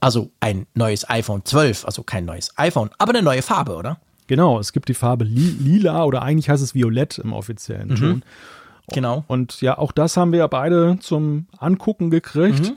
Also 0.00 0.30
ein 0.40 0.66
neues 0.74 1.08
iPhone 1.08 1.44
12, 1.44 1.84
also 1.84 2.02
kein 2.02 2.24
neues 2.24 2.56
iPhone, 2.56 2.90
aber 2.98 3.10
eine 3.10 3.22
neue 3.22 3.42
Farbe, 3.42 3.74
oder? 3.74 4.00
Genau, 4.28 4.60
es 4.60 4.72
gibt 4.72 4.88
die 4.88 4.94
Farbe 4.94 5.24
li 5.24 5.56
lila 5.58 6.04
oder 6.04 6.22
eigentlich 6.22 6.48
heißt 6.48 6.62
es 6.62 6.74
violett 6.74 7.18
im 7.18 7.32
offiziellen 7.32 7.88
mhm. 7.88 7.96
Ton. 7.96 8.22
Genau. 8.92 9.24
Und 9.26 9.60
ja, 9.60 9.76
auch 9.76 9.90
das 9.90 10.16
haben 10.16 10.32
wir 10.32 10.38
ja 10.40 10.46
beide 10.46 10.98
zum 11.00 11.46
Angucken 11.58 12.10
gekriegt. 12.10 12.70
Mhm. 12.70 12.76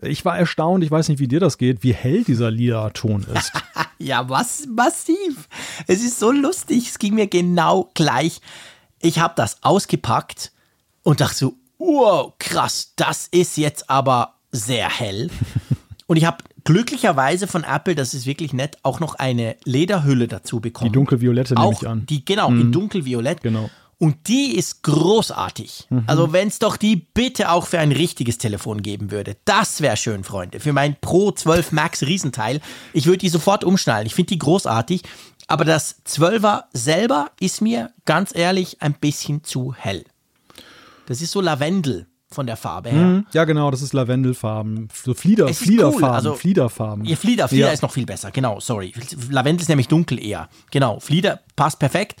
Ich 0.00 0.24
war 0.24 0.38
erstaunt, 0.38 0.84
ich 0.84 0.90
weiß 0.90 1.08
nicht, 1.08 1.18
wie 1.18 1.26
dir 1.26 1.40
das 1.40 1.58
geht, 1.58 1.82
wie 1.82 1.92
hell 1.92 2.22
dieser 2.22 2.50
lila 2.50 2.90
Ton 2.90 3.26
ist. 3.34 3.52
ja, 3.98 4.28
was 4.28 4.66
massiv. 4.66 5.48
Es 5.86 6.04
ist 6.04 6.20
so 6.20 6.30
lustig, 6.30 6.88
es 6.88 6.98
ging 6.98 7.14
mir 7.14 7.26
genau 7.26 7.90
gleich. 7.94 8.40
Ich 9.00 9.18
habe 9.18 9.34
das 9.36 9.62
ausgepackt 9.62 10.52
und 11.02 11.20
dachte 11.20 11.36
so, 11.36 11.54
wow, 11.78 12.32
krass, 12.38 12.92
das 12.96 13.28
ist 13.28 13.56
jetzt 13.56 13.88
aber 13.90 14.34
sehr 14.52 14.88
hell. 14.88 15.30
und 16.08 16.16
ich 16.16 16.24
habe 16.24 16.38
glücklicherweise 16.64 17.46
von 17.46 17.64
Apple, 17.64 17.94
das 17.94 18.14
ist 18.14 18.24
wirklich 18.24 18.54
nett, 18.54 18.78
auch 18.82 18.98
noch 18.98 19.16
eine 19.16 19.56
Lederhülle 19.64 20.26
dazu 20.26 20.58
bekommen. 20.58 20.90
Die 20.90 20.94
dunkelviolette 20.94 21.54
nehme 21.54 21.72
ich 21.72 21.86
an. 21.86 22.06
Die, 22.06 22.24
genau, 22.24 22.50
mhm. 22.50 22.60
in 22.62 22.72
dunkelviolett. 22.72 23.42
Genau. 23.42 23.68
Und 23.98 24.26
die 24.26 24.56
ist 24.56 24.82
großartig. 24.84 25.86
Mhm. 25.90 26.04
Also 26.06 26.32
wenn 26.32 26.48
es 26.48 26.60
doch 26.60 26.78
die 26.78 26.96
bitte 26.96 27.50
auch 27.50 27.66
für 27.66 27.78
ein 27.78 27.92
richtiges 27.92 28.38
Telefon 28.38 28.80
geben 28.80 29.10
würde. 29.10 29.36
Das 29.44 29.82
wäre 29.82 29.98
schön, 29.98 30.24
Freunde. 30.24 30.60
Für 30.60 30.72
mein 30.72 30.96
Pro 30.98 31.30
12 31.30 31.72
Max 31.72 32.02
Riesenteil. 32.02 32.62
Ich 32.94 33.04
würde 33.04 33.18
die 33.18 33.28
sofort 33.28 33.62
umschnallen. 33.62 34.06
Ich 34.06 34.14
finde 34.14 34.28
die 34.28 34.38
großartig. 34.38 35.02
Aber 35.46 35.66
das 35.66 36.02
12er 36.06 36.64
selber 36.72 37.32
ist 37.38 37.60
mir 37.60 37.90
ganz 38.06 38.34
ehrlich 38.34 38.80
ein 38.80 38.94
bisschen 38.94 39.44
zu 39.44 39.74
hell. 39.74 40.04
Das 41.04 41.20
ist 41.20 41.32
so 41.32 41.42
Lavendel 41.42 42.06
von 42.30 42.46
der 42.46 42.56
Farbe 42.56 42.90
her. 42.90 43.06
Mhm. 43.06 43.26
Ja, 43.32 43.44
genau, 43.44 43.70
das 43.70 43.82
ist 43.82 43.92
Lavendelfarben. 43.92 44.88
So 44.92 45.14
Flieder, 45.14 45.48
Fliederfarben. 45.48 46.02
Cool. 46.02 46.14
Also, 46.14 46.34
Fliederfarben. 46.34 47.04
Ja, 47.04 47.16
Flieder, 47.16 47.48
Flieder 47.48 47.68
ja. 47.68 47.72
ist 47.72 47.82
noch 47.82 47.92
viel 47.92 48.06
besser, 48.06 48.30
genau, 48.30 48.60
sorry. 48.60 48.92
Lavendel 49.30 49.62
ist 49.62 49.68
nämlich 49.68 49.88
dunkel 49.88 50.22
eher. 50.22 50.48
Genau, 50.70 51.00
Flieder 51.00 51.40
passt 51.56 51.78
perfekt. 51.78 52.20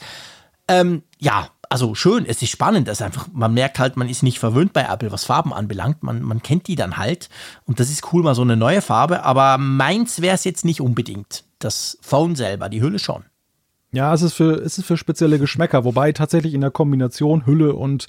Ähm, 0.66 1.02
ja, 1.18 1.48
also 1.70 1.94
schön, 1.94 2.24
es 2.26 2.40
ist 2.40 2.50
spannend, 2.50 2.88
das 2.88 3.00
ist 3.00 3.02
einfach, 3.02 3.28
man 3.32 3.52
merkt 3.52 3.78
halt, 3.78 3.96
man 3.96 4.08
ist 4.08 4.22
nicht 4.22 4.38
verwöhnt 4.38 4.72
bei 4.72 4.82
Apple, 4.82 5.12
was 5.12 5.24
Farben 5.24 5.52
anbelangt. 5.52 6.02
Man, 6.02 6.22
man 6.22 6.42
kennt 6.42 6.68
die 6.68 6.76
dann 6.76 6.96
halt 6.96 7.28
und 7.66 7.80
das 7.80 7.90
ist 7.90 8.12
cool, 8.12 8.22
mal 8.22 8.34
so 8.34 8.42
eine 8.42 8.56
neue 8.56 8.80
Farbe, 8.80 9.24
aber 9.24 9.58
meins 9.58 10.22
wäre 10.22 10.34
es 10.34 10.44
jetzt 10.44 10.64
nicht 10.64 10.80
unbedingt. 10.80 11.44
Das 11.58 11.98
Phone 12.00 12.36
selber, 12.36 12.68
die 12.68 12.80
Hülle 12.80 12.98
schon. 12.98 13.24
Ja, 13.92 14.12
es 14.12 14.22
ist 14.22 14.34
für, 14.34 14.52
es 14.54 14.78
ist 14.78 14.86
für 14.86 14.96
spezielle 14.96 15.38
Geschmäcker, 15.38 15.84
wobei 15.84 16.12
tatsächlich 16.12 16.54
in 16.54 16.60
der 16.60 16.70
Kombination 16.70 17.46
Hülle 17.46 17.74
und, 17.74 18.06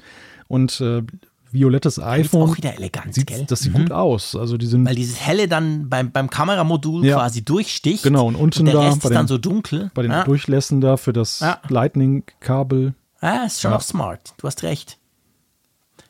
und 0.47 0.81
äh, 0.81 1.03
violettes 1.51 1.99
iPhone. 1.99 2.49
auch 2.49 2.57
wieder 2.57 2.75
elegant, 2.75 3.13
sieht, 3.13 3.27
gell? 3.27 3.45
Das 3.47 3.61
sieht 3.61 3.73
gut 3.73 3.91
aus. 3.91 4.35
Also 4.35 4.57
die 4.57 4.65
sind 4.67 4.85
Weil 4.85 4.95
dieses 4.95 5.19
helle 5.19 5.47
dann 5.47 5.89
beim, 5.89 6.11
beim 6.11 6.29
Kameramodul 6.29 7.05
Ja. 7.05 7.17
quasi 7.17 7.43
durchsticht. 7.43 8.03
Genau, 8.03 8.27
und 8.27 8.35
unten 8.35 8.65
der 8.65 8.73
da 8.75 8.81
Rest 8.81 9.01
bei 9.01 9.09
ist 9.09 9.15
dann 9.15 9.25
den- 9.25 9.27
so 9.29 9.37
dunkel. 9.37 9.91
bei 9.93 10.01
den 10.03 10.11
ja. 10.11 10.23
Durchlässen 10.23 10.81
da 10.81 10.97
für 10.97 11.13
das 11.13 11.39
Ja. 11.39 11.59
Lightning-Kabel. 11.69 12.93
Ah, 13.21 13.45
ist 13.45 13.61
schon 13.61 13.71
Ja. 13.71 13.77
auch 13.77 13.81
smart. 13.81 14.33
Du 14.37 14.47
hast 14.47 14.63
recht. 14.63 14.97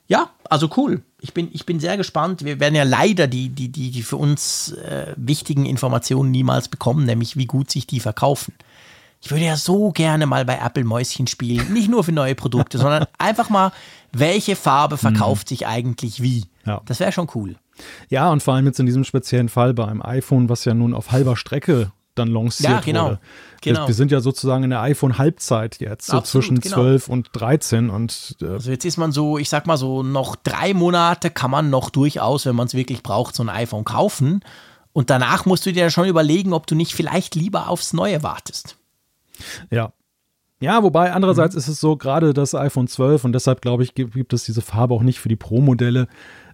Ja, 0.07 0.29
also 0.49 0.69
cool. 0.77 1.03
Ich 1.21 1.33
bin, 1.33 1.49
ich 1.51 1.65
bin 1.65 1.79
sehr 1.79 1.97
gespannt. 1.97 2.43
Wir 2.45 2.59
werden 2.59 2.75
ja 2.75 2.83
leider 2.83 3.27
die, 3.27 3.49
die, 3.49 3.69
die, 3.69 3.91
die 3.91 4.01
für 4.03 4.15
uns 4.17 4.71
äh, 4.71 5.13
wichtigen 5.17 5.65
Informationen 5.65 6.31
niemals 6.31 6.67
bekommen, 6.69 7.05
nämlich 7.05 7.37
wie 7.37 7.45
gut 7.45 7.69
sich 7.69 7.85
die 7.87 7.99
verkaufen. 7.99 8.53
Ich 9.21 9.29
würde 9.31 9.43
ja 9.45 9.57
so 9.57 9.91
gerne 9.91 10.25
mal 10.25 10.45
bei 10.45 10.57
Apple 10.63 10.85
Mäuschen 10.85 11.27
spielen. 11.27 11.73
Nicht 11.73 11.89
nur 11.89 12.03
für 12.05 12.13
neue 12.13 12.35
Produkte, 12.35 12.77
sondern 12.79 13.05
einfach 13.17 13.49
mal, 13.49 13.71
welche 14.11 14.55
Farbe 14.55 14.97
verkauft 14.97 15.49
sich 15.49 15.67
eigentlich 15.67 16.21
wie. 16.21 16.45
Ja. 16.65 16.81
Das 16.85 16.99
wäre 16.99 17.11
schon 17.11 17.27
cool. 17.35 17.55
Ja, 18.09 18.29
und 18.31 18.43
vor 18.43 18.55
allem 18.55 18.65
jetzt 18.65 18.79
in 18.79 18.85
diesem 18.85 19.03
speziellen 19.03 19.49
Fall 19.49 19.73
bei 19.73 19.85
einem 19.85 20.01
iPhone, 20.01 20.49
was 20.49 20.65
ja 20.65 20.73
nun 20.73 20.93
auf 20.93 21.11
halber 21.11 21.37
Strecke 21.37 21.91
dann 22.15 22.27
lanciert 22.27 22.69
Ja, 22.69 22.79
genau. 22.81 23.05
wurde. 23.05 23.19
Genau. 23.61 23.87
Wir, 23.87 23.93
sind 23.93 24.11
ja 24.11 24.21
sozusagen 24.21 24.63
in 24.63 24.69
der 24.69 24.81
iPhone-Halbzeit 24.81 25.79
jetzt, 25.79 26.07
so 26.07 26.17
Absolut, 26.17 26.45
zwischen 26.45 26.59
genau. 26.61 26.75
12 26.75 27.07
und 27.09 27.29
13 27.33 27.89
und 27.89 28.37
äh, 28.41 28.47
Also 28.47 28.71
jetzt 28.71 28.85
ist 28.85 28.97
man 28.97 29.11
so, 29.11 29.37
ich 29.37 29.49
sag 29.49 29.67
mal 29.67 29.77
so, 29.77 30.03
noch 30.03 30.35
drei 30.35 30.73
Monate 30.73 31.29
kann 31.29 31.51
man 31.51 31.69
noch 31.69 31.89
durchaus, 31.89 32.45
wenn 32.45 32.55
man 32.55 32.67
es 32.67 32.73
wirklich 32.73 33.03
braucht, 33.03 33.35
so 33.35 33.43
ein 33.43 33.49
iPhone 33.49 33.85
kaufen. 33.85 34.41
Und 34.93 35.09
danach 35.09 35.45
musst 35.45 35.65
du 35.65 35.73
dir 35.73 35.83
ja 35.83 35.89
schon 35.89 36.07
überlegen, 36.07 36.53
ob 36.53 36.67
du 36.67 36.75
nicht 36.75 36.93
vielleicht 36.93 37.35
lieber 37.35 37.69
aufs 37.69 37.93
Neue 37.93 38.23
wartest. 38.23 38.77
Ja. 39.71 39.91
Ja, 40.61 40.83
wobei 40.83 41.13
andererseits 41.13 41.55
Mhm. 41.55 41.59
ist 41.59 41.67
es 41.69 41.79
so, 41.79 41.95
gerade 41.95 42.33
das 42.33 42.53
iPhone 42.53 42.87
12 42.87 43.23
und 43.23 43.33
deshalb 43.33 43.61
glaube 43.61 43.83
ich, 43.83 43.95
gibt, 43.95 44.33
es 44.33 44.43
diese 44.43 44.61
Farbe 44.61 44.93
auch 44.93 45.03
nicht 45.03 45.19
für 45.19 45.29
die 45.29 45.37
Pro-Modelle. 45.37 46.07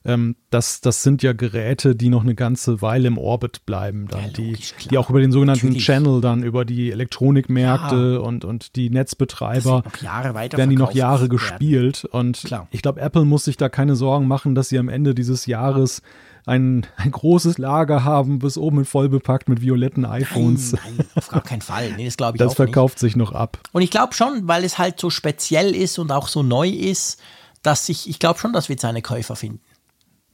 Ähm, 0.08 0.36
das, 0.52 0.82
das 0.82 1.02
sind 1.02 1.24
ja 1.24 1.34
Geräte, 1.34 1.96
die 1.96 2.10
noch 2.10 2.22
eine 2.22 2.36
ganze 2.36 2.84
Weile 2.84 3.08
im 3.08 3.18
Orbit 3.18 3.66
bleiben, 3.66 4.08
dann, 4.08 4.22
Ja, 4.22 4.28
die, 4.30 4.52
logisch, 4.52 4.76
klar. 4.76 4.90
die 4.92 4.98
auch 5.00 5.10
über 5.10 5.20
den 5.20 5.32
sogenannten 5.32 5.66
Natürlich. 5.66 5.86
Channel 5.86 6.22
dann 6.22 6.44
über 6.44 6.64
die 6.66 6.92
Elektronikmärkte 6.92 8.22
und, 8.22 8.46
und 8.46 8.76
die 8.76 8.92
Netzbetreiber 8.92 9.82
noch 9.84 9.98
Jahre 10.02 10.34
weiter 10.36 10.58
werden 10.60 10.70
die 10.70 10.76
noch 10.76 10.94
Jahre 10.94 11.22
werden. 11.22 11.30
gespielt. 11.30 12.06
Und 12.06 12.44
Klar. 12.44 12.68
ich 12.72 12.82
glaube, 12.84 13.02
Apple 13.02 13.26
muss 13.26 13.46
sich 13.46 13.58
da 13.58 13.70
keine 13.70 13.96
Sorgen 13.96 14.28
machen, 14.28 14.54
dass 14.56 14.70
sie 14.70 14.78
am 14.78 14.90
Ende 14.90 15.16
dieses 15.16 15.48
Jahres 15.48 16.04
ein, 16.46 16.86
ein 16.98 17.12
großes 17.12 17.58
Lager 17.58 18.04
haben, 18.04 18.40
bis 18.40 18.58
oben 18.58 18.86
voll 18.86 19.10
bepackt 19.10 19.50
mit 19.50 19.62
violetten 19.62 20.06
iPhones. 20.06 20.74
Nein, 20.74 20.82
nein, 20.98 21.08
auf 21.16 21.28
gar 21.30 21.42
keinen 21.42 21.62
Fall. 21.62 21.94
Nee, 21.94 22.06
das 22.06 22.18
glaube 22.18 22.38
ich 22.38 22.40
das 22.40 22.48
auch 22.48 22.52
nicht. 22.52 22.58
verkauft 22.58 23.00
sich 23.00 23.16
noch 23.16 23.32
ab. 23.32 23.58
Und 23.72 23.82
ich 23.82 23.92
glaube 23.92 24.14
schon, 24.14 24.48
weil 24.48 24.64
es 24.64 24.78
halt 24.78 25.00
so 25.00 25.10
speziell 25.10 25.76
ist 25.76 25.98
und 26.00 26.12
auch 26.12 26.28
so 26.28 26.44
neu 26.44 26.70
ist, 26.70 27.20
dass 27.64 27.90
ich, 27.90 28.10
ich 28.10 28.20
glaube 28.20 28.40
schon, 28.40 28.54
dass 28.54 28.70
wir 28.70 28.78
seine 28.78 29.02
Käufer 29.02 29.36
finden. 29.36 29.62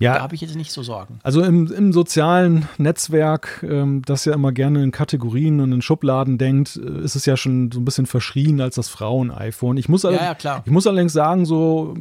Ja, 0.02 0.16
Da 0.16 0.24
habe 0.24 0.34
ich 0.34 0.42
jetzt 0.42 0.56
nicht 0.56 0.72
so 0.72 0.82
Sorgen. 0.82 1.20
Also 1.22 1.44
im, 1.44 1.72
im 1.72 1.94
sozialen 1.94 2.68
Netzwerk, 2.80 3.64
ähm, 3.70 4.02
das 4.04 4.26
ja 4.26 4.34
immer 4.34 4.52
gerne 4.52 4.84
in 4.84 4.92
Kategorien 4.92 5.60
und 5.60 5.72
in 5.72 5.84
Schubladen 5.84 6.40
denkt, 6.40 6.76
äh, 6.76 7.04
ist 7.04 7.16
es 7.16 7.28
ja 7.28 7.38
schon 7.38 7.72
so 7.72 7.80
ein 7.80 7.86
bisschen 7.86 8.08
verschrien 8.08 8.62
als 8.62 8.76
das 8.76 8.90
Frauen-iPhone. 8.90 9.78
Ich 9.78 9.90
muss, 9.90 10.02
ja, 10.02 10.34
klar. 10.34 10.64
ich 10.66 10.72
muss 10.72 10.88
allerdings 10.88 11.14
sagen, 11.14 11.46
so 11.46 11.94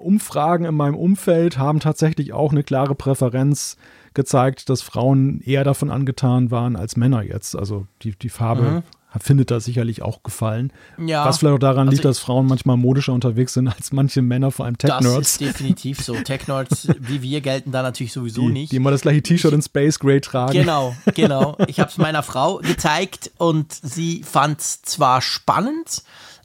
Umfragen 0.00 0.64
in 0.64 0.74
meinem 0.74 0.94
Umfeld 0.96 1.58
haben 1.58 1.80
tatsächlich 1.80 2.32
auch 2.32 2.52
eine 2.52 2.62
klare 2.62 2.94
Präferenz 2.94 3.76
gezeigt, 4.14 4.68
dass 4.68 4.82
Frauen 4.82 5.40
eher 5.40 5.64
davon 5.64 5.90
angetan 5.90 6.50
waren 6.50 6.76
als 6.76 6.96
Männer 6.96 7.22
jetzt. 7.22 7.56
Also 7.56 7.86
die, 8.02 8.12
die 8.18 8.28
Farbe 8.28 8.82
findet 9.20 9.50
da 9.50 9.58
sicherlich 9.58 10.02
auch 10.02 10.22
gefallen. 10.22 10.72
Mhm. 10.96 11.08
Ja. 11.08 11.24
Was 11.24 11.38
vielleicht 11.38 11.56
auch 11.56 11.58
daran 11.58 11.88
Also 11.88 11.90
liegt, 11.92 12.04
dass 12.04 12.20
Frauen 12.20 12.46
manchmal 12.46 12.76
modischer 12.76 13.12
unterwegs 13.12 13.54
sind 13.54 13.66
als 13.68 13.92
manche 13.92 14.22
Männer, 14.22 14.50
vor 14.52 14.66
allem 14.66 14.76
Das 14.78 14.98
Tech-Nerds. 15.00 15.30
ist 15.32 15.40
definitiv 15.40 16.00
so. 16.00 16.14
Tech-Nerds 16.24 16.88
wie 17.00 17.20
wir 17.22 17.40
gelten 17.40 17.72
da 17.72 17.82
natürlich 17.82 18.12
sowieso 18.12 18.42
Die, 18.42 18.52
nicht. 18.52 18.72
die 18.72 18.76
immer 18.76 18.90
das 18.92 19.00
gleiche 19.02 19.22
T-Shirt 19.22 19.52
in 19.52 19.62
Space 19.62 19.98
Gray 19.98 20.20
tragen. 20.20 20.52
Genau, 20.52 20.94
genau. 21.14 21.56
Ich 21.66 21.80
habe 21.80 21.90
es 21.90 21.98
meiner 21.98 22.22
Frau 22.22 22.58
gezeigt 22.58 23.32
und 23.36 23.72
sie 23.72 24.22
fand 24.22 24.60
es 24.60 24.82
zwar 24.82 25.20
spannend, 25.22 26.02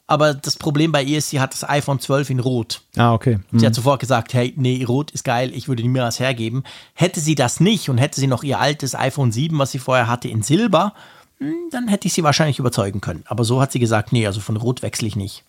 aber 0.07 0.33
das 0.33 0.57
Problem 0.57 0.91
bei 0.91 1.01
ihr 1.01 1.17
ist, 1.17 1.29
sie 1.29 1.39
hat 1.39 1.53
das 1.53 1.67
iPhone 1.67 1.99
12 1.99 2.29
in 2.29 2.39
Rot. 2.39 2.81
Ah, 2.95 3.13
okay. 3.13 3.39
Hm. 3.49 3.59
Sie 3.59 3.65
hat 3.65 3.73
sofort 3.73 3.99
gesagt, 3.99 4.33
hey, 4.33 4.53
nee, 4.55 4.83
Rot 4.83 5.11
ist 5.11 5.23
geil, 5.23 5.51
ich 5.53 5.67
würde 5.67 5.81
nie 5.81 5.89
mehr 5.89 6.03
was 6.03 6.19
hergeben. 6.19 6.63
Hätte 6.93 7.19
sie 7.19 7.35
das 7.35 7.59
nicht 7.59 7.89
und 7.89 7.97
hätte 7.97 8.19
sie 8.19 8.27
noch 8.27 8.43
ihr 8.43 8.59
altes 8.59 8.95
iPhone 8.95 9.31
7, 9.31 9.57
was 9.57 9.71
sie 9.71 9.79
vorher 9.79 10.07
hatte, 10.07 10.27
in 10.27 10.43
Silber, 10.43 10.93
hm, 11.39 11.69
dann 11.71 11.87
hätte 11.87 12.07
ich 12.07 12.13
sie 12.13 12.23
wahrscheinlich 12.23 12.59
überzeugen 12.59 13.01
können. 13.01 13.23
Aber 13.27 13.43
so 13.43 13.61
hat 13.61 13.71
sie 13.71 13.79
gesagt, 13.79 14.11
nee, 14.11 14.27
also 14.27 14.39
von 14.39 14.57
Rot 14.57 14.81
wechsle 14.81 15.07
ich 15.07 15.15
nicht. 15.15 15.43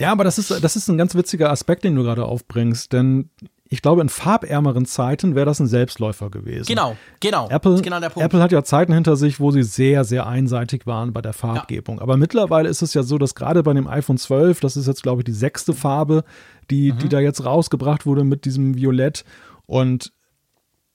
Ja, 0.00 0.12
aber 0.12 0.22
das 0.22 0.38
ist, 0.38 0.50
das 0.62 0.76
ist 0.76 0.88
ein 0.88 0.96
ganz 0.96 1.16
witziger 1.16 1.50
Aspekt, 1.50 1.82
den 1.82 1.96
du 1.96 2.04
gerade 2.04 2.24
aufbringst, 2.24 2.92
denn 2.92 3.30
ich 3.70 3.82
glaube, 3.82 4.00
in 4.00 4.08
farbärmeren 4.08 4.86
Zeiten 4.86 5.34
wäre 5.34 5.44
das 5.46 5.60
ein 5.60 5.66
Selbstläufer 5.66 6.30
gewesen. 6.30 6.66
Genau, 6.66 6.96
genau. 7.20 7.48
Apple, 7.50 7.80
genau. 7.82 8.00
Apple 8.00 8.40
hat 8.42 8.50
ja 8.52 8.64
Zeiten 8.64 8.92
hinter 8.92 9.16
sich, 9.16 9.40
wo 9.40 9.50
sie 9.50 9.62
sehr, 9.62 10.04
sehr 10.04 10.26
einseitig 10.26 10.86
waren 10.86 11.12
bei 11.12 11.20
der 11.20 11.34
Farbgebung. 11.34 12.00
Aber 12.00 12.16
mittlerweile 12.16 12.68
ist 12.68 12.80
es 12.82 12.94
ja 12.94 13.02
so, 13.02 13.18
dass 13.18 13.34
gerade 13.34 13.62
bei 13.62 13.74
dem 13.74 13.86
iPhone 13.86 14.16
12, 14.16 14.60
das 14.60 14.76
ist 14.76 14.86
jetzt, 14.86 15.02
glaube 15.02 15.20
ich, 15.20 15.24
die 15.26 15.32
sechste 15.32 15.74
Farbe, 15.74 16.24
die, 16.70 16.92
Mhm. 16.92 16.98
die 16.98 17.08
da 17.08 17.20
jetzt 17.20 17.44
rausgebracht 17.44 18.06
wurde 18.06 18.24
mit 18.24 18.44
diesem 18.46 18.74
Violett. 18.74 19.24
Und 19.66 20.12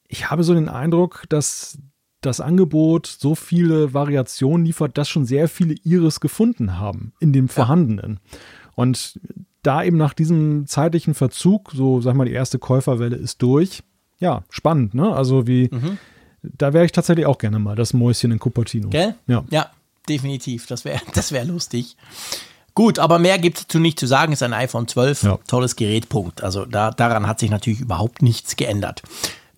ich 0.08 0.32
habe 0.32 0.44
so 0.44 0.54
den 0.54 0.70
Eindruck, 0.70 1.24
dass 1.30 1.78
das 2.22 2.40
Angebot 2.40 3.06
so 3.06 3.36
viele 3.36 3.94
Variationen 3.94 4.66
liefert, 4.66 4.98
dass 4.98 5.10
schon 5.10 5.26
sehr 5.26 5.48
viele 5.48 5.76
ihres 5.84 6.20
gefunden 6.22 6.80
haben 6.80 7.14
in 7.20 7.34
dem 7.34 7.50
vorhandenen. 7.50 8.20
Und 8.76 9.20
da 9.64 9.84
eben 9.84 9.98
nach 9.98 10.14
diesem 10.14 10.68
zeitlichen 10.68 11.14
Verzug, 11.14 11.72
so 11.74 12.02
sag 12.02 12.16
mal, 12.16 12.26
die 12.26 12.34
erste 12.34 12.60
Käuferwelle 12.60 13.16
ist 13.16 13.42
durch. 13.42 13.82
Ja, 14.20 14.44
spannend, 14.50 14.94
ne? 14.94 15.14
Also 15.14 15.48
wie, 15.48 15.70
Mhm. 15.72 15.98
da 16.44 16.74
wäre 16.74 16.86
ich 16.86 16.92
tatsächlich 16.92 17.26
auch 17.26 17.38
gerne 17.38 17.60
mal 17.60 17.76
das 17.76 17.94
Mäuschen 17.94 18.32
in 18.32 18.40
Cupertino. 18.40 18.90
Gell? 18.90 19.16
Ja. 19.28 19.44
Ja, 19.50 19.70
definitiv. 20.08 20.68
Das 20.68 20.86
wäre 20.86 21.02
das 21.14 21.32
wär 21.32 21.46
lustig. 21.46 21.98
Gut, 22.76 22.98
aber 23.00 23.20
mehr 23.20 23.38
gibt 23.38 23.58
es 23.58 23.64
dazu 23.68 23.80
nicht 23.80 24.00
zu 24.00 24.08
sagen. 24.08 24.34
Ist 24.34 24.42
ein 24.44 24.54
iPhone 24.54 24.88
12. 24.88 25.24
Ja. 25.24 25.38
Tolles 25.48 25.76
Gerät, 25.76 26.10
Punkt. 26.10 26.42
Also 26.44 26.66
da, 26.66 26.92
daran 26.92 27.28
hat 27.28 27.40
sich 27.40 27.50
natürlich 27.52 27.80
überhaupt 27.82 28.22
nichts 28.22 28.56
geändert. 28.56 29.04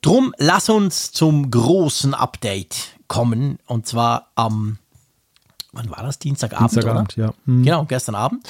Drum, 0.01 0.33
lass 0.37 0.69
uns 0.69 1.11
zum 1.13 1.49
großen 1.49 2.13
Update 2.13 2.75
kommen. 3.07 3.57
Und 3.67 3.87
zwar 3.87 4.31
am, 4.35 4.77
wann 5.75 5.89
war 5.91 6.01
das? 6.03 6.19
Dienstagabend, 6.19 6.71
Dienstagabend, 6.71 7.17
oder? 7.17 7.27
ja. 7.27 7.33
Mhm. 7.45 7.63
Genau, 7.63 7.85
gestern 7.85 8.15
Abend. 8.15 8.47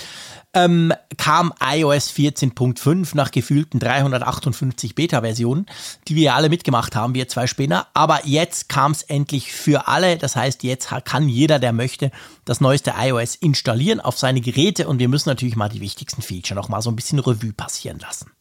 Ähm, 0.54 0.94
kam 1.18 1.54
iOS 1.62 2.12
14.5 2.12 3.16
nach 3.16 3.32
gefühlten 3.32 3.80
358 3.80 4.96
Beta-Versionen, 4.96 5.66
die 6.08 6.16
wir 6.16 6.36
alle 6.36 6.48
mitgemacht 6.48 6.96
haben, 6.96 7.14
wir 7.14 7.28
zwei 7.28 7.48
Spinner. 7.48 7.88
Aber 7.94 8.26
jetzt 8.26 8.70
kam 8.70 8.94
es 8.94 9.02
endlich 9.04 9.52
für 9.52 9.88
alle. 9.88 10.18
Das 10.18 10.36
heißt, 10.36 10.64
jetzt 10.64 10.90
kann 11.04 11.28
jeder, 11.28 11.60
der 11.60 11.74
möchte, 11.74 12.12
das 12.46 12.62
neueste 12.62 12.94
iOS 12.98 13.36
installieren 13.36 14.00
auf 14.00 14.18
seine 14.18 14.40
Geräte. 14.40 14.88
Und 14.88 15.00
wir 15.00 15.10
müssen 15.10 15.28
natürlich 15.28 15.58
mal 15.58 15.70
die 15.70 15.82
wichtigsten 15.82 16.22
Feature 16.22 16.56
noch 16.56 16.70
mal 16.70 16.82
so 16.82 16.90
ein 16.90 16.96
bisschen 16.96 17.20
Revue 17.20 17.52
passieren 17.52 18.00
lassen. 18.00 18.32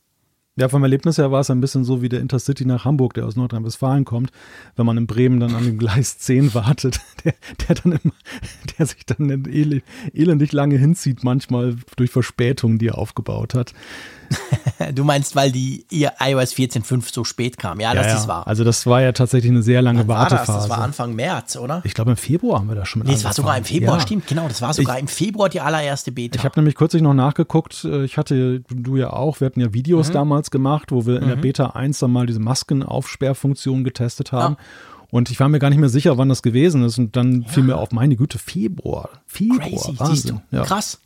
Ja, 0.57 0.69
vom 0.69 0.85
Erlebnis 0.85 1.19
her 1.19 1.33
war 1.33 1.41
es 1.41 1.51
ein 1.51 1.61
bisschen 1.61 1.83
so 1.83 2.01
wie 2.01 2.09
der 2.09 2.21
Intercity 2.21 2.65
nach 2.65 2.85
Hamburg, 2.85 3.15
der 3.15 3.27
aus 3.27 3.35
Nordrhein-Westfalen 3.35 4.05
kommt, 4.05 4.31
wenn 4.77 4.87
man 4.87 4.97
in 4.97 5.09
Bremen 5.09 5.41
dann 5.41 5.53
an 5.57 5.65
dem 5.65 5.79
Gleis 5.79 6.19
10 6.21 6.55
wartet, 6.55 7.01
der, 7.25 7.35
der 7.67 7.75
dann 7.75 7.93
immer, 7.93 8.15
der 8.79 8.87
sich 8.87 9.05
dann 9.05 9.31
el 9.31 9.83
elendig 10.13 10.53
lange 10.53 10.79
hinzieht, 10.79 11.25
manchmal 11.25 11.77
durch 11.97 12.13
Verspätungen, 12.13 12.79
die 12.79 12.87
er 12.89 12.99
aufgebaut 12.99 13.55
hat. 13.55 13.75
Du 14.95 15.05
meinst, 15.05 15.35
weil 15.37 15.51
die 15.53 15.87
ihr 15.91 16.12
iOS 16.20 16.53
14.5 16.55 17.12
so 17.12 17.24
spät 17.24 17.57
kam. 17.59 17.80
Ja, 17.80 17.95
das 17.95 18.07
ja, 18.07 18.16
ist 18.18 18.28
wahr. 18.28 18.47
Also 18.47 18.64
das 18.64 18.85
war 18.87 19.01
ja 19.01 19.12
tatsächlich 19.12 19.51
eine 19.51 19.62
sehr 19.62 19.80
lange 19.82 20.01
Wann 20.01 20.09
war 20.09 20.24
das? 20.28 20.32
Wartephase. 20.41 20.68
Das 20.68 20.76
war 20.76 20.85
Anfang 20.85 21.14
März, 21.14 21.57
oder? 21.57 21.80
ich 21.85 21.95
glaube, 21.95 22.11
im 22.11 22.16
Februar 22.16 22.59
haben 22.59 22.68
wir 22.68 22.74
da 22.74 22.85
schon 22.85 23.01
mit 23.01 23.09
Nee, 23.09 23.14
es 23.14 23.24
war 23.24 23.32
sogar 23.32 23.57
im. 23.57 23.64
Februar, 23.64 23.97
Ja. 23.97 24.01
stimmt, 24.03 24.26
genau. 24.26 24.47
Das 24.49 24.61
war 24.62 24.74
sogar 24.74 24.99
im 24.99 25.09
Februar 25.09 25.49
die 25.49 25.61
allererste 25.61 26.12
Beta. 26.12 26.39
Ich 26.39 26.45
habe 26.45 26.59
nämlich 26.59 26.74
kürzlich 26.74 27.03
noch 27.03 27.14
nachgeguckt, 27.14 27.85
äh, 27.85 28.05
ich 28.05 28.18
hatte, 28.18 28.61
du 28.68 28.97
ja 28.97 29.11
auch, 29.12 29.41
wir 29.41 29.47
hatten 29.47 29.61
ja 29.61 29.68
Mhm. 29.68 29.74
Videos 29.74 30.11
damals 30.11 30.51
gemacht, 30.51 30.91
wo 30.93 31.07
wir 31.07 31.22
in 31.22 31.28
der 31.28 31.37
Beta 31.37 31.66
1 31.70 32.01
dann 32.01 32.11
mal 32.12 32.26
diese 32.26 32.41
Maskenaufsperrfunktion 32.41 33.85
getestet 33.85 34.32
haben. 34.32 34.57
Und 35.11 35.30
ich 35.30 35.39
war 35.39 35.49
mir 35.49 35.61
gar 35.61 35.70
nicht 35.70 35.78
mehr 35.78 35.89
sicher, 35.89 36.18
wann 36.18 36.28
das 36.28 36.43
gewesen 36.43 36.82
ist. 36.85 36.99
Und 36.99 37.14
dann 37.16 37.45
fiel 37.45 37.62
mir 37.62 37.76
auf, 37.76 37.93
meine 37.93 38.16
Güte, 38.16 38.39
Februar. 38.39 39.09
Februar, 39.26 39.61
Crazy, 39.61 39.76
siehst 39.91 40.01
Wahnsinn. 40.01 40.41
du. 40.51 40.57
Ja, 40.57 40.64
Krass. 40.64 40.99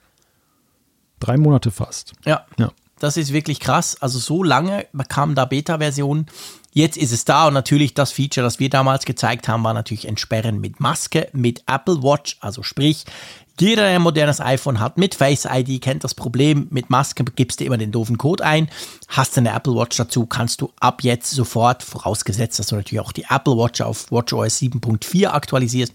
drei 1.21 1.37
Monate 1.37 1.71
fast. 1.71 2.15
Ja. 2.25 2.45
Ja. 2.59 2.71
Das 2.99 3.17
ist 3.17 3.33
wirklich 3.33 3.61
krass. 3.61 3.97
Also 4.01 4.19
so 4.19 4.43
lange 4.43 4.87
kamen 5.09 5.35
da 5.35 5.45
Beta-Versionen. 5.45 6.27
Jetzt 6.73 6.97
ist 6.97 7.13
es 7.13 7.25
da 7.25 7.47
und 7.47 7.55
natürlich 7.55 7.95
das 7.95 8.13
Feature, 8.13 8.45
das 8.45 8.61
wir 8.61 8.71
damals 8.71 9.05
gezeigt 9.05 9.49
haben, 9.49 9.65
war 9.65 9.75
natürlich 9.75 10.07
Entsperren 10.07 10.61
mit 10.61 10.81
Maske, 10.81 11.29
mit 11.33 11.63
Apple 11.67 12.03
Watch. 12.03 12.37
Also 12.41 12.63
sprich, 12.63 13.05
jeder, 13.61 13.83
der 13.83 13.97
ein 13.97 14.03
modernes 14.03 14.41
iPhone 14.41 14.79
hat, 14.79 14.99
mit 14.99 15.17
Face 15.17 15.45
ID 15.51 15.81
kennt 15.83 16.05
das 16.05 16.15
Problem. 16.15 16.69
Mit 16.71 16.91
Maske 16.91 17.25
gibst 17.25 17.59
du 17.59 17.65
immer 17.65 17.79
den 17.79 17.91
doofen 17.91 18.17
Code 18.17 18.45
ein. 18.45 18.69
Hast 19.09 19.37
du 19.37 19.41
eine 19.41 19.53
Apple 19.53 19.75
Watch 19.75 19.97
dazu, 19.97 20.27
kannst 20.27 20.61
du 20.61 20.73
ab 20.79 21.03
jetzt 21.03 21.31
sofort, 21.31 21.83
vorausgesetzt, 21.83 22.59
dass 22.59 22.69
du 22.69 22.77
natürlich 22.77 23.01
auch 23.01 23.13
die 23.13 23.27
Apple 23.29 23.57
Watch 23.57 23.81
auf 23.81 24.13
WatchOS 24.13 24.59
7.4 24.59 25.27
aktualisierst, 25.27 25.93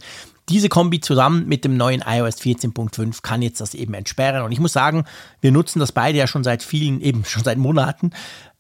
diese 0.50 0.70
Kombi 0.70 1.00
zusammen 1.00 1.48
mit 1.48 1.64
dem 1.64 1.78
neuen 1.78 2.04
iOS 2.06 2.38
14.5 2.38 3.22
kann 3.22 3.42
jetzt 3.42 3.62
das 3.62 3.74
eben 3.74 3.94
entsperren. 3.94 4.44
Und 4.44 4.52
ich 4.52 4.60
muss 4.60 4.74
sagen, 4.74 5.06
wir 5.42 5.52
nutzen 5.52 5.80
das 5.80 5.92
beide 5.92 6.18
ja 6.18 6.28
schon 6.28 6.44
seit 6.44 6.64
vielen, 6.64 7.02
eben 7.02 7.26
schon 7.26 7.44
seit 7.44 7.58
Monaten. 7.58 8.12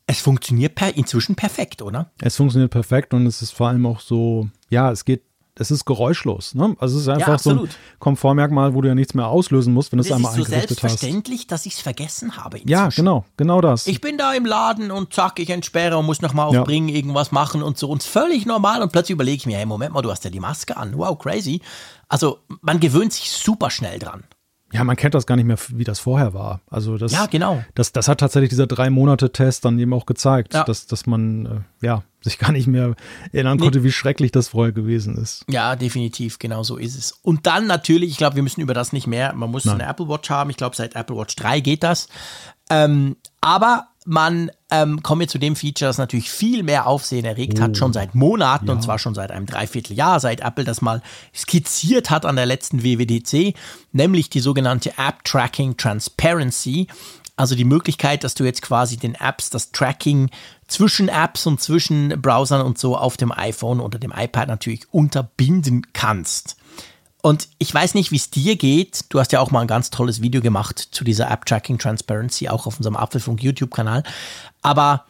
Es 0.06 0.20
funktioniert 0.20 0.76
per, 0.76 0.96
inzwischen 0.96 1.36
perfekt, 1.36 1.82
oder? 1.82 2.12
Es 2.20 2.36
funktioniert 2.36 2.72
perfekt 2.72 3.14
und 3.14 3.26
es 3.26 3.42
ist 3.42 3.52
vor 3.52 3.70
allem 3.70 3.86
auch 3.86 4.02
so, 4.02 4.50
ja, 4.70 4.92
es 4.92 5.06
geht 5.06 5.24
es 5.56 5.70
ist 5.70 5.86
geräuschlos. 5.86 6.56
Ne? 6.56 6.76
Also 6.80 6.97
es 6.97 7.04
ist 7.04 7.08
einfach 7.08 7.28
ja, 7.28 7.38
so 7.38 7.49
ein 7.51 7.70
Komfortmerkmal, 7.99 8.74
wo 8.74 8.82
du 8.82 8.88
ja 8.88 8.95
nichts 8.95 9.14
mehr 9.14 9.28
auslösen 9.28 9.74
musst, 9.74 9.91
wenn 9.91 9.97
du 9.97 10.04
es 10.04 10.12
einmal 10.12 10.34
eingerichtet 10.34 10.58
hast. 10.58 10.64
Es 10.64 10.72
ist 10.72 10.80
so 10.80 10.86
selbstverständlich, 10.86 11.47
dass 11.47 11.66
ich 11.66 11.74
es 11.74 11.80
vergessen 11.80 12.38
habe. 12.38 12.58
Inzwischen. 12.58 12.72
Ja, 12.72 12.89
genau, 12.89 13.26
genau 13.38 13.62
das. 13.62 13.86
Ich 13.86 14.01
bin 14.01 14.18
da 14.18 14.34
im 14.34 14.45
Laden 14.45 14.89
und 14.89 15.14
zack, 15.14 15.39
ich 15.39 15.49
entsperre 15.51 15.97
und 15.97 16.06
muss 16.06 16.22
nochmal 16.22 16.47
auf 16.47 16.54
ja. 16.56 16.68
Irgendwas 16.68 17.32
machen 17.32 17.62
und 17.62 17.78
so. 17.78 17.89
Und 17.89 18.01
völlig 18.01 18.45
normal. 18.45 18.82
Und 18.82 18.91
plötzlich 18.91 19.14
überlege 19.14 19.38
ich 19.38 19.45
mir, 19.45 19.58
hey, 19.58 19.66
Moment 19.66 19.93
mal, 19.93 20.01
du 20.01 20.10
hast 20.10 20.24
ja 20.24 20.32
die 20.32 20.39
Maske 20.39 20.76
an. 20.76 20.97
Wow, 20.97 21.18
crazy. 21.20 21.62
Also 22.08 22.39
man 22.62 22.80
gewöhnt 22.80 23.14
sich 23.14 23.32
super 23.32 23.70
schnell 23.70 23.99
dran. 23.99 24.24
Ja, 24.74 24.84
man 24.84 24.95
kennt 24.95 25.13
das 25.13 25.28
gar 25.28 25.36
nicht 25.36 25.45
mehr, 25.45 25.57
wie 25.69 25.84
das 25.84 25.99
vorher 25.99 26.34
war. 26.34 26.61
Also 26.69 26.97
das, 26.97 27.11
ja, 27.11 27.28
genau. 27.28 27.63
Das, 27.76 27.91
das 27.91 28.07
hat 28.07 28.19
tatsächlich 28.19 28.49
dieser 28.49 28.65
drei 28.65 28.89
Monate 28.89 29.32
Test 29.32 29.65
dann 29.65 29.78
eben 29.78 29.93
auch 29.93 30.05
gezeigt, 30.07 30.53
ja. 30.53 30.63
dass, 30.63 30.88
dass 30.88 31.05
man 31.05 31.45
äh, 31.82 31.86
ja 31.86 32.03
sich 32.21 32.39
gar 32.39 32.51
nicht 32.51 32.67
mehr 32.67 32.95
erinnern 33.32 33.57
nee. 33.57 33.63
konnte, 33.63 33.84
wie 33.84 33.91
schrecklich 33.91 34.32
das 34.32 34.47
vorher 34.47 34.71
gewesen 34.71 35.17
ist. 35.17 35.45
Ja, 35.49 35.76
definitiv, 35.76 36.39
genau 36.39 36.63
so 36.63 36.78
ist 36.78 36.97
es. 36.97 37.11
Und 37.11 37.45
dann 37.45 37.67
natürlich, 37.67 38.09
ich 38.09 38.17
glaube, 38.17 38.36
wir 38.36 38.43
müssen 38.43 38.61
über 38.61 38.74
das 38.74 38.93
nicht 38.93 39.07
mehr. 39.07 39.34
Man 39.34 39.51
muss 39.51 39.65
Nein. 39.65 39.82
eine 39.82 39.89
Apple 39.89 40.07
Watch 40.07 40.30
haben. 40.30 40.49
Ich 40.49 40.57
glaube, 40.57 40.76
seit 40.76 40.95
Apple 40.95 41.17
Watch 41.17 41.36
3 41.36 41.59
geht 41.59 41.84
das. 41.84 42.07
Ähm, 42.69 43.17
aber 43.41 43.88
man 44.05 44.51
ähm, 44.74 45.03
kommen 45.03 45.21
wir 45.21 45.28
zu 45.28 45.38
dem 45.38 45.55
Feature, 45.55 45.89
das 45.89 45.99
natürlich 45.99 46.32
viel 46.32 46.63
mehr 46.63 46.88
Aufsehen 46.88 47.26
erregt 47.26 47.59
oh. 47.59 47.61
hat, 47.61 47.78
schon 47.78 47.93
seit 47.93 48.15
Monaten 48.15 48.67
ja. 48.67 48.74
und 48.74 48.82
zwar 48.82 48.97
schon 48.97 49.13
seit 49.13 49.32
einem 49.32 49.45
Dreivierteljahr, 49.45 50.19
seit 50.19 50.41
Apple 50.41 50.63
das 50.63 50.82
mal 50.82 51.03
skizziert 51.34 52.09
hat 52.09 52.26
an 52.26 52.36
der 52.36 52.47
letzten 52.47 52.84
WWDC, 52.84 53.55
nämlich 53.91 54.32
die 54.32 54.39
sogenannte 54.39 54.97
App 54.97 55.24
Tracking 55.24 55.78
Transparency. 55.78 56.88
Also 57.36 57.55
die 57.55 57.65
Möglichkeit, 57.65 58.24
dass 58.24 58.36
du 58.36 58.43
jetzt 58.43 58.61
quasi 58.61 58.97
den 58.97 59.15
Apps 59.15 59.49
das 59.49 59.71
Tracking 59.71 60.30
zwischen 60.67 61.07
Apps 61.07 61.47
und 61.47 61.61
zwischen 61.61 62.21
Browsern 62.21 62.61
und 62.61 62.78
so 62.78 62.95
auf 62.95 63.17
dem 63.17 63.32
iPhone 63.32 63.80
oder 63.80 63.97
dem 63.97 64.13
iPad 64.15 64.47
natürlich 64.47 64.91
unterbinden 64.91 65.88
kannst. 65.93 66.57
Und 67.26 67.47
ich 67.57 67.74
weiß 67.74 67.93
nicht, 67.93 68.11
wie 68.11 68.17
es 68.17 68.32
dir 68.32 68.57
geht. 68.57 69.05
Du 69.07 69.17
hast 69.17 69.32
ja 69.32 69.39
auch 69.39 69.49
mal 69.49 69.61
ein 69.61 69.67
ganz 69.67 69.89
tolles 69.89 70.21
Video 70.21 70.41
gemacht 70.41 70.89
zu 70.91 71.05
dieser 71.05 71.32
App 71.32 71.45
Tracking 71.45 71.78
Transparency, 71.78 72.49
auch 72.49 72.67
auf 72.67 72.76
unserem 72.76 72.97
Apfelfunk 72.97 73.41
YouTube-Kanal. 73.41 74.03
Aber 74.61 75.05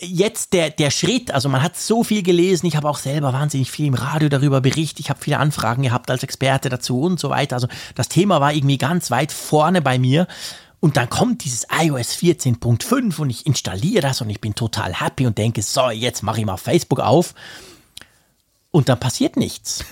jetzt 0.00 0.52
der, 0.52 0.70
der 0.70 0.92
Schritt, 0.92 1.32
also 1.32 1.48
man 1.48 1.64
hat 1.64 1.76
so 1.76 2.04
viel 2.04 2.22
gelesen, 2.22 2.66
ich 2.66 2.76
habe 2.76 2.88
auch 2.88 2.98
selber 2.98 3.32
wahnsinnig 3.32 3.72
viel 3.72 3.86
im 3.86 3.94
Radio 3.94 4.28
darüber 4.28 4.60
berichtet, 4.60 5.00
ich 5.00 5.10
habe 5.10 5.18
viele 5.20 5.40
Anfragen 5.40 5.82
gehabt 5.82 6.12
als 6.12 6.22
Experte 6.22 6.68
dazu 6.68 7.00
und 7.00 7.18
so 7.18 7.28
weiter. 7.28 7.56
Also 7.56 7.66
das 7.96 8.08
Thema 8.08 8.40
war 8.40 8.52
irgendwie 8.52 8.78
ganz 8.78 9.10
weit 9.10 9.32
vorne 9.32 9.82
bei 9.82 9.98
mir. 9.98 10.28
Und 10.78 10.96
dann 10.96 11.10
kommt 11.10 11.44
dieses 11.44 11.66
iOS 11.76 12.12
14.5 12.12 13.18
und 13.18 13.30
ich 13.30 13.46
installiere 13.46 14.02
das 14.02 14.20
und 14.20 14.30
ich 14.30 14.40
bin 14.40 14.54
total 14.54 14.94
happy 14.94 15.26
und 15.26 15.38
denke, 15.38 15.60
so, 15.60 15.90
jetzt 15.90 16.22
mache 16.22 16.38
ich 16.38 16.46
mal 16.46 16.56
Facebook 16.56 17.00
auf 17.00 17.34
und 18.76 18.90
dann 18.90 19.00
passiert 19.00 19.38
nichts. 19.38 19.86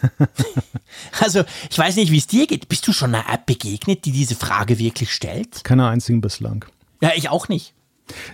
also, 1.20 1.42
ich 1.70 1.78
weiß 1.78 1.96
nicht, 1.96 2.12
wie 2.12 2.18
es 2.18 2.26
dir 2.26 2.46
geht. 2.46 2.68
Bist 2.68 2.86
du 2.86 2.92
schon 2.92 3.14
einer 3.14 3.32
App 3.32 3.46
begegnet, 3.46 4.04
die 4.04 4.12
diese 4.12 4.34
Frage 4.34 4.78
wirklich 4.78 5.10
stellt? 5.10 5.64
Keine 5.64 5.88
einzigen 5.88 6.20
bislang. 6.20 6.66
Ja, 7.00 7.12
ich 7.16 7.30
auch 7.30 7.48
nicht. 7.48 7.72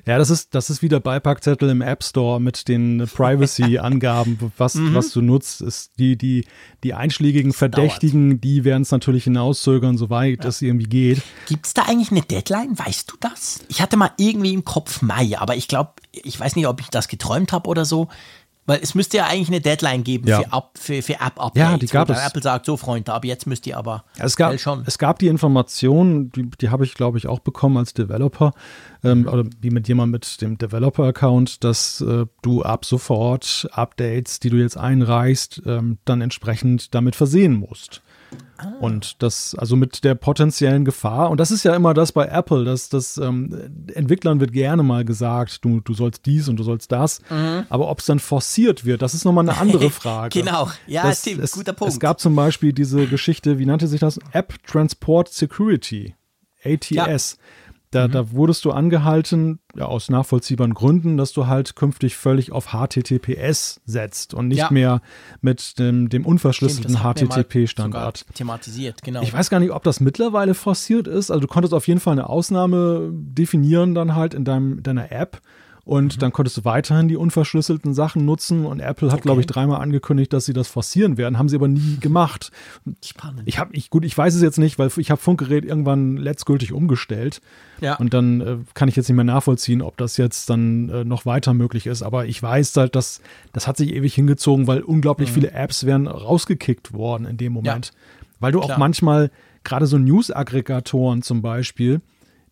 Ja, 0.05 0.19
das 0.19 0.31
ist, 0.31 0.53
das 0.57 0.69
ist 0.69 0.83
wie 0.83 0.89
der 0.89 0.99
Beipackzettel 0.99 1.69
im 1.69 1.83
App 1.83 2.03
Store 2.03 2.41
mit 2.41 2.67
den 2.67 3.07
Privacy-Angaben, 3.07 4.53
was, 4.59 4.75
mhm. 4.75 4.93
was 4.93 5.13
du 5.13 5.23
nutzt. 5.23 5.61
Ist 5.61 5.93
die, 6.01 6.17
die, 6.17 6.47
die 6.83 6.95
einschlägigen 6.95 7.53
Verdächtigen, 7.53 8.31
dauert. 8.31 8.45
die 8.45 8.65
werden 8.65 8.83
es 8.83 8.91
natürlich 8.91 9.23
hinauszögern, 9.25 9.97
soweit 9.97 10.43
ja. 10.43 10.49
es 10.49 10.61
irgendwie 10.63 10.89
geht. 10.89 11.23
Gibt 11.47 11.67
es 11.67 11.75
da 11.75 11.83
eigentlich 11.83 12.11
eine 12.11 12.23
Deadline? 12.23 12.77
Weißt 12.77 13.13
du 13.13 13.17
das? 13.21 13.61
Ich 13.69 13.81
hatte 13.81 13.97
mal 13.97 14.11
irgendwie 14.17 14.53
im 14.53 14.65
Kopf 14.65 15.03
Mai, 15.03 15.39
aber 15.39 15.55
ich 15.55 15.69
glaube, 15.69 15.93
ich 16.11 16.41
weiß 16.41 16.57
nicht, 16.57 16.67
ob 16.67 16.81
ich 16.81 16.89
das 16.89 17.07
geträumt 17.07 17.53
habe 17.53 17.69
oder 17.69 17.85
so. 17.85 18.09
Weil 18.67 18.81
es 18.83 18.95
müsste 18.95 19.17
ja 19.17 19.27
eigentlich 19.27 19.49
eine 19.49 19.61
Deadline 19.61 20.05
geben 20.05 20.29
ja. 20.29 20.43
für, 20.43 20.53
Up, 20.53 20.79
für, 20.79 21.03
für 21.03 21.15
App-Updates. 21.15 21.71
Ja, 21.71 21.77
die 21.77 21.87
gab 21.87 22.11
es. 22.11 22.19
Apple 22.25 22.43
sagt, 22.43 22.67
so 22.67 22.77
Freunde, 22.77 23.13
ab 23.13 23.25
jetzt 23.25 23.47
müsst 23.47 23.67
ihr 23.67 23.77
aber 23.77 24.05
ja, 24.17 24.25
es 24.25 24.37
gab, 24.37 24.59
schon. 24.61 24.85
Es 24.87 24.99
gab 24.99 25.19
die 25.19 25.29
Information, 25.29 26.31
die, 26.31 26.49
die 26.61 26.69
habe 26.71 26.85
ich, 26.85 26.95
glaube 26.95 27.19
ich, 27.19 27.27
auch 27.27 27.41
bekommen 27.41 27.79
als 27.79 27.95
Developer, 27.95 28.53
ähm, 29.03 29.27
oder 29.27 29.45
wie 29.61 29.71
mit 29.71 29.89
jemand 29.89 30.13
mit 30.13 30.41
dem 30.41 30.59
Developer-Account, 30.59 31.65
dass 31.65 32.01
äh, 32.01 32.27
du 32.43 32.63
ab 32.63 32.85
sofort 32.85 33.69
Updates, 33.73 34.41
die 34.41 34.51
du 34.51 34.57
jetzt 34.57 34.77
einreichst, 34.77 35.63
ähm, 35.67 35.99
dann 36.05 36.21
entsprechend 36.21 36.95
damit 36.95 37.17
versehen 37.17 37.55
musst. 37.55 38.03
Ah. 38.61 38.75
Und 38.81 39.23
das, 39.23 39.55
also 39.55 39.77
mit 39.77 40.05
der 40.05 40.15
potenziellen 40.15 40.85
Gefahr, 40.85 41.31
und 41.31 41.41
das 41.41 41.51
ist 41.51 41.65
ja 41.65 41.75
immer 41.75 41.95
das 41.95 42.13
bei 42.13 42.27
Apple, 42.27 42.65
dass 42.65 42.89
das 42.89 43.17
ähm, 43.17 43.87
Entwicklern 43.95 44.41
wird 44.41 44.53
gerne 44.53 44.83
mal 44.83 45.05
gesagt, 45.05 45.65
du, 45.65 45.81
du 45.81 45.95
sollst 45.95 46.27
dies 46.27 46.49
und 46.49 46.57
du 46.57 46.63
sollst 46.63 46.93
das. 46.93 47.21
Mhm. 47.31 47.65
Aber 47.69 47.89
ob 47.89 48.01
es 48.01 48.07
dann 48.07 48.19
forciert 48.19 48.85
wird, 48.85 49.03
das 49.03 49.15
ist 49.15 49.25
nochmal 49.25 49.49
eine 49.49 49.59
andere 49.59 49.91
Frage. 49.91 50.39
genau, 50.41 50.71
ja, 50.87 51.05
das, 51.05 51.21
stimmt, 51.21 51.43
es, 51.43 51.53
guter 51.53 51.73
Punkt. 51.73 51.93
Es 51.93 52.01
gab 52.01 52.21
zum 52.21 52.37
Beispiel 52.37 52.73
diese 52.73 53.07
Geschichte, 53.07 53.59
wie 53.59 53.67
nannte 53.67 53.89
sich 53.89 54.01
das? 54.01 54.19
App 54.33 54.55
Transport 54.67 55.33
Security. 55.33 56.15
ATS. 56.65 56.91
Ja. 56.91 57.07
Da, 57.91 58.07
mhm. 58.07 58.13
da 58.13 58.31
wurdest 58.31 58.65
du 58.65 58.71
angehalten, 58.71 59.59
ja, 59.75 59.87
aus 59.87 60.11
nachvollziehbaren 60.11 60.75
Gründen, 60.75 61.17
dass 61.17 61.33
du 61.33 61.49
halt 61.49 61.75
künftig 61.75 62.17
völlig 62.17 62.53
auf 62.53 62.69
HTTPS 62.69 63.81
setzt 63.85 64.33
und 64.33 64.47
nicht 64.47 64.59
ja. 64.59 64.71
mehr 64.71 65.03
mit 65.41 65.79
dem, 65.81 66.09
dem 66.09 66.25
unverschlüsselten 66.25 66.99
HTTP-Standard. 66.99 68.27
Thematisiert, 68.35 69.03
genau. 69.03 69.23
Ich 69.23 69.33
weiß 69.33 69.51
gar 69.51 69.59
nicht, 69.59 69.73
ob 69.73 69.83
das 69.83 69.99
mittlerweile 69.99 70.55
forciert 70.55 71.09
ist. 71.09 71.33
Also 71.33 71.41
du 71.41 71.49
konntest 71.49 71.75
auf 71.75 71.89
jeden 71.89 71.99
Fall 71.99 72.13
eine 72.13 72.29
Ausnahme 72.29 73.11
definieren 73.13 73.95
dann 73.95 74.15
halt 74.15 74.35
in 74.35 74.45
deinem, 74.45 74.83
deiner 74.85 75.11
App. 75.11 75.41
Und 75.85 76.17
mhm. 76.17 76.21
dann 76.21 76.33
konntest 76.33 76.57
du 76.59 76.65
weiterhin 76.65 77.09
die 77.09 77.17
unverschlüsselten 77.17 77.95
Sachen 77.95 78.25
nutzen. 78.25 78.67
Und 78.67 78.81
Apple 78.81 79.09
hat, 79.09 79.19
okay. 79.19 79.23
glaube 79.23 79.41
ich, 79.41 79.47
dreimal 79.47 79.81
angekündigt, 79.81 80.33
dass 80.33 80.45
sie 80.45 80.53
das 80.53 80.69
forcieren 80.69 81.17
werden. 81.17 81.39
Haben 81.39 81.49
sie 81.49 81.57
aber 81.57 81.69
nie 81.69 81.97
gemacht. 82.01 82.51
Spannend. 83.05 83.43
Ich 83.47 83.59
habe, 83.59 83.75
ich, 83.75 83.91
gut, 83.91 84.05
ich 84.05 84.17
weiß 84.17 84.35
es 84.35 84.43
jetzt 84.43 84.59
nicht, 84.59 84.79
weil 84.79 84.91
ich 84.97 85.11
habe 85.11 85.21
Funkgerät 85.21 85.65
irgendwann 85.65 86.17
letztgültig 86.17 86.73
umgestellt. 86.73 87.41
Ja. 87.81 87.97
Und 87.97 88.15
dann 88.15 88.41
äh, 88.41 88.57
kann 88.75 88.89
ich 88.89 88.97
jetzt 88.97 89.09
nicht 89.09 89.17
mehr 89.17 89.25
nachvollziehen, 89.25 89.83
ob 89.83 89.97
das 89.97 90.17
jetzt 90.17 90.51
dann 90.51 90.89
äh, 90.91 91.05
noch 91.05 91.27
weiter 91.27 91.55
möglich 91.55 91.87
ist. 91.87 92.03
Aber 92.03 92.27
ich 92.27 92.43
weiß 92.43 92.77
halt, 92.77 92.95
dass 92.95 93.21
das 93.53 93.67
hat 93.67 93.77
sich 93.77 93.95
ewig 93.95 94.15
hingezogen, 94.15 94.67
weil 94.67 94.81
unglaublich 94.81 95.31
mhm. 95.31 95.35
viele 95.35 95.53
Apps 95.53 95.87
werden 95.87 96.07
rausgekickt 96.07 96.93
worden 96.93 97.27
in 97.27 97.37
dem 97.37 97.53
Moment. 97.53 97.87
Ja. 97.87 97.93
Weil 98.41 98.53
du 98.53 98.61
Klar. 98.61 98.75
auch 98.75 98.79
manchmal, 98.79 99.31
gerade 99.65 99.87
so 99.87 99.99
News-Aggregatoren 99.99 101.23
zum 101.23 101.43
Beispiel, 101.43 102.01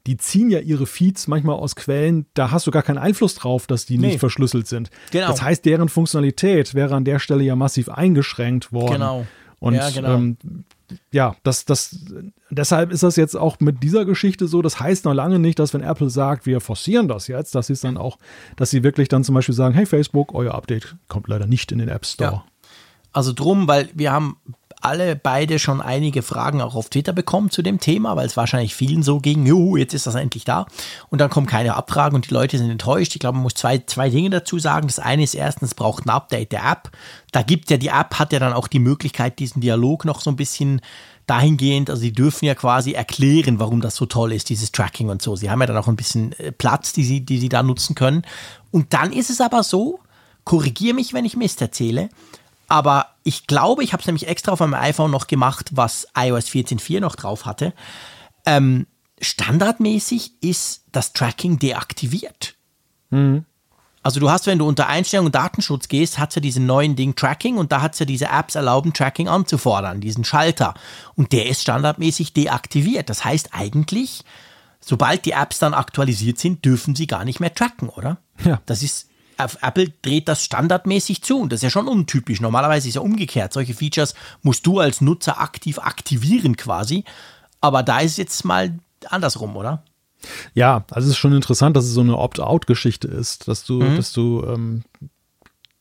die 0.09 0.17
ziehen 0.17 0.49
ja 0.49 0.61
ihre 0.61 0.87
Feeds 0.87 1.29
manchmal 1.29 1.57
aus 1.57 1.77
Quellen, 1.77 2.25
da 2.33 2.51
hast 2.51 2.67
du 2.67 2.71
gar 2.71 2.83
keinen 2.83 2.97
Einfluss 2.97 3.35
drauf, 3.35 3.67
dass 3.67 3.85
die 3.85 3.99
nee. 3.99 4.07
nicht 4.07 4.21
verschlüsselt 4.21 4.67
sind. 4.67 4.89
Genau. 5.11 5.29
Das 5.29 5.43
heißt, 5.43 5.67
deren 5.67 5.91
Funktionalität 5.91 6.73
wäre 6.73 6.95
an 6.95 7.05
der 7.05 7.19
Stelle 7.19 7.45
ja 7.45 7.55
massiv 7.57 7.91
eingeschränkt 7.91 8.73
worden. 8.73 8.95
Genau. 8.95 9.27
Und 9.59 9.75
ja, 9.75 9.91
genau. 9.91 10.15
ähm, 10.15 10.39
ja, 11.13 11.37
das, 11.43 11.67
das, 11.67 12.07
deshalb 12.49 12.91
ist 12.91 13.03
das 13.03 13.17
jetzt 13.17 13.37
auch 13.37 13.61
mit 13.61 13.83
dieser 13.83 14.07
Geschichte 14.07 14.49
so. 14.49 14.63
Das 14.63 14.81
heißt 14.81 15.05
noch 15.05 15.13
lange 15.13 15.39
nicht, 15.39 15.59
dass 15.59 15.75
wenn 15.75 15.83
Apple 15.83 16.09
sagt, 16.09 16.47
wir 16.47 16.63
forcieren 16.63 17.07
das 17.07 17.27
jetzt, 17.27 17.55
dass 17.55 17.67
sie 17.67 17.75
es 17.75 17.83
dann 17.83 17.99
auch, 17.99 18.17
dass 18.57 18.71
sie 18.71 18.83
wirklich 18.83 19.09
dann 19.09 19.25
zum 19.25 19.35
Beispiel 19.35 19.55
sagen, 19.55 19.75
hey 19.75 19.85
Facebook, 19.85 20.35
euer 20.35 20.55
Update 20.55 20.97
kommt 21.09 21.29
leider 21.29 21.47
nicht 21.47 21.71
in 21.71 21.81
den 21.81 21.91
App 21.91 22.07
Store. 22.07 22.33
Ja. 22.33 22.45
Also 23.13 23.35
drum, 23.35 23.69
weil 23.69 23.91
wir 23.93 24.11
haben 24.11 24.39
alle 24.81 25.16
beide 25.16 25.59
schon 25.59 25.81
einige 25.81 26.22
Fragen 26.22 26.61
auch 26.61 26.74
auf 26.74 26.89
Twitter 26.89 27.12
bekommen 27.12 27.51
zu 27.51 27.62
dem 27.62 27.81
Thema, 27.81 28.16
weil 28.16 28.26
es 28.26 28.37
wahrscheinlich 28.37 28.74
vielen 28.74 29.03
so 29.03 29.18
ging, 29.18 29.45
juhu, 29.45 29.76
jetzt 29.76 29.95
ist 29.95 30.07
das 30.07 30.14
endlich 30.14 30.45
da. 30.45 30.66
Und 31.11 31.20
dann 31.20 31.31
kommen 31.31 31.47
keine 31.47 31.74
Abfragen 31.74 32.14
und 32.14 32.31
die 32.31 32.35
Leute 32.35 32.59
sind 32.59 32.70
enttäuscht. 32.70 33.14
Ich 33.14 33.20
glaube, 33.20 33.37
man 33.37 33.43
muss 33.43 33.55
zwei, 33.55 33.79
zwei 33.79 34.09
Dinge 34.09 34.31
dazu 34.31 34.59
sagen. 34.59 34.87
Das 34.87 34.99
eine 34.99 35.22
ist 35.22 35.35
erstens, 35.35 35.74
braucht 35.74 36.07
ein 36.07 36.11
Update 36.11 36.53
der 36.53 36.64
App. 36.64 36.91
Da 37.33 37.43
gibt 37.43 37.70
ja 37.70 37.76
die 37.76 37.89
App, 37.89 38.18
hat 38.18 38.33
ja 38.33 38.39
dann 38.39 38.53
auch 38.53 38.68
die 38.68 38.79
Möglichkeit, 38.79 39.39
diesen 39.39 39.61
Dialog 39.61 40.05
noch 40.05 40.20
so 40.20 40.31
ein 40.31 40.37
bisschen 40.37 40.81
dahingehend, 41.29 41.91
also 41.91 42.01
sie 42.01 42.12
dürfen 42.12 42.47
ja 42.47 42.55
quasi 42.55 42.93
erklären, 42.93 43.61
warum 43.61 43.81
das 43.81 43.95
so 43.97 44.07
toll 44.07 44.33
ist, 44.33 44.49
dieses 44.49 44.72
Tracking 44.72 45.11
und 45.11 45.20
so. 45.20 45.37
Sie 45.37 45.51
haben 45.51 45.61
ja 45.61 45.66
dann 45.66 45.76
auch 45.76 45.87
ein 45.87 45.97
bisschen 45.97 46.33
äh, 46.39 46.53
Platz, 46.53 46.93
die 46.95 47.05
sie, 47.05 47.20
die 47.20 47.39
sie 47.39 47.51
da 47.51 47.62
nutzen 47.62 47.95
können. 47.95 48.22
Und 48.70 48.95
dann 48.95 49.12
ist 49.12 49.29
es 49.29 49.41
aber 49.41 49.62
so, 49.62 50.01
korrigiere 50.45 50.95
mich, 50.95 51.12
wenn 51.12 51.26
ich 51.26 51.37
Mist 51.37 51.61
erzähle, 51.61 52.09
aber 52.69 53.07
ich 53.25 53.47
glaube, 53.47 53.83
ich 53.83 53.93
habe 53.93 54.01
es 54.01 54.07
nämlich 54.07 54.29
extra 54.29 54.53
auf 54.53 54.61
meinem 54.61 54.75
iPhone 54.75 55.11
noch 55.11 55.27
gemacht, 55.27 55.71
was 55.73 56.07
iOS 56.16 56.49
14.4 56.49 57.01
noch 57.01 57.16
drauf 57.16 57.47
hatte. 57.47 57.73
Ähm, 58.47 58.87
standardmäßig 59.21 60.43
ist 60.43 60.85
das 60.93 61.12
Tracking 61.12 61.59
deaktiviert. 61.59 62.55
Mhm. 63.11 63.45
Also 64.03 64.21
du 64.21 64.31
hast, 64.31 64.47
wenn 64.47 64.59
du 64.59 64.66
unter 64.66 64.87
Einstellungen 64.87 65.33
Datenschutz 65.33 65.89
gehst, 65.89 66.19
hat 66.19 66.31
es 66.31 66.37
ja 66.37 66.41
diesen 66.41 66.66
neuen 66.66 66.95
Ding 66.95 67.16
Tracking 67.16 67.59
und 67.59 67.73
da 67.73 67.83
hat 67.83 67.95
es 67.95 67.99
ja 67.99 68.07
diese 68.07 68.27
Apps 68.27 68.55
erlauben, 68.55 68.93
Tracking 68.93 69.29
anzufordern, 69.29 70.01
diesen 70.01 70.25
Schalter. 70.25 70.75
Und 71.14 71.33
der 71.33 71.47
ist 71.49 71.62
standardmäßig 71.62 72.33
deaktiviert. 72.33 73.11
Das 73.11 73.25
heißt 73.25 73.51
eigentlich, 73.53 74.25
sobald 74.81 75.25
die 75.25 75.33
Apps 75.33 75.59
dann 75.59 75.75
aktualisiert 75.75 76.39
sind, 76.39 76.64
dürfen 76.64 76.95
sie 76.95 77.07
gar 77.07 77.25
nicht 77.25 77.41
mehr 77.41 77.53
tracken, 77.53 77.89
oder? 77.89 78.19
Ja. 78.45 78.61
Das 78.66 78.83
ist 78.83 79.08
Apple 79.39 79.93
dreht 80.03 80.28
das 80.28 80.45
standardmäßig 80.45 81.22
zu 81.22 81.41
und 81.41 81.53
das 81.53 81.59
ist 81.59 81.64
ja 81.64 81.70
schon 81.70 81.89
untypisch. 81.89 82.41
Normalerweise 82.41 82.89
ist 82.89 82.95
ja 82.95 83.01
umgekehrt. 83.01 83.53
Solche 83.53 83.74
Features 83.74 84.14
musst 84.43 84.66
du 84.66 84.80
als 84.80 85.01
Nutzer 85.01 85.41
aktiv 85.41 85.78
aktivieren 85.78 86.57
quasi. 86.57 87.05
Aber 87.61 87.82
da 87.82 88.01
ist 88.01 88.18
jetzt 88.18 88.45
mal 88.45 88.78
andersrum, 89.07 89.57
oder? 89.57 89.82
Ja, 90.55 90.84
also 90.91 91.07
es 91.07 91.12
ist 91.12 91.18
schon 91.18 91.32
interessant, 91.32 91.76
dass 91.76 91.84
es 91.84 91.93
so 91.93 92.01
eine 92.01 92.16
Opt-out-Geschichte 92.16 93.09
ist, 93.09 93.49
dass 93.49 93.64
du, 93.64 93.80
mhm. 93.80 93.97
dass 93.97 94.12
du 94.12 94.45
ähm, 94.47 94.82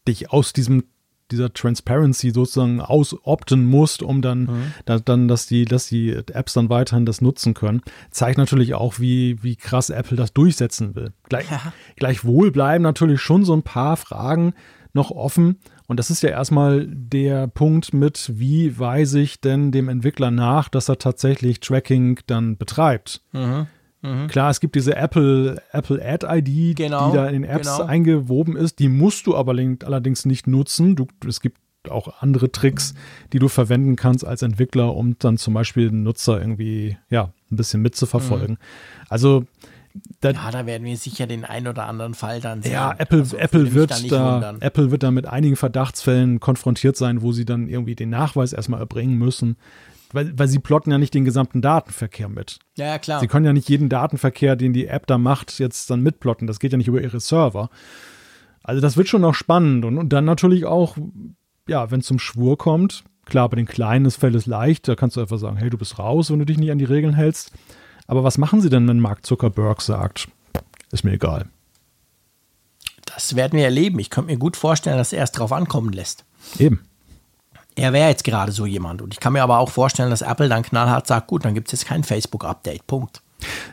dich 0.08 0.32
aus 0.32 0.53
diesem 0.53 0.84
dieser 1.32 1.54
Transparency 1.54 2.32
sozusagen 2.32 2.82
ausopten 2.82 3.66
musst, 3.66 4.02
um 4.02 4.22
dann, 4.22 4.42
mhm. 4.42 4.74
da, 4.86 5.00
dann, 5.00 5.28
dass 5.28 5.48
die, 5.48 5.66
dass 5.66 5.88
die 5.88 6.12
Apps 6.12 6.54
dann 6.54 6.70
weiterhin 6.70 7.06
das 7.06 7.22
nutzen 7.22 7.54
können. 7.54 7.82
Zeigt 8.12 8.38
natürlich 8.38 8.74
auch, 8.74 9.00
wie, 9.00 9.42
wie 9.44 9.56
krass 9.56 9.90
Apple 9.90 10.18
das 10.18 10.34
durchsetzen 10.34 10.96
will. 10.96 11.14
Gleich, 11.30 11.50
ja. 11.50 11.74
Gleichwohl 11.96 12.52
bleiben 12.52 12.84
natürlich 12.84 13.22
schon 13.22 13.46
so 13.46 13.54
ein 13.54 13.64
paar 13.64 13.98
Fragen 13.98 14.54
noch 14.94 15.12
offen. 15.12 15.60
Und 15.88 15.98
das 15.98 16.10
ist 16.10 16.24
ja 16.24 16.30
erstmal 16.30 16.86
der 16.88 17.48
Punkt 17.48 17.94
mit, 17.94 18.32
wie 18.34 18.78
weise 18.78 19.22
ich 19.22 19.40
denn 19.40 19.72
dem 19.72 19.88
Entwickler 19.88 20.32
nach, 20.32 20.68
dass 20.68 20.90
er 20.90 20.98
tatsächlich 20.98 21.62
Tracking 21.62 22.20
dann 22.28 22.58
betreibt. 22.58 23.22
Mhm. 23.32 23.68
Mhm. 24.08 24.28
Klar, 24.28 24.49
es 24.49 24.60
gibt 24.60 24.76
diese 24.76 24.95
Apple, 24.95 25.62
Apple 25.72 26.03
Ad-ID, 26.03 26.76
genau, 26.76 27.12
die 27.12 27.18
da 27.18 27.28
in 27.28 27.41
den 27.41 27.43
Apps 27.43 27.78
genau. 27.78 27.88
eingewoben 27.88 28.55
ist. 28.55 28.80
Die 28.80 28.88
musst 28.88 29.28
du 29.28 29.36
aber 29.36 29.51
allerdings 29.51 30.26
nicht 30.26 30.47
nutzen. 30.47 30.95
Du, 30.95 31.08
es 31.28 31.41
gibt 31.41 31.60
auch 31.89 32.22
andere 32.22 32.51
Tricks, 32.51 32.93
die 33.34 33.39
du 33.39 33.47
verwenden 33.47 33.95
kannst 33.95 34.26
als 34.26 34.41
Entwickler, 34.41 34.95
um 34.95 35.18
dann 35.20 35.38
zum 35.38 35.53
Beispiel 35.53 35.89
den 35.89 36.03
Nutzer 36.03 36.39
irgendwie 36.39 36.97
ja, 37.10 37.32
ein 37.51 37.55
bisschen 37.55 37.82
mitzuverfolgen. 37.82 38.51
Mhm. 38.51 39.08
Also 39.10 39.45
da, 40.22 40.32
ja, 40.32 40.51
da 40.51 40.66
werden 40.66 40.84
wir 40.86 40.95
sicher 40.97 41.26
den 41.28 41.43
einen 41.43 41.68
oder 41.68 41.86
anderen 41.88 42.14
Fall 42.14 42.39
dann 42.39 42.62
sehen. 42.62 42.74
Ja, 42.74 42.93
Apple, 42.97 43.20
also, 43.20 43.38
Apple, 43.38 43.74
wird 43.74 44.12
da, 44.12 44.39
da 44.39 44.55
Apple 44.60 44.91
wird 44.91 45.03
da 45.03 45.12
mit 45.12 45.26
einigen 45.26 45.55
Verdachtsfällen 45.55 46.39
konfrontiert 46.39 46.97
sein, 46.97 47.22
wo 47.22 47.32
sie 47.32 47.45
dann 47.45 47.68
irgendwie 47.68 47.95
den 47.95 48.10
Nachweis 48.10 48.53
erstmal 48.53 48.80
erbringen 48.80 49.18
müssen 49.18 49.58
weil, 50.14 50.38
weil 50.38 50.47
sie 50.47 50.60
plotten 50.60 50.91
ja 50.91 50.97
nicht 50.97 51.14
den 51.14 51.26
gesamten 51.26 51.62
Datenverkehr 51.62 52.30
mit. 52.30 52.60
Ja, 52.78 52.86
ja, 52.86 52.99
klar. 52.99 53.20
Sie 53.20 53.28
können 53.28 53.45
ja 53.45 53.53
nicht 53.53 53.70
jeden 53.70 53.89
Datenverkehr, 53.89 54.55
den 54.55 54.74
die 54.74 54.88
App 54.88 55.08
da 55.08 55.18
macht, 55.18 55.60
jetzt 55.60 55.89
dann 55.89 56.01
mitplotten. 56.01 56.47
Das 56.47 56.60
geht 56.60 56.72
ja 56.72 56.78
nicht 56.78 56.88
über 56.88 57.01
ihre 57.01 57.20
Server. 57.20 57.70
Also 58.64 58.82
das 58.82 58.97
wird 58.97 59.08
schon 59.08 59.22
noch 59.22 59.36
spannend. 59.36 59.86
Und, 59.86 59.97
und 59.97 60.10
dann 60.10 60.26
natürlich 60.26 60.66
auch, 60.66 60.97
ja, 61.68 61.91
wenn 61.91 61.99
es 61.99 62.05
zum 62.05 62.20
Schwur 62.20 62.58
kommt, 62.58 63.03
klar, 63.26 63.49
bei 63.49 63.55
den 63.55 63.66
Kleinen 63.66 64.05
ist 64.05 64.24
es 64.24 64.45
leicht, 64.45 64.88
da 64.88 64.95
kannst 64.95 65.18
du 65.18 65.22
einfach 65.22 65.38
sagen, 65.38 65.58
hey, 65.58 65.70
du 65.70 65.78
bist 65.78 65.99
raus, 65.99 66.32
wenn 66.32 66.39
du 66.39 66.45
dich 66.45 66.58
nicht 66.58 66.72
an 66.72 66.80
die 66.80 66.86
Regeln 66.86 67.14
hältst. 67.14 67.51
Aber 68.08 68.24
was 68.24 68.38
machen 68.38 68.62
sie 68.62 68.70
denn, 68.70 68.88
wenn 68.88 68.99
Mark 68.99 69.26
Zuckerberg 69.26 69.82
sagt, 69.82 70.30
ist 70.91 71.03
mir 71.03 71.14
egal? 71.14 71.47
Das 73.05 73.36
werden 73.36 73.58
wir 73.58 73.66
erleben. 73.66 73.99
Ich 73.99 74.10
könnte 74.10 74.32
mir 74.32 74.38
gut 74.38 74.55
vorstellen, 74.55 74.97
dass 74.97 75.14
er 75.14 75.24
es 75.24 75.32
drauf 75.32 75.51
ankommen 75.51 75.91
lässt. 75.91 76.26
Eben 76.60 76.82
er 77.78 77.94
wäre 77.94 78.10
jetzt 78.10 78.24
gerade 78.24 78.52
so 78.52 78.66
jemand. 78.66 79.02
Und 79.02 79.14
ich 79.14 79.20
kann 79.20 79.34
mir 79.34 79.44
aber 79.44 79.60
auch 79.60 79.70
vorstellen, 79.70 80.10
dass 80.10 80.22
Apple 80.22 80.50
dann 80.50 80.64
knallhart 80.64 81.08
sagt, 81.08 81.28
gut, 81.28 81.46
dann 81.46 81.54
gibt 81.54 81.68
es 81.68 81.80
jetzt 81.80 81.88
kein 81.88 82.04
Facebook-Update. 82.04 82.88
Punkt. 82.88 83.22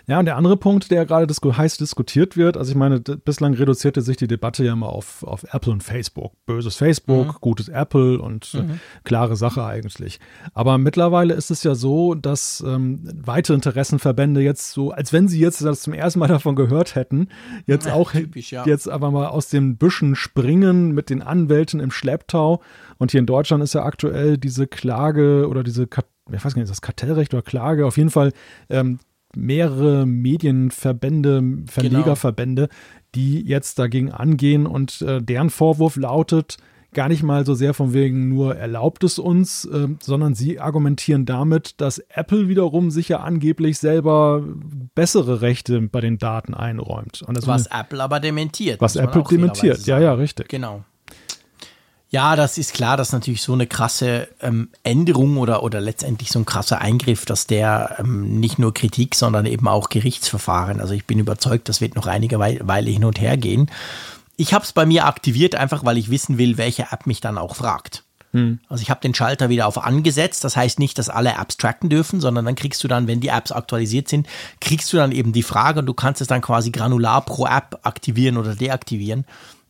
Ja, 0.07 0.19
und 0.19 0.27
der 0.27 0.37
andere 0.37 0.57
Punkt, 0.57 0.91
der 0.91 1.07
gerade 1.07 1.27
disku 1.27 1.57
heiß 1.57 1.79
diskutiert 1.79 2.37
wird, 2.37 2.57
also 2.57 2.71
ich 2.71 2.77
meine, 2.77 3.01
bislang 3.01 3.55
reduzierte 3.55 4.03
sich 4.03 4.17
die 4.17 4.27
Debatte 4.27 4.65
ja 4.65 4.75
immer 4.75 4.91
auf, 4.91 5.23
auf 5.23 5.45
Apple 5.55 5.73
und 5.73 5.83
Facebook. 5.83 6.33
Böses 6.45 6.77
Facebook, 6.77 7.27
mhm. 7.27 7.37
gutes 7.41 7.69
Apple 7.69 8.19
und 8.19 8.53
äh, 8.55 8.63
mhm. 8.63 8.81
klare 9.05 9.37
Sache 9.37 9.65
eigentlich. 9.65 10.21
Aber 10.53 10.77
mittlerweile 10.77 11.35
ist 11.35 11.51
es 11.51 11.63
ja 11.63 11.75
so, 11.75 12.15
dass 12.15 12.63
ähm, 12.67 13.09
weitere 13.15 13.55
Interessenverbände 13.55 14.43
jetzt 14.43 14.73
so, 14.73 14.91
als 14.91 15.13
wenn 15.13 15.29
sie 15.29 15.41
jetzt 15.41 15.65
das 15.65 15.83
zum 15.83 15.95
ersten 15.95 16.19
Mal 16.19 16.29
davon 16.35 16.55
gehört 16.57 16.95
hätten, 16.95 17.29
jetzt 17.67 17.87
ja, 17.87 17.95
auch 17.95 18.13
typisch, 18.13 18.53
ja. 18.53 18.67
jetzt 18.67 18.89
aber 18.89 19.11
mal 19.11 19.29
aus 19.29 19.49
den 19.49 19.79
Büschen 19.79 20.17
springen 20.17 20.93
mit 20.93 21.09
den 21.09 21.23
Anwälten 21.23 21.81
im 21.81 21.91
Schlepptau 21.91 22.61
und 22.99 23.11
hier 23.11 23.21
in 23.21 23.27
Deutschland 23.27 23.63
ist 23.63 23.75
ja 23.75 23.85
aktuell 23.85 24.37
diese 24.37 24.67
Klage 24.67 25.49
oder 25.49 25.63
diese, 25.63 25.85
ich 25.85 26.45
weiß 26.45 26.55
gar 26.55 26.61
nicht, 26.61 26.65
ist 26.65 26.71
das 26.71 26.83
Kartellrecht 26.83 27.33
oder 27.33 27.43
Klage, 27.43 27.87
auf 27.87 27.97
jeden 27.97 28.11
Fall 28.11 28.33
ähm, 28.69 28.99
mehrere 29.37 30.07
Medienverbände, 30.07 31.43
Verlegerverbände, 31.67 32.69
genau. 32.69 32.79
die 33.15 33.47
jetzt 33.47 33.79
dagegen 33.79 34.13
angehen 34.13 34.67
und 34.67 35.03
äh, 35.03 35.23
deren 35.23 35.51
Vorwurf 35.51 35.97
lautet, 35.97 36.59
gar 36.95 37.09
nicht 37.09 37.23
mal 37.23 37.45
so 37.45 37.55
sehr 37.55 37.75
von 37.75 37.93
wegen 37.93 38.29
nur 38.29 38.57
erlaubt 38.57 39.05
es 39.05 39.19
uns, 39.19 39.67
äh, 39.67 39.89
sondern 40.01 40.35
sie 40.35 40.61
argumentieren 40.61 41.27
damit, 41.27 41.81
dass 41.81 41.99
Apple 41.99 42.49
wiederum 42.49 42.91
sich 42.91 43.09
ja 43.09 43.21
angeblich 43.21 43.79
selber 43.79 44.43
bessere 44.95 45.43
Rechte 45.43 45.83
bei 45.83 46.01
den 46.01 46.19
Daten 46.19 46.55
einräumt. 46.55 47.23
was 47.27 47.67
Apple 47.67 48.03
aber 48.03 48.21
dementiert. 48.21 48.81
Was 48.81 48.97
Apple 48.97 49.25
dementiert, 49.29 49.87
ja, 49.87 49.99
ja, 49.99 50.15
richtig. 50.15 50.49
Genau. 50.49 50.85
Ja, 52.15 52.37
das 52.37 52.59
ist 52.59 52.75
klar, 52.75 52.97
dass 52.97 53.11
natürlich 53.11 53.43
so 53.43 53.55
eine 53.55 53.67
krasse 53.67 54.29
ähm, 54.41 54.69
Änderung 54.85 55.37
oder, 55.37 55.65
oder 55.65 55.81
letztendlich 55.81 56.31
so 56.31 56.39
ein 56.39 56.45
krasser 56.45 56.81
Eingriff, 56.81 57.25
dass 57.25 57.49
der 57.49 57.97
ähm, 57.99 58.39
nicht 58.39 58.57
nur 58.57 58.73
Kritik, 58.73 59.17
sondern 59.17 59.47
eben 59.47 59.67
auch 59.67 59.89
Gerichtsverfahren, 59.89 60.81
also 60.81 60.95
ich 60.95 61.07
bin 61.07 61.19
überzeugt, 61.19 61.69
das 61.69 61.81
wird 61.81 61.97
noch 61.97 62.07
einige 62.07 62.39
Weile 62.39 62.89
hin 62.89 63.05
und 63.05 63.21
her 63.21 63.37
gehen. 63.37 63.69
Ich 64.37 64.55
habe 64.55 64.65
es 64.65 64.73
bei 64.73 64.87
mir 64.87 65.07
aktiviert, 65.07 65.57
einfach 65.57 65.85
weil 65.85 65.99
ich 65.99 66.09
wissen 66.09 66.39
will, 66.39 66.57
welche 66.57 66.87
App 66.93 67.09
mich 67.09 67.21
dann 67.21 67.37
auch 67.37 67.57
fragt. 67.57 68.05
Hm. 68.31 68.61
Also 68.69 68.83
ich 68.83 68.91
habe 68.91 69.01
den 69.01 69.15
Schalter 69.15 69.49
wieder 69.49 69.67
auf 69.67 69.85
angesetzt. 69.85 70.45
Das 70.45 70.57
heißt 70.57 70.79
nicht, 70.79 70.97
dass 71.01 71.09
alle 71.09 71.33
Apps 71.33 71.57
tracken 71.57 71.91
dürfen, 71.91 72.21
sondern 72.21 72.45
dann 72.45 72.55
kriegst 72.55 72.85
du 72.85 72.87
dann, 72.87 73.09
wenn 73.09 73.19
die 73.19 73.29
Apps 73.29 73.51
aktualisiert 73.51 74.07
sind, 74.07 74.29
kriegst 74.61 74.93
du 74.93 74.99
dann 74.99 75.11
eben 75.11 75.33
die 75.33 75.43
Frage 75.43 75.81
und 75.81 75.87
du 75.87 75.95
kannst 75.95 76.21
es 76.21 76.29
dann 76.29 76.43
quasi 76.43 76.71
granular 76.71 77.25
pro 77.25 77.47
App 77.49 77.81
aktivieren 77.83 78.37
oder 78.37 78.55
deaktivieren. 78.55 79.25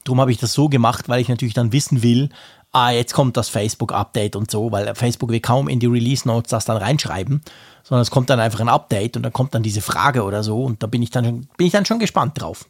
Darum 0.05 0.21
habe 0.21 0.31
ich 0.31 0.39
das 0.39 0.53
so 0.53 0.69
gemacht, 0.69 1.09
weil 1.09 1.21
ich 1.21 1.29
natürlich 1.29 1.55
dann 1.55 1.73
wissen 1.73 2.03
will, 2.03 2.29
ah, 2.73 2.91
jetzt 2.91 3.15
kommt 3.15 3.37
das 3.37 3.49
Facebook-Update 3.49 4.37
und 4.37 4.51
so, 4.51 4.71
weil 4.73 4.95
Facebook 4.95 5.31
will 5.31 5.41
kaum 5.41 5.69
in 5.69 5.81
die 5.81 5.87
Release-Notes 5.87 6.51
das 6.51 6.65
dann 6.65 6.77
reinschreiben, 6.77 7.41
sondern 7.83 8.03
es 8.03 8.11
kommt 8.11 8.31
dann 8.31 8.41
einfach 8.41 8.61
ein 8.61 8.69
Update 8.69 9.17
und 9.17 9.23
dann 9.23 9.33
kommt 9.33 9.55
dann 9.55 9.63
diese 9.63 9.81
Frage 9.81 10.25
oder 10.25 10.43
so 10.43 10.65
und 10.65 10.83
da 10.83 10.87
bin 10.87 11.03
ich 11.03 11.11
dann, 11.11 11.47
bin 11.57 11.67
ich 11.67 11.73
dann 11.73 11.87
schon 11.87 11.99
gespannt 11.99 12.41
drauf. 12.41 12.67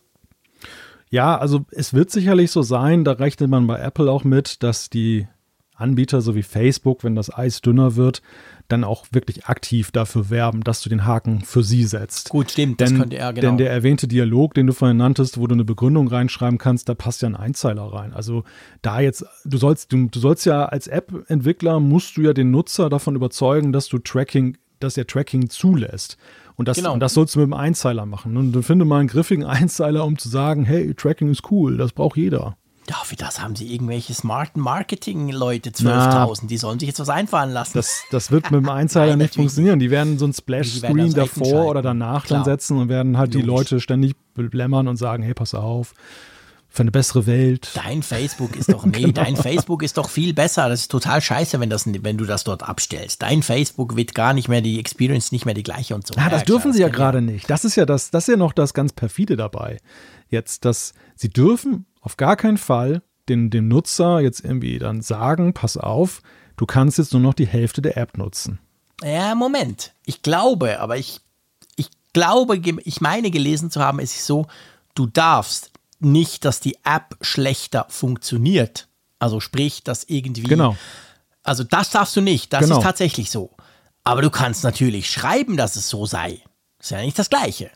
Ja, 1.11 1.39
also 1.39 1.65
es 1.71 1.95
wird 1.95 2.11
sicherlich 2.11 2.51
so 2.51 2.63
sein, 2.63 3.05
da 3.05 3.13
rechnet 3.13 3.49
man 3.49 3.67
bei 3.67 3.79
Apple 3.79 4.11
auch 4.11 4.25
mit, 4.25 4.63
dass 4.63 4.91
die 4.91 5.27
Anbieter 5.75 6.21
so 6.21 6.35
wie 6.35 6.43
Facebook, 6.43 7.03
wenn 7.03 7.15
das 7.15 7.33
Eis 7.33 7.61
dünner 7.61 7.97
wird, 7.97 8.23
dann 8.69 8.85
auch 8.85 9.07
wirklich 9.11 9.47
aktiv 9.47 9.91
dafür 9.91 10.31
werben, 10.31 10.63
dass 10.63 10.81
du 10.81 10.89
den 10.89 11.05
Haken 11.05 11.43
für 11.43 11.63
sie 11.63 11.85
setzt. 11.85 12.31
Gut, 12.31 12.53
stimmt, 12.53 12.81
denn, 12.81 12.91
das 12.91 12.99
könnte 12.99 13.17
er, 13.17 13.33
genau. 13.33 13.49
Denn 13.49 13.59
der 13.59 13.71
erwähnte 13.71 14.09
Dialog, 14.09 14.55
den 14.55 14.67
du 14.67 14.73
vorhin 14.73 14.97
nanntest, 14.97 15.39
wo 15.39 15.47
du 15.47 15.55
eine 15.55 15.65
Begründung 15.65 16.09
reinschreiben 16.09 16.59
kannst, 16.59 16.89
da 16.89 16.95
passt 16.95 17.23
ja 17.23 17.29
ein 17.29 17.37
Einzeiler 17.37 17.83
rein. 17.83 18.15
Also 18.15 18.45
da 18.83 19.01
jetzt, 19.01 19.25
du 19.45 19.59
sollst, 19.59 19.93
du, 19.93 20.09
du 20.09 20.19
sollst 20.19 20.47
ja 20.47 20.65
als 20.65 20.87
App-Entwickler, 20.87 21.79
musst 21.79 22.17
du 22.17 22.23
ja 22.23 22.33
den 22.33 22.51
Nutzer 22.51 22.89
davon 22.89 23.17
überzeugen, 23.17 23.73
dass 23.73 23.89
du 23.89 23.99
Tracking, 23.99 24.57
dass 24.81 24.97
er 24.97 25.07
Tracking 25.07 25.51
zulässt. 25.51 26.17
Und 26.57 26.69
das, 26.69 26.79
genau. 26.79 26.95
und 26.95 27.01
das 27.01 27.15
sollst 27.15 27.35
du 27.35 27.41
mit 27.41 27.47
einem 27.47 27.55
Einzeiler 27.55 28.07
machen. 28.07 28.37
Und 28.37 28.53
dann 28.53 28.63
finde 28.63 28.85
mal 28.85 29.01
einen 29.01 29.09
griffigen 29.09 29.45
Einzeiler, 29.45 30.07
um 30.07 30.19
zu 30.19 30.29
sagen, 30.29 30.65
hey, 30.65 30.95
Tracking 30.95 31.29
ist 31.29 31.51
cool, 31.51 31.77
das 31.77 31.93
braucht 31.93 32.17
jeder. 32.17 32.57
Ja, 32.89 32.97
für 33.05 33.17
das 33.17 33.41
haben 33.41 33.57
sie 33.57 33.73
irgendwelche 33.73 34.13
smarten 34.13 34.61
Marketing-Leute, 34.61 35.71
12.000, 35.71 36.49
die 36.49 36.59
sollen 36.59 36.79
sich 36.79 36.89
jetzt 36.89 37.01
was 37.01 37.09
einfallen 37.09 37.51
lassen. 37.51 37.73
Das, 37.75 38.03
das 38.11 38.31
wird 38.31 38.51
mit 38.51 38.61
dem 38.61 38.69
Einzeiler 38.71 39.17
nicht 39.17 39.35
funktionieren. 39.35 39.79
Die 39.79 39.91
werden 39.91 40.19
so 40.19 40.27
ein 40.27 40.35
Splash-Screen 40.35 41.15
davor 41.15 41.67
oder 41.67 41.81
danach 41.81 42.27
Klar. 42.27 42.41
dann 42.41 42.45
setzen 42.45 42.77
und 42.77 42.89
werden 42.89 43.17
halt 43.17 43.33
Logisch. 43.33 43.43
die 43.43 43.47
Leute 43.47 43.81
ständig 43.81 44.17
blämmern 44.35 44.87
und 44.89 44.97
sagen, 44.97 45.23
hey, 45.23 45.33
pass 45.33 45.55
auf, 45.55 45.95
für 46.75 46.83
eine 46.83 46.91
bessere 46.91 47.27
Welt. 47.27 47.71
Dein 47.75 48.03
Facebook 48.03 48.57
ist 48.57 48.73
doch, 48.73 48.85
nee, 48.85 49.03
genau. 49.03 49.13
dein 49.13 49.37
Facebook 49.37 49.83
ist 49.85 49.97
doch 49.97 50.11
viel 50.11 50.35
besser. 50.35 50.69
Das 50.69 50.81
ist 50.81 50.91
total 50.91 51.23
scheiße, 51.23 51.61
wenn, 51.61 51.71
das, 51.71 51.87
wenn 51.87 52.19
du 52.19 52.25
das 52.25 52.43
dort 52.43 52.65
abstellst. 52.65 53.23
Dein 53.23 53.43
Facebook 53.43 53.95
wird 53.95 54.15
gar 54.15 54.35
nicht 54.35 54.49
mehr, 54.49 54.61
die 54.61 54.81
Experience 54.81 55.31
nicht 55.31 55.47
mehr 55.47 55.55
die 55.55 55.63
gleiche 55.63 55.95
und 55.95 56.05
so. 56.05 56.15
Ja, 56.15 56.29
das 56.29 56.41
ja, 56.41 56.47
dürfen 56.47 56.63
klar, 56.63 56.73
sie 56.75 56.81
ja 56.83 56.89
gerade 56.89 57.23
nicht. 57.23 57.49
Das 57.49 57.65
ist 57.65 57.77
ja 57.77 57.87
das, 57.87 58.11
das 58.11 58.25
ist 58.25 58.33
ja 58.33 58.37
noch 58.37 58.53
das 58.53 58.75
ganz 58.75 58.93
perfide 58.93 59.37
dabei. 59.37 59.79
Jetzt, 60.29 60.65
dass 60.65 60.95
sie 61.15 61.31
dürfen 61.31 61.87
auf 62.05 62.17
gar 62.17 62.37
keinen 62.37 62.59
Fall 62.59 63.03
den, 63.29 63.51
dem 63.51 63.69
Nutzer 63.69 64.21
jetzt 64.21 64.45
irgendwie 64.45 64.79
dann 64.79 65.01
sagen, 65.01 65.55
pass 65.55 65.77
auf, 65.77 66.23
du 66.57 66.67
kannst 66.67 66.99
jetzt 66.99 67.13
nur 67.13 67.23
noch 67.23 67.35
die 67.35 67.47
Hälfte 67.47 67.81
der 67.83 67.97
App 67.97 68.19
nutzen. 68.19 68.59
Ja, 69.03 69.35
Moment. 69.35 69.93
Ich 70.05 70.23
glaube, 70.23 70.81
aber 70.81 70.99
ich, 70.99 71.21
ich 71.77 71.89
glaube, 72.13 72.61
ich 72.85 73.01
meine 73.01 73.31
gelesen 73.31 73.71
zu 73.71 73.81
haben, 73.81 73.99
es 73.99 74.15
ist 74.15 74.27
so, 74.27 74.47
du 74.95 75.07
darfst 75.07 75.73
nicht, 75.99 76.45
dass 76.45 76.61
die 76.61 76.77
App 76.85 77.17
schlechter 77.23 77.87
funktioniert. 77.89 78.89
Also 79.19 79.41
sprich, 79.41 79.83
dass 79.83 80.05
irgendwie. 80.05 80.43
Genau. 80.43 80.77
Also 81.43 81.65
das 81.65 81.91
darfst 81.91 82.15
du 82.17 82.21
nicht. 82.21 82.53
Das 82.53 82.65
genau. 82.65 82.79
ist 82.79 82.83
tatsächlich 82.83 83.31
so. 83.31 83.51
Aber 84.03 84.21
du 84.21 84.31
kannst 84.31 84.65
natürlich 84.65 85.11
schreiben, 85.11 85.57
dass 85.57 85.77
es 85.77 85.89
so 85.89 86.05
sei. 86.05 86.43
ist 86.79 86.91
ja 86.91 87.01
nicht 87.01 87.19
das 87.19 87.31
Gleiche. 87.31 87.71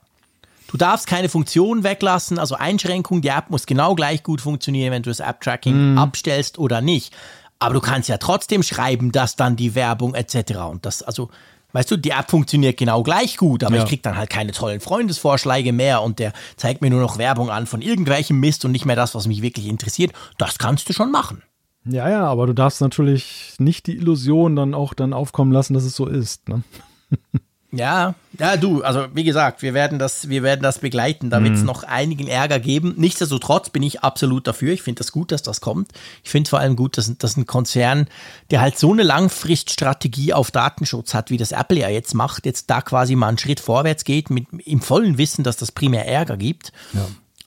Du 0.69 0.77
darfst 0.77 1.07
keine 1.07 1.29
Funktion 1.29 1.83
weglassen, 1.83 2.39
also 2.39 2.55
Einschränkung, 2.55 3.23
die 3.23 3.29
App 3.29 3.51
muss 3.51 3.67
genau 3.67 3.95
gleich 3.95 4.23
gut 4.23 4.41
funktionieren, 4.41 4.93
wenn 4.93 5.03
du 5.03 5.11
das 5.11 5.21
App-Tracking 5.21 5.95
mm. 5.95 5.99
abstellst 5.99 6.59
oder 6.59 6.81
nicht. 6.81 7.13
Aber 7.59 7.75
du 7.75 7.81
kannst 7.81 8.09
ja 8.09 8.19
trotzdem 8.19 8.63
schreiben, 8.63 9.11
dass 9.11 9.35
dann 9.35 9.57
die 9.57 9.75
Werbung 9.75 10.15
etc. 10.15 10.59
Und 10.71 10.87
das, 10.87 11.03
also 11.03 11.31
Weißt 11.73 11.91
du, 11.91 11.99
die 11.99 12.11
App 12.11 12.31
funktioniert 12.31 12.79
genau 12.79 13.03
gleich 13.03 13.37
gut, 13.37 13.63
aber 13.63 13.77
Ja. 13.77 13.83
ich 13.83 13.89
krieg 13.89 14.03
dann 14.03 14.17
halt 14.17 14.31
keine 14.31 14.53
tollen 14.53 14.81
Freundesvorschläge 14.81 15.75
mehr 15.75 16.01
und 16.01 16.19
der 16.19 16.33
zeigt 16.57 16.81
mir 16.81 16.89
nur 16.89 17.03
noch 17.03 17.19
Werbung 17.19 17.51
an 17.51 17.67
von 17.67 17.83
irgendwelchem 17.83 18.41
Mist 18.41 18.65
und 18.65 18.73
nicht 18.73 18.87
mehr 18.87 18.97
das, 18.97 19.15
was 19.15 19.27
mich 19.27 19.43
wirklich 19.43 19.67
interessiert. 19.67 20.13
Das 20.39 20.59
kannst 20.59 20.89
du 20.89 20.95
schon 20.95 21.11
machen. 21.11 21.43
Ja, 21.85 22.09
ja, 22.09 22.25
aber 22.25 22.47
du 22.47 22.55
darfst 22.55 22.81
natürlich 22.81 23.55
nicht 23.59 23.87
die 23.87 23.97
Illusion 23.97 24.57
dann 24.57 24.73
auch 24.73 24.95
dann 24.95 25.13
aufkommen 25.13 25.53
lassen, 25.53 25.75
dass 25.75 25.85
es 25.85 25.95
so 25.95 26.07
ist. 26.07 26.49
Ne? 26.49 26.63
Ja, 27.71 28.15
ja, 28.39 28.57
du, 28.57 28.83
also 28.83 29.07
wie 29.13 29.25
gesagt, 29.25 29.61
wir 29.61 29.75
werden 29.75 29.99
das, 29.99 30.31
wir 30.31 30.43
werden 30.43 30.63
das 30.63 30.79
begleiten, 30.79 31.29
da 31.29 31.43
wird 31.43 31.55
es 31.55 31.63
noch 31.63 31.83
einigen 31.83 32.27
Ärger 32.27 32.61
geben. 32.61 32.95
Nichtsdestotrotz 32.97 33.69
bin 33.69 33.83
ich 33.83 34.01
absolut 34.03 34.47
dafür. 34.47 34.73
Ich 34.73 34.81
finde 34.81 35.01
das 35.01 35.13
gut, 35.13 35.33
dass 35.33 35.43
das 35.43 35.61
kommt. 35.61 35.93
Ich 36.25 36.31
finde 36.31 36.49
vor 36.49 36.61
allem 36.61 36.77
gut, 36.77 36.97
dass, 36.97 37.15
dass 37.19 37.37
ein 37.37 37.47
Konzern, 37.47 38.07
der 38.51 38.63
halt 38.63 38.79
so 38.79 38.93
eine 38.93 39.03
Langfriststrategie 39.03 40.33
auf 40.33 40.51
Datenschutz 40.51 41.13
hat, 41.13 41.31
wie 41.31 41.37
das 41.37 41.53
Apple 41.53 41.81
ja 41.81 41.91
jetzt 41.91 42.15
macht, 42.15 42.47
jetzt 42.47 42.71
da 42.71 42.81
quasi 42.81 43.17
mal 43.17 43.29
einen 43.29 43.39
Schritt 43.39 43.61
vorwärts 43.61 44.05
geht, 44.05 44.31
mit 44.31 44.47
im 44.65 44.81
vollen 44.81 45.19
Wissen, 45.19 45.45
dass 45.45 45.59
das 45.59 45.71
primär 45.71 46.07
Ärger 46.07 46.39
gibt. 46.39 46.73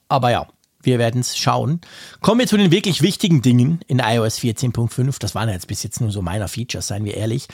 Aber 0.08 0.30
ja, 0.30 0.46
wir 0.84 1.00
werden 1.00 1.22
es 1.22 1.38
schauen. 1.38 1.82
Kommen 2.22 2.40
wir 2.40 2.48
zu 2.48 2.58
den 2.58 2.72
wirklich 2.72 3.02
wichtigen 3.02 3.42
Dingen 3.42 3.80
in 3.88 4.00
iOS 4.00 4.40
14.5. 4.40 5.18
Das 5.20 5.36
waren 5.36 5.50
ja 5.50 5.56
jetzt 5.56 5.68
bis 5.68 5.84
jetzt 5.84 6.02
nur 6.02 6.12
so 6.12 6.22
meiner 6.22 6.48
Features, 6.48 6.88
seien 6.88 7.06
wir 7.06 7.16
ehrlich. 7.16 7.48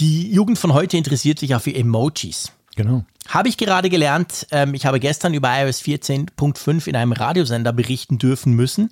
Die 0.00 0.30
Jugend 0.32 0.58
von 0.58 0.74
heute 0.74 0.96
interessiert 0.96 1.38
sich 1.38 1.50
ja 1.50 1.58
für 1.58 1.74
Emojis. 1.74 2.52
Genau. 2.76 3.04
Habe 3.28 3.48
ich 3.48 3.56
gerade 3.56 3.88
gelernt. 3.88 4.46
Ähm, 4.50 4.74
ich 4.74 4.86
habe 4.86 5.00
gestern 5.00 5.34
über 5.34 5.48
iOS 5.48 5.80
14.5 5.80 6.86
in 6.86 6.96
einem 6.96 7.12
Radiosender 7.12 7.72
berichten 7.72 8.18
dürfen 8.18 8.52
müssen. 8.52 8.90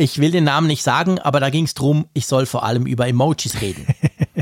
Ich 0.00 0.18
will 0.18 0.30
den 0.30 0.44
Namen 0.44 0.68
nicht 0.68 0.84
sagen, 0.84 1.18
aber 1.18 1.40
da 1.40 1.50
ging 1.50 1.64
es 1.64 1.74
drum, 1.74 2.06
ich 2.14 2.26
soll 2.26 2.46
vor 2.46 2.62
allem 2.64 2.86
über 2.86 3.06
Emojis 3.08 3.60
reden. 3.60 3.86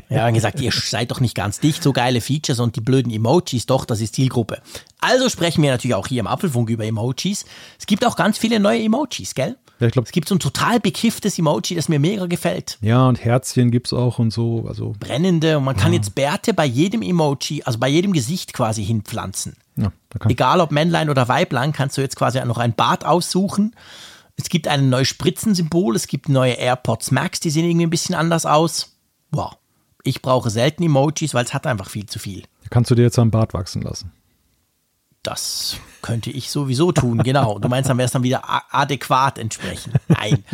Ja, 0.08 0.22
haben 0.22 0.34
gesagt, 0.34 0.60
ihr 0.60 0.70
seid 0.72 1.10
doch 1.10 1.20
nicht 1.20 1.34
ganz 1.34 1.58
dicht, 1.58 1.82
so 1.82 1.92
geile 1.92 2.20
Features 2.20 2.60
und 2.60 2.76
die 2.76 2.80
blöden 2.80 3.10
Emojis, 3.12 3.66
doch, 3.66 3.84
das 3.84 4.00
ist 4.00 4.14
Zielgruppe. 4.14 4.62
Also 5.00 5.28
sprechen 5.28 5.62
wir 5.62 5.70
natürlich 5.72 5.96
auch 5.96 6.06
hier 6.06 6.20
im 6.20 6.26
Apfelfunk 6.28 6.70
über 6.70 6.84
Emojis. 6.84 7.44
Es 7.78 7.86
gibt 7.86 8.06
auch 8.06 8.14
ganz 8.14 8.38
viele 8.38 8.60
neue 8.60 8.82
Emojis, 8.82 9.34
gell? 9.34 9.56
Ja, 9.80 9.88
ich 9.88 9.92
glaube, 9.92 10.06
Es 10.06 10.12
gibt 10.12 10.28
so 10.28 10.36
ein 10.36 10.38
total 10.38 10.78
bekifftes 10.80 11.38
Emoji, 11.38 11.74
das 11.74 11.88
mir 11.88 11.98
mega 11.98 12.26
gefällt. 12.26 12.78
ja, 12.82 13.06
und 13.08 13.22
Herzchen 13.22 13.70
gibt's 13.70 13.92
auch 13.92 14.18
und 14.18 14.30
so. 14.32 14.64
Also, 14.68 14.94
Brennende 14.98 15.58
und 15.58 15.64
man 15.64 15.76
kann 15.76 15.92
jetzt 15.92 16.14
Bärte 16.14 16.54
bei 16.54 16.66
jedem 16.66 17.02
Emoji, 17.02 17.64
also 17.64 17.78
bei 17.78 17.88
jedem 17.88 18.12
Gesicht 18.12 18.52
quasi 18.52 18.84
hinpflanzen. 18.84 19.56
ja, 19.76 19.90
da 20.10 20.18
kann, 20.20 20.30
Egal 20.30 20.60
ob 20.60 20.70
Männlein 20.70 21.10
oder 21.10 21.28
Weiblein, 21.28 21.72
kannst 21.72 21.96
du 21.98 22.00
jetzt 22.00 22.16
quasi 22.16 22.42
noch 22.44 22.58
ein 22.58 22.74
Bart 22.74 23.04
aussuchen. 23.04 23.74
Es 24.36 24.48
gibt 24.48 24.68
ein 24.68 24.88
neues 24.90 25.08
Spritzensymbol, 25.08 25.96
es 25.96 26.06
gibt 26.06 26.28
neue 26.28 26.52
AirPods 26.52 27.10
Max, 27.10 27.40
die 27.40 27.50
sehen 27.50 27.64
irgendwie 27.64 27.86
ein 27.86 27.90
bisschen 27.90 28.14
anders 28.14 28.46
aus. 28.46 28.96
Wow. 29.30 29.56
Ich 30.02 30.22
brauche 30.22 30.50
selten 30.50 30.84
Emojis, 30.84 31.34
weil 31.34 31.44
es 31.44 31.54
hat 31.54 31.66
einfach 31.66 31.90
viel 31.90 32.06
zu 32.06 32.18
viel. 32.18 32.44
kannst 32.70 32.90
du 32.90 32.94
dir 32.94 33.02
jetzt 33.02 33.18
am 33.18 33.30
Bart 33.30 33.54
wachsen 33.54 33.82
lassen. 33.82 34.12
Das 35.26 35.76
könnte 36.02 36.30
ich 36.30 36.50
sowieso 36.52 36.92
tun, 36.92 37.18
genau. 37.24 37.58
Du 37.58 37.68
meinst, 37.68 37.90
dann 37.90 37.98
wäre 37.98 38.06
es 38.06 38.12
dann 38.12 38.22
wieder 38.22 38.44
adäquat 38.72 39.38
entsprechend. 39.38 39.96
Nein. 40.06 40.44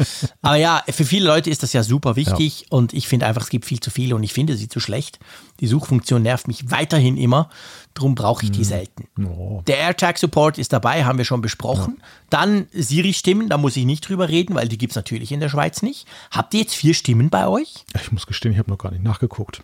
Aber 0.40 0.56
ja, 0.56 0.82
für 0.88 1.04
viele 1.04 1.26
Leute 1.26 1.50
ist 1.50 1.62
das 1.62 1.74
ja 1.74 1.82
super 1.82 2.16
wichtig 2.16 2.66
und 2.70 2.94
ich 2.94 3.06
finde 3.06 3.26
einfach, 3.26 3.42
es 3.42 3.50
gibt 3.50 3.66
viel 3.66 3.78
zu 3.80 3.90
viele 3.90 4.14
und 4.16 4.22
ich 4.22 4.32
finde 4.32 4.56
sie 4.56 4.68
zu 4.68 4.80
schlecht. 4.80 5.18
Die 5.60 5.66
Suchfunktion 5.66 6.22
nervt 6.22 6.48
mich 6.48 6.70
weiterhin 6.70 7.18
immer, 7.18 7.50
darum 7.92 8.14
brauche 8.14 8.44
ich 8.46 8.50
die 8.50 8.64
selten. 8.64 9.08
Oh. 9.22 9.60
Der 9.66 9.76
AirTag-Support 9.76 10.56
ist 10.56 10.72
dabei, 10.72 11.04
haben 11.04 11.18
wir 11.18 11.26
schon 11.26 11.42
besprochen. 11.42 12.00
Dann 12.30 12.66
Siri-Stimmen, 12.72 13.50
da 13.50 13.58
muss 13.58 13.76
ich 13.76 13.84
nicht 13.84 14.08
drüber 14.08 14.30
reden, 14.30 14.54
weil 14.54 14.68
die 14.68 14.78
gibt 14.78 14.92
es 14.92 14.96
natürlich 14.96 15.32
in 15.32 15.40
der 15.40 15.50
Schweiz 15.50 15.82
nicht. 15.82 16.06
Habt 16.30 16.54
ihr 16.54 16.60
jetzt 16.60 16.74
vier 16.74 16.94
Stimmen 16.94 17.28
bei 17.28 17.46
euch? 17.46 17.84
Ich 18.02 18.10
muss 18.10 18.26
gestehen, 18.26 18.52
ich 18.52 18.58
habe 18.58 18.70
noch 18.70 18.78
gar 18.78 18.90
nicht 18.90 19.04
nachgeguckt. 19.04 19.62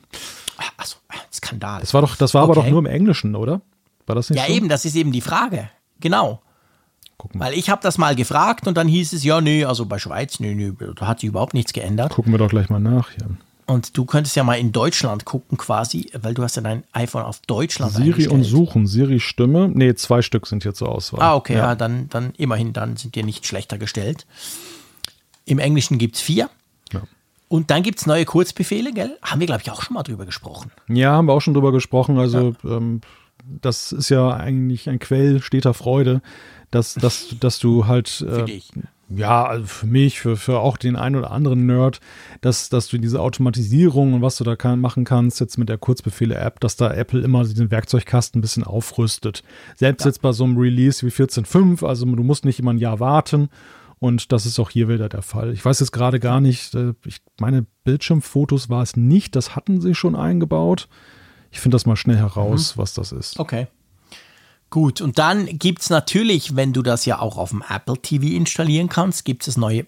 Achso, 0.77 0.99
Skandal. 1.33 1.81
Das 1.81 1.95
war 1.95 2.03
doch, 2.03 2.15
das 2.17 2.35
war 2.35 2.43
aber 2.43 2.53
Okay. 2.59 2.61
doch 2.65 2.71
nur 2.71 2.81
im 2.81 2.87
Englischen, 2.87 3.35
oder? 3.35 3.63
War 4.09 4.15
das 4.15 4.31
nicht 4.31 4.39
ja, 4.39 4.47
so? 4.47 4.53
eben, 4.53 4.69
das 4.69 4.85
ist 4.85 4.97
eben 4.97 5.13
die 5.13 5.21
Frage. 5.21 5.71
Genau. 6.01 6.41
Guck 7.19 7.35
mal. 7.35 7.47
Weil 7.47 7.55
ich 7.55 7.69
habe 7.69 7.83
das 7.83 7.99
mal 7.99 8.15
gefragt 8.15 8.67
und 8.67 8.77
dann 8.77 8.89
hieß 8.89 9.13
es, 9.13 9.25
ja, 9.25 9.41
nee, 9.41 9.65
also 9.65 9.87
bei 9.87 9.99
Schweiz, 9.99 10.39
nee, 10.41 10.55
nee, 10.55 10.73
da 10.97 11.09
hat 11.09 11.21
sich 11.21 11.29
überhaupt 11.29 11.53
nichts 11.53 11.73
geändert. 11.73 12.13
Gucken 12.13 12.33
wir 12.33 12.39
doch 12.39 12.49
gleich 12.49 12.71
mal 12.71 12.79
nach 12.79 13.11
hier. 13.11 13.29
Und 13.67 13.99
du 13.99 14.07
könntest 14.07 14.35
ja 14.35 14.45
mal 14.45 14.55
in 14.55 14.73
Deutschland 14.73 15.27
gucken 15.27 15.59
quasi, 15.59 16.11
weil 16.19 16.33
du 16.33 16.43
hast 16.43 16.57
ja 16.57 16.63
dein 16.63 16.85
iPhone 16.93 17.23
auf 17.23 17.41
Deutschland 17.41 17.93
Siri 17.93 18.27
und 18.29 18.43
Suchen, 18.45 18.87
Siri 18.87 19.21
Stimme. 19.21 19.69
Nee, 19.69 19.95
zwei 19.95 20.23
Stück 20.23 20.47
sind 20.47 20.63
hier 20.63 20.73
zur 20.73 20.89
Auswahl. 20.89 21.21
Ah, 21.21 21.35
okay, 21.35 21.57
ja. 21.57 21.75
dann, 21.75 22.09
dann 22.09 22.33
immerhin, 22.39 22.73
dann 22.73 22.97
sind 22.97 23.15
die 23.15 23.23
nicht 23.23 23.47
schlechter 23.47 23.77
gestellt. 23.77 24.27
Im 25.45 25.59
Englischen 25.59 25.99
gibt 25.99 26.17
es 26.17 26.23
vier. 26.23 26.49
Ja. 26.95 27.03
Und 27.49 27.71
dann 27.71 27.83
gibt 27.83 27.99
es 27.99 28.07
neue 28.07 28.25
Kurzbefehle, 28.25 28.93
gell? 28.93 29.19
Haben 29.21 29.41
wir, 29.41 29.47
glaube 29.47 29.63
ich, 29.63 29.71
auch 29.71 29.83
schon 29.83 29.95
mal 29.95 30.03
drüber 30.03 30.25
gesprochen. 30.25 30.71
Ja, 30.89 31.13
haben 31.13 31.27
wir 31.27 31.35
auch 31.35 31.43
schon 31.43 31.53
drüber 31.53 31.73
gesprochen. 31.73 32.19
Also, 32.19 32.55
ähm, 32.65 33.03
das 33.61 33.93
ist 33.93 34.09
ja 34.09 34.31
eigentlich 34.31 34.89
ein 34.89 34.99
Quell 34.99 35.41
steter 35.43 35.75
Freude, 35.75 36.21
dass, 36.71 36.95
dass, 36.95 37.35
dass 37.41 37.59
du 37.59 37.87
halt. 37.87 38.09
Für 38.09 38.43
Äh, 38.43 38.45
dich. 38.45 38.71
ja, 39.09 39.45
also 39.47 39.67
für 39.67 39.87
mich, 39.87 40.21
für, 40.21 40.37
für 40.37 40.61
auch 40.61 40.77
den 40.77 40.97
einen 40.97 41.17
oder 41.17 41.31
anderen 41.31 41.65
Nerd, 41.67 42.01
dass, 42.43 42.69
dass 42.69 42.89
du 42.89 42.99
diese 42.99 43.21
Automatisierung 43.21 44.13
und 44.15 44.23
was 44.23 44.37
du 44.37 44.45
da 44.45 44.55
kann, 44.57 44.81
machen 44.81 45.05
kannst, 45.05 45.41
jetzt 45.41 45.57
mit 45.57 45.69
der 45.71 45.79
Kurzbefehle-App, 45.79 46.61
dass 46.61 46.77
da 46.77 46.93
Apple 46.93 47.21
immer 47.23 47.43
diesen 47.45 47.71
Werkzeugkasten 47.71 48.39
ein 48.39 48.43
bisschen 48.43 48.65
aufrüstet. 48.65 49.43
Selbst 49.77 50.05
jetzt 50.05 50.21
bei 50.21 50.33
so 50.33 50.45
einem 50.45 50.59
Release 50.59 51.07
wie 51.07 51.11
14.5, 51.11 51.87
also 51.87 52.05
du 52.05 52.23
musst 52.23 52.45
nicht 52.45 52.59
immer 52.59 52.73
ein 52.73 52.79
Jahr 52.79 53.01
warten. 53.01 53.49
Und 54.01 54.31
das 54.31 54.47
ist 54.47 54.61
auch 54.61 54.71
hier 54.71 54.89
wieder 54.89 55.09
der 55.09 55.23
Fall. 55.23 55.53
Ich 55.53 55.65
weiß 55.65 55.81
jetzt 55.81 55.91
gerade 55.91 56.21
gar 56.21 56.41
nicht, 56.41 56.73
äh, 56.77 56.93
ich 57.05 57.19
meine, 57.41 57.67
Bildschirmfotos 57.83 58.69
war 58.69 58.81
es 58.83 58.97
nicht, 58.97 59.35
das 59.35 59.57
hatten 59.57 59.81
sie 59.81 59.95
schon 59.97 60.15
eingebaut. 60.15 60.89
Ich 61.51 61.61
finde 61.61 61.75
das 61.77 61.87
mal 61.87 61.97
schnell 61.97 62.17
heraus, 62.17 62.77
was 62.77 62.95
das 62.95 63.13
ist. 63.13 63.39
Okay. 63.39 63.67
Gut, 64.71 65.01
und 65.01 65.19
dann 65.19 65.47
gibt 65.59 65.81
es 65.81 65.91
natürlich, 65.91 66.55
wenn 66.55 66.75
du 66.75 66.83
das 66.83 67.07
ja 67.07 67.21
auch 67.21 67.39
auf 67.39 67.51
dem 67.51 67.65
Apple 67.69 67.97
TV 67.97 68.27
installieren 68.37 68.89
kannst, 68.91 69.25
gibt 69.25 69.43
es 69.43 69.47
das 69.47 69.57
neue 69.57 69.87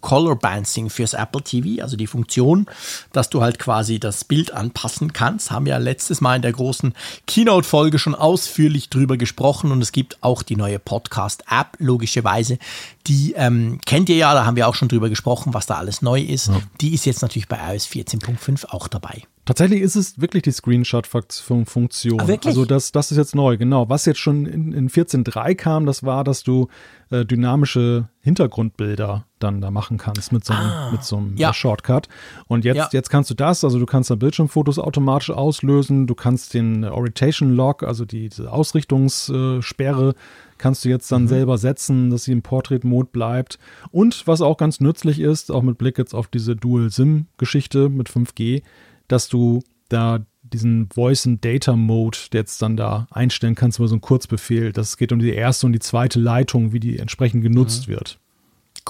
Color 0.00 0.36
Balancing 0.36 0.90
fürs 0.90 1.14
Apple 1.14 1.42
TV, 1.42 1.82
also 1.82 1.96
die 1.96 2.06
Funktion, 2.06 2.66
dass 3.12 3.30
du 3.30 3.40
halt 3.40 3.58
quasi 3.58 3.98
das 3.98 4.24
Bild 4.24 4.52
anpassen 4.52 5.12
kannst. 5.12 5.50
Haben 5.50 5.64
wir 5.64 5.70
ja 5.70 5.78
letztes 5.78 6.20
Mal 6.20 6.36
in 6.36 6.42
der 6.42 6.52
großen 6.52 6.92
Keynote-Folge 7.26 7.98
schon 7.98 8.14
ausführlich 8.14 8.90
drüber 8.90 9.16
gesprochen 9.16 9.70
und 9.72 9.80
es 9.80 9.92
gibt 9.92 10.18
auch 10.20 10.42
die 10.42 10.56
neue 10.56 10.78
Podcast-App, 10.78 11.76
logischerweise. 11.78 12.58
Die 13.06 13.32
ähm, 13.36 13.80
kennt 13.86 14.08
ihr 14.08 14.16
ja, 14.16 14.34
da 14.34 14.44
haben 14.44 14.56
wir 14.56 14.68
auch 14.68 14.74
schon 14.74 14.88
drüber 14.88 15.08
gesprochen, 15.08 15.54
was 15.54 15.66
da 15.66 15.76
alles 15.76 16.02
neu 16.02 16.20
ist. 16.20 16.50
Die 16.80 16.94
ist 16.94 17.06
jetzt 17.06 17.22
natürlich 17.22 17.48
bei 17.48 17.58
iOS 17.72 17.86
14.5 17.86 18.66
auch 18.66 18.88
dabei. 18.88 19.22
Tatsächlich 19.52 19.82
ist 19.82 19.96
es 19.96 20.18
wirklich 20.18 20.42
die 20.44 20.50
Screenshot-Funktion. 20.50 22.20
Ah? 22.20 22.38
Also 22.46 22.64
das, 22.64 22.90
das 22.90 23.10
ist 23.10 23.18
jetzt 23.18 23.34
neu, 23.34 23.58
genau. 23.58 23.86
Was 23.90 24.06
jetzt 24.06 24.18
schon 24.18 24.46
in, 24.46 24.72
in 24.72 24.88
14.3 24.88 25.54
kam, 25.54 25.84
das 25.84 26.02
war, 26.04 26.24
dass 26.24 26.42
du 26.42 26.68
äh, 27.10 27.26
dynamische 27.26 28.08
Hintergrundbilder 28.20 29.26
dann 29.40 29.60
da 29.60 29.70
machen 29.70 29.98
kannst 29.98 30.32
mit 30.32 30.46
so 30.46 30.54
einem, 30.54 30.92
mit 30.92 31.02
so 31.04 31.18
einem 31.18 31.34
Ah. 31.34 31.38
Ja. 31.38 31.50
äh, 31.50 31.52
Shortcut. 31.52 32.08
Und 32.46 32.64
jetzt, 32.64 32.76
Ja. 32.78 32.88
jetzt 32.92 33.10
kannst 33.10 33.28
du 33.28 33.34
das, 33.34 33.62
also 33.62 33.78
du 33.78 33.84
kannst 33.84 34.08
da 34.10 34.14
Bildschirmfotos 34.14 34.78
automatisch 34.78 35.28
auslösen, 35.30 36.06
du 36.06 36.14
kannst 36.14 36.54
den 36.54 36.84
Orientation 36.86 37.50
Lock, 37.54 37.82
also 37.82 38.06
die, 38.06 38.30
diese 38.30 38.50
Ausrichtungssperre, 38.50 40.14
kannst 40.56 40.84
du 40.84 40.88
jetzt 40.88 41.10
Mhm. 41.10 41.14
dann 41.16 41.28
selber 41.28 41.58
setzen, 41.58 42.08
dass 42.08 42.24
sie 42.24 42.32
im 42.32 42.40
Portrait-Mode 42.40 43.10
bleibt. 43.12 43.58
Und 43.90 44.26
was 44.26 44.40
auch 44.40 44.56
ganz 44.56 44.80
nützlich 44.80 45.20
ist, 45.20 45.52
auch 45.52 45.62
mit 45.62 45.76
Blick 45.76 45.98
jetzt 45.98 46.14
auf 46.14 46.28
diese 46.28 46.56
Dual-SIM-Geschichte 46.56 47.90
mit 47.90 48.08
5G, 48.08 48.62
dass 49.08 49.28
du 49.28 49.62
da 49.88 50.20
diesen 50.42 50.88
Voice 50.92 51.26
and 51.26 51.44
Data 51.44 51.76
Mode 51.76 52.18
jetzt 52.32 52.62
dann 52.62 52.76
da 52.76 53.06
einstellen 53.10 53.54
kannst 53.54 53.78
über 53.78 53.88
so 53.88 53.94
einen 53.94 54.00
Kurzbefehl. 54.00 54.72
Das 54.72 54.96
geht 54.96 55.12
um 55.12 55.18
die 55.18 55.32
erste 55.32 55.66
und 55.66 55.72
die 55.72 55.78
zweite 55.78 56.18
Leitung, 56.18 56.72
wie 56.72 56.80
die 56.80 56.98
entsprechend 56.98 57.42
genutzt 57.42 57.88
wird. 57.88 58.18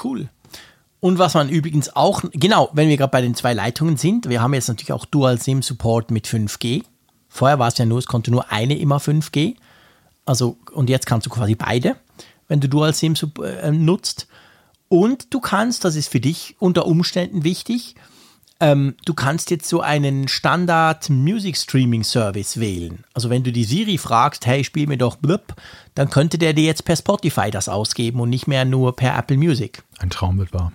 Cool. 0.02 0.28
Und 1.00 1.18
was 1.18 1.34
man 1.34 1.48
übrigens 1.48 1.94
auch, 1.96 2.22
genau, 2.32 2.70
wenn 2.72 2.88
wir 2.88 2.96
gerade 2.96 3.10
bei 3.10 3.20
den 3.20 3.34
zwei 3.34 3.54
Leitungen 3.54 3.96
sind, 3.96 4.28
wir 4.28 4.40
haben 4.40 4.54
jetzt 4.54 4.68
natürlich 4.68 4.92
auch 4.92 5.04
Dual 5.04 5.40
SIM 5.40 5.60
Support 5.60 6.10
mit 6.10 6.26
5G. 6.26 6.84
Vorher 7.28 7.58
war 7.58 7.68
es 7.68 7.78
ja 7.78 7.84
nur, 7.84 7.98
es 7.98 8.06
konnte 8.06 8.30
nur 8.30 8.52
eine 8.52 8.78
immer 8.78 8.98
5G. 8.98 9.56
Also, 10.24 10.58
und 10.72 10.88
jetzt 10.88 11.06
kannst 11.06 11.26
du 11.26 11.30
quasi 11.30 11.56
beide, 11.56 11.96
wenn 12.46 12.60
du 12.60 12.68
Dual 12.68 12.94
SIM 12.94 13.14
äh, 13.42 13.72
nutzt. 13.72 14.28
Und 14.88 15.34
du 15.34 15.40
kannst, 15.40 15.84
das 15.84 15.96
ist 15.96 16.08
für 16.08 16.20
dich 16.20 16.54
unter 16.60 16.86
Umständen 16.86 17.42
wichtig, 17.42 17.96
ähm, 18.62 18.94
du 19.04 19.12
kannst 19.12 19.50
jetzt 19.50 19.68
so 19.68 19.80
einen 19.80 20.28
Standard 20.28 21.10
Music 21.10 21.56
Streaming 21.56 22.04
Service 22.04 22.60
wählen. 22.60 23.02
Also 23.12 23.28
wenn 23.28 23.42
du 23.42 23.50
die 23.50 23.64
Siri 23.64 23.98
fragst, 23.98 24.46
hey, 24.46 24.62
spiel 24.62 24.86
mir 24.86 24.96
doch 24.96 25.16
blub, 25.16 25.54
dann 25.96 26.08
könnte 26.08 26.38
der 26.38 26.52
dir 26.52 26.64
jetzt 26.64 26.84
per 26.84 26.96
Spotify 26.96 27.50
das 27.50 27.68
ausgeben 27.68 28.20
und 28.20 28.30
nicht 28.30 28.46
mehr 28.46 28.64
nur 28.64 28.94
per 28.94 29.18
Apple 29.18 29.36
Music. 29.36 29.82
Ein 29.98 30.10
Traumbild 30.10 30.54
war. 30.54 30.72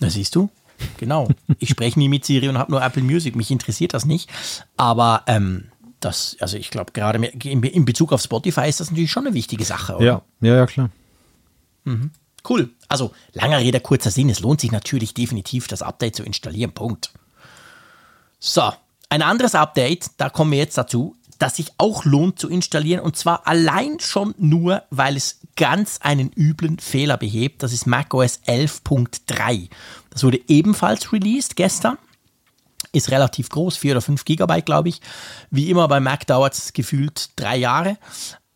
Na 0.00 0.10
siehst 0.10 0.34
du? 0.34 0.50
Genau. 0.98 1.28
Ich 1.60 1.68
spreche 1.68 1.98
nie 1.98 2.08
mit 2.08 2.24
Siri 2.24 2.48
und 2.48 2.58
habe 2.58 2.72
nur 2.72 2.82
Apple 2.82 3.02
Music. 3.02 3.36
Mich 3.36 3.50
interessiert 3.50 3.94
das 3.94 4.06
nicht. 4.06 4.28
Aber 4.76 5.22
ähm, 5.28 5.68
das, 6.00 6.36
also 6.40 6.56
ich 6.56 6.70
glaube, 6.70 6.92
gerade 6.92 7.24
in, 7.24 7.84
Bezug 7.84 8.12
auf 8.12 8.22
Spotify 8.22 8.68
ist 8.68 8.80
das 8.80 8.90
natürlich 8.90 9.12
schon 9.12 9.26
eine 9.26 9.34
wichtige 9.34 9.64
Sache. 9.64 9.96
Oder? 9.96 10.04
Ja, 10.04 10.22
ja, 10.40 10.56
ja, 10.56 10.66
klar. 10.66 10.90
Cool. 12.48 12.70
Also, 12.88 13.12
langer 13.32 13.58
Rede, 13.58 13.80
kurzer 13.80 14.10
Sinn. 14.10 14.30
Es 14.30 14.40
lohnt 14.40 14.60
sich 14.60 14.72
natürlich 14.72 15.14
definitiv, 15.14 15.68
das 15.68 15.82
Update 15.82 16.16
zu 16.16 16.24
installieren. 16.24 16.72
Punkt. 16.72 17.12
So, 18.42 18.72
ein 19.10 19.20
anderes 19.20 19.54
Update, 19.54 20.12
da 20.16 20.30
kommen 20.30 20.52
wir 20.52 20.58
jetzt 20.58 20.78
dazu. 20.78 21.14
das 21.38 21.56
sich 21.56 21.72
auch 21.78 22.04
lohnt 22.04 22.38
zu 22.38 22.50
installieren 22.50 23.00
und 23.00 23.16
zwar 23.16 23.46
allein 23.46 23.98
schon 23.98 24.34
nur, 24.36 24.82
weil 24.90 25.16
es 25.16 25.40
ganz 25.56 25.98
einen 26.02 26.30
üblen 26.36 26.78
Fehler 26.78 27.16
behebt. 27.16 27.62
Das 27.62 27.72
ist 27.72 27.86
macOS 27.86 28.40
11.3. 28.46 29.70
Das 30.10 30.22
wurde 30.22 30.38
ebenfalls 30.48 31.12
released 31.14 31.56
gestern. 31.56 31.96
Ist 32.92 33.10
relativ 33.10 33.48
groß, 33.48 33.76
4 33.78 33.92
oder 33.92 34.02
5 34.02 34.24
Gigabyte, 34.24 34.66
glaube 34.66 34.90
ich. 34.90 35.00
Wie 35.50 35.70
immer 35.70 35.88
bei 35.88 36.00
Mac 36.00 36.26
dauert 36.26 36.54
es 36.54 36.74
gefühlt 36.74 37.30
drei 37.36 37.56
Jahre. 37.56 37.96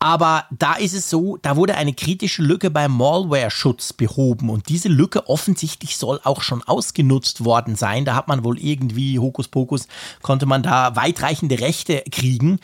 Aber 0.05 0.45
da 0.51 0.75
ist 0.75 0.93
es 0.93 1.09
so, 1.09 1.37
da 1.41 1.55
wurde 1.55 1.73
eine 1.73 1.91
kritische 1.91 2.43
Lücke 2.43 2.69
beim 2.69 2.95
Malware-Schutz 2.95 3.93
behoben 3.93 4.51
und 4.51 4.69
diese 4.69 4.87
Lücke 4.87 5.27
offensichtlich 5.27 5.97
soll 5.97 6.19
auch 6.23 6.43
schon 6.43 6.61
ausgenutzt 6.61 7.43
worden 7.43 7.75
sein. 7.75 8.05
Da 8.05 8.13
hat 8.13 8.27
man 8.27 8.43
wohl 8.43 8.59
irgendwie, 8.59 9.17
Hokuspokus, 9.17 9.87
konnte 10.21 10.45
man 10.45 10.61
da 10.61 10.95
weitreichende 10.95 11.59
Rechte 11.59 12.03
kriegen 12.11 12.59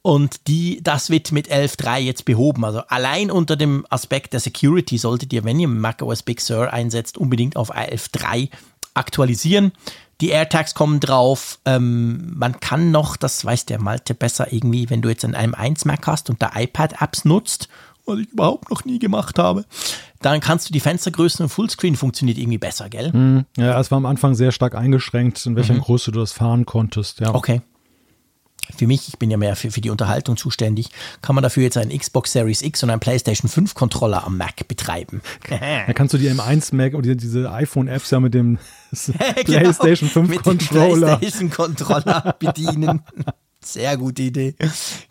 und 0.00 0.48
die, 0.48 0.80
das 0.82 1.10
wird 1.10 1.32
mit 1.32 1.52
11.3 1.52 1.98
jetzt 1.98 2.24
behoben. 2.24 2.64
Also 2.64 2.80
allein 2.88 3.30
unter 3.30 3.56
dem 3.56 3.84
Aspekt 3.90 4.32
der 4.32 4.40
Security 4.40 4.96
solltet 4.96 5.34
ihr, 5.34 5.44
wenn 5.44 5.60
ihr 5.60 5.68
macOS 5.68 6.22
Big 6.22 6.40
Sur 6.40 6.72
einsetzt, 6.72 7.18
unbedingt 7.18 7.56
auf 7.56 7.76
11.3 7.76 8.48
aktualisieren. 8.94 9.72
Die 10.20 10.30
AirTags 10.30 10.74
kommen 10.74 11.00
drauf. 11.00 11.58
Ähm, 11.64 12.32
man 12.36 12.58
kann 12.60 12.90
noch, 12.90 13.16
das 13.16 13.44
weiß 13.44 13.66
der 13.66 13.80
Malte 13.80 14.14
besser 14.14 14.52
irgendwie, 14.52 14.88
wenn 14.88 15.02
du 15.02 15.08
jetzt 15.08 15.24
an 15.24 15.34
einem 15.34 15.54
1 15.54 15.84
Mac 15.84 16.06
hast 16.06 16.30
und 16.30 16.40
da 16.40 16.52
iPad-Apps 16.54 17.24
nutzt, 17.24 17.68
was 18.06 18.20
ich 18.20 18.32
überhaupt 18.32 18.70
noch 18.70 18.84
nie 18.84 18.98
gemacht 18.98 19.38
habe, 19.38 19.64
dann 20.22 20.40
kannst 20.40 20.68
du 20.68 20.72
die 20.72 20.80
Fenstergrößen 20.80 21.42
und 21.44 21.48
Fullscreen 21.48 21.96
funktioniert 21.96 22.38
irgendwie 22.38 22.58
besser, 22.58 22.88
gell? 22.88 23.12
Mhm. 23.12 23.44
Ja, 23.56 23.78
es 23.78 23.90
war 23.90 23.98
am 23.98 24.06
Anfang 24.06 24.34
sehr 24.34 24.52
stark 24.52 24.74
eingeschränkt, 24.74 25.44
in 25.44 25.56
welcher 25.56 25.74
mhm. 25.74 25.80
Größe 25.80 26.12
du 26.12 26.20
das 26.20 26.32
fahren 26.32 26.64
konntest. 26.64 27.20
Ja. 27.20 27.34
Okay 27.34 27.60
für 28.76 28.86
mich, 28.86 29.08
ich 29.08 29.18
bin 29.18 29.30
ja 29.30 29.36
mehr 29.36 29.56
für, 29.56 29.70
für 29.70 29.80
die 29.80 29.90
Unterhaltung 29.90 30.36
zuständig, 30.36 30.88
kann 31.22 31.34
man 31.34 31.42
dafür 31.42 31.62
jetzt 31.62 31.76
einen 31.76 31.96
Xbox 31.96 32.32
Series 32.32 32.62
X 32.62 32.82
und 32.82 32.90
einen 32.90 33.00
PlayStation 33.00 33.48
5 33.48 33.74
Controller 33.74 34.24
am 34.24 34.36
Mac 34.36 34.66
betreiben. 34.68 35.22
Da 35.48 35.92
kannst 35.92 36.14
du 36.14 36.18
die 36.18 36.30
M1 36.30 36.74
Mac 36.74 36.94
oder 36.94 37.14
diese 37.14 37.50
iPhone-Apps 37.50 38.10
ja 38.10 38.20
mit 38.20 38.34
dem 38.34 38.58
PlayStation 39.44 40.08
genau, 40.08 40.26
5 40.26 40.28
mit 40.28 40.42
Controller. 40.42 41.16
PlayStation 41.18 41.50
Controller 41.50 42.36
bedienen. 42.38 43.02
Sehr 43.66 43.96
gute 43.96 44.22
Idee. 44.22 44.54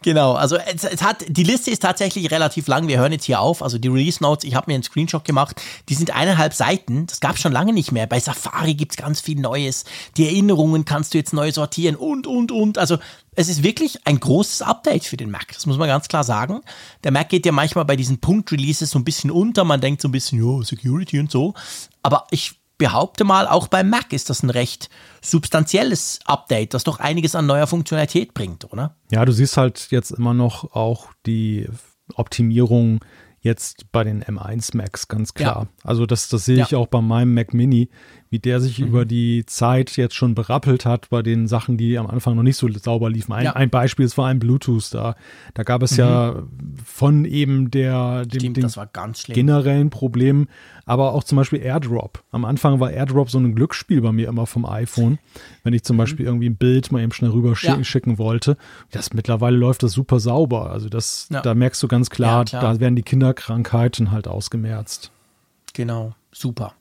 Genau, 0.02 0.34
also 0.34 0.56
es, 0.56 0.84
es, 0.84 1.02
hat, 1.02 1.26
die 1.28 1.44
Liste 1.44 1.72
ist 1.72 1.82
tatsächlich 1.82 2.32
relativ 2.32 2.68
lang. 2.68 2.88
Wir 2.88 3.00
hören 3.00 3.12
jetzt 3.12 3.26
hier 3.26 3.42
auf. 3.42 3.62
Also 3.62 3.78
die 3.78 3.90
Release 3.90 4.24
Notes, 4.24 4.46
ich 4.46 4.56
habe 4.56 4.72
mir 4.72 4.76
einen 4.76 4.84
Screenshot 4.84 5.26
gemacht, 5.26 5.62
die 5.90 5.96
sind 5.96 6.16
eineinhalb 6.16 6.54
Seiten. 6.54 7.06
Das 7.08 7.20
gab 7.20 7.36
es 7.36 7.42
schon 7.42 7.52
lange 7.52 7.74
nicht 7.74 7.92
mehr. 7.92 8.08
Bei 8.08 8.20
Safari 8.20 8.76
gibt 8.76 8.94
es 8.94 8.98
ganz 8.98 9.20
viel 9.20 9.40
Neues. 9.40 9.84
Die 10.16 10.26
Erinnerungen 10.26 10.86
kannst 10.86 11.14
du 11.14 11.18
jetzt 11.18 11.34
neu 11.34 11.52
sortieren 11.52 11.96
und, 11.96 12.28
und, 12.28 12.52
und. 12.52 12.78
Also 12.78 12.98
es 13.36 13.50
ist 13.50 13.64
wirklich 13.64 14.08
ein 14.08 14.20
großes 14.20 14.62
Update 14.62 15.04
für 15.04 15.18
den 15.18 15.30
Mac. 15.30 15.54
Das 15.54 15.66
muss 15.66 15.78
man 15.78 15.88
ganz 15.88 16.08
klar 16.08 16.24
sagen. 16.24 16.62
Der 17.04 17.12
Mac 17.12 17.30
geht 17.30 17.46
ja 17.46 17.52
manchmal 17.52 17.86
bei 17.86 17.98
diesen 17.98 18.20
Punkt-Releases 18.20 18.90
so 18.90 19.00
ein 19.00 19.04
bisschen 19.04 19.32
unter. 19.32 19.66
Man 19.66 19.82
denkt 19.82 20.02
so 20.02 20.08
ein 20.08 20.14
bisschen, 20.14 20.40
jo, 20.40 20.64
Security 20.64 21.20
und 21.20 21.30
so. 21.30 21.54
Aber 22.02 22.28
ich 22.32 22.56
behaupte 22.78 23.24
mal, 23.24 23.48
auch 23.48 23.68
beim 23.68 23.90
Mac 23.90 24.14
ist 24.14 24.30
das 24.30 24.44
ein 24.44 24.50
recht 24.50 24.90
substanzielles 25.22 26.20
Update, 26.26 26.74
das 26.74 26.84
doch 26.84 27.00
einiges 27.00 27.36
an 27.36 27.46
neuer 27.46 27.68
Funktionalität 27.68 28.34
bringt, 28.34 28.72
oder? 28.72 28.96
Ja, 29.12 29.26
du 29.26 29.32
siehst 29.32 29.58
halt 29.58 29.88
jetzt 29.92 30.12
immer 30.12 30.34
noch 30.34 30.76
auch 30.76 31.08
die 31.26 31.68
Optimierung 32.16 33.00
jetzt 33.40 33.92
bei 33.92 34.04
den 34.04 34.24
M1 34.24 34.76
Macs, 34.76 35.08
ganz 35.08 35.34
klar. 35.34 35.68
Ja. 35.70 35.88
Also 35.88 36.06
das, 36.06 36.30
das 36.30 36.46
sehe 36.46 36.62
ich 36.62 36.72
ja. 36.72 36.78
auch 36.80 36.88
bei 36.88 37.02
meinem 37.02 37.34
Mac 37.34 37.54
Mini 37.54 37.90
wie 38.30 38.40
der 38.40 38.60
sich 38.60 38.80
mhm. 38.80 38.88
über 38.88 39.06
die 39.06 39.46
Zeit 39.46 39.98
jetzt 39.98 40.16
schon 40.16 40.36
berappelt 40.36 40.86
hat 40.86 41.10
bei 41.10 41.22
den 41.22 41.48
Sachen, 41.48 41.78
die 41.78 41.98
am 41.98 42.08
Anfang 42.08 42.36
noch 42.36 42.44
nicht 42.44 42.58
so 42.58 42.68
sauber 42.72 43.10
liefen. 43.10 43.34
Ein, 43.34 43.46
ja. 43.46 43.54
ein 43.54 43.70
Beispiel 43.70 44.06
ist 44.06 44.16
vor 44.16 44.26
allem 44.26 44.40
Bluetooth. 44.40 44.94
Da, 44.94 45.16
da 45.54 45.64
gab 45.64 45.84
es 45.84 45.94
mhm. 45.94 45.98
ja 46.00 46.44
von 46.84 47.26
eben 47.26 47.72
der 47.72 48.26
dem, 48.26 48.56
Stimmt, 48.56 48.58
dem 48.58 49.34
generellen 49.34 49.90
Problem, 49.90 50.48
aber 50.86 51.14
auch 51.14 51.24
zum 51.24 51.38
Beispiel 51.38 51.60
AirDrop. 51.62 52.24
Am 52.32 52.46
Anfang 52.46 52.80
war 52.80 52.92
AirDrop 52.92 53.30
so 53.30 53.38
ein 53.38 53.56
Glücksspiel 53.56 54.02
bei 54.02 54.12
mir 54.12 54.28
immer 54.28 54.48
vom 54.48 54.66
iPhone, 54.66 55.20
wenn 55.64 55.74
ich 55.74 55.84
zum 55.84 55.96
mhm. 55.96 56.00
Beispiel 56.00 56.26
irgendwie 56.26 56.50
ein 56.50 56.58
Bild 56.58 56.92
mal 56.92 57.02
eben 57.02 57.12
schnell 57.12 57.32
rüber 57.32 57.56
ja. 57.62 57.84
schicken 57.84 58.18
wollte. 58.18 58.58
Das 58.92 59.14
mittlerweile 59.14 59.58
läuft 59.58 59.84
das 59.84 59.94
super 59.94 60.20
sauber. 60.20 60.72
Also 60.72 60.90
das, 60.90 61.28
ja. 61.32 61.42
da 61.42 61.54
merkst 61.54 61.82
du 61.82 61.88
ganz 61.88 62.10
klar, 62.10 62.46
klar, 62.46 62.62
da 62.62 62.80
werden 62.80 62.96
die 62.96 63.04
Kinderkrankheiten 63.04 64.12
halt 64.12 64.28
ausgemerzt. 64.28 65.12
Genau, 65.74 66.16
super. 66.32 66.74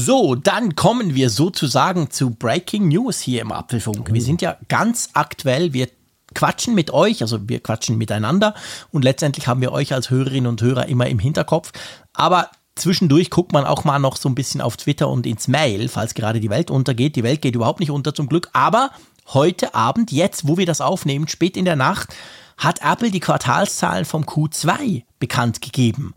So, 0.00 0.36
dann 0.36 0.76
kommen 0.76 1.16
wir 1.16 1.28
sozusagen 1.28 2.08
zu 2.12 2.30
Breaking 2.30 2.86
News 2.86 3.18
hier 3.18 3.42
im 3.42 3.50
Apfelfunk. 3.50 4.12
Wir 4.12 4.22
sind 4.22 4.40
ja 4.40 4.56
ganz 4.68 5.08
aktuell, 5.14 5.72
wir 5.72 5.88
quatschen 6.36 6.76
mit 6.76 6.92
euch, 6.92 7.20
also 7.20 7.48
wir 7.48 7.58
quatschen 7.58 7.98
miteinander 7.98 8.54
und 8.92 9.02
letztendlich 9.02 9.48
haben 9.48 9.60
wir 9.60 9.72
euch 9.72 9.92
als 9.92 10.08
Hörerinnen 10.08 10.46
und 10.46 10.62
Hörer 10.62 10.86
immer 10.86 11.08
im 11.08 11.18
Hinterkopf. 11.18 11.72
Aber 12.12 12.48
zwischendurch 12.76 13.28
guckt 13.28 13.52
man 13.52 13.64
auch 13.64 13.82
mal 13.82 13.98
noch 13.98 14.16
so 14.16 14.28
ein 14.28 14.36
bisschen 14.36 14.60
auf 14.60 14.76
Twitter 14.76 15.08
und 15.08 15.26
ins 15.26 15.48
Mail, 15.48 15.88
falls 15.88 16.14
gerade 16.14 16.38
die 16.38 16.48
Welt 16.48 16.70
untergeht. 16.70 17.16
Die 17.16 17.24
Welt 17.24 17.42
geht 17.42 17.56
überhaupt 17.56 17.80
nicht 17.80 17.90
unter 17.90 18.14
zum 18.14 18.28
Glück, 18.28 18.50
aber 18.52 18.90
heute 19.34 19.74
Abend, 19.74 20.12
jetzt 20.12 20.46
wo 20.46 20.58
wir 20.58 20.66
das 20.66 20.80
aufnehmen, 20.80 21.26
spät 21.26 21.56
in 21.56 21.64
der 21.64 21.74
Nacht, 21.74 22.14
hat 22.56 22.82
Apple 22.82 23.10
die 23.10 23.18
Quartalszahlen 23.18 24.04
vom 24.04 24.22
Q2 24.22 25.02
bekannt 25.18 25.60
gegeben. 25.60 26.14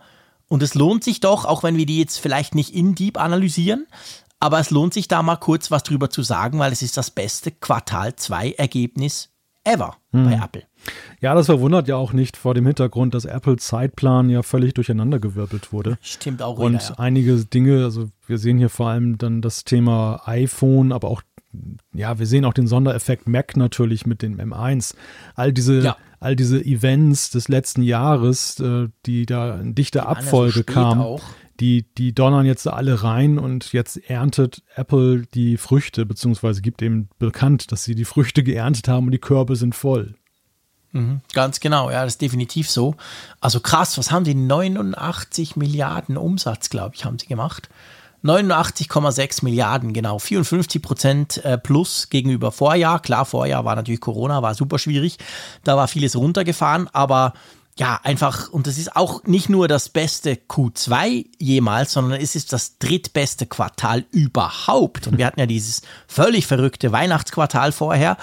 Und 0.52 0.62
es 0.62 0.76
lohnt 0.76 1.02
sich 1.06 1.22
doch, 1.22 1.46
auch 1.46 1.64
wenn 1.64 1.78
wir 1.78 1.86
die 1.86 1.98
jetzt 1.98 2.18
vielleicht 2.18 2.56
nicht 2.56 2.76
in 2.76 2.94
Deep 2.94 3.18
analysieren, 3.18 3.88
aber 4.42 4.60
es 4.60 4.70
lohnt 4.70 4.94
sich 4.94 5.08
da 5.08 5.24
mal 5.24 5.38
kurz 5.38 5.72
was 5.72 5.84
drüber 5.84 6.10
zu 6.10 6.24
sagen, 6.24 6.60
weil 6.60 6.74
es 6.74 6.82
ist 6.82 6.98
das 6.98 7.10
beste 7.10 7.52
Quartal 7.52 8.18
2 8.18 8.52
Ergebnis 8.58 9.30
ever 9.64 9.96
hm. 10.12 10.26
bei 10.26 10.34
Apple. 10.34 10.64
Ja, 11.22 11.36
das 11.36 11.46
verwundert 11.46 11.88
ja 11.88 11.96
auch 11.96 12.12
nicht 12.12 12.36
vor 12.36 12.54
dem 12.54 12.66
Hintergrund, 12.66 13.14
dass 13.14 13.24
Apples 13.24 13.66
Zeitplan 13.66 14.30
ja 14.30 14.44
völlig 14.44 14.74
durcheinandergewirbelt 14.74 15.72
wurde. 15.72 15.98
Stimmt 16.02 16.42
auch. 16.42 16.58
Und 16.58 16.74
wieder, 16.74 16.84
ja. 16.84 17.00
einige 17.00 17.46
Dinge, 17.46 17.86
also 17.86 18.10
wir 18.28 18.38
sehen 18.38 18.58
hier 18.58 18.70
vor 18.70 18.90
allem 18.90 19.18
dann 19.18 19.42
das 19.42 19.64
Thema 19.64 20.22
iPhone, 20.26 20.92
aber 20.92 21.08
auch, 21.08 21.22
ja, 21.94 22.20
wir 22.20 22.26
sehen 22.26 22.46
auch 22.46 22.54
den 22.54 22.68
Sondereffekt 22.68 23.28
Mac 23.28 23.58
natürlich 23.58 24.06
mit 24.06 24.22
dem 24.22 24.40
M1. 24.40 24.96
All 25.36 25.54
diese 25.54 25.82
ja 25.82 25.98
all 26.22 26.36
diese 26.36 26.64
Events 26.64 27.32
des 27.32 27.50
letzten 27.50 27.82
Jahres, 27.82 28.60
äh, 28.60 28.88
die 29.06 29.26
da 29.26 29.60
in 29.60 29.76
dichter 29.76 30.08
Abfolge 30.08 30.60
so 30.60 30.64
kamen, 30.64 31.20
die, 31.60 31.86
die 31.98 32.14
donnern 32.14 32.46
jetzt 32.46 32.68
alle 32.68 33.04
rein 33.04 33.38
und 33.38 33.74
jetzt 33.74 33.98
erntet 34.10 34.64
Apple 34.76 35.24
die 35.34 35.58
Früchte, 35.58 36.06
beziehungsweise 36.06 36.62
gibt 36.62 36.82
eben 36.82 37.10
bekannt, 37.20 37.72
dass 37.72 37.84
sie 37.84 37.96
die 37.96 38.06
Früchte 38.06 38.44
geerntet 38.44 38.88
haben 38.88 39.08
und 39.08 39.12
die 39.12 39.20
Körbe 39.20 39.56
sind 39.56 39.76
voll. 39.76 40.16
Mhm, 40.92 41.22
ganz 41.34 41.60
genau, 41.60 41.90
ja, 41.90 42.04
das 42.04 42.14
ist 42.14 42.22
definitiv 42.22 42.70
so. 42.70 42.96
Also 43.40 43.60
krass, 43.60 43.98
was 43.98 44.12
haben 44.12 44.24
die? 44.24 44.36
89 44.36 45.56
Milliarden 45.56 46.18
Umsatz, 46.18 46.70
glaube 46.70 46.96
ich, 46.96 47.06
haben 47.06 47.18
sie 47.18 47.28
gemacht. 47.28 47.70
89,6 48.24 49.44
Milliarden, 49.44 49.94
genau. 49.94 50.20
54 50.20 50.82
Prozent 50.82 51.46
äh, 51.46 51.58
plus 51.58 52.10
gegenüber 52.10 52.52
Vorjahr. 52.52 53.02
Klar, 53.02 53.26
Vorjahr 53.26 53.66
war 53.66 53.76
natürlich 53.76 54.02
Corona, 54.02 54.42
war 54.42 54.54
super 54.54 54.80
schwierig. 54.80 55.18
Da 55.64 55.76
war 55.76 55.88
vieles 55.88 56.16
runtergefahren, 56.16 56.88
aber 56.94 57.34
ja, 57.78 58.00
einfach, 58.04 58.50
und 58.50 58.68
das 58.68 58.78
ist 58.78 58.96
auch 58.96 59.24
nicht 59.24 59.50
nur 59.50 59.68
das 59.68 59.90
beste 59.90 60.34
Q2 60.34 61.26
jemals, 61.40 61.94
sondern 61.94 62.20
es 62.20 62.36
ist 62.36 62.54
das 62.54 62.78
drittbeste 62.78 63.46
Quartal 63.46 64.06
überhaupt. 64.12 65.08
Und 65.08 65.18
wir 65.18 65.26
hatten 65.26 65.40
ja 65.40 65.46
dieses 65.46 65.82
völlig 66.08 66.46
verrückte 66.46 66.92
Weihnachtsquartal 66.92 67.72
vorher. 67.72 68.18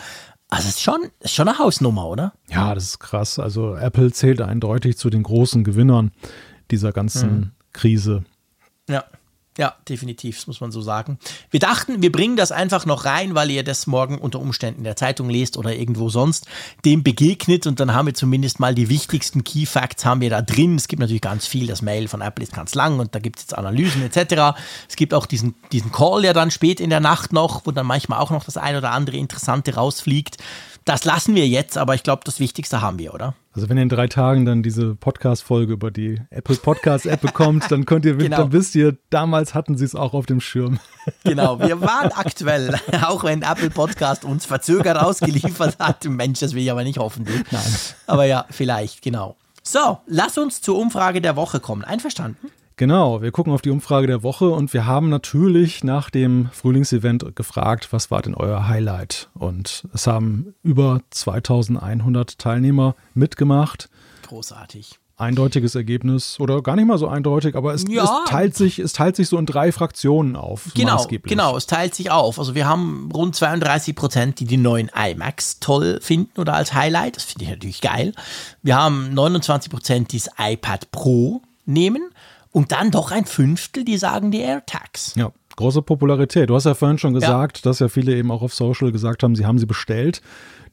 Also 0.50 0.68
es 0.68 0.76
ist 0.76 0.82
schon, 0.82 1.10
ist 1.20 1.34
schon 1.34 1.48
eine 1.48 1.58
Hausnummer, 1.58 2.06
oder? 2.06 2.34
Ja, 2.48 2.74
das 2.74 2.84
ist 2.84 2.98
krass. 3.00 3.38
Also 3.38 3.74
Apple 3.74 4.12
zählt 4.12 4.40
eindeutig 4.40 4.96
zu 4.96 5.10
den 5.10 5.22
großen 5.22 5.64
Gewinnern 5.64 6.12
dieser 6.70 6.92
ganzen 6.92 7.30
hm. 7.30 7.50
Krise. 7.72 8.24
Ja. 8.88 9.04
Ja, 9.58 9.74
definitiv, 9.88 10.36
das 10.36 10.46
muss 10.46 10.60
man 10.60 10.70
so 10.70 10.80
sagen. 10.80 11.18
Wir 11.50 11.58
dachten, 11.58 12.00
wir 12.00 12.12
bringen 12.12 12.36
das 12.36 12.52
einfach 12.52 12.86
noch 12.86 13.04
rein, 13.04 13.34
weil 13.34 13.50
ihr 13.50 13.64
das 13.64 13.88
morgen 13.88 14.18
unter 14.18 14.38
Umständen 14.38 14.78
in 14.78 14.84
der 14.84 14.94
Zeitung 14.94 15.28
lest 15.28 15.56
oder 15.56 15.74
irgendwo 15.74 16.08
sonst 16.10 16.46
dem 16.84 17.02
begegnet 17.02 17.66
und 17.66 17.80
dann 17.80 17.92
haben 17.92 18.06
wir 18.06 18.14
zumindest 18.14 18.60
mal 18.60 18.72
die 18.72 18.88
wichtigsten 18.88 19.42
Key 19.42 19.66
Facts 19.66 20.04
haben 20.04 20.20
wir 20.20 20.30
da 20.30 20.42
drin. 20.42 20.76
Es 20.76 20.86
gibt 20.86 21.00
natürlich 21.00 21.22
ganz 21.22 21.48
viel, 21.48 21.66
das 21.66 21.82
Mail 21.82 22.06
von 22.06 22.20
Apple 22.20 22.44
ist 22.44 22.54
ganz 22.54 22.76
lang 22.76 23.00
und 23.00 23.16
da 23.16 23.18
gibt 23.18 23.40
es 23.40 23.46
jetzt 23.46 23.58
Analysen 23.58 24.00
etc. 24.00 24.56
Es 24.88 24.94
gibt 24.94 25.12
auch 25.12 25.26
diesen, 25.26 25.56
diesen 25.72 25.90
Call 25.90 26.24
ja 26.24 26.32
dann 26.32 26.52
spät 26.52 26.78
in 26.78 26.90
der 26.90 27.00
Nacht 27.00 27.32
noch, 27.32 27.66
wo 27.66 27.72
dann 27.72 27.86
manchmal 27.86 28.20
auch 28.20 28.30
noch 28.30 28.44
das 28.44 28.56
ein 28.56 28.76
oder 28.76 28.92
andere 28.92 29.16
Interessante 29.16 29.74
rausfliegt. 29.74 30.36
Das 30.84 31.04
lassen 31.04 31.34
wir 31.34 31.48
jetzt, 31.48 31.76
aber 31.76 31.96
ich 31.96 32.04
glaube, 32.04 32.22
das 32.24 32.38
Wichtigste 32.38 32.80
haben 32.80 33.00
wir, 33.00 33.12
oder? 33.12 33.34
Also 33.58 33.68
wenn 33.70 33.76
in 33.76 33.88
drei 33.88 34.06
Tagen 34.06 34.44
dann 34.44 34.62
diese 34.62 34.94
Podcast-Folge 34.94 35.72
über 35.72 35.90
die 35.90 36.20
Apple 36.30 36.54
Podcast-App 36.54 37.20
bekommt, 37.20 37.68
dann 37.72 37.86
könnt 37.86 38.04
ihr, 38.04 38.14
genau. 38.14 38.36
dann 38.36 38.52
wisst 38.52 38.76
ihr, 38.76 38.96
damals 39.10 39.52
hatten 39.52 39.76
sie 39.76 39.84
es 39.84 39.96
auch 39.96 40.14
auf 40.14 40.26
dem 40.26 40.40
Schirm. 40.40 40.78
Genau, 41.24 41.58
wir 41.58 41.80
waren 41.80 42.12
aktuell, 42.12 42.78
auch 43.02 43.24
wenn 43.24 43.42
Apple 43.42 43.70
Podcast 43.70 44.24
uns 44.24 44.46
verzögert 44.46 44.96
ausgeliefert 44.96 45.76
hat. 45.80 46.04
Mensch, 46.04 46.38
das 46.38 46.54
will 46.54 46.62
ich 46.62 46.70
aber 46.70 46.84
nicht 46.84 46.98
hoffen. 46.98 47.24
Du. 47.24 47.32
Nein. 47.50 47.72
Aber 48.06 48.26
ja, 48.26 48.46
vielleicht, 48.48 49.02
genau. 49.02 49.34
So, 49.64 49.98
lass 50.06 50.38
uns 50.38 50.60
zur 50.60 50.78
Umfrage 50.78 51.20
der 51.20 51.34
Woche 51.34 51.58
kommen. 51.58 51.82
Einverstanden? 51.82 52.52
Genau, 52.78 53.22
wir 53.22 53.32
gucken 53.32 53.52
auf 53.52 53.60
die 53.60 53.70
Umfrage 53.70 54.06
der 54.06 54.22
Woche 54.22 54.50
und 54.50 54.72
wir 54.72 54.86
haben 54.86 55.08
natürlich 55.08 55.82
nach 55.82 56.10
dem 56.10 56.48
Frühlingsevent 56.52 57.34
gefragt, 57.34 57.88
was 57.92 58.12
war 58.12 58.22
denn 58.22 58.36
euer 58.36 58.68
Highlight? 58.68 59.30
Und 59.34 59.88
es 59.92 60.06
haben 60.06 60.54
über 60.62 61.00
2100 61.10 62.38
Teilnehmer 62.38 62.94
mitgemacht. 63.14 63.88
Großartig 64.28 65.00
eindeutiges 65.16 65.74
Ergebnis 65.74 66.38
oder 66.38 66.62
gar 66.62 66.76
nicht 66.76 66.86
mal 66.86 66.96
so 66.96 67.08
eindeutig, 67.08 67.56
aber 67.56 67.74
es, 67.74 67.84
ja. 67.88 68.04
es, 68.04 68.30
teilt 68.30 68.54
sich, 68.54 68.78
es 68.78 68.92
teilt 68.92 69.16
sich 69.16 69.28
so 69.28 69.36
in 69.36 69.46
drei 69.46 69.72
Fraktionen 69.72 70.36
auf. 70.36 70.70
Genau, 70.76 71.04
genau, 71.08 71.56
es 71.56 71.66
teilt 71.66 71.96
sich 71.96 72.12
auf. 72.12 72.38
Also 72.38 72.54
wir 72.54 72.68
haben 72.68 73.10
rund 73.12 73.34
32 73.34 73.96
Prozent, 73.96 74.38
die 74.38 74.44
die 74.44 74.56
neuen 74.56 74.88
iMacs 74.94 75.58
toll 75.58 75.98
finden 76.00 76.40
oder 76.40 76.54
als 76.54 76.72
Highlight. 76.72 77.16
Das 77.16 77.24
finde 77.24 77.46
ich 77.46 77.50
natürlich 77.50 77.80
geil. 77.80 78.12
Wir 78.62 78.76
haben 78.76 79.12
29 79.12 79.72
Prozent, 79.72 80.12
die 80.12 80.18
das 80.18 80.30
iPad 80.38 80.92
Pro 80.92 81.42
nehmen 81.66 82.10
und 82.58 82.72
dann 82.72 82.90
doch 82.90 83.12
ein 83.12 83.24
Fünftel, 83.24 83.84
die 83.84 83.98
sagen 83.98 84.32
die 84.32 84.40
AirTags. 84.40 85.14
Ja. 85.14 85.30
Große 85.54 85.80
Popularität. 85.80 86.50
Du 86.50 86.56
hast 86.56 86.64
ja 86.64 86.74
vorhin 86.74 86.98
schon 86.98 87.14
gesagt, 87.14 87.58
ja. 87.58 87.62
dass 87.62 87.78
ja 87.78 87.88
viele 87.88 88.16
eben 88.16 88.32
auch 88.32 88.42
auf 88.42 88.52
Social 88.52 88.90
gesagt 88.90 89.22
haben, 89.22 89.36
sie 89.36 89.46
haben 89.46 89.60
sie 89.60 89.66
bestellt 89.66 90.22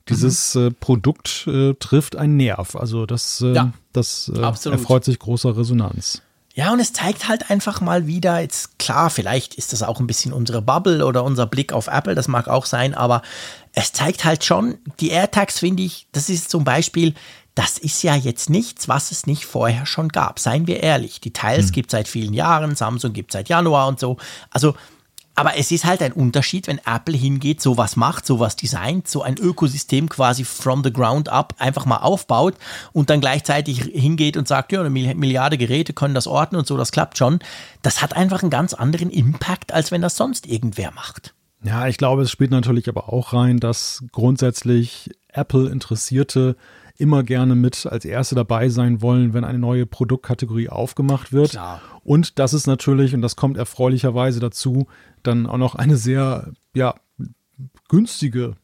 dieses 0.10 0.56
mhm. 0.56 0.68
äh, 0.68 0.72
Produkt 0.72 1.48
äh, 1.48 1.74
trifft 1.76 2.16
einen 2.16 2.38
Nerv. 2.38 2.76
Also 2.76 3.06
das, 3.06 3.42
äh, 3.42 3.54
ja, 3.54 3.74
das 3.94 4.32
äh, 4.34 4.70
erfreut 4.70 5.04
sich 5.04 5.20
großer 5.20 5.58
Resonanz. 5.58 6.22
Ja, 6.54 6.72
und 6.72 6.80
es 6.80 6.94
zeigt 6.94 7.28
halt 7.28 7.50
einfach 7.52 7.82
mal 7.82 8.08
wieder, 8.08 8.40
jetzt 8.40 8.80
klar, 8.80 9.10
vielleicht 9.10 9.56
ist 9.56 9.74
das 9.74 9.84
auch 9.84 10.00
ein 10.00 10.08
bisschen 10.08 10.32
unsere 10.32 10.62
Bubble 10.62 11.06
oder 11.06 11.24
unser 11.24 11.46
Blick 11.46 11.74
auf 11.74 11.88
Apple, 11.88 12.16
das 12.16 12.28
mag 12.28 12.48
auch 12.48 12.66
sein, 12.66 12.94
aber 12.94 13.24
es 13.74 13.92
zeigt 13.92 14.24
halt 14.24 14.46
schon, 14.46 14.78
die 15.00 15.10
AirTags 15.10 15.60
finde 15.60 15.84
ich, 15.84 16.08
das 16.14 16.30
ist 16.30 16.50
zum 16.50 16.64
Beispiel, 16.64 17.14
das 17.56 17.78
ist 17.78 18.04
ja 18.04 18.16
jetzt 18.16 18.50
nichts, 18.50 18.88
was 18.88 19.12
es 19.12 19.28
nicht 19.28 19.46
vorher 19.46 19.86
schon 19.86 20.10
gab. 20.10 20.40
Seien 20.40 20.68
wir 20.68 20.84
ehrlich, 20.84 21.22
die 21.22 21.32
Teils 21.32 21.68
hm. 21.68 21.72
gibt 21.72 21.90
es 21.90 21.92
seit 21.92 22.08
vielen 22.08 22.34
Jahren, 22.34 22.76
Samsung 22.76 23.14
gibt 23.14 23.32
es 23.32 23.34
seit 23.34 23.50
Januar 23.50 23.88
und 23.88 24.00
so. 24.00 24.18
Also 24.52 24.76
aber 25.38 25.58
es 25.58 25.70
ist 25.72 25.84
halt 25.84 26.02
ein 26.02 26.14
Unterschied, 26.14 26.68
wenn 26.68 26.80
Apple 26.80 27.16
hingeht, 27.16 27.62
sowas 27.62 27.98
macht, 27.98 28.26
sowas 28.26 28.56
designt, 28.56 29.10
so 29.10 29.22
ein 29.22 29.38
Ökosystem 29.38 30.08
quasi 30.08 30.46
from 30.46 30.82
the 30.82 30.94
ground 30.94 31.28
up 31.28 31.56
einfach 31.60 31.86
mal 31.86 31.98
aufbaut 31.98 32.56
und 32.94 33.10
dann 33.10 33.20
gleichzeitig 33.20 33.82
hingeht 33.82 34.38
und 34.38 34.48
sagt, 34.48 34.72
ja, 34.72 34.80
eine 34.80 34.90
Milliarde 34.90 35.58
Geräte 35.58 35.92
können 35.92 36.16
das 36.16 36.26
orten 36.26 36.56
und 36.56 36.66
so, 36.66 36.78
das 36.78 36.94
klappt 36.94 37.18
schon. 37.18 37.40
Das 37.82 38.02
hat 38.02 38.16
einfach 38.16 38.44
einen 38.44 38.50
ganz 38.50 38.74
anderen 38.74 39.10
Impact, 39.10 39.74
als 39.74 39.92
wenn 39.92 40.02
das 40.02 40.16
sonst 40.16 40.48
irgendwer 40.48 40.92
macht. 40.92 41.34
Ja, 41.64 41.88
ich 41.88 41.98
glaube, 41.98 42.22
es 42.22 42.32
spielt 42.32 42.52
natürlich 42.52 42.88
aber 42.88 43.12
auch 43.12 43.34
rein, 43.34 43.60
dass 43.60 44.04
grundsätzlich 44.14 45.10
Apple-Interessierte 45.30 46.56
immer 46.98 47.24
gerne 47.24 47.56
mit 47.56 47.86
als 47.86 48.06
Erste 48.06 48.36
dabei 48.36 48.70
sein 48.70 49.02
wollen, 49.02 49.34
wenn 49.34 49.44
eine 49.44 49.60
neue 49.60 49.86
Produktkategorie 49.86 50.70
aufgemacht 50.70 51.34
wird. 51.34 51.52
Klar. 51.52 51.82
Und 52.04 52.40
das 52.40 52.54
ist 52.54 52.68
natürlich, 52.68 53.14
und 53.14 53.22
das 53.22 53.36
kommt 53.36 53.58
erfreulicherweise 53.58 54.40
dazu, 54.40 54.88
dann 55.24 55.48
auch 55.48 55.58
noch 55.58 55.76
eine 55.76 55.98
sehr, 55.98 56.54
ja, 56.74 56.96
günstige 57.90 58.56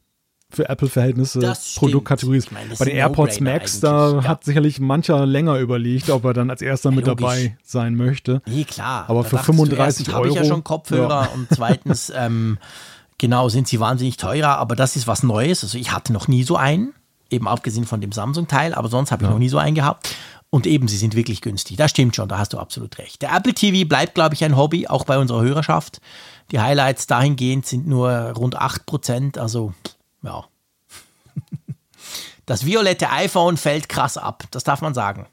für 0.50 0.68
Apple-Verhältnisse 0.68 1.40
Produktkategorie 1.76 2.38
ist. 2.38 2.50
Bei 2.78 2.84
den 2.84 2.96
AirPods 2.96 3.40
Max, 3.40 3.80
da 3.80 4.12
ja. 4.12 4.24
hat 4.24 4.44
sicherlich 4.44 4.80
mancher 4.80 5.24
länger 5.24 5.58
überlegt, 5.58 6.10
ob 6.10 6.24
er 6.24 6.34
dann 6.34 6.50
als 6.50 6.60
erster 6.60 6.90
ja, 6.90 6.96
mit 6.96 7.06
dabei 7.06 7.56
sein 7.64 7.94
möchte. 7.94 8.42
Nee, 8.46 8.64
klar. 8.64 9.06
Aber 9.08 9.22
da 9.22 9.28
für 9.30 9.38
35 9.38 10.08
Euro. 10.08 10.16
habe 10.16 10.28
ich 10.28 10.34
ja 10.34 10.44
schon 10.44 10.62
Kopfhörer 10.62 11.22
ja. 11.22 11.30
und 11.34 11.48
zweitens, 11.50 12.12
ähm, 12.14 12.58
genau, 13.16 13.48
sind 13.48 13.66
sie 13.66 13.80
wahnsinnig 13.80 14.18
teurer, 14.18 14.58
aber 14.58 14.76
das 14.76 14.96
ist 14.96 15.06
was 15.06 15.22
Neues. 15.22 15.62
Also 15.64 15.78
ich 15.78 15.90
hatte 15.90 16.12
noch 16.12 16.28
nie 16.28 16.42
so 16.42 16.56
einen 16.56 16.92
eben 17.32 17.48
abgesehen 17.48 17.86
von 17.86 18.00
dem 18.00 18.12
Samsung-Teil, 18.12 18.74
aber 18.74 18.88
sonst 18.88 19.10
habe 19.10 19.22
ich 19.22 19.28
ja. 19.28 19.32
noch 19.32 19.38
nie 19.38 19.48
so 19.48 19.58
einen 19.58 19.74
gehabt. 19.74 20.14
Und 20.50 20.66
eben, 20.66 20.86
sie 20.86 20.98
sind 20.98 21.14
wirklich 21.14 21.40
günstig. 21.40 21.78
Das 21.78 21.90
stimmt 21.90 22.14
schon, 22.14 22.28
da 22.28 22.36
hast 22.36 22.52
du 22.52 22.58
absolut 22.58 22.98
recht. 22.98 23.22
Der 23.22 23.34
Apple 23.34 23.54
TV 23.54 23.88
bleibt, 23.88 24.14
glaube 24.14 24.34
ich, 24.34 24.44
ein 24.44 24.56
Hobby, 24.56 24.86
auch 24.86 25.04
bei 25.04 25.18
unserer 25.18 25.40
Hörerschaft. 25.40 26.00
Die 26.50 26.60
Highlights 26.60 27.06
dahingehend 27.06 27.64
sind 27.64 27.86
nur 27.86 28.10
rund 28.10 28.60
8%, 28.60 29.38
also 29.38 29.72
ja. 30.22 30.44
Das 32.44 32.66
violette 32.66 33.08
iPhone 33.08 33.56
fällt 33.56 33.88
krass 33.88 34.18
ab, 34.18 34.44
das 34.50 34.64
darf 34.64 34.82
man 34.82 34.94
sagen. 34.94 35.26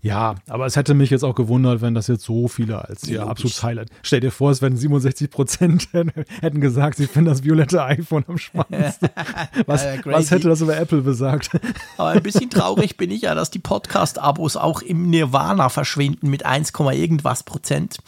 Ja, 0.00 0.36
aber 0.48 0.66
es 0.66 0.76
hätte 0.76 0.94
mich 0.94 1.10
jetzt 1.10 1.24
auch 1.24 1.34
gewundert, 1.34 1.80
wenn 1.80 1.94
das 1.94 2.06
jetzt 2.06 2.24
so 2.24 2.48
viele 2.48 2.84
als 2.88 3.06
ihr 3.08 3.26
absolutes 3.26 3.62
Highlight. 3.62 3.90
Stell 4.02 4.20
dir 4.20 4.30
vor, 4.30 4.50
es 4.50 4.62
wären 4.62 4.76
67 4.76 5.30
Prozent 5.30 5.88
hätten 6.40 6.60
gesagt, 6.60 6.96
sie 6.96 7.06
finden 7.06 7.30
das 7.30 7.44
violette 7.44 7.82
iPhone 7.82 8.24
am 8.28 8.38
spannendsten. 8.38 9.08
Was, 9.66 9.84
äh, 9.84 9.98
was 10.04 10.30
hätte 10.30 10.48
das 10.48 10.60
über 10.60 10.76
Apple 10.76 11.02
besagt? 11.02 11.50
Aber 11.96 12.10
ein 12.10 12.22
bisschen 12.22 12.50
traurig 12.50 12.96
bin 12.96 13.10
ich 13.10 13.22
ja, 13.22 13.34
dass 13.34 13.50
die 13.50 13.58
Podcast-Abos 13.58 14.56
auch 14.56 14.82
im 14.82 15.10
Nirvana 15.10 15.68
verschwinden 15.68 16.30
mit 16.30 16.44
1, 16.46 16.72
irgendwas 16.92 17.42
Prozent. 17.42 17.98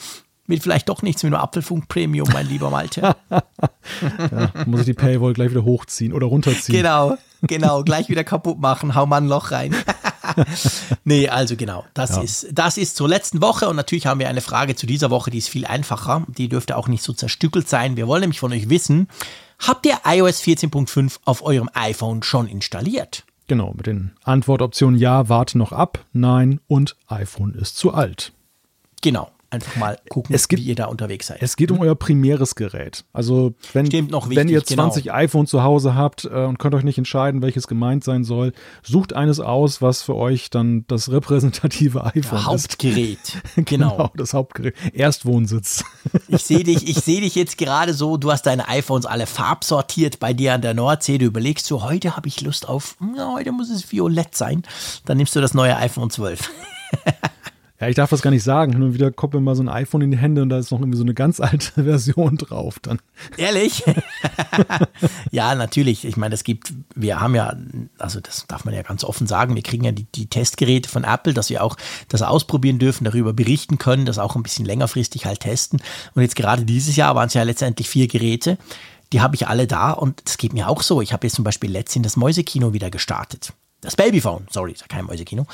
Mit 0.46 0.62
vielleicht 0.62 0.88
doch 0.88 1.02
nichts 1.02 1.22
mit 1.22 1.32
einem 1.32 1.42
Apfelfunk 1.42 1.88
Premium, 1.88 2.28
mein 2.32 2.46
lieber 2.46 2.70
Malte. 2.70 3.14
ja, 3.30 4.52
muss 4.66 4.80
ich 4.80 4.86
die 4.86 4.94
Paywall 4.94 5.32
gleich 5.32 5.50
wieder 5.50 5.64
hochziehen 5.64 6.12
oder 6.12 6.26
runterziehen. 6.26 6.76
Genau, 6.76 7.16
genau, 7.42 7.84
gleich 7.84 8.08
wieder 8.08 8.24
kaputt 8.24 8.58
machen, 8.58 8.94
hau 8.94 9.06
mal 9.06 9.18
ein 9.18 9.28
Loch 9.28 9.52
rein. 9.52 9.74
nee, 11.04 11.28
also 11.28 11.56
genau, 11.56 11.84
das, 11.94 12.16
ja. 12.16 12.22
ist, 12.22 12.48
das 12.52 12.76
ist 12.76 12.96
zur 12.96 13.08
letzten 13.08 13.42
Woche 13.42 13.68
und 13.68 13.76
natürlich 13.76 14.06
haben 14.06 14.20
wir 14.20 14.28
eine 14.28 14.40
Frage 14.40 14.76
zu 14.76 14.86
dieser 14.86 15.10
Woche, 15.10 15.30
die 15.30 15.38
ist 15.38 15.48
viel 15.48 15.66
einfacher. 15.66 16.26
Die 16.28 16.48
dürfte 16.48 16.76
auch 16.76 16.88
nicht 16.88 17.02
so 17.02 17.12
zerstückelt 17.12 17.68
sein. 17.68 17.96
Wir 17.96 18.06
wollen 18.06 18.22
nämlich 18.22 18.40
von 18.40 18.52
euch 18.52 18.68
wissen, 18.68 19.08
habt 19.58 19.86
ihr 19.86 19.98
iOS 20.04 20.42
14.5 20.42 21.18
auf 21.24 21.42
eurem 21.42 21.70
iPhone 21.74 22.22
schon 22.22 22.46
installiert? 22.46 23.24
Genau, 23.46 23.74
mit 23.76 23.86
den 23.86 24.12
Antwortoptionen 24.22 24.98
Ja, 24.98 25.28
warte 25.28 25.58
noch 25.58 25.72
ab, 25.72 26.04
Nein 26.12 26.60
und 26.68 26.96
iPhone 27.08 27.54
ist 27.54 27.76
zu 27.76 27.92
alt. 27.92 28.32
Genau 29.02 29.30
einfach 29.50 29.76
mal 29.76 29.98
gucken, 30.08 30.36
geht, 30.36 30.58
wie 30.58 30.62
ihr 30.62 30.74
da 30.74 30.86
unterwegs 30.86 31.26
seid. 31.26 31.42
Es 31.42 31.56
geht 31.56 31.70
um 31.70 31.80
euer 31.80 31.94
primäres 31.94 32.54
Gerät. 32.54 33.04
Also 33.12 33.54
wenn, 33.72 33.90
wichtig, 33.90 34.10
wenn 34.28 34.48
ihr 34.48 34.64
20 34.64 35.04
genau. 35.04 35.14
iPhone 35.14 35.46
zu 35.46 35.62
Hause 35.62 35.94
habt 35.94 36.24
äh, 36.24 36.28
und 36.28 36.58
könnt 36.58 36.74
euch 36.74 36.84
nicht 36.84 36.98
entscheiden, 36.98 37.42
welches 37.42 37.66
gemeint 37.66 38.04
sein 38.04 38.24
soll, 38.24 38.52
sucht 38.82 39.12
eines 39.12 39.40
aus, 39.40 39.82
was 39.82 40.02
für 40.02 40.14
euch 40.14 40.50
dann 40.50 40.84
das 40.86 41.10
repräsentative 41.10 42.04
iPhone 42.14 42.46
Hauptgerät. 42.46 43.18
ist. 43.18 43.36
genau. 43.66 43.90
genau, 43.96 44.10
das 44.16 44.34
Hauptgerät. 44.34 44.74
Erstwohnsitz. 44.92 45.84
ich 46.28 46.42
sehe 46.42 46.64
dich, 46.64 46.88
ich 46.88 46.98
sehe 46.98 47.20
dich 47.20 47.34
jetzt 47.34 47.58
gerade 47.58 47.92
so, 47.92 48.16
du 48.16 48.30
hast 48.30 48.46
deine 48.46 48.68
iPhones 48.68 49.06
alle 49.06 49.26
farbsortiert 49.26 50.20
bei 50.20 50.32
dir 50.32 50.54
an 50.54 50.62
der 50.62 50.74
Nordsee. 50.74 51.18
Du 51.18 51.26
überlegst 51.26 51.66
so, 51.66 51.82
heute 51.82 52.16
habe 52.16 52.28
ich 52.28 52.40
Lust 52.40 52.68
auf, 52.68 52.96
ja, 53.16 53.32
heute 53.32 53.52
muss 53.52 53.70
es 53.70 53.90
violett 53.90 54.36
sein. 54.36 54.62
Dann 55.04 55.16
nimmst 55.16 55.34
du 55.34 55.40
das 55.40 55.54
neue 55.54 55.76
iPhone 55.76 56.10
12. 56.10 56.50
Ja, 57.80 57.88
ich 57.88 57.96
darf 57.96 58.10
das 58.10 58.20
gar 58.20 58.30
nicht 58.30 58.42
sagen. 58.42 58.78
Nur 58.78 58.92
wieder 58.92 59.10
kommt 59.10 59.32
mir 59.32 59.40
mal 59.40 59.56
so 59.56 59.62
ein 59.62 59.68
iPhone 59.70 60.02
in 60.02 60.10
die 60.10 60.18
Hände 60.18 60.42
und 60.42 60.50
da 60.50 60.58
ist 60.58 60.70
noch 60.70 60.80
irgendwie 60.80 60.98
so 60.98 61.02
eine 61.02 61.14
ganz 61.14 61.40
alte 61.40 61.84
Version 61.84 62.36
drauf 62.36 62.78
dann. 62.78 62.98
Ehrlich? 63.38 63.82
ja, 65.30 65.54
natürlich. 65.54 66.04
Ich 66.04 66.18
meine, 66.18 66.34
es 66.34 66.44
gibt, 66.44 66.74
wir 66.94 67.20
haben 67.20 67.34
ja, 67.34 67.56
also 67.98 68.20
das 68.20 68.44
darf 68.46 68.66
man 68.66 68.74
ja 68.74 68.82
ganz 68.82 69.02
offen 69.02 69.26
sagen, 69.26 69.54
wir 69.54 69.62
kriegen 69.62 69.84
ja 69.84 69.92
die, 69.92 70.04
die 70.04 70.26
Testgeräte 70.26 70.90
von 70.90 71.04
Apple, 71.04 71.32
dass 71.32 71.48
wir 71.48 71.64
auch 71.64 71.76
das 72.08 72.20
ausprobieren 72.20 72.78
dürfen, 72.78 73.04
darüber 73.04 73.32
berichten 73.32 73.78
können, 73.78 74.04
das 74.04 74.18
auch 74.18 74.36
ein 74.36 74.42
bisschen 74.42 74.66
längerfristig 74.66 75.24
halt 75.24 75.40
testen. 75.40 75.80
Und 76.14 76.20
jetzt 76.20 76.36
gerade 76.36 76.66
dieses 76.66 76.96
Jahr 76.96 77.14
waren 77.14 77.28
es 77.28 77.34
ja 77.34 77.44
letztendlich 77.44 77.88
vier 77.88 78.08
Geräte. 78.08 78.58
Die 79.14 79.22
habe 79.22 79.34
ich 79.36 79.48
alle 79.48 79.66
da 79.66 79.92
und 79.92 80.22
es 80.26 80.36
geht 80.36 80.52
mir 80.52 80.68
auch 80.68 80.82
so. 80.82 81.00
Ich 81.00 81.14
habe 81.14 81.26
jetzt 81.26 81.34
zum 81.34 81.44
Beispiel 81.44 81.70
letztens 81.70 82.04
das 82.04 82.16
Mäusekino 82.16 82.74
wieder 82.74 82.90
gestartet 82.90 83.54
das 83.80 83.96
Babyphone, 83.96 84.46
sorry, 84.50 84.72
ist 84.72 84.82
ja 84.82 84.86
kein 84.86 85.04
Mäusekino, 85.06 85.46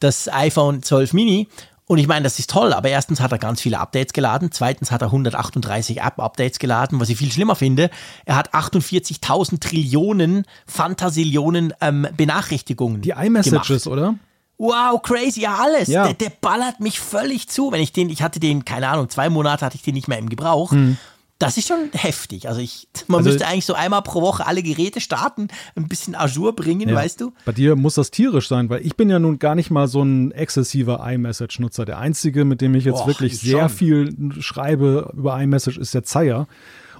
das 0.00 0.28
iPhone 0.32 0.82
12 0.82 1.12
Mini 1.12 1.48
und 1.86 1.98
ich 1.98 2.06
meine, 2.06 2.22
das 2.22 2.38
ist 2.38 2.48
toll, 2.48 2.72
aber 2.72 2.88
erstens 2.88 3.20
hat 3.20 3.32
er 3.32 3.38
ganz 3.38 3.60
viele 3.60 3.78
Updates 3.78 4.12
geladen, 4.14 4.50
zweitens 4.52 4.90
hat 4.90 5.02
er 5.02 5.08
138 5.08 6.00
App-Updates 6.00 6.58
geladen, 6.58 6.98
was 6.98 7.10
ich 7.10 7.18
viel 7.18 7.30
schlimmer 7.30 7.56
finde, 7.56 7.90
er 8.24 8.36
hat 8.36 8.54
48.000 8.54 9.60
Trillionen, 9.60 10.46
Fantasillionen 10.66 11.74
ähm, 11.80 12.06
Benachrichtigungen. 12.16 13.02
Die 13.02 13.10
iMessages, 13.10 13.86
oder? 13.86 14.14
Wow, 14.56 15.02
crazy, 15.02 15.42
ja 15.42 15.56
alles. 15.56 15.88
Ja. 15.88 16.04
Der, 16.04 16.14
der, 16.14 16.30
ballert 16.30 16.80
mich 16.80 17.00
völlig 17.00 17.48
zu. 17.48 17.72
Wenn 17.72 17.82
ich 17.82 17.92
den, 17.92 18.08
ich 18.08 18.22
hatte 18.22 18.38
den, 18.38 18.64
keine 18.64 18.88
Ahnung, 18.88 19.10
zwei 19.10 19.28
Monate 19.28 19.66
hatte 19.66 19.76
ich 19.76 19.82
den 19.82 19.94
nicht 19.94 20.08
mehr 20.08 20.18
im 20.18 20.28
Gebrauch. 20.28 20.70
Hm. 20.70 20.96
Das 21.38 21.56
ist 21.56 21.66
schon 21.66 21.90
heftig. 21.92 22.48
Also 22.48 22.60
ich, 22.60 22.88
man 23.08 23.18
also, 23.18 23.30
müsste 23.30 23.46
eigentlich 23.46 23.66
so 23.66 23.74
einmal 23.74 24.02
pro 24.02 24.22
Woche 24.22 24.46
alle 24.46 24.62
Geräte 24.62 25.00
starten, 25.00 25.48
ein 25.74 25.88
bisschen 25.88 26.14
Azure 26.14 26.52
bringen, 26.52 26.88
ja. 26.88 26.94
weißt 26.94 27.20
du? 27.20 27.32
Bei 27.44 27.52
dir 27.52 27.74
muss 27.74 27.94
das 27.94 28.10
tierisch 28.10 28.48
sein, 28.48 28.68
weil 28.70 28.86
ich 28.86 28.96
bin 28.96 29.10
ja 29.10 29.18
nun 29.18 29.38
gar 29.38 29.54
nicht 29.54 29.70
mal 29.70 29.88
so 29.88 30.02
ein 30.02 30.30
exzessiver 30.30 31.04
iMessage-Nutzer. 31.04 31.84
Der 31.84 31.98
einzige, 31.98 32.44
mit 32.44 32.60
dem 32.60 32.74
ich 32.74 32.84
jetzt 32.84 33.00
Boah, 33.00 33.08
wirklich 33.08 33.38
sehr 33.40 33.68
schon. 33.68 33.76
viel 33.76 34.42
schreibe 34.42 35.12
über 35.16 35.40
iMessage, 35.40 35.78
ist 35.78 35.92
der 35.94 36.04
Zeier. 36.04 36.46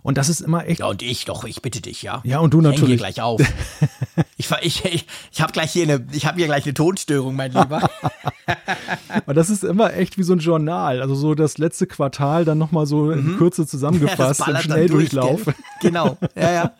Und 0.05 0.19
das 0.19 0.29
ist 0.29 0.43
immer 0.43 0.67
echt. 0.67 0.81
Ja, 0.81 0.87
und 0.89 1.01
ich 1.01 1.25
doch, 1.25 1.45
ich 1.45 1.63
bitte 1.63 1.81
dich, 1.81 2.03
ja. 2.03 2.21
Ja, 2.25 2.39
und 2.41 2.53
du 2.53 2.59
ich 2.59 2.65
natürlich. 2.65 2.89
Hier 2.89 2.97
gleich 2.99 3.23
auf. 3.23 3.41
ich 4.37 4.51
ich, 4.61 4.85
ich, 4.85 5.07
ich 5.33 5.41
habe 5.41 5.51
gleich 5.53 5.73
hier 5.73 5.85
eine, 5.85 6.07
ich 6.13 6.27
habe 6.27 6.37
hier 6.37 6.45
gleich 6.45 6.65
eine 6.65 6.75
Tonstörung, 6.75 7.35
mein 7.35 7.53
Lieber. 7.53 7.89
Aber 9.09 9.33
das 9.33 9.49
ist 9.49 9.65
immer 9.65 9.95
echt 9.95 10.19
wie 10.19 10.23
so 10.23 10.35
ein 10.35 10.41
Journal. 10.41 11.01
Also 11.01 11.15
so 11.15 11.35
das 11.35 11.57
letzte 11.57 11.87
Quartal 11.87 12.45
dann 12.45 12.59
nochmal 12.59 12.85
so 12.85 13.11
in 13.11 13.33
mhm. 13.33 13.39
Kürze 13.39 13.67
zusammengefasst 13.67 14.41
ja, 14.47 14.53
im 14.53 14.59
Schnelldurchlauf. 14.59 15.45
Durch, 15.45 15.57
genau, 15.81 16.19
ja, 16.37 16.53
ja. 16.53 16.73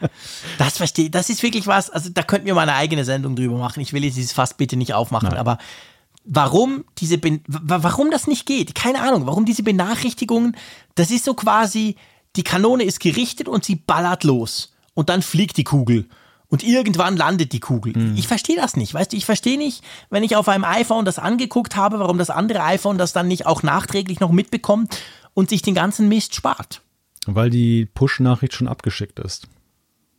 Das 0.59 0.77
verstehe 0.77 1.09
Das 1.09 1.31
ist 1.31 1.43
wirklich 1.43 1.67
was, 1.67 1.89
also 1.89 2.11
da 2.13 2.23
könnten 2.23 2.47
wir 2.47 2.55
mal 2.55 2.69
eine 2.69 2.75
eigene 2.75 3.07
Sendung 3.07 3.37
drüber 3.37 3.57
machen. 3.57 3.81
Ich 3.81 3.95
will 3.95 4.05
jetzt 4.05 4.19
dieses 4.19 4.33
Fass 4.33 4.53
bitte 4.53 4.77
nicht 4.77 4.93
aufmachen, 4.93 5.31
Nein. 5.31 5.39
aber 5.39 5.57
warum 6.27 6.85
diese, 6.99 7.19
warum 7.47 8.11
das 8.11 8.27
nicht 8.27 8.45
geht. 8.45 8.75
Keine 8.75 9.01
Ahnung, 9.01 9.27
warum 9.27 9.47
diese 9.47 9.63
Benachrichtigungen, 9.63 10.55
das 10.95 11.11
ist 11.11 11.25
so 11.25 11.33
quasi, 11.33 11.97
die 12.37 12.43
Kanone 12.43 12.85
ist 12.85 13.01
gerichtet 13.01 13.49
und 13.49 13.65
sie 13.65 13.77
ballert 13.77 14.25
los. 14.25 14.75
Und 14.95 15.09
dann 15.09 15.23
fliegt 15.23 15.57
die 15.57 15.65
Kugel. 15.65 16.09
Und 16.49 16.63
irgendwann 16.63 17.17
landet 17.17 17.53
die 17.53 17.61
Kugel. 17.61 17.97
Mhm. 17.97 18.17
Ich 18.17 18.29
verstehe 18.29 18.57
das 18.57 18.77
nicht. 18.77 18.95
Weißt 18.95 19.13
du, 19.13 19.17
ich 19.17 19.25
verstehe 19.25 19.59
nicht, 19.59 19.83
wenn 20.11 20.23
ich 20.23 20.37
auf 20.37 20.49
einem 20.49 20.65
iPhone 20.65 21.05
das 21.05 21.19
angeguckt 21.19 21.75
habe, 21.75 21.99
warum 21.99 22.19
das 22.19 22.31
andere 22.31 22.63
iPhone 22.63 22.99
das 22.99 23.13
dann 23.13 23.27
nicht 23.27 23.47
auch 23.47 23.63
nachträglich 23.63 24.21
noch 24.21 24.31
mitbekommt 24.31 24.97
und 25.33 25.49
sich 25.49 25.63
den 25.63 25.75
ganzen 25.75 26.09
Mist 26.09 26.35
spart. 26.35 26.83
Weil 27.27 27.51
die 27.51 27.87
Push-Nachricht 27.87 28.55
schon 28.55 28.69
abgeschickt 28.69 29.19
ist. 29.19 29.49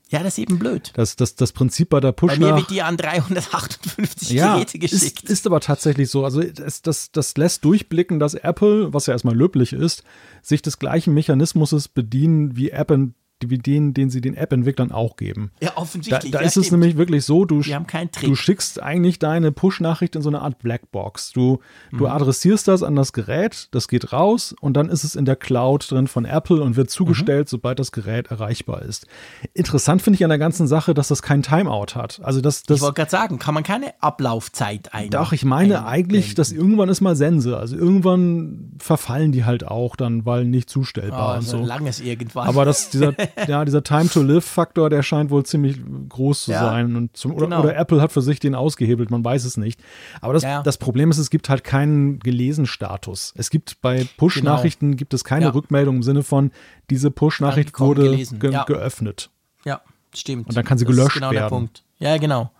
Ja, 0.09 0.21
das 0.21 0.37
ist 0.37 0.39
eben 0.39 0.59
blöd. 0.59 0.91
Das, 0.93 1.15
das, 1.15 1.35
das 1.35 1.51
Prinzip 1.51 1.89
bei 1.89 1.99
der 1.99 2.11
push 2.11 2.33
Bei 2.33 2.37
mir 2.37 2.55
wird 2.55 2.69
die 2.69 2.83
an 2.83 2.95
358 2.95 4.29
ja, 4.29 4.53
Geräte 4.53 4.77
geschickt. 4.77 5.23
Ist, 5.23 5.29
ist 5.29 5.47
aber 5.47 5.59
tatsächlich 5.59 6.11
so. 6.11 6.23
Also 6.23 6.43
das, 6.43 6.83
das, 6.83 7.11
das 7.11 7.35
lässt 7.37 7.65
durchblicken, 7.65 8.19
dass 8.19 8.35
Apple, 8.35 8.93
was 8.93 9.07
ja 9.07 9.13
erstmal 9.13 9.35
löblich 9.35 9.73
ist, 9.73 10.03
sich 10.43 10.61
des 10.61 10.77
gleichen 10.77 11.13
Mechanismus 11.13 11.87
bedienen, 11.87 12.55
wie 12.55 12.69
Apple 12.69 13.13
wie 13.45 13.57
den, 13.57 13.93
den 13.93 14.09
sie 14.09 14.21
den 14.21 14.35
App-Entwicklern 14.35 14.91
auch 14.91 15.17
geben. 15.17 15.51
Ja, 15.61 15.75
offensichtlich. 15.75 16.31
Da, 16.31 16.37
da 16.37 16.41
ja, 16.41 16.47
ist 16.47 16.53
stimmt. 16.53 16.65
es 16.67 16.71
nämlich 16.71 16.97
wirklich 16.97 17.25
so, 17.25 17.45
du, 17.45 17.61
du 17.61 18.35
schickst 18.35 18.81
eigentlich 18.81 19.19
deine 19.19 19.51
Push-Nachricht 19.51 20.15
in 20.15 20.21
so 20.21 20.29
eine 20.29 20.41
Art 20.41 20.59
Blackbox. 20.59 21.33
Du, 21.33 21.59
mhm. 21.91 21.97
du 21.97 22.07
adressierst 22.07 22.67
das 22.67 22.81
an 22.81 22.95
das 22.95 23.13
Gerät, 23.13 23.67
das 23.71 23.87
geht 23.87 24.13
raus 24.13 24.55
und 24.59 24.75
dann 24.77 24.89
ist 24.89 25.03
es 25.03 25.15
in 25.15 25.25
der 25.25 25.35
Cloud 25.35 25.91
drin 25.91 26.07
von 26.07 26.25
Apple 26.25 26.61
und 26.61 26.75
wird 26.75 26.89
zugestellt, 26.89 27.47
mhm. 27.47 27.49
sobald 27.49 27.79
das 27.79 27.91
Gerät 27.91 28.27
erreichbar 28.27 28.81
ist. 28.83 29.05
Interessant 29.53 30.01
finde 30.01 30.15
ich 30.15 30.23
an 30.23 30.29
der 30.29 30.39
ganzen 30.39 30.67
Sache, 30.67 30.93
dass 30.93 31.09
das 31.09 31.21
kein 31.21 31.43
Timeout 31.43 31.95
hat. 31.95 32.21
Also 32.23 32.39
das, 32.39 32.63
das, 32.63 32.77
ich 32.77 32.81
wollte 32.81 32.95
gerade 32.95 33.11
sagen, 33.11 33.39
kann 33.39 33.53
man 33.53 33.63
keine 33.63 34.01
Ablaufzeit 34.01 34.93
ein. 34.93 35.09
Doch, 35.09 35.33
ich 35.33 35.43
meine 35.43 35.79
ein, 35.79 35.85
eigentlich, 35.85 36.35
dass 36.35 36.51
irgendwann 36.51 36.89
ist 36.89 37.01
mal 37.01 37.15
Sense. 37.15 37.57
Also 37.57 37.75
irgendwann 37.75 38.71
verfallen 38.79 39.31
die 39.31 39.43
halt 39.43 39.67
auch 39.67 39.95
dann, 39.95 40.25
weil 40.25 40.45
nicht 40.45 40.69
zustellbar 40.69 41.33
oh, 41.33 41.37
und 41.37 41.43
so. 41.43 41.57
Langes 41.57 41.99
irgendwann. 41.99 42.47
Aber 42.47 42.63
das, 42.65 42.89
dieser, 42.89 43.13
ja, 43.47 43.65
dieser 43.65 43.83
Time-to-Live-Faktor, 43.83 44.89
der 44.89 45.03
scheint 45.03 45.29
wohl 45.29 45.45
ziemlich 45.45 45.79
groß 46.09 46.45
zu 46.45 46.51
ja, 46.51 46.61
sein. 46.61 46.95
Und 46.95 47.15
zum, 47.15 47.33
oder, 47.33 47.45
genau. 47.45 47.59
oder, 47.61 47.75
Apple 47.75 48.01
hat 48.01 48.11
für 48.11 48.21
sich 48.21 48.39
den 48.39 48.55
ausgehebelt, 48.55 49.11
man 49.11 49.23
weiß 49.23 49.45
es 49.45 49.57
nicht. 49.57 49.81
Aber 50.21 50.33
das, 50.33 50.43
ja. 50.43 50.63
das 50.63 50.77
Problem 50.77 51.11
ist, 51.11 51.17
es 51.17 51.29
gibt 51.29 51.49
halt 51.49 51.63
keinen 51.63 52.19
Gelesen-Status. 52.19 53.33
Es 53.37 53.49
gibt 53.49 53.81
bei 53.81 54.07
Push-Nachrichten 54.17 54.91
genau. 54.91 54.97
gibt 54.97 55.13
es 55.13 55.23
keine 55.23 55.45
ja. 55.45 55.51
Rückmeldung 55.51 55.97
im 55.97 56.03
Sinne 56.03 56.23
von, 56.23 56.51
diese 56.89 57.11
Push-Nachricht 57.11 57.79
wurde 57.79 58.15
ge 58.15 58.59
geöffnet. 58.65 59.29
Ja, 59.65 59.81
stimmt. 60.13 60.47
Und 60.47 60.57
dann 60.57 60.65
kann 60.65 60.77
sie 60.77 60.85
das 60.85 60.95
gelöscht 60.95 61.15
genau 61.15 61.31
werden. 61.31 61.43
Der 61.43 61.49
Punkt. 61.49 61.83
Ja, 61.99 62.17
genau. 62.17 62.51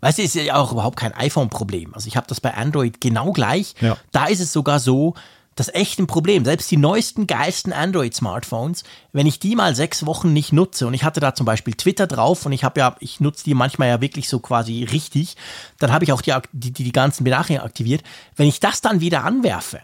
Weißt 0.00 0.18
du, 0.18 0.22
ist 0.22 0.34
ja 0.34 0.56
auch 0.56 0.72
überhaupt 0.72 0.98
kein 0.98 1.12
iPhone-Problem. 1.12 1.94
Also 1.94 2.08
ich 2.08 2.16
habe 2.16 2.26
das 2.26 2.40
bei 2.40 2.54
Android 2.54 3.00
genau 3.00 3.32
gleich. 3.32 3.74
Da 4.12 4.26
ist 4.26 4.40
es 4.40 4.52
sogar 4.52 4.78
so, 4.78 5.14
das 5.56 5.68
ist 5.68 5.74
echt 5.74 5.98
ein 5.98 6.06
Problem. 6.06 6.44
Selbst 6.44 6.70
die 6.70 6.76
neuesten, 6.76 7.26
geilsten 7.26 7.72
Android-Smartphones, 7.72 8.84
wenn 9.12 9.26
ich 9.26 9.38
die 9.40 9.56
mal 9.56 9.74
sechs 9.74 10.06
Wochen 10.06 10.32
nicht 10.32 10.52
nutze 10.52 10.86
und 10.86 10.94
ich 10.94 11.04
hatte 11.04 11.20
da 11.20 11.34
zum 11.34 11.44
Beispiel 11.46 11.74
Twitter 11.74 12.06
drauf 12.06 12.46
und 12.46 12.52
ich 12.52 12.64
habe 12.64 12.80
ja, 12.80 12.96
ich 13.00 13.20
nutze 13.20 13.44
die 13.44 13.54
manchmal 13.54 13.88
ja 13.88 14.00
wirklich 14.00 14.28
so 14.28 14.38
quasi 14.38 14.84
richtig, 14.84 15.36
dann 15.78 15.92
habe 15.92 16.04
ich 16.04 16.12
auch 16.12 16.22
die, 16.22 16.34
die, 16.52 16.72
die 16.72 16.92
ganzen 16.92 17.24
Benachrichtigungen 17.24 17.68
aktiviert. 17.68 18.02
Wenn 18.36 18.48
ich 18.48 18.60
das 18.60 18.80
dann 18.80 19.00
wieder 19.00 19.24
anwerfe, 19.24 19.80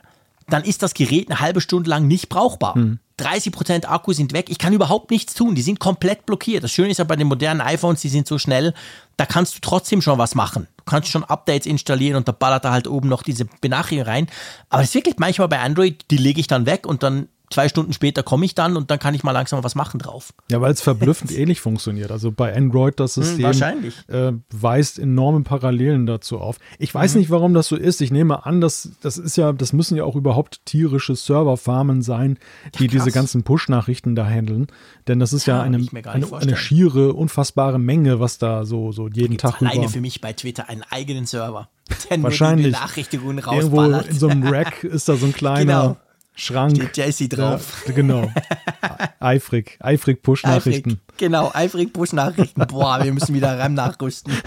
dann 0.48 0.62
ist 0.62 0.82
das 0.82 0.94
Gerät 0.94 1.30
eine 1.30 1.40
halbe 1.40 1.60
Stunde 1.60 1.90
lang 1.90 2.06
nicht 2.06 2.28
brauchbar. 2.28 2.74
Hm. 2.74 3.00
30% 3.18 3.86
Akku 3.86 4.12
sind 4.12 4.32
weg. 4.32 4.50
Ich 4.50 4.58
kann 4.58 4.72
überhaupt 4.72 5.10
nichts 5.10 5.34
tun. 5.34 5.54
Die 5.54 5.62
sind 5.62 5.80
komplett 5.80 6.26
blockiert. 6.26 6.64
Das 6.64 6.72
Schöne 6.72 6.90
ist 6.90 6.98
ja 6.98 7.04
bei 7.04 7.16
den 7.16 7.26
modernen 7.26 7.60
iPhones, 7.60 8.02
die 8.02 8.08
sind 8.08 8.26
so 8.26 8.38
schnell, 8.38 8.74
da 9.16 9.24
kannst 9.24 9.56
du 9.56 9.60
trotzdem 9.62 10.02
schon 10.02 10.18
was 10.18 10.34
machen. 10.34 10.68
Du 10.76 10.84
kannst 10.84 11.08
schon 11.08 11.24
Updates 11.24 11.66
installieren 11.66 12.16
und 12.16 12.28
da 12.28 12.32
ballert 12.32 12.64
da 12.64 12.72
halt 12.72 12.86
oben 12.86 13.08
noch 13.08 13.22
diese 13.22 13.46
Benachrichtigung 13.60 14.06
rein. 14.06 14.26
Aber 14.68 14.82
es 14.82 14.90
ist 14.90 14.94
wirklich 14.94 15.16
manchmal 15.18 15.48
bei 15.48 15.60
Android, 15.60 16.04
die 16.10 16.18
lege 16.18 16.40
ich 16.40 16.46
dann 16.46 16.66
weg 16.66 16.86
und 16.86 17.02
dann 17.02 17.28
zwei 17.50 17.68
Stunden 17.68 17.92
später 17.92 18.22
komme 18.22 18.44
ich 18.44 18.54
dann 18.54 18.76
und 18.76 18.90
dann 18.90 18.98
kann 18.98 19.14
ich 19.14 19.22
mal 19.22 19.32
langsam 19.32 19.62
was 19.62 19.74
machen 19.74 19.98
drauf. 19.98 20.32
Ja, 20.50 20.60
weil 20.60 20.72
es 20.72 20.80
verblüffend 20.80 21.30
ähnlich 21.32 21.60
funktioniert. 21.60 22.10
Also 22.10 22.32
bei 22.32 22.54
Android, 22.54 22.98
das 22.98 23.16
hm, 23.16 23.22
System 23.22 23.92
äh, 24.08 24.32
weist 24.50 24.98
enorme 24.98 25.42
Parallelen 25.42 26.06
dazu 26.06 26.38
auf. 26.38 26.58
Ich 26.78 26.94
weiß 26.94 27.14
mhm. 27.14 27.20
nicht, 27.20 27.30
warum 27.30 27.54
das 27.54 27.68
so 27.68 27.76
ist. 27.76 28.00
Ich 28.00 28.10
nehme 28.10 28.46
an, 28.46 28.60
dass 28.60 28.90
das 29.00 29.18
ist 29.18 29.36
ja, 29.36 29.52
das 29.52 29.72
müssen 29.72 29.96
ja 29.96 30.04
auch 30.04 30.16
überhaupt 30.16 30.64
tierische 30.64 31.14
Serverfarmen 31.14 32.02
sein, 32.02 32.38
die 32.78 32.84
ja, 32.84 32.90
diese 32.90 33.10
ganzen 33.10 33.42
Push-Nachrichten 33.42 34.14
da 34.14 34.26
handeln. 34.26 34.66
Denn 35.06 35.20
das 35.20 35.32
ist 35.32 35.46
ja, 35.46 35.58
ja 35.58 35.62
eine, 35.62 35.86
eine, 36.04 36.32
eine, 36.32 36.56
schiere, 36.56 37.12
unfassbare 37.12 37.78
Menge, 37.78 38.18
was 38.18 38.38
da 38.38 38.64
so, 38.64 38.92
so 38.92 39.08
jeden 39.08 39.38
Tag 39.38 39.60
alleine 39.60 39.84
über. 39.84 39.88
für 39.88 40.00
mich 40.00 40.20
bei 40.20 40.32
Twitter 40.32 40.68
einen 40.68 40.82
eigenen 40.90 41.26
Server. 41.26 41.68
Wahrscheinlich. 42.18 42.72
Benachrichtigungen 42.72 43.38
Irgendwo 43.38 43.82
in 43.82 44.18
so 44.18 44.28
einem 44.28 44.42
Rack 44.52 44.82
ist 44.82 45.08
da 45.08 45.16
so 45.16 45.26
ein 45.26 45.32
kleiner. 45.32 45.82
Genau 45.82 45.96
Schrank. 46.36 46.76
Steht 46.76 46.96
Jesse 46.98 47.28
drauf. 47.28 47.84
Ja, 47.86 47.92
genau. 47.92 48.30
eifrig, 49.20 49.78
eifrig 49.80 50.22
Push-Nachrichten. 50.22 51.00
Genau, 51.16 51.50
eifrig 51.52 51.92
Push-Nachrichten. 51.92 52.66
Boah, 52.66 53.02
wir 53.02 53.12
müssen 53.12 53.34
wieder 53.34 53.58
RAM 53.58 53.74
nachrüsten. 53.74 54.32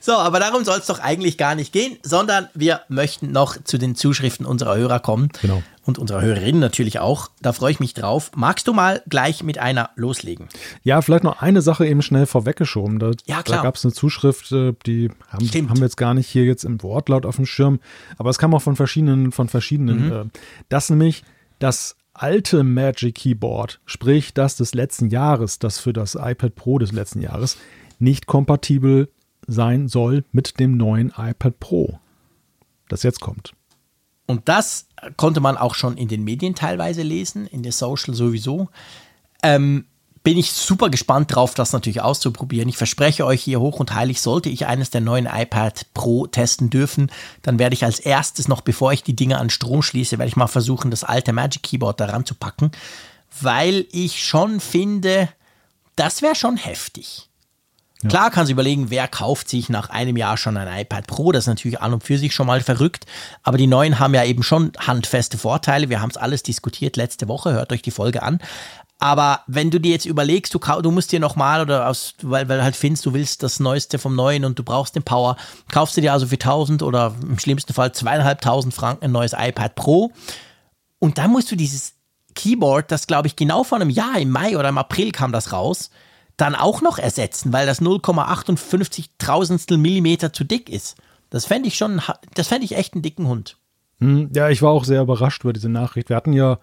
So, 0.00 0.12
aber 0.12 0.40
darum 0.40 0.64
soll 0.64 0.78
es 0.78 0.86
doch 0.86 1.00
eigentlich 1.00 1.36
gar 1.36 1.54
nicht 1.54 1.72
gehen, 1.72 1.98
sondern 2.02 2.48
wir 2.54 2.82
möchten 2.88 3.30
noch 3.32 3.62
zu 3.62 3.76
den 3.76 3.94
Zuschriften 3.94 4.46
unserer 4.46 4.76
Hörer 4.76 5.00
kommen. 5.00 5.28
Genau. 5.42 5.62
Und 5.86 5.98
unserer 5.98 6.20
Hörerinnen 6.20 6.60
natürlich 6.60 6.98
auch. 6.98 7.30
Da 7.40 7.52
freue 7.52 7.70
ich 7.70 7.78
mich 7.78 7.94
drauf. 7.94 8.32
Magst 8.34 8.66
du 8.66 8.72
mal 8.72 9.02
gleich 9.08 9.44
mit 9.44 9.58
einer 9.58 9.90
loslegen? 9.94 10.48
Ja, 10.82 11.00
vielleicht 11.00 11.22
noch 11.22 11.40
eine 11.40 11.62
Sache 11.62 11.86
eben 11.86 12.02
schnell 12.02 12.26
vorweggeschoben. 12.26 12.98
Da, 12.98 13.12
ja, 13.24 13.44
klar. 13.44 13.58
Da 13.58 13.62
gab 13.62 13.76
es 13.76 13.84
eine 13.84 13.94
Zuschrift, 13.94 14.50
äh, 14.50 14.74
die 14.84 15.10
haben, 15.28 15.48
haben, 15.70 15.76
wir 15.76 15.84
jetzt 15.84 15.96
gar 15.96 16.14
nicht 16.14 16.26
hier 16.26 16.44
jetzt 16.44 16.64
im 16.64 16.82
Wortlaut 16.82 17.24
auf 17.24 17.36
dem 17.36 17.46
Schirm, 17.46 17.78
aber 18.18 18.30
es 18.30 18.38
kam 18.38 18.52
auch 18.52 18.62
von 18.62 18.74
verschiedenen, 18.74 19.30
von 19.30 19.48
verschiedenen. 19.48 20.06
Mhm. 20.06 20.12
Äh, 20.12 20.24
das 20.68 20.90
nämlich 20.90 21.22
das 21.60 21.96
alte 22.12 22.64
Magic 22.64 23.14
Keyboard, 23.14 23.80
sprich 23.86 24.34
das 24.34 24.56
des 24.56 24.74
letzten 24.74 25.08
Jahres, 25.08 25.60
das 25.60 25.78
für 25.78 25.92
das 25.92 26.16
iPad 26.16 26.56
Pro 26.56 26.78
des 26.78 26.90
letzten 26.90 27.20
Jahres, 27.20 27.58
nicht 28.00 28.26
kompatibel 28.26 29.08
sein 29.46 29.86
soll 29.86 30.24
mit 30.32 30.58
dem 30.58 30.76
neuen 30.76 31.12
iPad 31.16 31.60
Pro, 31.60 32.00
das 32.88 33.04
jetzt 33.04 33.20
kommt. 33.20 33.52
Und 34.26 34.48
das 34.48 34.85
konnte 35.16 35.40
man 35.40 35.56
auch 35.56 35.74
schon 35.74 35.96
in 35.96 36.08
den 36.08 36.24
Medien 36.24 36.54
teilweise 36.54 37.02
lesen, 37.02 37.46
in 37.46 37.62
der 37.62 37.72
Social 37.72 38.14
sowieso. 38.14 38.68
Ähm, 39.42 39.86
bin 40.26 40.38
ich 40.38 40.50
super 40.50 40.90
gespannt 40.90 41.32
drauf, 41.32 41.54
das 41.54 41.72
natürlich 41.72 42.00
auszuprobieren. 42.00 42.68
Ich 42.68 42.76
verspreche 42.76 43.24
euch 43.24 43.40
hier 43.44 43.60
hoch 43.60 43.78
und 43.78 43.94
heilig, 43.94 44.20
sollte 44.20 44.48
ich 44.48 44.66
eines 44.66 44.90
der 44.90 45.00
neuen 45.00 45.26
iPad 45.26 45.86
Pro 45.94 46.26
testen 46.26 46.68
dürfen, 46.68 47.12
dann 47.42 47.60
werde 47.60 47.74
ich 47.74 47.84
als 47.84 48.00
erstes 48.00 48.48
noch, 48.48 48.60
bevor 48.60 48.92
ich 48.92 49.04
die 49.04 49.14
Dinge 49.14 49.38
an 49.38 49.50
Strom 49.50 49.82
schließe, 49.82 50.18
werde 50.18 50.28
ich 50.28 50.34
mal 50.34 50.48
versuchen, 50.48 50.90
das 50.90 51.04
alte 51.04 51.32
Magic 51.32 51.62
Keyboard 51.62 52.00
daran 52.00 52.26
zu 52.26 52.34
packen, 52.34 52.72
weil 53.40 53.86
ich 53.92 54.24
schon 54.24 54.58
finde, 54.58 55.28
das 55.94 56.22
wäre 56.22 56.34
schon 56.34 56.56
heftig. 56.56 57.25
Ja. 58.06 58.10
Klar 58.10 58.30
kannst 58.30 58.50
du 58.50 58.52
überlegen, 58.52 58.90
wer 58.90 59.08
kauft 59.08 59.48
sich 59.48 59.68
nach 59.68 59.90
einem 59.90 60.16
Jahr 60.16 60.36
schon 60.36 60.56
ein 60.56 60.80
iPad 60.80 61.06
Pro. 61.06 61.32
Das 61.32 61.44
ist 61.44 61.48
natürlich 61.48 61.80
an 61.80 61.92
und 61.92 62.04
für 62.04 62.18
sich 62.18 62.34
schon 62.34 62.46
mal 62.46 62.60
verrückt. 62.60 63.06
Aber 63.42 63.58
die 63.58 63.66
neuen 63.66 63.98
haben 63.98 64.14
ja 64.14 64.24
eben 64.24 64.42
schon 64.42 64.72
handfeste 64.78 65.38
Vorteile. 65.38 65.88
Wir 65.88 66.00
haben 66.00 66.10
es 66.10 66.16
alles 66.16 66.42
diskutiert 66.42 66.96
letzte 66.96 67.28
Woche. 67.28 67.52
Hört 67.52 67.72
euch 67.72 67.82
die 67.82 67.90
Folge 67.90 68.22
an. 68.22 68.40
Aber 68.98 69.40
wenn 69.46 69.70
du 69.70 69.78
dir 69.78 69.92
jetzt 69.92 70.06
überlegst, 70.06 70.54
du, 70.54 70.58
du 70.58 70.90
musst 70.90 71.12
dir 71.12 71.20
nochmal 71.20 71.60
oder 71.60 71.88
aus, 71.88 72.14
weil, 72.22 72.48
weil 72.48 72.62
halt 72.62 72.76
findest, 72.76 73.04
du 73.04 73.12
willst 73.12 73.42
das 73.42 73.60
Neueste 73.60 73.98
vom 73.98 74.14
Neuen 74.14 74.44
und 74.44 74.58
du 74.58 74.62
brauchst 74.62 74.96
den 74.96 75.02
Power, 75.02 75.36
kaufst 75.70 75.96
du 75.96 76.00
dir 76.00 76.12
also 76.12 76.26
für 76.26 76.36
1000 76.36 76.82
oder 76.82 77.14
im 77.20 77.38
schlimmsten 77.38 77.74
Fall 77.74 77.92
zweieinhalbtausend 77.92 78.72
Franken 78.72 79.04
ein 79.04 79.12
neues 79.12 79.34
iPad 79.36 79.74
Pro. 79.74 80.12
Und 80.98 81.18
dann 81.18 81.30
musst 81.30 81.50
du 81.50 81.56
dieses 81.56 81.92
Keyboard, 82.34 82.90
das 82.90 83.06
glaube 83.06 83.28
ich 83.28 83.36
genau 83.36 83.64
vor 83.64 83.76
einem 83.76 83.90
Jahr, 83.90 84.18
im 84.18 84.30
Mai 84.30 84.56
oder 84.56 84.70
im 84.70 84.78
April 84.78 85.10
kam 85.10 85.32
das 85.32 85.52
raus, 85.52 85.90
dann 86.36 86.54
auch 86.54 86.82
noch 86.82 86.98
ersetzen, 86.98 87.52
weil 87.52 87.66
das 87.66 87.80
0,58 87.80 89.06
Tausendstel 89.18 89.78
Millimeter 89.78 90.32
zu 90.32 90.44
dick 90.44 90.68
ist. 90.68 90.96
Das 91.30 91.46
fände 91.46 91.68
ich 91.68 91.76
schon, 91.76 92.00
das 92.34 92.48
fände 92.48 92.64
ich 92.64 92.76
echt 92.76 92.94
einen 92.94 93.02
dicken 93.02 93.26
Hund. 93.26 93.56
Hm, 93.98 94.30
ja, 94.34 94.50
ich 94.50 94.60
war 94.60 94.70
auch 94.70 94.84
sehr 94.84 95.02
überrascht 95.02 95.44
über 95.44 95.52
diese 95.52 95.70
Nachricht. 95.70 96.10
Wir 96.10 96.16
hatten 96.16 96.34
ja 96.34 96.58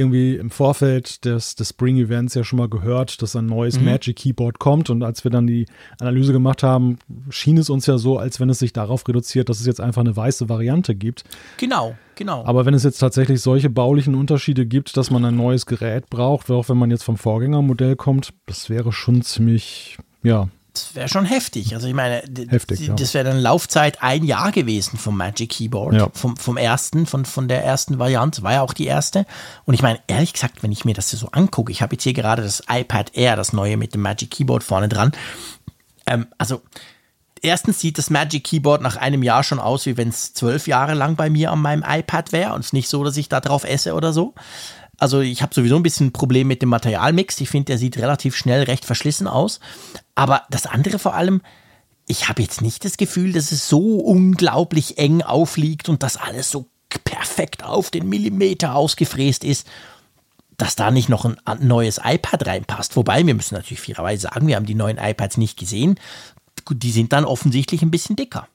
irgendwie 0.00 0.36
im 0.36 0.50
Vorfeld 0.50 1.24
des, 1.24 1.54
des 1.54 1.68
Spring 1.68 1.96
Events 1.98 2.34
ja 2.34 2.42
schon 2.42 2.58
mal 2.58 2.68
gehört, 2.68 3.22
dass 3.22 3.36
ein 3.36 3.46
neues 3.46 3.78
mhm. 3.78 3.84
Magic 3.84 4.16
Keyboard 4.16 4.58
kommt. 4.58 4.90
Und 4.90 5.02
als 5.02 5.22
wir 5.22 5.30
dann 5.30 5.46
die 5.46 5.66
Analyse 6.00 6.32
gemacht 6.32 6.62
haben, 6.62 6.98
schien 7.28 7.58
es 7.58 7.70
uns 7.70 7.86
ja 7.86 7.98
so, 7.98 8.18
als 8.18 8.40
wenn 8.40 8.50
es 8.50 8.58
sich 8.58 8.72
darauf 8.72 9.06
reduziert, 9.06 9.48
dass 9.48 9.60
es 9.60 9.66
jetzt 9.66 9.80
einfach 9.80 10.00
eine 10.00 10.16
weiße 10.16 10.48
Variante 10.48 10.94
gibt. 10.94 11.24
Genau, 11.58 11.94
genau. 12.16 12.44
Aber 12.44 12.66
wenn 12.66 12.74
es 12.74 12.82
jetzt 12.82 12.98
tatsächlich 12.98 13.40
solche 13.40 13.70
baulichen 13.70 14.14
Unterschiede 14.14 14.66
gibt, 14.66 14.96
dass 14.96 15.10
man 15.10 15.24
ein 15.24 15.36
neues 15.36 15.66
Gerät 15.66 16.10
braucht, 16.10 16.50
auch 16.50 16.68
wenn 16.68 16.78
man 16.78 16.90
jetzt 16.90 17.04
vom 17.04 17.16
Vorgängermodell 17.16 17.96
kommt, 17.96 18.32
das 18.46 18.70
wäre 18.70 18.92
schon 18.92 19.22
ziemlich, 19.22 19.98
ja, 20.22 20.48
das 20.86 20.94
wäre 20.94 21.08
schon 21.08 21.24
heftig. 21.24 21.74
Also 21.74 21.86
ich 21.86 21.94
meine, 21.94 22.22
heftig, 22.48 22.80
ja. 22.80 22.94
das 22.94 23.14
wäre 23.14 23.24
dann 23.24 23.38
Laufzeit 23.38 24.02
ein 24.02 24.24
Jahr 24.24 24.52
gewesen 24.52 24.98
vom 24.98 25.16
Magic 25.16 25.50
Keyboard, 25.50 25.94
ja. 25.94 26.08
vom, 26.12 26.36
vom 26.36 26.56
ersten, 26.56 27.06
von, 27.06 27.24
von 27.24 27.48
der 27.48 27.64
ersten 27.64 27.98
Variante, 27.98 28.42
war 28.42 28.52
ja 28.52 28.62
auch 28.62 28.72
die 28.72 28.86
erste. 28.86 29.26
Und 29.64 29.74
ich 29.74 29.82
meine, 29.82 30.00
ehrlich 30.06 30.32
gesagt, 30.32 30.62
wenn 30.62 30.72
ich 30.72 30.84
mir 30.84 30.94
das 30.94 31.10
so 31.10 31.28
angucke, 31.32 31.72
ich 31.72 31.82
habe 31.82 31.94
jetzt 31.94 32.04
hier 32.04 32.12
gerade 32.12 32.42
das 32.42 32.62
iPad 32.68 33.16
Air, 33.16 33.36
das 33.36 33.52
neue 33.52 33.76
mit 33.76 33.94
dem 33.94 34.02
Magic 34.02 34.30
Keyboard 34.30 34.64
vorne 34.64 34.88
dran. 34.88 35.12
Ähm, 36.06 36.26
also 36.38 36.62
erstens 37.42 37.80
sieht 37.80 37.98
das 37.98 38.10
Magic 38.10 38.44
Keyboard 38.44 38.82
nach 38.82 38.96
einem 38.96 39.22
Jahr 39.22 39.42
schon 39.42 39.58
aus, 39.58 39.86
wie 39.86 39.96
wenn 39.96 40.08
es 40.08 40.34
zwölf 40.34 40.66
Jahre 40.66 40.94
lang 40.94 41.16
bei 41.16 41.30
mir 41.30 41.50
an 41.52 41.60
meinem 41.60 41.84
iPad 41.86 42.32
wäre 42.32 42.54
und 42.54 42.64
es 42.64 42.72
nicht 42.72 42.88
so, 42.88 43.04
dass 43.04 43.16
ich 43.16 43.28
da 43.28 43.40
drauf 43.40 43.64
esse 43.64 43.94
oder 43.94 44.12
so. 44.12 44.34
Also 45.00 45.20
ich 45.20 45.40
habe 45.42 45.54
sowieso 45.54 45.76
ein 45.76 45.82
bisschen 45.82 46.08
ein 46.08 46.12
Problem 46.12 46.46
mit 46.46 46.62
dem 46.62 46.68
Materialmix. 46.68 47.40
Ich 47.40 47.48
finde, 47.48 47.66
der 47.66 47.78
sieht 47.78 47.96
relativ 47.96 48.36
schnell 48.36 48.64
recht 48.64 48.84
verschlissen 48.84 49.26
aus. 49.26 49.58
Aber 50.14 50.42
das 50.50 50.66
andere 50.66 50.98
vor 50.98 51.14
allem, 51.14 51.40
ich 52.06 52.28
habe 52.28 52.42
jetzt 52.42 52.60
nicht 52.60 52.84
das 52.84 52.98
Gefühl, 52.98 53.32
dass 53.32 53.50
es 53.50 53.68
so 53.68 53.96
unglaublich 53.96 54.98
eng 54.98 55.22
aufliegt 55.22 55.88
und 55.88 56.02
dass 56.02 56.18
alles 56.18 56.50
so 56.50 56.66
perfekt 57.04 57.64
auf 57.64 57.90
den 57.90 58.08
Millimeter 58.08 58.74
ausgefräst 58.74 59.42
ist, 59.42 59.66
dass 60.58 60.76
da 60.76 60.90
nicht 60.90 61.08
noch 61.08 61.24
ein 61.24 61.38
neues 61.66 61.98
iPad 62.04 62.46
reinpasst. 62.46 62.94
Wobei, 62.94 63.26
wir 63.26 63.34
müssen 63.34 63.54
natürlich 63.54 63.80
fairerweise 63.80 64.22
sagen, 64.22 64.46
wir 64.46 64.56
haben 64.56 64.66
die 64.66 64.74
neuen 64.74 64.98
iPads 64.98 65.38
nicht 65.38 65.58
gesehen. 65.58 65.98
Die 66.70 66.92
sind 66.92 67.14
dann 67.14 67.24
offensichtlich 67.24 67.80
ein 67.80 67.90
bisschen 67.90 68.16
dicker. 68.16 68.46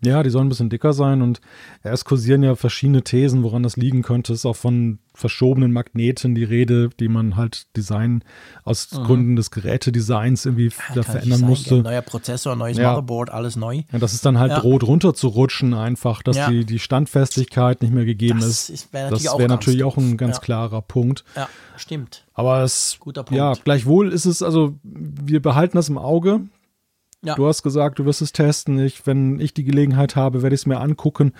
Ja, 0.00 0.22
die 0.22 0.30
sollen 0.30 0.46
ein 0.46 0.48
bisschen 0.48 0.70
dicker 0.70 0.92
sein 0.92 1.22
und 1.22 1.40
es 1.82 2.04
kursieren 2.04 2.44
ja 2.44 2.54
verschiedene 2.54 3.02
Thesen, 3.02 3.42
woran 3.42 3.64
das 3.64 3.76
liegen 3.76 4.02
könnte. 4.02 4.32
Es 4.32 4.40
ist 4.40 4.46
auch 4.46 4.54
von 4.54 5.00
verschobenen 5.12 5.72
Magneten 5.72 6.36
die 6.36 6.44
Rede, 6.44 6.90
die 7.00 7.08
man 7.08 7.34
halt 7.34 7.66
Design 7.76 8.22
aus 8.62 8.92
mhm. 8.92 9.04
Gründen 9.04 9.36
des 9.36 9.50
Gerätedesigns 9.50 10.46
irgendwie 10.46 10.70
ja, 10.94 11.02
verändern 11.02 11.40
musste. 11.40 11.76
Ja, 11.76 11.82
neuer 11.82 12.02
Prozessor, 12.02 12.54
neues 12.54 12.78
ja. 12.78 12.90
Motherboard, 12.90 13.30
alles 13.30 13.56
neu. 13.56 13.82
Ja, 13.90 13.98
das 13.98 14.14
ist 14.14 14.24
dann 14.24 14.38
halt 14.38 14.52
droht 14.62 14.84
runterzurutschen 14.84 15.74
einfach, 15.74 16.22
dass 16.22 16.38
die, 16.48 16.64
die 16.64 16.78
Standfestigkeit 16.78 17.82
nicht 17.82 17.92
mehr 17.92 18.04
gegeben 18.04 18.38
das 18.38 18.70
ist. 18.70 18.92
Wär 18.92 19.10
das 19.10 19.24
wäre 19.24 19.48
natürlich 19.48 19.82
auch 19.82 19.96
ein 19.96 20.16
ganz 20.16 20.40
klarer 20.40 20.80
Punkt. 20.80 21.24
Ja, 21.34 21.48
stimmt. 21.76 22.24
Aber 22.34 22.62
es, 22.62 23.00
ja, 23.30 23.54
gleichwohl 23.54 24.12
ist 24.12 24.26
es, 24.26 24.42
also 24.42 24.78
wir 24.84 25.42
behalten 25.42 25.76
das 25.76 25.88
im 25.88 25.98
Auge. 25.98 26.42
Ja. 27.24 27.34
Du 27.34 27.46
hast 27.46 27.62
gesagt, 27.62 27.98
du 27.98 28.04
wirst 28.04 28.22
es 28.22 28.32
testen. 28.32 28.78
Ich, 28.78 29.06
wenn 29.06 29.40
ich 29.40 29.52
die 29.52 29.64
Gelegenheit 29.64 30.14
habe, 30.14 30.42
werde 30.42 30.54
ich 30.54 30.62
es 30.62 30.66
mir 30.66 30.78
angucken. 30.80 31.32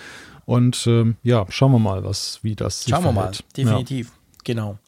Und 0.44 0.86
ähm, 0.86 1.16
ja, 1.22 1.46
schauen 1.50 1.72
wir 1.72 1.78
mal, 1.78 2.04
was, 2.04 2.40
wie 2.42 2.56
das 2.56 2.86
Schauen 2.88 3.04
wir 3.04 3.12
mal, 3.12 3.32
definitiv. 3.56 4.08
Ja. 4.08 4.14
Genau. 4.44 4.78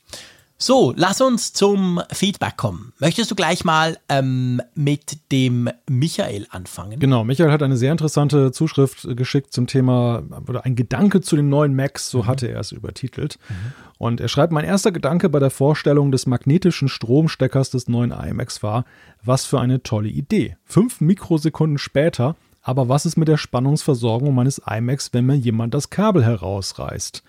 So, 0.63 0.93
lass 0.95 1.23
uns 1.23 1.55
zum 1.55 2.03
Feedback 2.13 2.59
kommen. 2.59 2.93
Möchtest 2.99 3.31
du 3.31 3.35
gleich 3.35 3.65
mal 3.65 3.97
ähm, 4.11 4.61
mit 4.75 5.33
dem 5.33 5.71
Michael 5.89 6.47
anfangen? 6.51 7.01
Genau, 7.01 7.25
Michael 7.25 7.51
hat 7.51 7.63
eine 7.63 7.79
sehr 7.79 7.93
interessante 7.93 8.53
Zuschrift 8.53 9.09
geschickt 9.17 9.55
zum 9.55 9.67
Thema 9.67 10.23
oder 10.47 10.67
ein 10.67 10.77
Gedanke 10.77 11.23
zu 11.23 11.37
den 11.37 11.49
neuen 11.49 11.75
Macs, 11.75 12.11
so 12.11 12.19
mhm. 12.19 12.27
hatte 12.27 12.49
er 12.49 12.61
es 12.61 12.73
übertitelt. 12.73 13.39
Mhm. 13.49 13.55
Und 13.97 14.21
er 14.21 14.29
schreibt, 14.29 14.53
mein 14.53 14.67
erster 14.67 14.93
Gedanke 14.93 15.31
bei 15.31 15.39
der 15.39 15.49
Vorstellung 15.49 16.13
des 16.13 16.27
magnetischen 16.27 16.91
Stromsteckers 16.91 17.71
des 17.71 17.89
neuen 17.89 18.11
iMacs 18.11 18.63
war, 18.63 18.85
was 19.25 19.47
für 19.47 19.61
eine 19.61 19.83
tolle 19.83 20.11
Idee. 20.11 20.59
Fünf 20.67 21.01
Mikrosekunden 21.01 21.79
später, 21.79 22.37
aber 22.61 22.91
was 22.91 23.07
ist 23.07 23.17
mit 23.17 23.29
der 23.29 23.39
Spannungsversorgung 23.39 24.35
meines 24.35 24.61
iMacs, 24.67 25.15
wenn 25.15 25.25
mir 25.25 25.37
jemand 25.37 25.73
das 25.73 25.89
Kabel 25.89 26.23
herausreißt? 26.23 27.23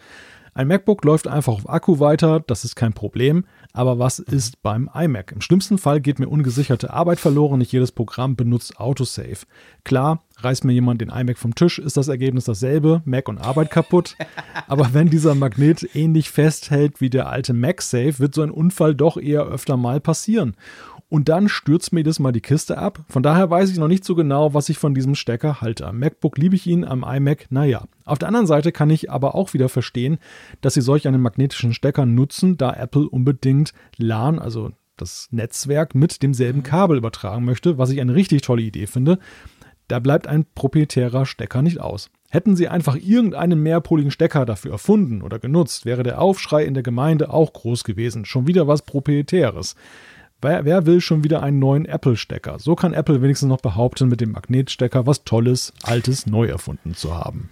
Ein 0.53 0.67
MacBook 0.67 1.05
läuft 1.05 1.29
einfach 1.29 1.53
auf 1.53 1.69
Akku 1.69 1.99
weiter, 1.99 2.41
das 2.41 2.65
ist 2.65 2.75
kein 2.75 2.91
Problem, 2.91 3.45
aber 3.71 3.99
was 3.99 4.19
ist 4.19 4.61
beim 4.61 4.89
iMac? 4.93 5.31
Im 5.31 5.39
schlimmsten 5.39 5.77
Fall 5.77 6.01
geht 6.01 6.19
mir 6.19 6.27
ungesicherte 6.27 6.91
Arbeit 6.91 7.21
verloren, 7.21 7.59
nicht 7.59 7.71
jedes 7.71 7.93
Programm 7.93 8.35
benutzt 8.35 8.77
Autosave. 8.77 9.45
Klar, 9.85 10.23
reißt 10.37 10.65
mir 10.65 10.73
jemand 10.73 10.99
den 10.99 11.09
iMac 11.09 11.37
vom 11.37 11.55
Tisch, 11.55 11.79
ist 11.79 11.95
das 11.95 12.09
Ergebnis 12.09 12.43
dasselbe, 12.43 13.01
Mac 13.05 13.29
und 13.29 13.37
Arbeit 13.37 13.71
kaputt. 13.71 14.17
Aber 14.67 14.93
wenn 14.93 15.09
dieser 15.09 15.35
Magnet 15.35 15.95
ähnlich 15.95 16.29
festhält 16.29 16.99
wie 16.99 17.09
der 17.09 17.29
alte 17.29 17.53
MagSafe, 17.53 18.19
wird 18.19 18.35
so 18.35 18.41
ein 18.41 18.51
Unfall 18.51 18.93
doch 18.93 19.15
eher 19.15 19.43
öfter 19.43 19.77
mal 19.77 20.01
passieren 20.01 20.57
und 21.11 21.27
dann 21.27 21.49
stürzt 21.49 21.91
mir 21.91 21.99
jedes 21.99 22.19
Mal 22.19 22.31
die 22.31 22.39
Kiste 22.39 22.77
ab. 22.77 22.99
Von 23.09 23.21
daher 23.21 23.49
weiß 23.49 23.69
ich 23.69 23.77
noch 23.77 23.89
nicht 23.89 24.05
so 24.05 24.15
genau, 24.15 24.53
was 24.53 24.69
ich 24.69 24.77
von 24.77 24.93
diesem 24.93 25.13
Stecker 25.13 25.59
halte. 25.59 25.85
Am 25.85 25.99
MacBook 25.99 26.37
liebe 26.37 26.55
ich 26.55 26.65
ihn, 26.65 26.85
am 26.85 27.03
iMac, 27.03 27.47
naja. 27.49 27.83
Auf 28.05 28.17
der 28.17 28.29
anderen 28.29 28.47
Seite 28.47 28.71
kann 28.71 28.89
ich 28.89 29.11
aber 29.11 29.35
auch 29.35 29.53
wieder 29.53 29.67
verstehen, 29.67 30.19
dass 30.61 30.73
sie 30.73 30.81
solch 30.81 31.09
einen 31.09 31.21
magnetischen 31.21 31.73
Stecker 31.73 32.05
nutzen, 32.05 32.55
da 32.55 32.71
Apple 32.71 33.09
unbedingt 33.09 33.73
LAN, 33.97 34.39
also 34.39 34.71
das 34.95 35.27
Netzwerk, 35.31 35.95
mit 35.95 36.23
demselben 36.23 36.59
mhm. 36.59 36.63
Kabel 36.63 36.97
übertragen 36.97 37.43
möchte, 37.43 37.77
was 37.77 37.89
ich 37.89 37.99
eine 37.99 38.15
richtig 38.15 38.41
tolle 38.43 38.61
Idee 38.61 38.87
finde. 38.87 39.19
Da 39.89 39.99
bleibt 39.99 40.27
ein 40.27 40.45
proprietärer 40.55 41.25
Stecker 41.25 41.61
nicht 41.61 41.81
aus. 41.81 42.09
Hätten 42.29 42.55
sie 42.55 42.69
einfach 42.69 42.95
irgendeinen 42.95 43.61
mehrpoligen 43.61 44.11
Stecker 44.11 44.45
dafür 44.45 44.71
erfunden 44.71 45.23
oder 45.23 45.39
genutzt, 45.39 45.85
wäre 45.85 46.03
der 46.03 46.21
Aufschrei 46.21 46.63
in 46.63 46.73
der 46.73 46.83
Gemeinde 46.83 47.33
auch 47.33 47.51
groß 47.51 47.83
gewesen. 47.83 48.23
Schon 48.23 48.47
wieder 48.47 48.65
was 48.69 48.83
Proprietäres. 48.83 49.75
Wer, 50.41 50.65
wer 50.65 50.85
will 50.85 51.01
schon 51.01 51.23
wieder 51.23 51.43
einen 51.43 51.59
neuen 51.59 51.85
Apple-Stecker? 51.85 52.57
So 52.59 52.75
kann 52.75 52.93
Apple 52.93 53.21
wenigstens 53.21 53.49
noch 53.49 53.61
behaupten, 53.61 54.07
mit 54.07 54.21
dem 54.21 54.31
Magnetstecker 54.31 55.05
was 55.05 55.23
Tolles, 55.23 55.71
Altes 55.83 56.25
neu 56.25 56.47
erfunden 56.47 56.95
zu 56.95 57.15
haben. 57.15 57.49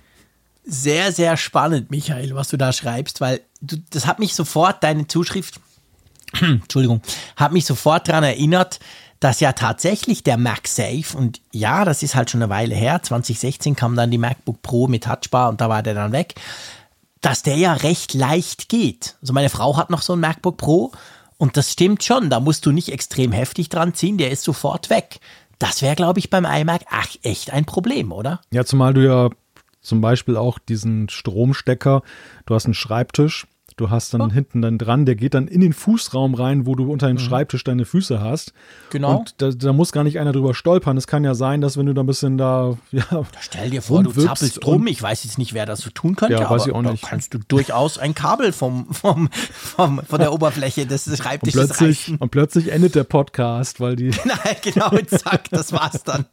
Sehr, 0.66 1.12
sehr 1.12 1.38
spannend, 1.38 1.92
Michael, 1.92 2.36
was 2.36 2.50
du 2.50 2.58
da 2.58 2.74
schreibst, 2.74 3.22
weil 3.22 3.42
du, 3.62 3.78
das 3.92 4.08
hat 4.08 4.20
mich 4.20 4.34
sofort, 4.34 4.84
deine 4.84 5.08
Zuschrift, 5.08 5.60
Entschuldigung, 6.42 7.02
hat 7.36 7.52
mich 7.52 7.66
sofort 7.66 8.08
daran 8.08 8.24
erinnert, 8.24 8.80
dass 9.20 9.40
ja 9.40 9.54
tatsächlich 9.54 10.24
der 10.24 10.38
MagSafe, 10.38 11.16
und 11.16 11.42
ja, 11.52 11.86
das 11.86 12.04
ist 12.04 12.16
halt 12.16 12.30
schon 12.30 12.42
eine 12.42 12.50
Weile 12.50 12.76
her, 12.76 13.02
2016 13.04 13.76
kam 13.76 13.96
dann 13.96 14.12
die 14.12 14.18
MacBook 14.18 14.62
Pro 14.62 14.88
mit 14.88 15.04
Touchbar 15.04 15.50
und 15.50 15.62
da 15.62 15.70
war 15.70 15.84
der 15.84 15.94
dann 15.94 16.12
weg, 16.12 16.36
dass 17.22 17.44
der 17.44 17.58
ja 17.58 17.74
recht 17.74 18.14
leicht 18.14 18.70
geht. 18.70 19.18
Also 19.22 19.34
meine 19.34 19.50
Frau 19.50 19.76
hat 19.76 19.90
noch 19.90 20.02
so 20.02 20.14
ein 20.14 20.20
MacBook 20.20 20.58
Pro 20.58 20.92
und 21.40 21.56
das 21.58 21.72
stimmt 21.72 22.04
schon, 22.04 22.30
da 22.30 22.40
musst 22.40 22.66
du 22.66 22.72
nicht 22.72 22.92
extrem 22.92 23.32
heftig 23.32 23.70
dran 23.70 23.94
ziehen, 23.96 24.18
der 24.18 24.30
ist 24.30 24.44
sofort 24.44 24.90
weg. 24.90 25.20
Das 25.58 25.82
wäre, 25.82 25.96
glaube 25.96 26.20
ich, 26.20 26.30
beim 26.30 26.46
iMac 26.46 26.84
ach, 26.90 27.16
echt 27.24 27.52
ein 27.52 27.66
Problem, 27.66 28.12
oder? 28.12 28.42
Ja, 28.52 28.66
zumal 28.66 28.94
du 28.94 29.06
ja 29.06 29.30
zum 29.82 30.02
Beispiel 30.02 30.36
auch 30.36 30.60
diesen 30.60 31.08
Stromstecker, 31.10 32.04
du 32.46 32.54
hast 32.54 32.66
einen 32.66 32.74
Schreibtisch, 32.74 33.48
Du 33.80 33.90
hast 33.90 34.14
dann 34.14 34.20
oh. 34.20 34.30
hinten 34.30 34.62
dann 34.62 34.78
dran, 34.78 35.06
der 35.06 35.16
geht 35.16 35.34
dann 35.34 35.48
in 35.48 35.62
den 35.62 35.72
Fußraum 35.72 36.34
rein, 36.34 36.66
wo 36.66 36.76
du 36.76 36.92
unter 36.92 37.08
dem 37.08 37.14
mhm. 37.14 37.20
Schreibtisch 37.20 37.64
deine 37.64 37.86
Füße 37.86 38.20
hast. 38.20 38.52
Genau. 38.90 39.20
Und 39.20 39.36
da, 39.38 39.52
da, 39.52 39.72
muss 39.72 39.94
gar 39.94 40.04
nicht 40.04 40.20
einer 40.20 40.34
drüber 40.34 40.54
stolpern. 40.54 40.98
Es 40.98 41.08
kann 41.08 41.24
ja 41.24 41.34
sein, 41.34 41.62
dass 41.62 41.78
wenn 41.78 41.86
du 41.86 41.94
da 41.94 42.04
ein 42.04 42.06
bisschen 42.06 42.38
da, 42.38 42.78
ja. 42.92 43.06
Da 43.10 43.26
stell 43.40 43.70
dir 43.70 43.82
vor, 43.82 44.04
du 44.04 44.12
zappelst 44.12 44.66
rum. 44.66 44.86
Ich 44.88 45.02
weiß 45.02 45.24
jetzt 45.24 45.38
nicht, 45.38 45.54
wer 45.54 45.66
das 45.66 45.80
so 45.80 45.92
tun 45.92 46.18
könnte, 46.18 46.34
ja, 46.34 46.50
weiß 46.50 46.68
ich 46.68 46.74
auch 46.74 46.82
nicht. 46.82 47.06
kannst 47.06 47.34
du 47.34 47.40
durchaus 47.48 47.98
ein 47.98 48.14
Kabel 48.14 48.52
vom, 48.52 48.94
vom, 48.94 49.30
vom, 49.32 50.02
von 50.06 50.20
der 50.20 50.34
Oberfläche 50.34 50.86
des 50.86 51.06
Schreibtisches 51.18 51.62
und 51.62 51.68
plötzlich, 51.68 52.00
reichen. 52.00 52.18
Und 52.18 52.32
plötzlich 52.32 52.74
endet 52.74 52.96
der 52.96 53.06
Podcast, 53.06 53.80
weil 53.80 53.96
die. 53.96 54.10
Nein, 54.26 54.56
genau, 54.62 54.90
zack, 55.08 55.50
das 55.52 55.72
war's 55.72 56.04
dann. 56.04 56.26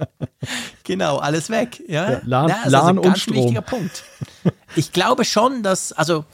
genau, 0.82 1.18
alles 1.18 1.48
weg. 1.48 1.80
Ja, 1.86 2.10
ja 2.10 2.20
LAN, 2.24 2.48
ja, 2.48 2.56
LAN 2.66 2.98
also 2.98 3.02
und 3.02 3.18
Strom. 3.18 3.36
wichtiger 3.36 3.62
Punkt. 3.62 4.02
Ich 4.74 4.90
glaube 4.90 5.24
schon, 5.24 5.62
dass, 5.62 5.92
also 5.92 6.24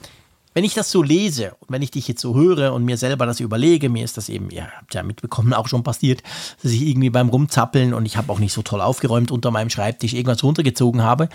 wenn 0.54 0.64
ich 0.64 0.74
das 0.74 0.90
so 0.90 1.02
lese 1.02 1.54
und 1.60 1.70
wenn 1.70 1.82
ich 1.82 1.90
dich 1.90 2.08
jetzt 2.08 2.20
so 2.20 2.34
höre 2.34 2.72
und 2.72 2.84
mir 2.84 2.96
selber 2.96 3.26
das 3.26 3.40
überlege, 3.40 3.88
mir 3.88 4.04
ist 4.04 4.16
das 4.16 4.28
eben, 4.28 4.50
ihr 4.50 4.66
habt 4.66 4.94
ja 4.94 5.02
mitbekommen, 5.02 5.54
auch 5.54 5.68
schon 5.68 5.82
passiert, 5.82 6.22
dass 6.62 6.72
ich 6.72 6.82
irgendwie 6.82 7.10
beim 7.10 7.28
Rumzappeln 7.28 7.94
und 7.94 8.06
ich 8.06 8.16
habe 8.16 8.30
auch 8.32 8.38
nicht 8.38 8.52
so 8.52 8.62
toll 8.62 8.80
aufgeräumt 8.80 9.30
unter 9.30 9.50
meinem 9.50 9.70
Schreibtisch 9.70 10.12
irgendwas 10.12 10.42
runtergezogen 10.42 11.02
habe. 11.02 11.28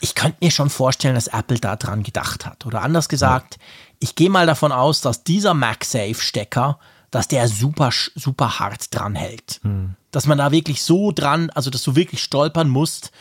Ich 0.00 0.14
könnte 0.14 0.38
mir 0.40 0.50
schon 0.50 0.70
vorstellen, 0.70 1.14
dass 1.14 1.28
Apple 1.28 1.58
da 1.58 1.76
dran 1.76 2.02
gedacht 2.02 2.44
hat. 2.46 2.66
Oder 2.66 2.82
anders 2.82 3.08
gesagt, 3.08 3.58
ich 4.00 4.14
gehe 4.14 4.28
mal 4.28 4.46
davon 4.46 4.70
aus, 4.70 5.00
dass 5.00 5.24
dieser 5.24 5.54
MagSafe-Stecker, 5.54 6.78
dass 7.10 7.28
der 7.28 7.48
super, 7.48 7.90
super 8.14 8.58
hart 8.58 8.94
dran 8.94 9.14
hält. 9.14 9.60
Hm. 9.62 9.94
Dass 10.10 10.26
man 10.26 10.38
da 10.38 10.50
wirklich 10.50 10.82
so 10.82 11.10
dran, 11.10 11.50
also 11.50 11.70
dass 11.70 11.82
du 11.82 11.96
wirklich 11.96 12.22
stolpern 12.22 12.68
musst, 12.68 13.12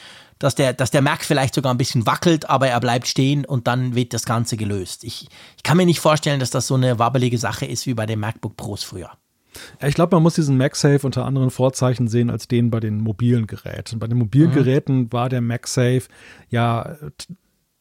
dass 0.44 0.56
der, 0.56 0.74
dass 0.74 0.91
der 0.91 1.02
Mac 1.02 1.24
vielleicht 1.24 1.56
sogar 1.56 1.74
ein 1.74 1.78
bisschen 1.78 2.06
wackelt, 2.06 2.49
aber 2.49 2.68
er 2.68 2.82
bleibt 2.82 3.07
stehen 3.07 3.45
und 3.45 3.65
dann 3.65 3.95
wird 3.95 4.14
das 4.14 4.26
Ganze 4.26 4.57
gelöst. 4.57 5.06
Ich, 5.06 5.30
ich 5.56 5.64
kann 5.64 5.78
mir 5.78 5.86
nicht 5.86 6.02
vorstellen, 6.02 6.41
dass 6.41 6.49
das 6.49 6.68
so 6.68 6.76
eine 6.76 6.99
wabbelige 6.99 7.38
Sache 7.38 7.65
ist 7.65 7.88
wie 7.88 7.94
bei 7.94 8.06
den 8.06 8.20
MacBook 8.20 8.57
Pros 8.57 8.84
früher. 8.84 9.11
Ja, 9.82 9.88
ich 9.88 9.95
glaube, 9.95 10.18
man 10.18 10.24
muss 10.24 10.36
diesen 10.36 10.57
MagSafe 10.57 11.06
unter 11.06 11.24
anderen 11.24 11.49
Vorzeichen 11.49 12.10
sehen 12.10 12.30
als 12.30 12.49
den 12.49 12.72
bei 12.72 12.82
den 12.82 12.98
mobilen 12.98 13.48
Geräten. 13.48 13.99
Bei 13.99 14.07
den 14.07 14.18
mobilen 14.18 14.49
mhm. 14.49 14.56
Geräten 14.56 15.14
war 15.14 15.30
der 15.30 15.40
MagSafe 15.40 16.10
ja 16.49 16.98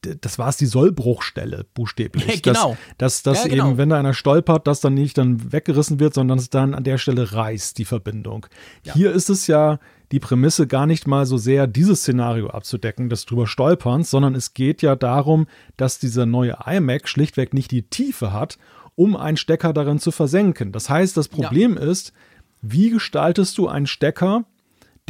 das 0.02 0.38
war 0.38 0.48
es 0.48 0.56
die 0.56 0.66
Sollbruchstelle, 0.66 1.64
buchstäblich. 1.74 2.26
Ja, 2.32 2.40
genau. 2.42 2.76
Dass, 2.98 3.22
dass, 3.22 3.34
dass 3.38 3.44
ja, 3.44 3.50
genau. 3.50 3.68
eben, 3.68 3.78
wenn 3.78 3.88
da 3.88 3.98
einer 3.98 4.14
stolpert, 4.14 4.66
dass 4.66 4.80
dann 4.80 4.94
nicht 4.94 5.16
dann 5.16 5.52
weggerissen 5.52 6.00
wird, 6.00 6.14
sondern 6.14 6.38
dass 6.38 6.44
es 6.44 6.50
dann 6.50 6.74
an 6.74 6.84
der 6.84 6.98
Stelle 6.98 7.32
reißt, 7.32 7.78
die 7.78 7.84
Verbindung. 7.84 8.46
Ja. 8.84 8.94
Hier 8.94 9.12
ist 9.12 9.30
es 9.30 9.46
ja 9.46 9.78
die 10.12 10.20
Prämisse 10.20 10.66
gar 10.66 10.86
nicht 10.86 11.06
mal 11.06 11.24
so 11.24 11.38
sehr, 11.38 11.66
dieses 11.66 12.00
Szenario 12.00 12.50
abzudecken, 12.50 13.08
des 13.08 13.24
drüber 13.24 13.46
Stolperns, 13.46 14.10
sondern 14.10 14.34
es 14.34 14.52
geht 14.54 14.82
ja 14.82 14.94
darum, 14.94 15.46
dass 15.78 15.98
dieser 15.98 16.26
neue 16.26 16.58
iMac 16.66 17.08
schlichtweg 17.08 17.54
nicht 17.54 17.70
die 17.70 17.82
Tiefe 17.82 18.32
hat, 18.32 18.58
um 18.94 19.16
einen 19.16 19.38
Stecker 19.38 19.72
darin 19.72 19.98
zu 19.98 20.10
versenken. 20.10 20.70
Das 20.70 20.90
heißt, 20.90 21.16
das 21.16 21.28
Problem 21.28 21.78
ist, 21.78 22.12
wie 22.60 22.90
gestaltest 22.90 23.56
du 23.56 23.68
einen 23.68 23.86
Stecker, 23.86 24.44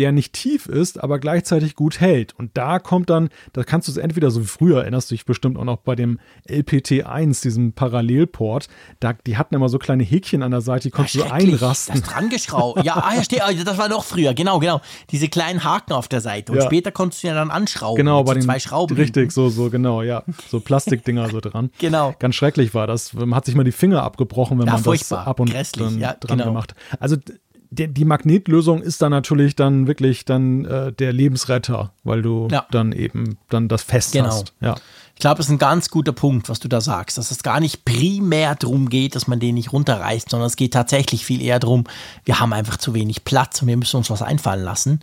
der 0.02 0.12
nicht 0.12 0.32
tief 0.32 0.66
ist, 0.66 1.02
aber 1.02 1.18
gleichzeitig 1.18 1.74
gut 1.76 2.00
hält. 2.00 2.34
Und 2.38 2.50
da 2.54 2.78
kommt 2.80 3.08
dann, 3.08 3.28
da 3.52 3.62
kannst 3.62 3.86
du 3.88 3.92
es 3.92 3.98
entweder 3.98 4.30
so 4.30 4.40
wie 4.42 4.46
früher, 4.46 4.80
erinnerst 4.82 5.10
du 5.10 5.14
dich 5.14 5.24
bestimmt 5.24 5.56
auch 5.56 5.64
noch 5.64 5.78
bei 5.78 5.94
dem 5.94 6.18
LPT1, 6.48 7.42
diesem 7.42 7.72
Parallelport, 7.72 8.68
da, 9.00 9.12
die 9.12 9.36
hatten 9.36 9.54
immer 9.54 9.68
so 9.68 9.78
kleine 9.78 10.02
Häkchen 10.02 10.42
an 10.42 10.50
der 10.50 10.60
Seite, 10.60 10.84
die 10.84 10.90
konntest 10.90 11.16
du 11.16 11.24
einrasten. 11.24 12.00
Das 12.00 12.10
dran 12.10 12.28
geschraubt. 12.28 12.84
Ja, 12.84 12.96
ah, 12.96 13.14
ja, 13.14 13.22
steht, 13.22 13.42
das 13.64 13.78
war 13.78 13.88
noch 13.88 14.04
früher, 14.04 14.34
genau, 14.34 14.58
genau. 14.58 14.80
Diese 15.10 15.28
kleinen 15.28 15.64
Haken 15.64 15.92
auf 15.92 16.08
der 16.08 16.20
Seite. 16.20 16.52
Und 16.52 16.58
Ja. 16.58 16.64
später 16.66 16.90
konntest 16.90 17.22
du 17.22 17.28
ja 17.28 17.34
dann 17.34 17.50
anschrauben. 17.50 17.96
Genau, 17.96 18.22
bei 18.24 18.32
so 18.32 18.34
den 18.40 18.42
zwei 18.42 18.58
Schrauben. 18.58 18.96
Richtig, 18.96 19.32
so, 19.32 19.48
so, 19.48 19.70
genau, 19.70 20.02
ja. 20.02 20.24
So 20.50 20.60
Plastikdinger 20.60 21.28
so 21.30 21.40
dran. 21.40 21.70
Genau. 21.78 22.14
Ganz 22.18 22.34
schrecklich 22.34 22.74
war 22.74 22.86
das. 22.86 23.12
Man 23.12 23.34
hat 23.34 23.44
sich 23.44 23.54
mal 23.54 23.64
die 23.64 23.72
Finger 23.72 24.02
abgebrochen, 24.02 24.58
wenn 24.58 24.66
Ja, 24.66 24.74
man 24.74 24.82
das 24.82 25.12
ab 25.12 25.40
und 25.40 25.50
Grässlich, 25.50 25.84
dann 25.88 25.98
ja, 25.98 26.14
dran 26.18 26.38
genau. 26.38 26.50
gemacht. 26.50 26.74
Also 27.00 27.16
die, 27.72 27.88
die 27.88 28.04
Magnetlösung 28.04 28.82
ist 28.82 29.00
dann 29.02 29.10
natürlich 29.10 29.56
dann 29.56 29.86
wirklich 29.86 30.24
dann 30.24 30.64
äh, 30.66 30.92
der 30.92 31.12
Lebensretter, 31.12 31.92
weil 32.04 32.20
du 32.22 32.48
Ja. 32.50 32.66
dann 32.70 32.92
eben 32.92 33.38
dann 33.48 33.68
das 33.68 33.82
fest 33.82 34.12
Genau. 34.12 34.26
hast. 34.28 34.52
Ja. 34.60 34.74
Ich 35.14 35.20
glaube, 35.20 35.36
das 35.38 35.46
ist 35.46 35.52
ein 35.52 35.58
ganz 35.58 35.88
guter 35.88 36.12
Punkt, 36.12 36.48
was 36.48 36.60
du 36.60 36.68
da 36.68 36.80
sagst, 36.80 37.16
dass 37.18 37.30
es 37.30 37.42
gar 37.42 37.60
nicht 37.60 37.84
primär 37.84 38.54
darum 38.56 38.88
geht, 38.88 39.14
dass 39.14 39.26
man 39.26 39.40
den 39.40 39.54
nicht 39.54 39.72
runterreißt, 39.72 40.28
sondern 40.30 40.46
es 40.48 40.56
geht 40.56 40.72
tatsächlich 40.74 41.24
viel 41.24 41.40
eher 41.40 41.58
darum, 41.60 41.84
wir 42.24 42.40
haben 42.40 42.52
einfach 42.52 42.76
zu 42.76 42.92
wenig 42.94 43.24
Platz 43.24 43.62
und 43.62 43.68
wir 43.68 43.76
müssen 43.76 43.96
uns 43.96 44.10
was 44.10 44.22
einfallen 44.22 44.64
lassen. 44.64 45.00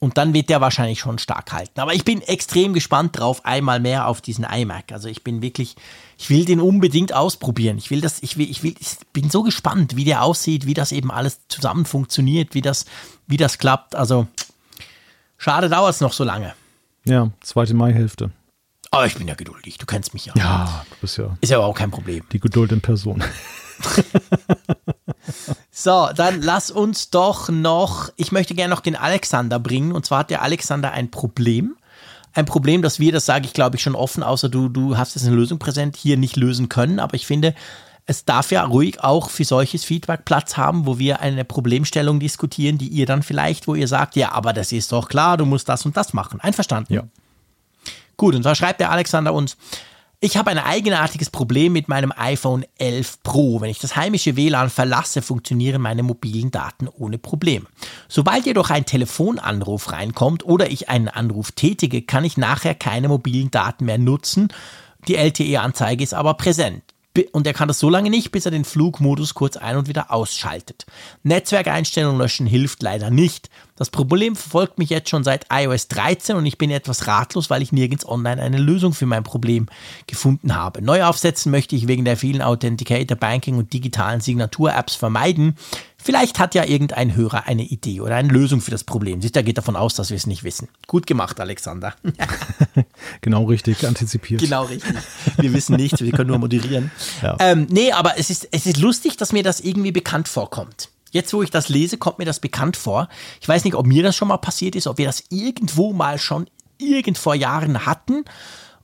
Und 0.00 0.18
dann 0.18 0.34
wird 0.34 0.50
der 0.50 0.60
wahrscheinlich 0.60 0.98
schon 1.00 1.18
stark 1.18 1.52
halten. 1.52 1.80
Aber 1.80 1.94
ich 1.94 2.04
bin 2.04 2.20
extrem 2.22 2.74
gespannt 2.74 3.18
drauf, 3.18 3.44
einmal 3.44 3.80
mehr 3.80 4.06
auf 4.08 4.20
diesen 4.20 4.44
iMac. 4.44 4.92
Also 4.92 5.08
ich 5.08 5.24
bin 5.24 5.40
wirklich, 5.42 5.76
ich 6.24 6.30
will 6.30 6.46
den 6.46 6.58
unbedingt 6.58 7.12
ausprobieren. 7.12 7.76
Ich 7.76 7.90
will 7.90 8.00
das, 8.00 8.22
ich 8.22 8.38
will, 8.38 8.50
ich 8.50 8.62
will, 8.62 8.74
ich 8.80 8.96
bin 9.12 9.28
so 9.28 9.42
gespannt, 9.42 9.94
wie 9.94 10.04
der 10.04 10.22
aussieht, 10.22 10.64
wie 10.64 10.72
das 10.72 10.90
eben 10.90 11.10
alles 11.10 11.40
zusammen 11.48 11.84
funktioniert, 11.84 12.54
wie 12.54 12.62
das, 12.62 12.86
wie 13.26 13.36
das 13.36 13.58
klappt. 13.58 13.94
Also 13.94 14.26
schade 15.36 15.68
dauert 15.68 15.94
es 15.94 16.00
noch 16.00 16.14
so 16.14 16.24
lange. 16.24 16.54
ja, 17.04 17.30
zweite 17.42 17.74
Maihälfte. 17.74 18.30
Aber 18.90 19.04
ich 19.04 19.16
bin 19.16 19.28
ja 19.28 19.34
geduldig, 19.34 19.76
du 19.76 19.84
kennst 19.84 20.14
mich 20.14 20.24
ja. 20.24 20.32
Ja, 20.34 20.86
du 20.88 20.96
bist 21.02 21.18
ja 21.18 21.36
Ist 21.42 21.50
ja 21.50 21.58
aber 21.58 21.66
auch 21.66 21.76
kein 21.76 21.90
Problem. 21.90 22.24
die 22.32 22.40
Geduld 22.40 22.72
in 22.72 22.80
Person. 22.80 23.22
So, 25.70 26.08
dann 26.14 26.40
lass 26.40 26.70
uns 26.70 27.10
doch 27.10 27.48
noch, 27.48 28.08
ich 28.16 28.30
möchte 28.30 28.54
gerne 28.54 28.72
noch 28.72 28.80
den 28.80 28.94
Alexander 28.96 29.58
bringen. 29.58 29.92
Und 29.92 30.06
zwar 30.06 30.20
hat 30.20 30.30
der 30.30 30.42
Alexander 30.42 30.92
ein 30.92 31.10
Problem. 31.10 31.76
Ein 32.34 32.46
Problem, 32.46 32.82
das 32.82 32.98
wir, 32.98 33.12
das 33.12 33.26
sage 33.26 33.46
ich 33.46 33.52
glaube 33.52 33.76
ich 33.76 33.82
schon 33.82 33.94
offen, 33.94 34.22
außer 34.22 34.48
du, 34.48 34.68
du 34.68 34.96
hast 34.96 35.14
jetzt 35.14 35.26
eine 35.26 35.36
Lösung 35.36 35.58
präsent, 35.58 35.96
hier 35.96 36.16
nicht 36.16 36.36
lösen 36.36 36.68
können. 36.68 36.98
Aber 36.98 37.14
ich 37.14 37.26
finde, 37.26 37.54
es 38.06 38.24
darf 38.24 38.50
ja 38.50 38.64
ruhig 38.64 39.02
auch 39.02 39.30
für 39.30 39.44
solches 39.44 39.84
Feedback 39.84 40.24
Platz 40.24 40.56
haben, 40.56 40.86
wo 40.86 40.98
wir 40.98 41.20
eine 41.20 41.44
Problemstellung 41.44 42.20
diskutieren, 42.20 42.76
die 42.76 42.88
ihr 42.88 43.06
dann 43.06 43.22
vielleicht, 43.22 43.66
wo 43.66 43.74
ihr 43.74 43.88
sagt, 43.88 44.16
ja, 44.16 44.32
aber 44.32 44.52
das 44.52 44.72
ist 44.72 44.92
doch 44.92 45.08
klar, 45.08 45.36
du 45.36 45.46
musst 45.46 45.68
das 45.68 45.86
und 45.86 45.96
das 45.96 46.12
machen. 46.12 46.40
Einverstanden? 46.40 46.92
Ja. 46.92 47.04
Gut, 48.16 48.34
und 48.34 48.42
zwar 48.42 48.54
schreibt 48.54 48.80
der 48.80 48.90
Alexander 48.90 49.32
uns, 49.32 49.56
ich 50.24 50.38
habe 50.38 50.50
ein 50.50 50.58
eigenartiges 50.58 51.28
Problem 51.28 51.74
mit 51.74 51.88
meinem 51.88 52.10
iPhone 52.16 52.64
11 52.78 53.22
Pro. 53.22 53.60
Wenn 53.60 53.68
ich 53.68 53.78
das 53.78 53.94
heimische 53.94 54.36
WLAN 54.36 54.70
verlasse, 54.70 55.20
funktionieren 55.20 55.82
meine 55.82 56.02
mobilen 56.02 56.50
Daten 56.50 56.88
ohne 56.88 57.18
Problem. 57.18 57.66
Sobald 58.08 58.46
jedoch 58.46 58.70
ein 58.70 58.86
Telefonanruf 58.86 59.92
reinkommt 59.92 60.42
oder 60.42 60.70
ich 60.70 60.88
einen 60.88 61.08
Anruf 61.08 61.52
tätige, 61.52 62.00
kann 62.00 62.24
ich 62.24 62.38
nachher 62.38 62.74
keine 62.74 63.08
mobilen 63.08 63.50
Daten 63.50 63.84
mehr 63.84 63.98
nutzen. 63.98 64.48
Die 65.08 65.16
LTE-Anzeige 65.16 66.02
ist 66.02 66.14
aber 66.14 66.32
präsent. 66.34 66.93
Und 67.30 67.46
er 67.46 67.52
kann 67.52 67.68
das 67.68 67.78
so 67.78 67.88
lange 67.88 68.10
nicht, 68.10 68.32
bis 68.32 68.44
er 68.44 68.50
den 68.50 68.64
Flugmodus 68.64 69.34
kurz 69.34 69.56
ein- 69.56 69.76
und 69.76 69.86
wieder 69.86 70.10
ausschaltet. 70.10 70.84
Netzwerkeinstellungen 71.22 72.18
löschen 72.18 72.46
hilft 72.46 72.82
leider 72.82 73.10
nicht. 73.10 73.50
Das 73.76 73.90
Problem 73.90 74.34
verfolgt 74.34 74.78
mich 74.78 74.90
jetzt 74.90 75.10
schon 75.10 75.24
seit 75.24 75.46
iOS 75.50 75.88
13 75.88 76.36
und 76.36 76.46
ich 76.46 76.58
bin 76.58 76.70
etwas 76.70 77.06
ratlos, 77.06 77.50
weil 77.50 77.62
ich 77.62 77.72
nirgends 77.72 78.06
online 78.06 78.42
eine 78.42 78.58
Lösung 78.58 78.92
für 78.92 79.06
mein 79.06 79.22
Problem 79.22 79.66
gefunden 80.06 80.56
habe. 80.56 80.82
Neu 80.82 81.04
aufsetzen 81.04 81.50
möchte 81.50 81.76
ich 81.76 81.86
wegen 81.86 82.04
der 82.04 82.16
vielen 82.16 82.42
Authenticator, 82.42 83.16
Banking 83.16 83.58
und 83.58 83.72
digitalen 83.72 84.20
Signatur-Apps 84.20 84.96
vermeiden. 84.96 85.56
Vielleicht 86.04 86.38
hat 86.38 86.54
ja 86.54 86.64
irgendein 86.64 87.16
Hörer 87.16 87.46
eine 87.46 87.62
Idee 87.62 88.02
oder 88.02 88.16
eine 88.16 88.28
Lösung 88.28 88.60
für 88.60 88.70
das 88.70 88.84
Problem. 88.84 89.22
Siehst, 89.22 89.36
er 89.36 89.42
geht 89.42 89.56
davon 89.56 89.74
aus, 89.74 89.94
dass 89.94 90.10
wir 90.10 90.18
es 90.18 90.26
nicht 90.26 90.44
wissen. 90.44 90.68
Gut 90.86 91.06
gemacht, 91.06 91.40
Alexander. 91.40 91.94
Genau 93.22 93.44
richtig 93.44 93.86
antizipiert. 93.86 94.40
Genau 94.40 94.64
richtig. 94.64 94.94
Wir 95.38 95.52
wissen 95.54 95.76
nichts, 95.76 96.00
wir 96.00 96.12
können 96.12 96.28
nur 96.28 96.38
moderieren. 96.38 96.90
Ja. 97.22 97.36
Ähm, 97.38 97.66
nee, 97.70 97.90
aber 97.90 98.18
es 98.18 98.28
ist, 98.28 98.48
es 98.50 98.66
ist 98.66 98.76
lustig, 98.76 99.16
dass 99.16 99.32
mir 99.32 99.42
das 99.42 99.60
irgendwie 99.60 99.92
bekannt 99.92 100.28
vorkommt. 100.28 100.90
Jetzt, 101.10 101.32
wo 101.32 101.42
ich 101.42 101.50
das 101.50 101.70
lese, 101.70 101.96
kommt 101.96 102.18
mir 102.18 102.26
das 102.26 102.40
bekannt 102.40 102.76
vor. 102.76 103.08
Ich 103.40 103.48
weiß 103.48 103.64
nicht, 103.64 103.74
ob 103.74 103.86
mir 103.86 104.02
das 104.02 104.14
schon 104.14 104.28
mal 104.28 104.36
passiert 104.36 104.76
ist, 104.76 104.86
ob 104.86 104.98
wir 104.98 105.06
das 105.06 105.24
irgendwo 105.30 105.94
mal 105.94 106.18
schon 106.18 106.48
irgend 106.76 107.16
vor 107.16 107.34
Jahren 107.34 107.86
hatten 107.86 108.24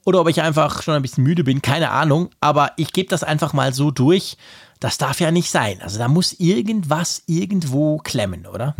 oder 0.05 0.21
ob 0.21 0.29
ich 0.29 0.41
einfach 0.41 0.83
schon 0.83 0.95
ein 0.95 1.03
bisschen 1.03 1.25
müde 1.25 1.45
bin, 1.45 1.61
keine 1.61 1.91
Ahnung. 1.91 2.31
Aber 2.41 2.73
ich 2.77 2.93
gebe 2.93 3.11
das 3.11 3.23
einfach 3.25 3.53
mal 3.53 3.75
so 3.75 3.91
durch. 3.91 4.39
Das 4.81 4.99
darf 4.99 5.21
ja 5.21 5.31
nicht 5.31 5.51
sein. 5.51 5.81
Also 5.83 5.99
da 5.99 6.09
muss 6.09 6.33
irgendwas 6.33 7.23
irgendwo 7.27 7.99
klemmen, 7.99 8.47
oder? 8.47 8.75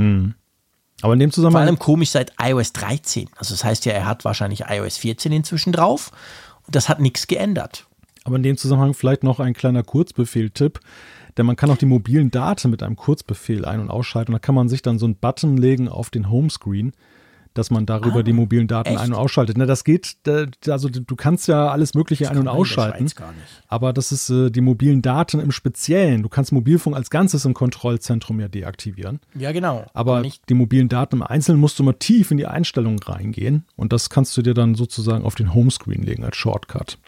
Aber 1.03 1.13
in 1.13 1.21
dem 1.21 1.31
Vor 1.31 1.35
Zusammenhang 1.35 1.67
allem 1.67 1.79
komisch 1.79 2.11
seit 2.11 2.33
iOS 2.41 2.73
13. 2.73 3.29
Also 3.37 3.55
das 3.55 3.65
heißt 3.65 3.85
ja, 3.85 3.93
er 3.93 4.07
hat 4.07 4.25
wahrscheinlich 4.25 4.65
iOS 4.69 4.97
14 4.99 5.33
inzwischen 5.33 5.73
drauf 5.73 6.11
und 6.67 6.75
das 6.75 6.89
hat 6.89 7.01
nichts 7.01 7.27
geändert. 7.27 7.87
Aber 8.25 8.37
in 8.37 8.43
dem 8.43 8.57
Zusammenhang 8.57 8.95
vielleicht 8.95 9.23
noch 9.23 9.41
ein 9.41 9.55
kleiner 9.55 9.83
Kurzbefehl-Tipp. 9.83 10.81
Denn 11.37 11.47
man 11.47 11.57
kann 11.57 11.71
auch 11.71 11.77
die 11.77 11.87
mobilen 11.87 12.31
Daten 12.31 12.71
mit 12.71 12.83
einem 12.83 12.97
Kurzbefehl 12.97 13.65
ein- 13.65 13.81
und 13.81 13.91
ausschalten. 13.91 14.33
Und 14.33 14.41
da 14.41 14.45
kann 14.45 14.55
man 14.55 14.69
sich 14.69 14.83
dann 14.83 14.99
so 14.99 15.07
einen 15.07 15.17
Button 15.17 15.57
legen 15.57 15.89
auf 15.89 16.11
den 16.11 16.31
Homescreen, 16.31 16.93
dass 17.55 17.71
man 17.71 17.85
darüber 17.87 18.23
die 18.23 18.33
mobilen 18.33 18.67
Daten 18.69 18.89
Ah, 18.91 18.93
echt? 18.93 19.01
ein- 19.03 19.13
und 19.13 19.19
ausschaltet. 19.19 19.57
Na, 19.59 19.67
das 19.67 19.85
geht, 19.85 20.17
also 20.69 20.89
du 20.89 21.17
kannst 21.17 21.49
ja 21.49 21.69
alles 21.69 21.95
Mögliche 21.95 22.31
ein- 22.31 22.39
und 22.39 22.49
ausschalten. 22.49 22.99
Schweiz 23.09 23.15
gar 23.15 23.33
nicht. 23.33 23.47
Aber 23.69 23.93
das 23.93 24.13
ist 24.13 24.31
äh, 24.31 24.51
die 24.51 24.61
mobilen 24.61 25.03
Daten 25.03 25.41
im 25.41 25.51
Speziellen. 25.53 26.23
Du 26.23 26.29
kannst 26.29 26.53
Mobilfunk 26.53 26.95
als 26.97 27.11
Ganzes 27.11 27.45
im 27.45 27.55
Kontrollzentrum 27.55 28.39
ja 28.41 28.49
deaktivieren. 28.49 29.21
Ja, 29.35 29.53
genau. 29.53 29.85
Aber 29.95 30.21
nicht. 30.21 30.49
die 30.49 30.55
mobilen 30.55 30.89
Daten 30.89 31.17
im 31.17 31.23
Einzelnen 31.23 31.61
musst 31.61 31.79
du 31.79 31.83
mal 31.83 31.93
tief 31.95 32.31
in 32.31 32.37
die 32.37 32.47
Einstellungen 32.47 32.99
reingehen. 33.01 33.65
Und 33.77 33.93
das 33.93 34.11
kannst 34.11 34.37
du 34.37 34.43
dir 34.43 34.55
dann 34.55 34.75
sozusagen 34.75 35.25
auf 35.25 35.35
den 35.35 35.53
Homescreen 35.55 36.03
legen 36.03 36.25
als 36.25 36.37
Shortcut. 36.37 36.99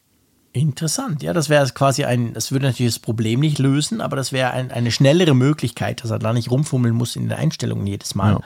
Interessant. 0.55 1.23
Ja, 1.23 1.33
das 1.33 1.49
wäre 1.49 1.67
quasi 1.71 2.05
ein, 2.05 2.35
das 2.35 2.53
würde 2.53 2.67
natürlich 2.67 2.93
das 2.95 2.99
Problem 3.01 3.41
nicht 3.41 3.59
lösen, 3.59 4.03
aber 4.03 4.17
das 4.17 4.33
wäre 4.33 4.51
ein, 4.51 4.71
eine 4.71 4.91
schnellere 4.91 5.35
Möglichkeit, 5.35 6.05
dass 6.05 6.11
er 6.11 6.19
da 6.19 6.35
nicht 6.35 6.51
rumfummeln 6.51 6.95
muss 6.95 7.17
in 7.17 7.23
den 7.23 7.33
Einstellungen 7.39 7.87
jedes 7.87 8.15
Mal. 8.15 8.33
Ja. 8.33 8.41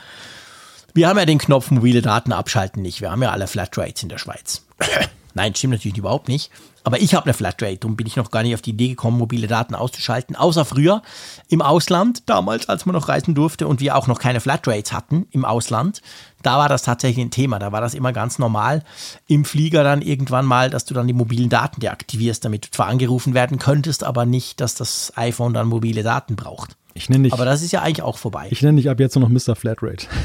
Wir 0.97 1.09
haben 1.09 1.19
ja 1.19 1.27
den 1.27 1.37
Knopf 1.37 1.71
mobile 1.71 2.01
Daten 2.01 2.33
abschalten 2.33 2.81
nicht. 2.81 3.03
Wir 3.03 3.11
haben 3.11 3.23
ja 3.23 3.31
alle 3.31 3.49
Flatrates 3.49 4.03
in 4.03 4.09
der 4.09 4.17
Schweiz. 4.17 4.65
Nein, 5.35 5.55
stimmt 5.55 5.75
natürlich 5.75 5.99
überhaupt 5.99 6.27
nicht. 6.27 6.51
Aber 6.85 7.03
ich 7.03 7.15
habe 7.15 7.27
eine 7.27 7.35
Flatrate, 7.35 7.77
darum 7.77 7.97
bin 7.97 8.07
ich 8.07 8.17
noch 8.17 8.31
gar 8.31 8.43
nicht 8.43 8.55
auf 8.55 8.63
die 8.63 8.71
Idee 8.71 8.89
gekommen, 8.89 9.19
mobile 9.19 9.47
Daten 9.47 9.75
auszuschalten. 9.75 10.37
Außer 10.37 10.65
früher 10.65 11.03
im 11.51 11.61
Ausland, 11.61 12.23
damals, 12.31 12.71
als 12.71 12.87
man 12.87 12.95
noch 12.95 13.11
reisen 13.11 13.35
durfte 13.35 13.69
und 13.69 13.81
wir 13.81 13.95
auch 13.95 14.07
noch 14.07 14.19
keine 14.19 14.41
Flatrates 14.41 14.95
hatten 14.95 15.27
im 15.33 15.45
Ausland. 15.45 16.01
Da 16.41 16.57
war 16.57 16.71
das 16.71 16.83
tatsächlich 16.83 17.27
ein 17.27 17.31
Thema. 17.31 17.59
Da 17.59 17.73
war 17.73 17.83
das 17.83 17.93
immer 17.93 18.15
ganz 18.15 18.39
normal 18.39 18.83
im 19.27 19.45
Flieger 19.45 19.85
dann 19.85 20.01
irgendwann 20.01 20.47
mal, 20.47 20.71
dass 20.71 20.87
du 20.87 20.95
dann 20.95 21.07
die 21.07 21.13
mobilen 21.13 21.51
Daten 21.51 21.79
deaktivierst, 21.79 22.43
damit 22.43 22.65
du 22.65 22.71
zwar 22.71 22.87
angerufen 22.87 23.35
werden 23.35 23.59
könntest, 23.59 24.03
aber 24.03 24.25
nicht, 24.25 24.63
dass 24.63 24.75
das 24.75 25.13
iPhone 25.17 25.53
dann 25.53 25.69
mobile 25.69 26.03
Daten 26.03 26.37
braucht. 26.37 26.75
Ich 26.95 27.11
nenne 27.11 27.25
dich, 27.25 27.35
Aber 27.35 27.45
das 27.45 27.61
ist 27.61 27.73
ja 27.73 27.83
eigentlich 27.83 28.01
auch 28.01 28.17
vorbei. 28.17 28.49
ich 28.49 28.63
nenne 28.63 28.79
dich 28.81 28.89
ab 28.89 28.99
jetzt 28.99 29.15
nur 29.15 29.29
noch 29.29 29.47
Mr. 29.47 29.57
Flatrate. 29.57 30.07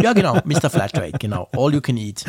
Ja, 0.00 0.12
genau, 0.12 0.38
Mr. 0.44 0.70
Flatrate, 0.70 1.18
genau. 1.18 1.48
All 1.56 1.72
you 1.74 1.80
can 1.80 1.96
eat. 1.96 2.24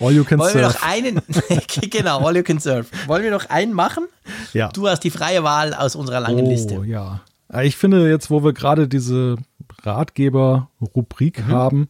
All 0.00 0.12
you 0.12 0.24
can 0.24 0.38
Wollen 0.38 0.54
wir 0.54 0.70
surf. 0.70 0.74
noch 0.74 0.88
einen, 0.88 1.20
genau, 1.90 2.18
all 2.24 2.36
you 2.36 2.42
can 2.42 2.58
surf. 2.60 2.90
Wollen 3.06 3.22
wir 3.22 3.30
noch 3.30 3.48
einen 3.50 3.72
machen? 3.72 4.04
Ja. 4.52 4.68
Du 4.68 4.88
hast 4.88 5.00
die 5.04 5.10
freie 5.10 5.42
Wahl 5.44 5.74
aus 5.74 5.96
unserer 5.96 6.20
langen 6.20 6.44
oh, 6.46 6.48
Liste. 6.50 6.82
ja. 6.86 7.20
Ja, 7.52 7.62
Ich 7.62 7.76
finde 7.76 8.08
jetzt, 8.08 8.30
wo 8.30 8.42
wir 8.42 8.52
gerade 8.52 8.88
diese 8.88 9.36
Ratgeber-Rubrik 9.82 11.46
Mhm. 11.46 11.52
haben, 11.52 11.88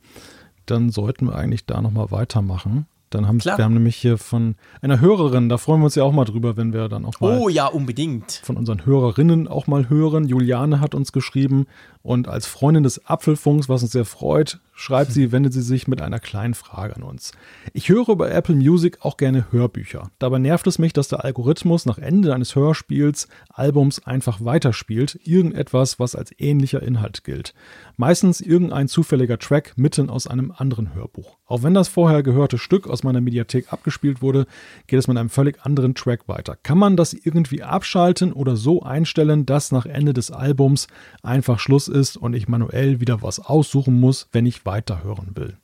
dann 0.66 0.90
sollten 0.90 1.26
wir 1.26 1.36
eigentlich 1.36 1.66
da 1.66 1.80
nochmal 1.80 2.10
weitermachen. 2.10 2.86
Dann 3.10 3.28
haben 3.28 3.38
Klar. 3.38 3.58
wir 3.58 3.64
haben 3.64 3.74
nämlich 3.74 3.94
hier 3.96 4.18
von 4.18 4.56
einer 4.82 4.98
Hörerin, 5.00 5.48
da 5.48 5.56
freuen 5.56 5.80
wir 5.80 5.84
uns 5.84 5.94
ja 5.94 6.02
auch 6.02 6.12
mal 6.12 6.24
drüber, 6.24 6.56
wenn 6.56 6.72
wir 6.72 6.88
dann 6.88 7.04
auch 7.04 7.20
mal 7.20 7.38
Oh 7.38 7.48
ja, 7.48 7.66
unbedingt. 7.66 8.40
von 8.42 8.56
unseren 8.56 8.84
Hörerinnen 8.86 9.46
auch 9.46 9.68
mal 9.68 9.88
hören. 9.88 10.26
Juliane 10.26 10.80
hat 10.80 10.96
uns 10.96 11.12
geschrieben 11.12 11.66
und 12.04 12.28
als 12.28 12.46
Freundin 12.46 12.82
des 12.82 13.06
Apfelfunks, 13.06 13.70
was 13.70 13.82
uns 13.82 13.92
sehr 13.92 14.04
freut, 14.04 14.60
schreibt 14.74 15.10
sie, 15.10 15.32
wendet 15.32 15.54
sie 15.54 15.62
sich 15.62 15.88
mit 15.88 16.02
einer 16.02 16.20
kleinen 16.20 16.52
Frage 16.52 16.94
an 16.94 17.02
uns. 17.02 17.32
Ich 17.72 17.88
höre 17.88 18.14
bei 18.14 18.28
Apple 18.28 18.54
Music 18.54 18.98
auch 19.00 19.16
gerne 19.16 19.50
Hörbücher. 19.50 20.10
Dabei 20.18 20.38
nervt 20.38 20.66
es 20.66 20.78
mich, 20.78 20.92
dass 20.92 21.08
der 21.08 21.24
Algorithmus 21.24 21.86
nach 21.86 21.96
Ende 21.96 22.34
eines 22.34 22.54
Hörspiels, 22.54 23.28
Albums 23.48 24.06
einfach 24.06 24.44
weiterspielt, 24.44 25.18
irgendetwas, 25.24 25.98
was 25.98 26.14
als 26.14 26.30
ähnlicher 26.38 26.82
Inhalt 26.82 27.24
gilt. 27.24 27.54
Meistens 27.96 28.42
irgendein 28.42 28.88
zufälliger 28.88 29.38
Track 29.38 29.72
mitten 29.76 30.10
aus 30.10 30.26
einem 30.26 30.52
anderen 30.54 30.94
Hörbuch. 30.94 31.38
Auch 31.46 31.62
wenn 31.62 31.72
das 31.72 31.88
vorher 31.88 32.22
gehörte 32.22 32.58
Stück 32.58 32.86
aus 32.86 33.02
meiner 33.02 33.22
Mediathek 33.22 33.72
abgespielt 33.72 34.20
wurde, 34.20 34.46
geht 34.88 34.98
es 34.98 35.08
mit 35.08 35.16
einem 35.16 35.30
völlig 35.30 35.64
anderen 35.64 35.94
Track 35.94 36.28
weiter. 36.28 36.56
Kann 36.62 36.78
man 36.78 36.98
das 36.98 37.14
irgendwie 37.14 37.62
abschalten 37.62 38.32
oder 38.34 38.56
so 38.56 38.82
einstellen, 38.82 39.46
dass 39.46 39.72
nach 39.72 39.86
Ende 39.86 40.12
des 40.12 40.30
Albums 40.30 40.88
einfach 41.22 41.58
Schluss 41.58 41.88
ist 41.94 42.16
und 42.16 42.34
ich 42.34 42.48
manuell 42.48 43.00
wieder 43.00 43.22
was 43.22 43.40
aussuchen 43.40 43.98
muss, 43.98 44.28
wenn 44.32 44.46
ich 44.46 44.66
weiterhören 44.66 45.30
will? 45.34 45.56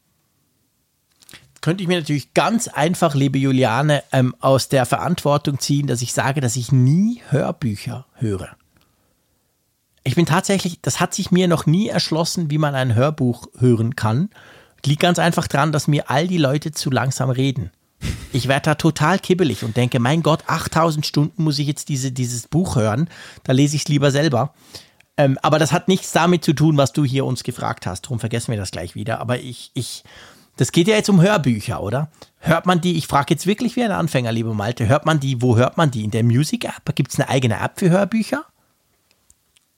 könnte 1.61 1.83
ich 1.83 1.89
mir 1.89 1.99
natürlich 1.99 2.35
ganz 2.35 2.69
einfach, 2.69 3.15
liebe 3.15 3.39
Juliane, 3.39 4.03
ähm, 4.13 4.35
aus 4.41 4.69
der 4.69 4.87
Verantwortung 4.87 5.59
ziehen, 5.59 5.87
dass 5.87 6.03
ich 6.03 6.13
sage, 6.13 6.41
dass 6.41 6.57
ich 6.57 6.73
nie 6.73 7.21
Hörbücher 7.29 8.07
höre. 8.15 8.57
Ich 10.03 10.15
bin 10.15 10.27
tatsächlich, 10.27 10.81
das 10.81 11.01
hat 11.01 11.13
sich 11.13 11.31
mir 11.31 11.49
noch 11.49 11.67
nie 11.67 11.89
erschlossen, 11.89 12.51
wie 12.51 12.59
man 12.59 12.75
ein 12.75 12.95
Hörbuch 12.95 13.49
hören 13.59 13.97
kann. 13.97 14.31
Liegt 14.85 15.03
ganz 15.03 15.19
einfach 15.19 15.47
daran, 15.47 15.73
dass 15.73 15.89
mir 15.89 16.09
all 16.09 16.27
die 16.27 16.39
Leute 16.39 16.73
zu 16.73 16.91
langsam 16.91 17.29
reden. 17.29 17.71
Ich 18.33 18.49
werde 18.49 18.65
da 18.65 18.75
total 18.77 19.19
kibbelig 19.19 19.63
und 19.63 19.77
denke, 19.77 20.01
mein 20.01 20.23
Gott, 20.23 20.45
8000 20.47 21.05
Stunden 21.05 21.43
muss 21.43 21.59
ich 21.59 21.67
jetzt 21.67 21.91
diese, 21.91 22.13
dieses 22.13 22.49
Buch 22.49 22.77
hören. 22.77 23.11
Da 23.45 23.53
lese 23.53 23.77
ich 23.77 23.83
es 23.83 23.89
lieber 23.89 24.11
selber. 24.11 24.55
Ähm, 25.21 25.39
aber 25.43 25.59
das 25.59 25.71
hat 25.73 25.87
nichts 25.87 26.13
damit 26.13 26.43
zu 26.43 26.55
tun, 26.55 26.79
was 26.79 26.95
du 26.95 27.05
hier 27.05 27.27
uns 27.27 27.45
gefragt 27.45 27.87
hast. 27.87 28.07
Darum 28.07 28.19
vergessen 28.19 28.53
wir 28.53 28.59
das 28.59 28.71
gleich 28.71 28.95
wieder. 28.95 29.21
Aber 29.21 29.39
ich, 29.39 29.71
ich, 29.75 30.03
das 30.57 30.73
geht 30.73 30.89
ja 30.89 30.95
jetzt 30.95 31.11
um 31.11 31.21
Hörbücher, 31.21 31.83
oder? 31.83 32.11
Hört 32.39 32.65
man 32.65 32.81
die, 32.81 32.97
ich 32.97 33.07
frage 33.07 33.35
jetzt 33.35 33.47
wirklich 33.47 33.77
wie 33.77 33.85
ein 33.85 33.91
Anfänger, 33.93 34.33
liebe 34.33 34.55
Malte, 34.55 34.89
hört 34.89 35.05
man 35.05 35.21
die, 35.21 35.43
wo 35.43 35.59
hört 35.59 35.77
man 35.77 35.91
die? 35.91 36.05
In 36.05 36.11
der 36.11 36.25
Music 36.25 36.65
App? 36.65 36.95
Gibt 36.95 37.13
es 37.13 37.21
eine 37.21 37.29
eigene 37.29 37.61
App 37.61 37.79
für 37.79 37.91
Hörbücher? 37.91 38.47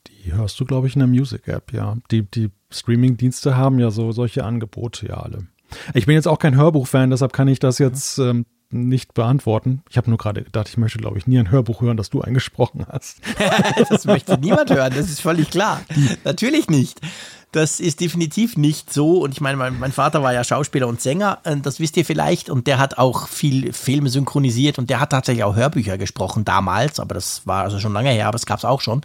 Die 0.06 0.32
hörst 0.32 0.60
du, 0.60 0.64
glaube 0.64 0.86
ich, 0.86 0.94
in 0.94 1.00
der 1.00 1.08
Music 1.08 1.48
App, 1.48 1.72
ja. 1.72 1.96
Die, 2.12 2.22
die 2.22 2.52
Streaming-Dienste 2.70 3.56
haben 3.56 3.80
ja 3.80 3.90
so 3.90 4.12
solche 4.12 4.44
Angebote 4.44 5.08
ja 5.08 5.14
alle. 5.14 5.48
Ich 5.92 6.06
bin 6.06 6.14
jetzt 6.14 6.28
auch 6.28 6.38
kein 6.38 6.54
Hörbuch-Fan, 6.54 7.10
deshalb 7.10 7.32
kann 7.32 7.48
ich 7.48 7.58
das 7.58 7.80
jetzt 7.80 8.18
ähm, 8.18 8.46
nicht 8.72 9.14
beantworten. 9.14 9.82
Ich 9.90 9.96
habe 9.96 10.10
nur 10.10 10.18
gerade 10.18 10.42
gedacht, 10.42 10.68
ich 10.68 10.76
möchte, 10.76 10.98
glaube 10.98 11.18
ich, 11.18 11.26
nie 11.26 11.38
ein 11.38 11.50
Hörbuch 11.50 11.80
hören, 11.80 11.96
das 11.96 12.10
du 12.10 12.20
eingesprochen 12.20 12.86
hast. 12.88 13.20
das 13.88 14.04
möchte 14.04 14.38
niemand 14.38 14.70
hören, 14.70 14.92
das 14.94 15.10
ist 15.10 15.20
völlig 15.20 15.50
klar. 15.50 15.82
Natürlich 16.24 16.68
nicht. 16.68 17.00
Das 17.52 17.80
ist 17.80 18.00
definitiv 18.00 18.56
nicht 18.56 18.90
so. 18.90 19.18
Und 19.18 19.32
ich 19.32 19.42
meine, 19.42 19.58
mein, 19.58 19.78
mein, 19.78 19.92
Vater 19.92 20.22
war 20.22 20.32
ja 20.32 20.42
Schauspieler 20.42 20.88
und 20.88 21.02
Sänger, 21.02 21.40
äh, 21.44 21.58
das 21.58 21.80
wisst 21.80 21.98
ihr 21.98 22.06
vielleicht. 22.06 22.48
Und 22.48 22.66
der 22.66 22.78
hat 22.78 22.96
auch 22.96 23.28
viel 23.28 23.74
Filme 23.74 24.08
synchronisiert 24.08 24.78
und 24.78 24.88
der 24.88 25.00
hat 25.00 25.10
tatsächlich 25.10 25.44
auch 25.44 25.54
Hörbücher 25.54 25.98
gesprochen 25.98 26.46
damals. 26.46 26.98
Aber 26.98 27.14
das 27.14 27.46
war 27.46 27.64
also 27.64 27.78
schon 27.78 27.92
lange 27.92 28.10
her, 28.10 28.26
aber 28.28 28.36
es 28.36 28.46
gab 28.46 28.58
es 28.58 28.64
auch 28.64 28.80
schon. 28.80 29.02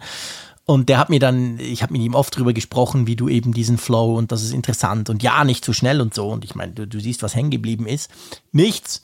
Und 0.64 0.90
der 0.90 0.98
hat 0.98 1.08
mir 1.08 1.18
dann, 1.18 1.58
ich 1.58 1.82
habe 1.82 1.94
mit 1.94 2.02
ihm 2.02 2.14
oft 2.14 2.36
drüber 2.36 2.52
gesprochen, 2.52 3.06
wie 3.06 3.16
du 3.16 3.30
eben 3.30 3.52
diesen 3.54 3.78
Flow 3.78 4.16
und 4.16 4.32
das 4.32 4.42
ist 4.42 4.52
interessant 4.52 5.08
und 5.08 5.22
ja, 5.22 5.42
nicht 5.44 5.64
zu 5.64 5.72
schnell 5.72 6.00
und 6.00 6.12
so. 6.12 6.28
Und 6.28 6.44
ich 6.44 6.54
meine, 6.54 6.72
du, 6.72 6.86
du 6.86 7.00
siehst, 7.00 7.22
was 7.22 7.34
hängen 7.34 7.50
geblieben 7.50 7.86
ist. 7.86 8.10
Nichts. 8.52 9.02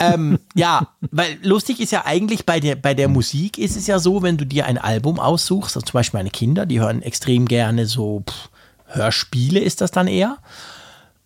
Ähm, 0.00 0.38
ja, 0.54 0.88
weil 1.10 1.38
lustig 1.42 1.80
ist 1.80 1.92
ja 1.92 2.04
eigentlich 2.06 2.46
bei 2.46 2.60
der, 2.60 2.76
bei 2.76 2.94
der 2.94 3.08
Musik 3.08 3.58
ist 3.58 3.76
es 3.76 3.86
ja 3.86 3.98
so, 3.98 4.22
wenn 4.22 4.36
du 4.36 4.46
dir 4.46 4.66
ein 4.66 4.78
Album 4.78 5.18
aussuchst, 5.18 5.76
also 5.76 5.84
zum 5.84 5.94
Beispiel 5.94 6.18
meine 6.18 6.30
Kinder, 6.30 6.66
die 6.66 6.80
hören 6.80 7.02
extrem 7.02 7.46
gerne 7.46 7.86
so 7.86 8.22
pff, 8.28 8.48
Hörspiele, 8.86 9.60
ist 9.60 9.80
das 9.80 9.90
dann 9.90 10.06
eher. 10.06 10.38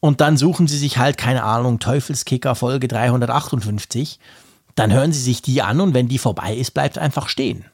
Und 0.00 0.20
dann 0.20 0.36
suchen 0.36 0.66
sie 0.66 0.78
sich 0.78 0.98
halt, 0.98 1.16
keine 1.16 1.44
Ahnung, 1.44 1.78
Teufelskicker 1.78 2.54
Folge 2.54 2.88
358. 2.88 4.18
Dann 4.74 4.92
hören 4.92 5.12
sie 5.12 5.20
sich 5.20 5.42
die 5.42 5.62
an 5.62 5.80
und 5.80 5.94
wenn 5.94 6.08
die 6.08 6.18
vorbei 6.18 6.56
ist, 6.56 6.72
bleibt 6.72 6.98
einfach 6.98 7.28
stehen. 7.28 7.64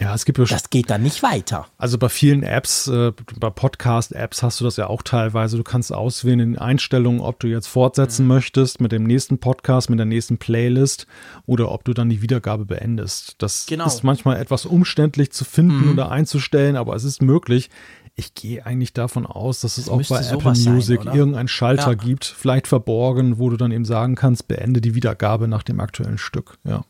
Ja, 0.00 0.14
es 0.14 0.24
gibt 0.24 0.38
das 0.38 0.70
geht 0.70 0.90
dann 0.90 1.02
nicht 1.02 1.22
weiter. 1.22 1.66
Also 1.76 1.98
bei 1.98 2.08
vielen 2.08 2.42
Apps, 2.42 2.86
äh, 2.86 3.12
bei 3.38 3.50
Podcast-Apps 3.50 4.42
hast 4.42 4.60
du 4.60 4.64
das 4.64 4.76
ja 4.76 4.86
auch 4.86 5.02
teilweise. 5.02 5.56
Du 5.56 5.64
kannst 5.64 5.92
auswählen 5.92 6.40
in 6.40 6.52
den 6.52 6.58
Einstellungen, 6.58 7.20
ob 7.20 7.40
du 7.40 7.48
jetzt 7.48 7.66
fortsetzen 7.66 8.22
mhm. 8.22 8.28
möchtest 8.28 8.80
mit 8.80 8.92
dem 8.92 9.04
nächsten 9.04 9.38
Podcast, 9.38 9.90
mit 9.90 9.98
der 9.98 10.06
nächsten 10.06 10.38
Playlist 10.38 11.06
oder 11.46 11.72
ob 11.72 11.84
du 11.84 11.94
dann 11.94 12.08
die 12.08 12.22
Wiedergabe 12.22 12.64
beendest. 12.64 13.36
Das 13.38 13.66
genau. 13.66 13.86
ist 13.86 14.04
manchmal 14.04 14.40
etwas 14.40 14.66
umständlich 14.66 15.32
zu 15.32 15.44
finden 15.44 15.86
mhm. 15.86 15.92
oder 15.92 16.10
einzustellen, 16.10 16.76
aber 16.76 16.94
es 16.94 17.04
ist 17.04 17.20
möglich. 17.22 17.70
Ich 18.14 18.34
gehe 18.34 18.66
eigentlich 18.66 18.92
davon 18.92 19.26
aus, 19.26 19.60
dass 19.60 19.78
es 19.78 19.84
das 19.84 19.92
auch 19.92 20.02
bei 20.08 20.20
Apple 20.20 20.72
Music 20.72 21.04
sein, 21.04 21.14
irgendeinen 21.14 21.46
Schalter 21.46 21.90
ja. 21.90 21.94
gibt, 21.94 22.24
vielleicht 22.24 22.66
verborgen, 22.66 23.38
wo 23.38 23.48
du 23.48 23.56
dann 23.56 23.70
eben 23.70 23.84
sagen 23.84 24.16
kannst, 24.16 24.48
beende 24.48 24.80
die 24.80 24.96
Wiedergabe 24.96 25.46
nach 25.46 25.62
dem 25.62 25.78
aktuellen 25.78 26.18
Stück. 26.18 26.58
Ja. 26.64 26.84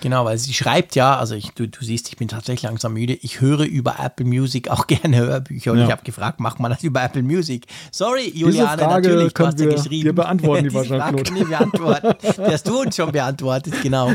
Genau, 0.00 0.24
weil 0.24 0.38
sie 0.38 0.52
schreibt 0.52 0.94
ja, 0.94 1.16
also 1.16 1.34
ich, 1.34 1.50
du, 1.50 1.66
du 1.66 1.84
siehst, 1.84 2.08
ich 2.08 2.16
bin 2.16 2.28
tatsächlich 2.28 2.62
langsam 2.62 2.92
müde. 2.92 3.14
Ich 3.14 3.40
höre 3.40 3.64
über 3.64 3.96
Apple 3.98 4.26
Music 4.26 4.70
auch 4.70 4.86
gerne 4.86 5.16
Hörbücher 5.16 5.72
und 5.72 5.78
ja. 5.78 5.86
ich 5.86 5.90
habe 5.90 6.02
gefragt, 6.04 6.40
macht 6.40 6.60
man 6.60 6.70
das 6.70 6.82
über 6.84 7.02
Apple 7.02 7.22
Music? 7.22 7.66
Sorry, 7.90 8.30
Juliane, 8.34 8.78
Frage 8.78 9.08
natürlich, 9.08 9.34
du 9.34 9.46
hast 9.46 9.60
ja 9.60 9.66
geschrieben. 9.66 10.04
Wir 10.04 10.14
beantworten 10.14 10.64
die 10.64 10.74
wahrscheinlich. 10.74 11.34
Wir 11.34 11.46
beantworten. 11.46 12.14
Die 12.22 12.52
hast 12.52 12.68
du 12.68 12.80
uns 12.80 12.96
schon 12.96 13.12
beantwortet, 13.12 13.74
genau. 13.82 14.12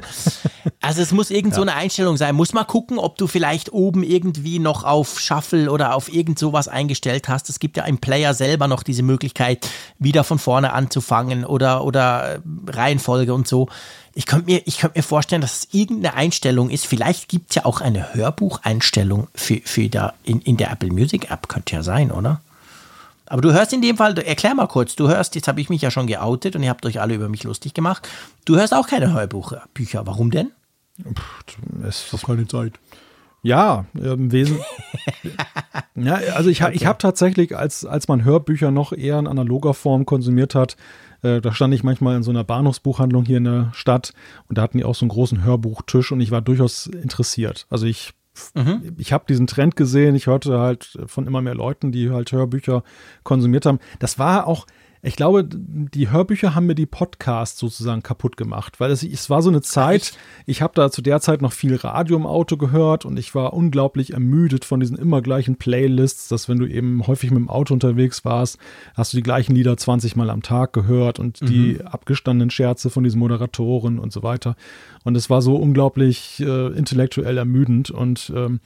Also 0.79 1.01
es 1.01 1.11
muss 1.11 1.31
irgend 1.31 1.53
ja. 1.53 1.55
so 1.55 1.61
eine 1.61 1.73
Einstellung 1.73 2.17
sein. 2.17 2.35
Muss 2.35 2.53
mal 2.53 2.63
gucken, 2.63 2.97
ob 2.97 3.17
du 3.17 3.27
vielleicht 3.27 3.73
oben 3.73 4.03
irgendwie 4.03 4.59
noch 4.59 4.83
auf 4.83 5.19
Shuffle 5.19 5.71
oder 5.71 5.95
auf 5.95 6.13
irgend 6.13 6.39
sowas 6.39 6.67
eingestellt 6.67 7.27
hast. 7.27 7.49
Es 7.49 7.59
gibt 7.59 7.77
ja 7.77 7.85
im 7.85 7.97
Player 7.97 8.33
selber 8.33 8.67
noch 8.67 8.83
diese 8.83 9.03
Möglichkeit, 9.03 9.67
wieder 9.99 10.23
von 10.23 10.39
vorne 10.39 10.73
anzufangen 10.73 11.45
oder, 11.45 11.83
oder 11.83 12.41
Reihenfolge 12.67 13.33
und 13.33 13.47
so. 13.47 13.67
Ich 14.15 14.25
könnte 14.27 14.45
mir, 14.45 14.61
ich 14.65 14.83
mir 14.83 15.01
vorstellen, 15.01 15.41
dass 15.41 15.59
es 15.59 15.73
irgendeine 15.73 16.15
Einstellung 16.15 16.69
ist. 16.69 16.85
Vielleicht 16.85 17.29
gibt 17.29 17.49
es 17.49 17.55
ja 17.55 17.65
auch 17.65 17.81
eine 17.81 18.13
Hörbucheinstellung 18.13 19.27
für, 19.33 19.59
für 19.63 19.89
da 19.89 20.13
in, 20.23 20.39
in 20.41 20.57
der 20.57 20.71
Apple 20.71 20.91
Music 20.91 21.31
App. 21.31 21.49
Könnte 21.49 21.75
ja 21.75 21.83
sein, 21.83 22.11
oder? 22.11 22.41
Aber 23.25 23.41
du 23.41 23.53
hörst 23.53 23.73
in 23.73 23.81
dem 23.81 23.97
Fall, 23.97 24.15
erklär 24.19 24.53
mal 24.53 24.67
kurz, 24.67 24.95
du 24.95 25.07
hörst, 25.07 25.33
jetzt 25.33 25.47
habe 25.47 25.59
ich 25.59 25.69
mich 25.69 25.81
ja 25.81 25.89
schon 25.89 26.05
geoutet 26.05 26.55
und 26.55 26.61
ihr 26.61 26.69
habt 26.69 26.85
euch 26.85 27.01
alle 27.01 27.15
über 27.15 27.29
mich 27.29 27.43
lustig 27.43 27.73
gemacht. 27.73 28.07
Du 28.45 28.57
hörst 28.57 28.73
auch 28.73 28.87
keine 28.87 29.11
Hörbücher. 29.13 30.05
Warum 30.05 30.29
denn? 30.29 30.51
Es 31.87 32.13
ist 32.13 32.25
keine 32.25 32.47
Zeit. 32.47 32.73
Ja, 33.41 33.85
im 33.93 34.31
Wesentlichen. 34.31 34.65
ja, 35.95 36.15
also 36.35 36.49
ich, 36.49 36.63
okay. 36.63 36.73
ich 36.75 36.85
habe 36.85 36.97
tatsächlich, 36.97 37.57
als, 37.57 37.85
als 37.85 38.07
man 38.07 38.23
Hörbücher 38.23 38.71
noch 38.71 38.93
eher 38.93 39.19
in 39.19 39.27
analoger 39.27 39.73
Form 39.73 40.05
konsumiert 40.05 40.55
hat, 40.55 40.77
äh, 41.23 41.41
da 41.41 41.53
stand 41.53 41.73
ich 41.73 41.83
manchmal 41.83 42.15
in 42.15 42.23
so 42.23 42.31
einer 42.31 42.43
Bahnhofsbuchhandlung 42.43 43.25
hier 43.25 43.37
in 43.37 43.45
der 43.45 43.71
Stadt 43.73 44.13
und 44.47 44.57
da 44.57 44.61
hatten 44.61 44.77
die 44.77 44.83
auch 44.83 44.95
so 44.95 45.05
einen 45.05 45.09
großen 45.09 45.43
Hörbuchtisch 45.43 46.11
und 46.11 46.21
ich 46.21 46.31
war 46.31 46.41
durchaus 46.41 46.87
interessiert. 46.87 47.65
Also 47.69 47.85
ich 47.85 48.13
Mhm. 48.55 48.95
Ich 48.97 49.13
habe 49.13 49.25
diesen 49.27 49.47
Trend 49.47 49.75
gesehen. 49.75 50.15
Ich 50.15 50.27
hörte 50.27 50.59
halt 50.59 50.97
von 51.05 51.27
immer 51.27 51.41
mehr 51.41 51.55
Leuten, 51.55 51.91
die 51.91 52.09
halt 52.09 52.31
Hörbücher 52.31 52.83
konsumiert 53.23 53.65
haben. 53.65 53.79
Das 53.99 54.17
war 54.17 54.47
auch, 54.47 54.65
ich 55.05 55.17
glaube, 55.17 55.45
die 55.45 56.09
Hörbücher 56.09 56.55
haben 56.55 56.65
mir 56.65 56.75
die 56.75 56.85
Podcasts 56.85 57.59
sozusagen 57.59 58.03
kaputt 58.03 58.37
gemacht, 58.37 58.79
weil 58.79 58.89
es, 58.89 59.03
es 59.03 59.29
war 59.29 59.41
so 59.41 59.49
eine 59.49 59.61
Zeit, 59.61 60.13
ich 60.45 60.61
habe 60.61 60.73
da 60.75 60.89
zu 60.89 61.01
der 61.01 61.19
Zeit 61.19 61.41
noch 61.41 61.51
viel 61.51 61.75
Radio 61.75 62.15
im 62.15 62.25
Auto 62.25 62.55
gehört 62.55 63.03
und 63.03 63.19
ich 63.19 63.35
war 63.35 63.53
unglaublich 63.53 64.13
ermüdet 64.13 64.63
von 64.63 64.79
diesen 64.79 64.97
immer 64.97 65.21
gleichen 65.21 65.57
Playlists, 65.57 66.29
dass 66.29 66.47
wenn 66.47 66.57
du 66.57 66.65
eben 66.67 67.05
häufig 67.05 67.31
mit 67.31 67.39
dem 67.39 67.49
Auto 67.49 67.73
unterwegs 67.73 68.23
warst, 68.23 68.57
hast 68.95 69.11
du 69.11 69.17
die 69.17 69.23
gleichen 69.23 69.53
Lieder 69.53 69.75
20 69.75 70.15
Mal 70.15 70.29
am 70.29 70.41
Tag 70.41 70.71
gehört 70.71 71.19
und 71.19 71.41
mhm. 71.41 71.45
die 71.47 71.81
abgestandenen 71.83 72.49
Scherze 72.49 72.89
von 72.89 73.03
diesen 73.03 73.19
Moderatoren 73.19 73.99
und 73.99 74.13
so 74.13 74.23
weiter. 74.23 74.55
Und 75.03 75.17
es 75.17 75.29
war 75.29 75.41
so 75.41 75.57
unglaublich 75.57 76.39
äh, 76.39 76.67
intellektuell 76.67 77.37
ermüdend 77.37 77.91
und 77.91 78.31
ähm, 78.33 78.61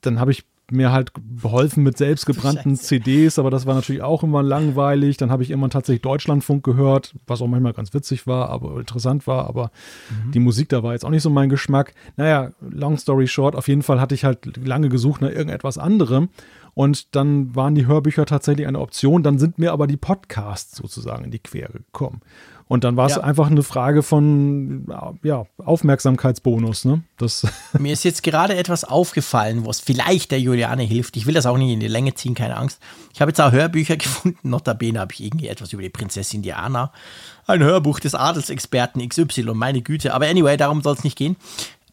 dann 0.00 0.20
habe 0.20 0.30
ich 0.30 0.44
mir 0.70 0.92
halt 0.92 1.12
beholfen 1.14 1.82
mit 1.82 1.96
selbstgebrannten 1.96 2.76
CDs, 2.76 3.38
aber 3.38 3.50
das 3.50 3.66
war 3.66 3.74
natürlich 3.74 4.02
auch 4.02 4.22
immer 4.22 4.42
langweilig. 4.42 5.16
Dann 5.16 5.30
habe 5.30 5.42
ich 5.42 5.50
immer 5.50 5.70
tatsächlich 5.70 6.02
Deutschlandfunk 6.02 6.64
gehört, 6.64 7.14
was 7.26 7.40
auch 7.40 7.46
manchmal 7.46 7.72
ganz 7.72 7.94
witzig 7.94 8.26
war, 8.26 8.50
aber 8.50 8.78
interessant 8.78 9.26
war, 9.26 9.46
aber 9.46 9.70
mhm. 10.10 10.32
die 10.32 10.40
Musik 10.40 10.68
da 10.68 10.82
war 10.82 10.92
jetzt 10.92 11.04
auch 11.04 11.10
nicht 11.10 11.22
so 11.22 11.30
mein 11.30 11.48
Geschmack. 11.48 11.94
Naja, 12.16 12.52
long 12.60 12.98
story 12.98 13.26
short, 13.26 13.56
auf 13.56 13.68
jeden 13.68 13.82
Fall 13.82 14.00
hatte 14.00 14.14
ich 14.14 14.24
halt 14.24 14.56
lange 14.66 14.88
gesucht 14.88 15.22
nach 15.22 15.30
irgendetwas 15.30 15.78
anderem 15.78 16.28
und 16.74 17.16
dann 17.16 17.56
waren 17.56 17.74
die 17.74 17.86
Hörbücher 17.86 18.26
tatsächlich 18.26 18.66
eine 18.66 18.78
Option, 18.78 19.22
dann 19.22 19.38
sind 19.38 19.58
mir 19.58 19.72
aber 19.72 19.86
die 19.86 19.96
Podcasts 19.96 20.76
sozusagen 20.76 21.24
in 21.24 21.30
die 21.30 21.40
Quere 21.40 21.72
gekommen. 21.72 22.20
Und 22.68 22.84
dann 22.84 22.96
war 22.96 23.06
es 23.06 23.16
ja. 23.16 23.22
einfach 23.22 23.50
eine 23.50 23.62
Frage 23.62 24.02
von 24.02 24.86
ja, 25.22 25.46
Aufmerksamkeitsbonus. 25.64 26.84
Ne? 26.84 27.02
Das 27.16 27.46
Mir 27.78 27.94
ist 27.94 28.04
jetzt 28.04 28.22
gerade 28.22 28.56
etwas 28.56 28.84
aufgefallen, 28.84 29.66
was 29.66 29.80
vielleicht 29.80 30.30
der 30.30 30.40
Juliane 30.40 30.82
hilft. 30.82 31.16
Ich 31.16 31.26
will 31.26 31.32
das 31.32 31.46
auch 31.46 31.56
nicht 31.56 31.72
in 31.72 31.80
die 31.80 31.88
Länge 31.88 32.14
ziehen, 32.14 32.34
keine 32.34 32.58
Angst. 32.58 32.78
Ich 33.14 33.22
habe 33.22 33.30
jetzt 33.30 33.40
auch 33.40 33.52
Hörbücher 33.52 33.96
gefunden. 33.98 34.50
Notabene 34.50 35.00
habe 35.00 35.14
ich 35.14 35.24
irgendwie 35.24 35.48
etwas 35.48 35.72
über 35.72 35.82
die 35.82 35.88
Prinzessin 35.88 36.42
Diana. 36.42 36.92
Ein 37.46 37.62
Hörbuch 37.62 38.00
des 38.00 38.14
Adelsexperten 38.14 39.06
XY, 39.08 39.54
meine 39.54 39.80
Güte. 39.80 40.12
Aber 40.12 40.26
anyway, 40.26 40.58
darum 40.58 40.82
soll 40.82 40.94
es 40.94 41.04
nicht 41.04 41.16
gehen. 41.16 41.36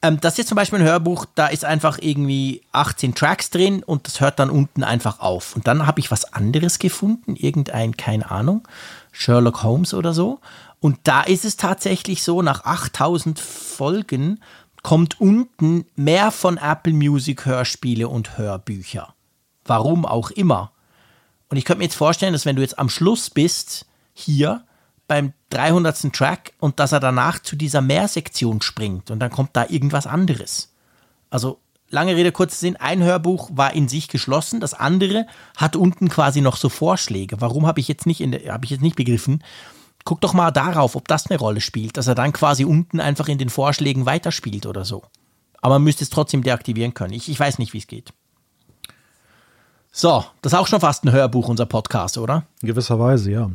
Ähm, 0.06 0.20
das 0.20 0.34
ist 0.34 0.38
jetzt 0.40 0.50
zum 0.50 0.56
Beispiel 0.56 0.80
ein 0.80 0.86
Hörbuch, 0.86 1.26
da 1.36 1.48
ist 1.48 1.66
einfach 1.66 1.98
irgendwie 2.00 2.62
18 2.74 3.16
Tracks 3.16 3.50
drin 3.50 3.82
und 3.84 4.06
das 4.06 4.22
hört 4.22 4.40
dann 4.40 4.50
unten 4.50 4.84
einfach 4.84 5.20
auf. 5.20 5.56
Und 5.56 5.68
dann 5.68 5.88
habe 5.88 6.00
ich 6.00 6.12
was 6.12 6.34
anderes 6.34 6.80
gefunden, 6.80 7.36
irgendein, 7.36 7.98
keine 7.98 8.30
Ahnung, 8.30 8.68
Sherlock 9.12 9.64
Holmes 9.64 9.94
oder 9.94 10.14
so. 10.14 10.40
Und 10.86 11.00
da 11.06 11.24
ist 11.24 11.46
es 11.46 11.58
tatsächlich 11.58 12.22
so, 12.22 12.44
nach 12.44 12.64
8000 12.64 13.40
Folgen 13.40 14.40
kommt 14.84 15.20
unten 15.20 15.88
mehr 15.96 16.30
von 16.30 16.58
Apple 16.58 16.94
Music 16.94 17.48
Hörspiele 17.48 18.08
und 18.08 18.38
Hörbücher. 18.38 19.16
Warum 19.64 20.06
auch 20.06 20.30
immer. 20.30 20.74
Und 21.50 21.58
ich 21.58 21.66
könnte 21.66 21.80
mir 21.80 21.86
jetzt 21.86 21.96
vorstellen, 21.96 22.34
dass 22.34 22.46
wenn 22.46 22.56
du 22.56 22.62
jetzt 22.62 22.78
am 22.78 22.90
Schluss 22.90 23.32
bist, 23.32 23.88
hier 24.14 24.64
beim 25.08 25.34
300. 25.50 26.14
Track 26.14 26.54
und 26.60 26.80
dass 26.80 26.92
er 26.92 27.00
danach 27.00 27.40
zu 27.40 27.56
dieser 27.56 27.82
Mehrsektion 27.82 28.62
springt 28.62 29.10
und 29.10 29.18
dann 29.18 29.32
kommt 29.32 29.56
da 29.56 29.66
irgendwas 29.68 30.06
anderes. 30.06 30.72
Also 31.32 31.58
lange 31.90 32.16
Rede, 32.16 32.32
kurzer 32.32 32.58
Sinn, 32.58 32.76
ein 32.76 33.02
Hörbuch 33.02 33.50
war 33.54 33.74
in 33.74 33.88
sich 33.88 34.08
geschlossen, 34.08 34.60
das 34.60 34.76
andere 34.76 35.26
hat 35.58 35.76
unten 35.76 36.10
quasi 36.10 36.42
noch 36.42 36.58
so 36.58 36.70
Vorschläge. 36.70 37.42
Warum 37.42 37.66
habe 37.66 37.80
ich 37.80 37.88
jetzt 37.88 38.06
nicht 38.06 38.22
habe 38.22 38.66
ich 38.66 38.70
jetzt 38.70 38.84
nicht 38.84 38.96
begriffen. 38.96 39.42
Guck 40.06 40.22
doch 40.22 40.34
mal 40.34 40.52
darauf, 40.52 40.96
ob 40.96 41.08
das 41.08 41.30
eine 41.30 41.40
Rolle 41.40 41.60
spielt, 41.60 41.98
dass 41.98 42.08
er 42.08 42.16
dann 42.16 42.32
quasi 42.32 42.64
unten 42.64 43.00
einfach 43.00 43.28
in 43.28 43.40
den 43.40 43.50
Vorschlägen 43.50 44.06
weiterspielt 44.06 44.68
oder 44.68 44.86
so. 44.86 45.04
Aber 45.62 45.76
man 45.76 45.84
müsste 45.84 46.04
es 46.04 46.12
trotzdem 46.12 46.44
deaktivieren 46.44 46.94
können. 46.94 47.14
Ich, 47.14 47.28
ich 47.28 47.40
weiß 47.40 47.58
nicht, 47.58 47.74
wie 47.74 47.80
es 47.80 47.88
geht. 47.88 48.14
So, 49.92 50.24
das 50.42 50.54
ist 50.54 50.60
auch 50.60 50.68
schon 50.68 50.80
fast 50.80 51.04
ein 51.06 51.12
Hörbuch, 51.12 51.48
unser 51.48 51.66
Podcast, 51.66 52.18
oder? 52.20 52.46
In 52.62 52.68
gewisser 52.68 53.00
Weise, 53.00 53.32
ja. 53.32 53.50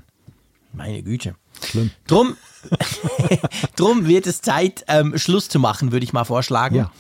Meine 0.73 1.03
Güte. 1.03 1.37
Schlimm. 1.63 1.91
Drum, 2.07 2.37
drum 3.77 4.07
wird 4.07 4.27
es 4.27 4.43
Zeit, 4.43 4.85
ähm, 4.89 5.19
Schluss 5.19 5.49
zu 5.49 5.59
machen, 5.59 5.93
würde 5.93 6.05
ich 6.05 6.13
mal 6.13 6.25
vorschlagen. 6.25 6.75
Ja. 6.75 6.91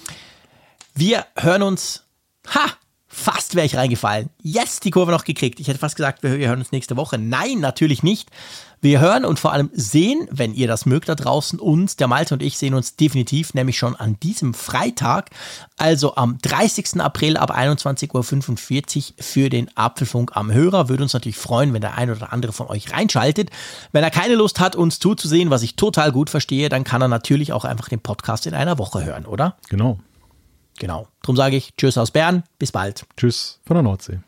Wir 0.94 1.26
hören 1.36 1.62
uns. 1.62 2.04
Ha! 2.54 2.66
Fast 3.12 3.56
wäre 3.56 3.66
ich 3.66 3.74
reingefallen. 3.74 4.30
Yes, 4.40 4.78
die 4.78 4.92
Kurve 4.92 5.10
noch 5.10 5.24
gekriegt. 5.24 5.58
Ich 5.58 5.66
hätte 5.66 5.80
fast 5.80 5.96
gesagt, 5.96 6.22
wir 6.22 6.30
hören 6.30 6.60
uns 6.60 6.70
nächste 6.70 6.96
Woche. 6.96 7.18
Nein, 7.18 7.58
natürlich 7.58 8.04
nicht. 8.04 8.30
Wir 8.80 9.00
hören 9.00 9.24
und 9.24 9.40
vor 9.40 9.52
allem 9.52 9.68
sehen, 9.74 10.28
wenn 10.30 10.54
ihr 10.54 10.68
das 10.68 10.86
mögt 10.86 11.08
da 11.08 11.16
draußen, 11.16 11.58
uns, 11.58 11.96
der 11.96 12.06
Malte 12.06 12.34
und 12.34 12.42
ich 12.42 12.56
sehen 12.56 12.72
uns 12.72 12.94
definitiv, 12.94 13.52
nämlich 13.52 13.76
schon 13.76 13.96
an 13.96 14.16
diesem 14.22 14.54
Freitag, 14.54 15.30
also 15.76 16.14
am 16.14 16.38
30. 16.38 17.00
April 17.00 17.36
ab 17.36 17.50
21.45 17.50 18.14
Uhr 18.14 19.14
für 19.18 19.50
den 19.50 19.76
Apfelfunk 19.76 20.36
am 20.36 20.52
Hörer. 20.52 20.88
Würde 20.88 21.02
uns 21.02 21.12
natürlich 21.12 21.36
freuen, 21.36 21.74
wenn 21.74 21.80
der 21.80 21.98
ein 21.98 22.10
oder 22.10 22.32
andere 22.32 22.52
von 22.52 22.68
euch 22.68 22.92
reinschaltet. 22.92 23.50
Wenn 23.90 24.04
er 24.04 24.10
keine 24.10 24.36
Lust 24.36 24.60
hat, 24.60 24.76
uns 24.76 25.00
zuzusehen, 25.00 25.50
was 25.50 25.62
ich 25.62 25.74
total 25.74 26.12
gut 26.12 26.30
verstehe, 26.30 26.68
dann 26.68 26.84
kann 26.84 27.02
er 27.02 27.08
natürlich 27.08 27.52
auch 27.52 27.64
einfach 27.64 27.88
den 27.88 28.00
Podcast 28.00 28.46
in 28.46 28.54
einer 28.54 28.78
Woche 28.78 29.04
hören, 29.04 29.26
oder? 29.26 29.56
Genau. 29.68 29.98
Genau. 30.80 31.06
Drum 31.22 31.36
sage 31.36 31.56
ich 31.56 31.76
Tschüss 31.76 31.96
aus 31.96 32.10
Bern, 32.10 32.42
bis 32.58 32.72
bald. 32.72 33.06
Tschüss 33.16 33.60
von 33.64 33.74
der 33.74 33.84
Nordsee. 33.84 34.18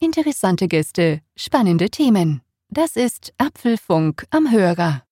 Interessante 0.00 0.66
Gäste, 0.66 1.20
spannende 1.36 1.90
Themen. 1.90 2.40
Das 2.68 2.96
ist 2.96 3.32
Apfelfunk 3.38 4.26
am 4.30 4.50
Hörer. 4.50 5.02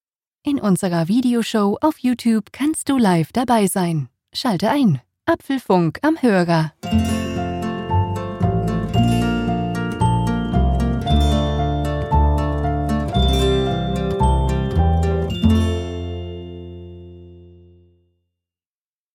In 0.43 0.59
unserer 0.59 1.07
Videoshow 1.07 1.77
auf 1.79 1.99
YouTube 1.99 2.51
kannst 2.51 2.89
du 2.89 2.97
live 2.97 3.31
dabei 3.31 3.67
sein. 3.67 4.09
Schalte 4.33 4.69
ein. 4.69 4.99
Apfelfunk 5.25 5.99
am 6.01 6.21
Hörer. 6.21 6.73